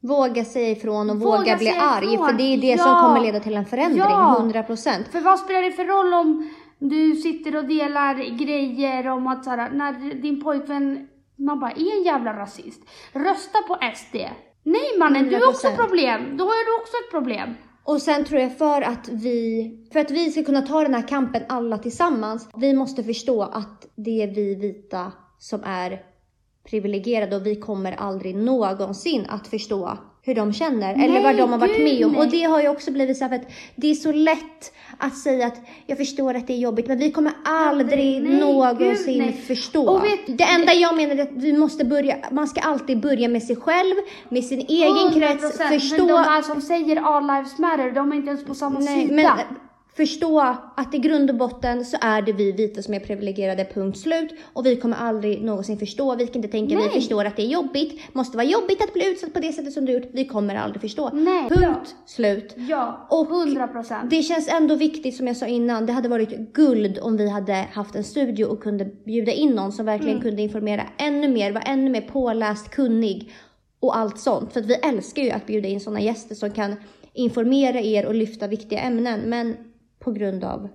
Våga 0.00 0.44
säga 0.44 0.70
ifrån 0.70 1.10
och 1.10 1.20
Våga 1.20 1.38
våga, 1.38 1.56
bli 1.56 1.68
arg 1.80 2.14
ifrån. 2.14 2.26
för 2.28 2.32
det 2.34 2.42
är 2.42 2.56
det 2.60 2.66
Ja. 2.66 2.78
som 2.78 2.94
kommer 2.94 3.20
leda 3.20 3.40
till 3.40 3.54
en 3.56 3.66
förändring, 3.66 3.98
Ja. 3.98 4.36
100%. 4.40 5.08
För 5.12 5.20
vad 5.20 5.38
spelar 5.38 5.62
det 5.62 5.72
för 5.72 5.84
roll 5.84 6.14
om 6.14 6.50
du 6.88 7.16
sitter 7.16 7.56
och 7.56 7.64
delar 7.64 8.38
grejer 8.38 9.08
om 9.08 9.26
att 9.26 9.44
såhär, 9.44 9.70
när 9.70 10.14
din 10.14 10.42
pojkvän, 10.42 11.08
man 11.36 11.60
bara 11.60 11.70
är 11.70 11.98
en 11.98 12.02
jävla 12.02 12.36
rasist. 12.36 12.82
Rösta 13.12 13.58
på 13.68 13.78
SD. 13.94 14.16
Nej 14.62 14.98
mannen, 14.98 15.28
du 15.28 15.34
har 15.36 15.48
också 15.48 15.66
100%. 15.66 15.76
problem. 15.76 16.36
Då 16.36 16.44
har 16.44 16.66
du 16.66 16.82
också 16.82 16.96
ett 16.96 17.10
problem. 17.10 17.54
Och 17.84 18.02
sen 18.02 18.24
tror 18.24 18.40
jag 18.40 18.58
för 18.58 18.82
att 18.82 19.08
vi, 19.08 19.70
för 19.92 20.00
att 20.00 20.10
vi 20.10 20.30
ska 20.30 20.44
kunna 20.44 20.62
ta 20.62 20.82
den 20.82 20.94
här 20.94 21.08
kampen 21.08 21.42
alla 21.48 21.78
tillsammans, 21.78 22.48
vi 22.56 22.74
måste 22.74 23.04
förstå 23.04 23.42
att 23.42 23.86
det 23.96 24.22
är 24.22 24.34
vi 24.34 24.54
vita 24.54 25.12
som 25.38 25.60
är 25.64 26.02
privilegierade 26.70 27.36
och 27.36 27.46
vi 27.46 27.56
kommer 27.56 27.92
aldrig 27.92 28.36
någonsin 28.36 29.26
att 29.28 29.48
förstå 29.48 29.98
hur 30.24 30.34
de 30.34 30.52
känner 30.52 30.96
Nej, 30.96 31.06
eller 31.08 31.20
vad 31.20 31.36
de 31.36 31.52
har 31.52 31.58
varit 31.58 31.76
gud, 31.76 31.84
med 31.84 32.06
om. 32.06 32.16
Och 32.16 32.28
det 32.28 32.42
har 32.42 32.62
ju 32.62 32.68
också 32.68 32.90
blivit 32.90 33.16
så 33.16 33.24
här 33.24 33.28
för 33.28 33.36
att 33.36 33.52
det 33.76 33.90
är 33.90 33.94
så 33.94 34.12
lätt 34.12 34.72
att 34.98 35.16
säga 35.18 35.46
att 35.46 35.60
jag 35.86 35.98
förstår 35.98 36.34
att 36.34 36.46
det 36.46 36.52
är 36.52 36.58
jobbigt 36.58 36.86
men 36.86 36.98
vi 36.98 37.12
kommer 37.12 37.32
aldrig 37.44 38.22
nej, 38.22 38.40
någonsin 38.40 39.14
gud, 39.14 39.18
nej. 39.18 39.32
förstå. 39.46 39.90
Och 39.90 40.04
vet- 40.04 40.38
det 40.38 40.44
enda 40.44 40.72
jag 40.72 40.96
menar 40.96 41.14
är 41.16 41.22
att 41.22 41.32
vi 41.32 41.52
måste 41.52 41.84
börja, 41.84 42.16
man 42.30 42.48
ska 42.48 42.60
alltid 42.60 43.00
börja 43.00 43.28
med 43.28 43.42
sig 43.42 43.56
själv, 43.56 43.94
med 44.28 44.44
sin 44.44 44.60
egen 44.60 45.12
krets, 45.14 45.58
100%, 45.60 45.68
förstå 45.68 45.96
Men 45.96 46.06
de 46.08 46.22
här 46.24 46.42
som 46.42 46.60
säger 46.60 46.96
all 46.96 47.26
lives 47.26 47.58
matter, 47.58 47.90
de 47.90 48.12
är 48.12 48.16
inte 48.16 48.28
ens 48.28 48.44
på 48.44 48.54
samma 48.54 48.78
Nej, 48.78 49.02
sida. 49.08 49.14
men 49.14 49.26
förstå 49.96 50.40
att 50.76 50.94
i 50.94 50.98
grund 50.98 51.30
och 51.30 51.36
botten 51.36 51.84
så 51.84 51.96
är 52.00 52.22
det 52.22 52.32
vi 52.32 52.52
vita 52.52 52.82
som 52.82 52.94
är 52.94 53.00
privilegierade, 53.00 53.64
punkt 53.74 53.98
slut. 53.98 54.34
Och 54.52 54.66
vi 54.66 54.76
kommer 54.76 54.96
aldrig 54.96 55.42
någonsin 55.44 55.78
förstå, 55.78 56.14
vi 56.16 56.26
kan 56.26 56.36
inte 56.36 56.48
tänka, 56.48 56.76
vi 56.76 56.80
Nej. 56.82 56.90
förstår 56.90 57.24
att 57.24 57.36
det 57.36 57.42
är 57.42 57.46
jobbigt. 57.46 58.00
Måste 58.12 58.36
vara 58.36 58.46
jobbigt 58.46 58.82
att 58.82 58.92
bli 58.92 59.10
utsatt 59.12 59.32
på 59.34 59.40
det 59.40 59.52
sättet 59.52 59.72
som 59.72 59.84
du 59.84 59.92
gjort. 59.92 60.08
Vi 60.12 60.24
kommer 60.24 60.54
aldrig 60.54 60.80
förstå. 60.80 61.10
Nej, 61.12 61.48
punkt 61.48 61.94
slut. 62.06 62.54
Ja, 62.56 63.06
Och 63.10 63.30
100 63.30 63.68
procent. 63.68 64.10
Det 64.10 64.22
känns 64.22 64.48
ändå 64.48 64.74
viktigt 64.74 65.16
som 65.16 65.26
jag 65.26 65.36
sa 65.36 65.46
innan, 65.46 65.86
det 65.86 65.92
hade 65.92 66.08
varit 66.08 66.52
guld 66.52 66.98
om 67.02 67.16
vi 67.16 67.28
hade 67.28 67.52
haft 67.72 67.94
en 67.94 68.04
studio 68.04 68.44
och 68.44 68.62
kunde 68.62 68.84
bjuda 68.84 69.32
in 69.32 69.50
någon 69.50 69.72
som 69.72 69.86
verkligen 69.86 70.16
Mm. 70.16 70.22
kunde 70.22 70.42
informera 70.42 70.82
ännu 70.98 71.28
mer, 71.28 71.52
vara 71.52 71.64
ännu 71.64 71.90
mer 71.90 72.00
påläst, 72.00 72.70
kunnig 72.70 73.32
och 73.80 73.96
allt 73.96 74.18
sånt. 74.18 74.52
För 74.52 74.60
att 74.60 74.66
vi 74.66 74.74
älskar 74.74 75.22
ju 75.22 75.30
att 75.30 75.46
bjuda 75.46 75.68
in 75.68 75.80
sådana 75.80 76.00
gäster 76.00 76.34
som 76.34 76.50
kan 76.50 76.74
informera 77.12 77.80
er 77.80 78.06
och 78.06 78.14
lyfta 78.14 78.46
viktiga 78.46 78.78
ämnen. 78.80 79.20
Men 79.20 79.56
på 80.04 80.12
grund 80.12 80.44
av 80.44 80.68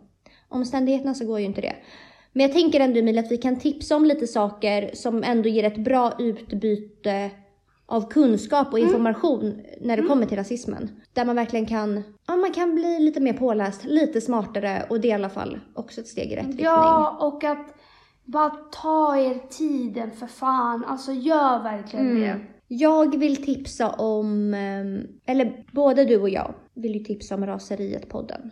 omständigheterna 0.49 1.13
så 1.13 1.25
går 1.25 1.39
ju 1.39 1.45
inte 1.45 1.61
det. 1.61 1.75
Men 2.33 2.41
jag 2.45 2.53
tänker 2.53 2.79
ändå 2.79 2.99
Emilia 2.99 3.21
att 3.21 3.31
vi 3.31 3.37
kan 3.37 3.59
tipsa 3.59 3.95
om 3.95 4.05
lite 4.05 4.27
saker 4.27 4.91
som 4.93 5.23
ändå 5.23 5.49
ger 5.49 5.63
ett 5.63 5.77
bra 5.77 6.13
utbyte 6.19 7.31
av 7.85 8.09
kunskap 8.09 8.73
och 8.73 8.79
information 8.79 9.61
när 9.81 9.97
det 9.97 10.03
kommer 10.03 10.25
till 10.25 10.37
rasismen. 10.37 10.89
Där 11.13 11.25
man 11.25 11.35
verkligen 11.35 11.65
kan, 11.65 12.03
ja 12.27 12.35
man 12.35 12.51
kan 12.51 12.75
bli 12.75 12.99
lite 12.99 13.19
mer 13.19 13.33
påläst, 13.33 13.83
lite 13.85 14.21
smartare 14.21 14.85
och 14.89 14.99
det 15.01 15.07
är 15.07 15.09
i 15.09 15.13
alla 15.13 15.29
fall 15.29 15.59
också 15.73 16.01
ett 16.01 16.07
steg 16.07 16.31
i 16.31 16.35
rätt 16.35 16.45
riktning. 16.45 16.65
Ja, 16.65 17.17
och 17.21 17.43
att 17.43 17.75
bara 18.25 18.49
ta 18.71 19.17
er 19.17 19.47
tiden 19.49 20.11
för 20.11 20.27
fan. 20.27 20.85
Alltså 20.87 21.11
gör 21.11 21.63
verkligen 21.63 22.07
Mm. 22.07 22.21
det. 22.21 22.39
Jag 22.67 23.17
vill 23.19 23.43
tipsa 23.45 23.89
om, 23.89 24.53
ehm, 24.53 25.01
eller 25.25 25.65
både 25.71 26.05
du 26.05 26.21
och 26.21 26.29
jag 26.29 26.53
vill 26.73 26.95
ju 26.95 27.03
tipsa 27.03 27.35
om 27.35 27.45
Raseriet-podden. 27.45 28.49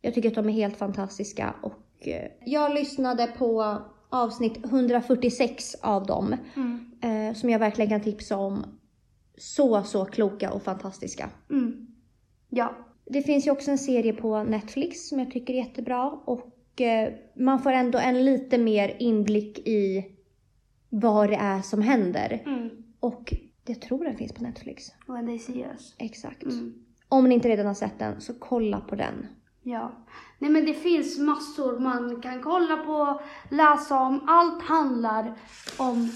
Jag 0.00 0.14
tycker 0.14 0.28
att 0.28 0.34
de 0.34 0.48
är 0.48 0.52
helt 0.52 0.76
fantastiska 0.76 1.54
och 1.62 2.08
eh, 2.08 2.30
jag 2.44 2.74
lyssnade 2.74 3.26
på 3.26 3.78
avsnitt 4.08 4.64
146 4.64 5.74
av 5.82 6.06
dem. 6.06 6.36
Mm. 6.56 6.90
eh, 7.02 7.34
som 7.34 7.50
jag 7.50 7.58
verkligen 7.58 7.90
kan 7.90 8.00
tipsa 8.00 8.36
om. 8.36 8.64
Så, 9.38 9.82
så 9.82 10.04
kloka 10.04 10.52
och 10.52 10.62
fantastiska. 10.62 11.30
Mm. 11.50 11.86
Ja. 12.48 12.76
Det 13.04 13.22
finns 13.22 13.46
ju 13.46 13.50
också 13.50 13.70
en 13.70 13.78
serie 13.78 14.12
på 14.12 14.42
Netflix 14.44 15.08
som 15.08 15.18
jag 15.18 15.30
tycker 15.30 15.54
är 15.54 15.58
jättebra 15.58 16.10
och 16.10 16.80
eh, 16.80 17.12
man 17.36 17.62
får 17.62 17.72
ändå 17.72 17.98
en 17.98 18.24
lite 18.24 18.58
mer 18.58 18.96
inblick 18.98 19.58
i 19.58 20.04
vad 20.88 21.30
det 21.30 21.36
är 21.36 21.62
som 21.62 21.82
händer. 21.82 22.42
Mm. 22.46 22.70
Och 23.00 23.34
jag 23.66 23.80
tror 23.80 24.04
den 24.04 24.16
finns 24.16 24.32
på 24.32 24.42
Netflix. 24.42 24.84
When 25.06 25.26
they 25.26 25.38
see 25.38 25.66
us. 25.72 25.94
Exakt. 25.98 26.42
Mm. 26.42 26.74
Om 27.08 27.28
ni 27.28 27.34
inte 27.34 27.48
redan 27.48 27.66
har 27.66 27.74
sett 27.74 27.98
den 27.98 28.20
så 28.20 28.34
kolla 28.34 28.80
på 28.80 28.94
den. 28.94 29.26
Ja. 29.68 29.92
Nej 30.38 30.50
men 30.50 30.64
det 30.64 30.74
finns 30.74 31.18
massor 31.18 31.78
man 31.78 32.20
kan 32.22 32.42
kolla 32.42 32.76
på, 32.76 33.20
läsa 33.50 34.00
om. 34.00 34.20
Allt 34.26 34.62
handlar 34.62 35.34
om 35.78 36.10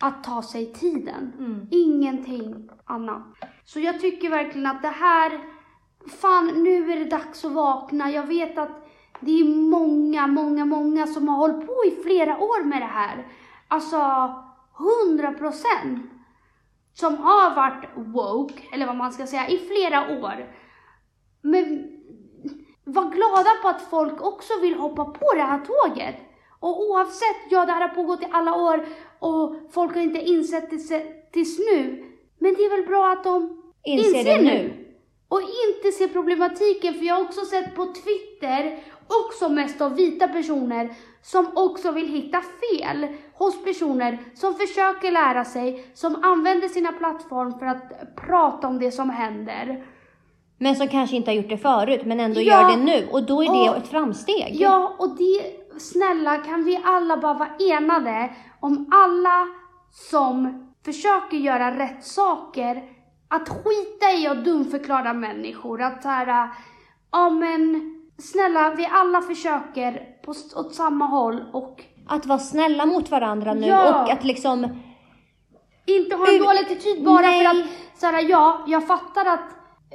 att 0.00 0.24
ta 0.24 0.42
sig 0.42 0.72
tiden. 0.72 1.32
Ingenting 1.70 2.68
annat. 2.84 3.22
Så 3.64 3.80
jag 3.80 4.00
tycker 4.00 4.30
verkligen 4.30 4.66
att 4.66 4.82
det 4.82 4.88
här, 4.88 5.40
fan 6.20 6.46
nu 6.46 6.92
är 6.92 6.96
det 6.96 7.04
dags 7.04 7.44
att 7.44 7.52
vakna. 7.52 8.10
Jag 8.10 8.26
vet 8.26 8.58
att 8.58 8.88
det 9.20 9.40
är 9.40 9.44
många, 9.70 10.26
många, 10.26 10.64
många 10.64 11.06
som 11.06 11.28
har 11.28 11.36
hållit 11.36 11.66
på 11.66 11.76
i 11.86 12.02
flera 12.02 12.38
år 12.38 12.64
med 12.64 12.82
det 12.82 12.86
här. 12.86 13.26
Alltså, 13.68 13.98
hundra 14.72 15.32
procent. 15.32 16.10
Som 16.92 17.16
har 17.16 17.54
varit 17.54 17.88
woke, 17.94 18.62
eller 18.72 18.86
vad 18.86 18.96
man 18.96 19.12
ska 19.12 19.26
säga, 19.26 19.48
i 19.48 19.58
flera 19.58 20.18
år. 20.20 20.54
Men 21.42 21.93
var 22.84 23.10
glada 23.10 23.50
på 23.62 23.68
att 23.68 23.82
folk 23.90 24.22
också 24.22 24.60
vill 24.60 24.74
hoppa 24.74 25.04
på 25.04 25.34
det 25.34 25.42
här 25.42 25.60
tåget. 25.60 26.16
Och 26.60 26.90
oavsett, 26.90 27.36
ja 27.50 27.66
det 27.66 27.72
här 27.72 27.88
har 27.88 27.94
pågått 27.94 28.22
i 28.22 28.28
alla 28.32 28.54
år 28.54 28.86
och 29.18 29.54
folk 29.70 29.94
har 29.94 30.02
inte 30.02 30.20
insett 30.20 30.70
det 30.70 31.02
tills 31.32 31.58
nu. 31.58 32.04
Men 32.38 32.54
det 32.54 32.64
är 32.64 32.70
väl 32.76 32.86
bra 32.86 33.12
att 33.12 33.24
de 33.24 33.60
Inser 33.84 34.24
det 34.24 34.42
nu. 34.42 34.84
Och 35.28 35.40
inte 35.40 35.92
se 35.98 36.08
problematiken, 36.08 36.94
för 36.94 37.04
jag 37.04 37.14
har 37.14 37.22
också 37.22 37.40
sett 37.40 37.74
på 37.74 37.86
Twitter, 37.86 38.78
också 39.06 39.48
mest 39.48 39.80
av 39.80 39.96
vita 39.96 40.28
personer, 40.28 40.94
som 41.22 41.46
också 41.54 41.90
vill 41.90 42.08
hitta 42.08 42.42
fel 42.42 43.06
hos 43.34 43.64
personer 43.64 44.18
som 44.34 44.54
försöker 44.54 45.10
lära 45.10 45.44
sig, 45.44 45.86
som 45.94 46.24
använder 46.24 46.68
sina 46.68 46.92
plattform 46.92 47.58
för 47.58 47.66
att 47.66 48.16
prata 48.16 48.68
om 48.68 48.78
det 48.78 48.90
som 48.90 49.10
händer. 49.10 49.84
Men 50.64 50.76
som 50.76 50.88
kanske 50.88 51.16
inte 51.16 51.30
har 51.30 51.36
gjort 51.36 51.48
det 51.48 51.56
förut 51.58 52.00
men 52.04 52.20
ändå 52.20 52.40
Ja. 52.40 52.60
gör 52.70 52.76
det 52.76 52.82
nu. 52.84 53.08
Och 53.12 53.22
då 53.22 53.42
är 53.42 53.64
det 53.64 53.70
Och- 53.70 53.76
ett 53.76 53.88
framsteg. 53.88 54.56
Ja, 54.60 54.94
och 54.98 55.16
det, 55.16 55.42
snälla 55.80 56.36
kan 56.36 56.64
vi 56.64 56.80
alla 56.84 57.16
bara 57.16 57.34
vara 57.34 57.48
enade 57.70 58.30
om 58.60 58.90
alla 58.92 59.46
som 60.10 60.60
försöker 60.84 61.36
göra 61.36 61.78
rätt 61.78 62.04
saker, 62.04 62.82
att 63.28 63.48
skita 63.48 64.12
i 64.18 64.26
att 64.26 64.44
dumförklara 64.44 65.12
människor, 65.12 65.82
att 65.82 66.02
så 66.02 66.08
här, 66.08 66.48
ja 67.12 67.30
men 67.30 67.94
snälla 68.18 68.74
vi 68.76 68.88
alla 68.92 69.20
försöker 69.22 70.00
på, 70.24 70.30
åt 70.60 70.74
samma 70.74 71.06
håll 71.06 71.44
och 71.52 71.80
Att 72.08 72.26
vara 72.26 72.38
snälla 72.38 72.86
mot 72.86 73.10
varandra 73.10 73.54
nu 73.54 73.66
Ja. 73.66 74.02
och 74.04 74.10
att 74.12 74.24
liksom 74.24 74.68
inte 75.86 76.16
ha 76.16 76.28
en 76.32 76.38
dålig 76.38 76.60
attityd 76.60 77.04
bara 77.04 77.20
nej. 77.20 77.44
för 77.44 77.50
att 77.50 77.66
så 78.00 78.06
här, 78.06 78.22
ja, 78.30 78.64
jag 78.66 78.86
fattar 78.86 79.26
att 79.26 79.48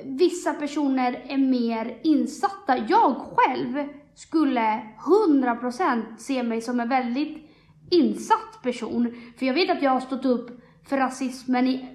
vissa 0.05 0.53
personer 0.53 1.25
är 1.27 1.37
mer 1.37 1.99
insatta. 2.03 2.77
Jag 2.77 3.15
själv 3.15 3.87
skulle 4.15 4.81
100% 5.29 6.03
se 6.17 6.43
mig 6.43 6.61
som 6.61 6.79
en 6.79 6.89
väldigt 6.89 7.51
insatt 7.91 8.61
person. 8.63 9.15
För 9.37 9.45
jag 9.45 9.53
vet 9.53 9.69
att 9.69 9.81
jag 9.81 9.91
har 9.91 9.99
stått 9.99 10.25
upp 10.25 10.61
för 10.89 10.97
rasismen 10.97 11.67
i, 11.67 11.85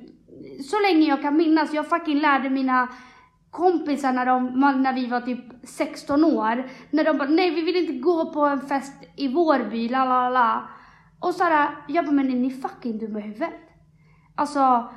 så 0.71 0.81
länge 0.81 1.09
jag 1.09 1.23
kan 1.23 1.37
minnas. 1.37 1.75
Jag 1.75 1.89
fucking 1.89 2.19
lärde 2.19 2.51
mina 2.51 2.89
kompisar 3.51 4.13
när, 4.13 4.27
de, 4.27 4.61
när 4.83 4.93
vi 4.93 5.07
var 5.07 5.21
typ 5.21 5.45
16 5.65 6.25
år. 6.25 6.71
När 6.91 7.05
de 7.05 7.19
bara, 7.19 7.29
nej 7.29 7.51
vi 7.51 7.61
vill 7.61 7.77
inte 7.77 7.93
gå 7.93 8.33
på 8.33 8.41
en 8.41 8.61
fest 8.61 8.95
i 9.17 9.29
vår 9.29 9.71
by, 9.71 9.89
la 9.89 10.05
la 10.05 10.29
la. 10.29 10.69
Och 11.21 11.35
såhär, 11.35 11.71
jag 11.89 12.05
bara, 12.05 12.13
men 12.13 12.31
är 12.31 12.35
ni 12.35 12.51
fucking 12.51 12.99
dumma 12.99 13.19
i 13.19 13.23
huvudet? 13.23 13.51
Alltså, 14.35 14.91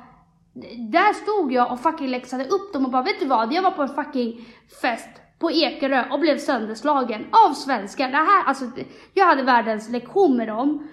där 0.92 1.12
stod 1.12 1.52
jag 1.52 1.72
och 1.72 1.80
fucking 1.80 2.08
läxade 2.08 2.44
upp 2.44 2.72
dem 2.72 2.84
och 2.84 2.90
bara, 2.90 3.02
vet 3.02 3.20
du 3.20 3.26
vad? 3.26 3.52
Jag 3.52 3.62
var 3.62 3.70
på 3.70 3.82
en 3.82 3.88
fucking 3.88 4.46
fest 4.80 5.08
på 5.38 5.50
Ekerö 5.50 6.04
och 6.10 6.20
blev 6.20 6.38
sönderslagen 6.38 7.26
av 7.46 7.52
svenskar. 7.52 8.08
Det 8.08 8.16
här, 8.16 8.44
alltså, 8.44 8.64
jag 9.14 9.26
hade 9.26 9.42
världens 9.42 9.90
lektion 9.90 10.36
med 10.36 10.48
dem. 10.48 10.88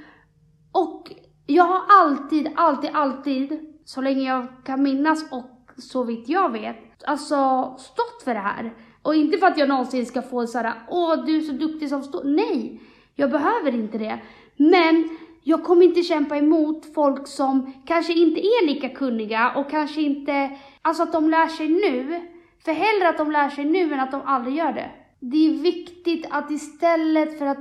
Och 0.71 1.11
jag 1.45 1.63
har 1.63 1.81
alltid, 1.89 2.51
alltid, 2.55 2.89
alltid, 2.93 3.73
så 3.85 4.01
länge 4.01 4.21
jag 4.21 4.47
kan 4.65 4.83
minnas 4.83 5.31
och 5.31 5.71
så 5.77 6.03
vitt 6.03 6.29
jag 6.29 6.51
vet, 6.51 7.03
alltså 7.03 7.35
stått 7.79 8.23
för 8.23 8.33
det 8.33 8.39
här. 8.39 8.73
Och 9.01 9.15
inte 9.15 9.37
för 9.37 9.47
att 9.47 9.57
jag 9.57 9.69
någonsin 9.69 10.05
ska 10.05 10.21
få 10.21 10.47
såhär 10.47 10.73
åh 10.89 11.25
du 11.25 11.37
är 11.37 11.41
så 11.41 11.51
duktig 11.53 11.89
som 11.89 12.03
står. 12.03 12.23
Nej, 12.23 12.81
jag 13.15 13.31
behöver 13.31 13.75
inte 13.75 13.97
det. 13.97 14.19
Men 14.57 15.17
jag 15.47 15.63
kommer 15.63 15.83
inte 15.85 16.03
kämpa 16.03 16.37
emot 16.37 16.85
folk 16.95 17.27
som 17.27 17.73
kanske 17.85 18.13
inte 18.13 18.39
är 18.39 18.65
lika 18.65 18.89
kunniga 18.89 19.51
och 19.55 19.69
kanske 19.69 20.01
inte, 20.01 20.51
alltså 20.81 21.03
att 21.03 21.13
de 21.13 21.29
lär 21.29 21.47
sig 21.47 21.67
nu. 21.67 22.21
För 22.65 22.71
hellre 22.71 23.09
att 23.09 23.17
de 23.17 23.31
lär 23.31 23.49
sig 23.49 23.65
nu 23.65 23.93
än 23.93 23.99
att 23.99 24.11
de 24.11 24.21
aldrig 24.25 24.55
gör 24.55 24.73
det. 24.73 24.91
Det 25.19 25.47
är 25.47 25.51
viktigt 25.51 26.27
att 26.29 26.51
istället 26.51 27.39
för 27.39 27.45
att 27.45 27.57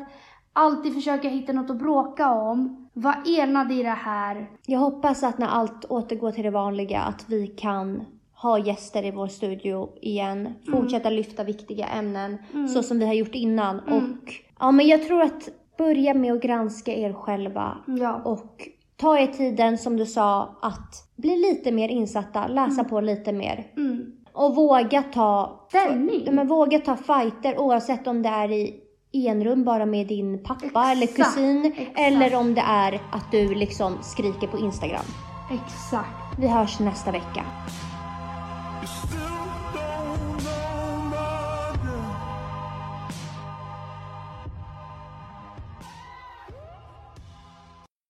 alltid 0.53 0.95
försöka 0.95 1.29
hitta 1.29 1.53
något 1.53 1.71
att 1.71 1.79
bråka 1.79 2.31
om, 2.31 2.89
vara 2.93 3.23
enade 3.27 3.75
i 3.75 3.83
det 3.83 3.89
här. 3.89 4.51
Jag 4.67 4.79
hoppas 4.79 5.23
att 5.23 5.39
när 5.39 5.49
allt 5.49 5.85
återgår 5.85 6.33
till 6.33 6.45
det 6.45 6.51
vanliga 6.51 7.01
att 7.01 7.25
vi 7.29 7.47
kan 7.47 8.05
ha 8.35 8.59
gäster 8.59 9.05
i 9.05 9.11
vår 9.11 9.29
studio 9.29 9.89
igen, 10.01 10.55
fortsätta 10.71 11.11
lyfta 11.11 11.45
viktiga 11.45 11.87
ämnen 11.87 12.39
så 12.75 12.83
som 12.83 12.99
vi 12.99 13.07
har 13.07 13.15
gjort 13.15 13.35
innan. 13.35 13.81
Och 13.81 14.35
ja, 14.59 14.71
men 14.71 14.87
jag 14.87 15.07
tror 15.07 15.23
att 15.23 15.49
börja 15.79 16.15
med 16.15 16.33
att 16.33 16.43
granska 16.43 16.93
er 16.95 17.13
själva 17.13 17.77
Ja. 17.87 18.21
och 18.25 18.69
ta 18.97 19.19
er 19.19 19.27
tiden 19.27 19.79
som 19.79 19.97
du 19.97 20.07
sa 20.07 20.57
att 20.63 21.13
bli 21.17 21.37
lite 21.37 21.73
mer 21.73 21.89
insatta, 21.89 22.47
läsa 22.47 22.85
på 22.85 23.01
lite 23.01 23.33
mer. 23.33 23.67
Mm. 23.77 24.13
Och 24.33 24.55
våga 24.55 25.03
ta 25.03 25.61
Ställning. 25.69 26.35
Men 26.35 26.49
våga 26.49 26.79
ta 26.79 26.97
fighter 26.97 27.59
oavsett 27.59 28.07
om 28.07 28.23
det 28.23 28.29
är 28.29 28.51
i, 28.53 28.81
enrum 29.13 29.65
bara 29.65 29.87
med 29.87 30.07
din 30.07 30.43
pappa 30.43 30.65
Exakt, 30.67 30.89
eller 30.97 31.07
kusin. 31.07 31.65
exakt. 31.77 31.99
Eller 31.99 32.35
om 32.35 32.55
det 32.55 32.61
är 32.67 32.95
att 33.13 33.31
du 33.31 33.55
liksom 33.55 33.93
skriker 34.03 34.47
på 34.47 34.59
Instagram. 34.59 35.05
Exakt. 35.53 36.39
Vi 36.41 36.47
hörs 36.49 36.81
nästa 36.81 37.11
vecka. 37.11 37.45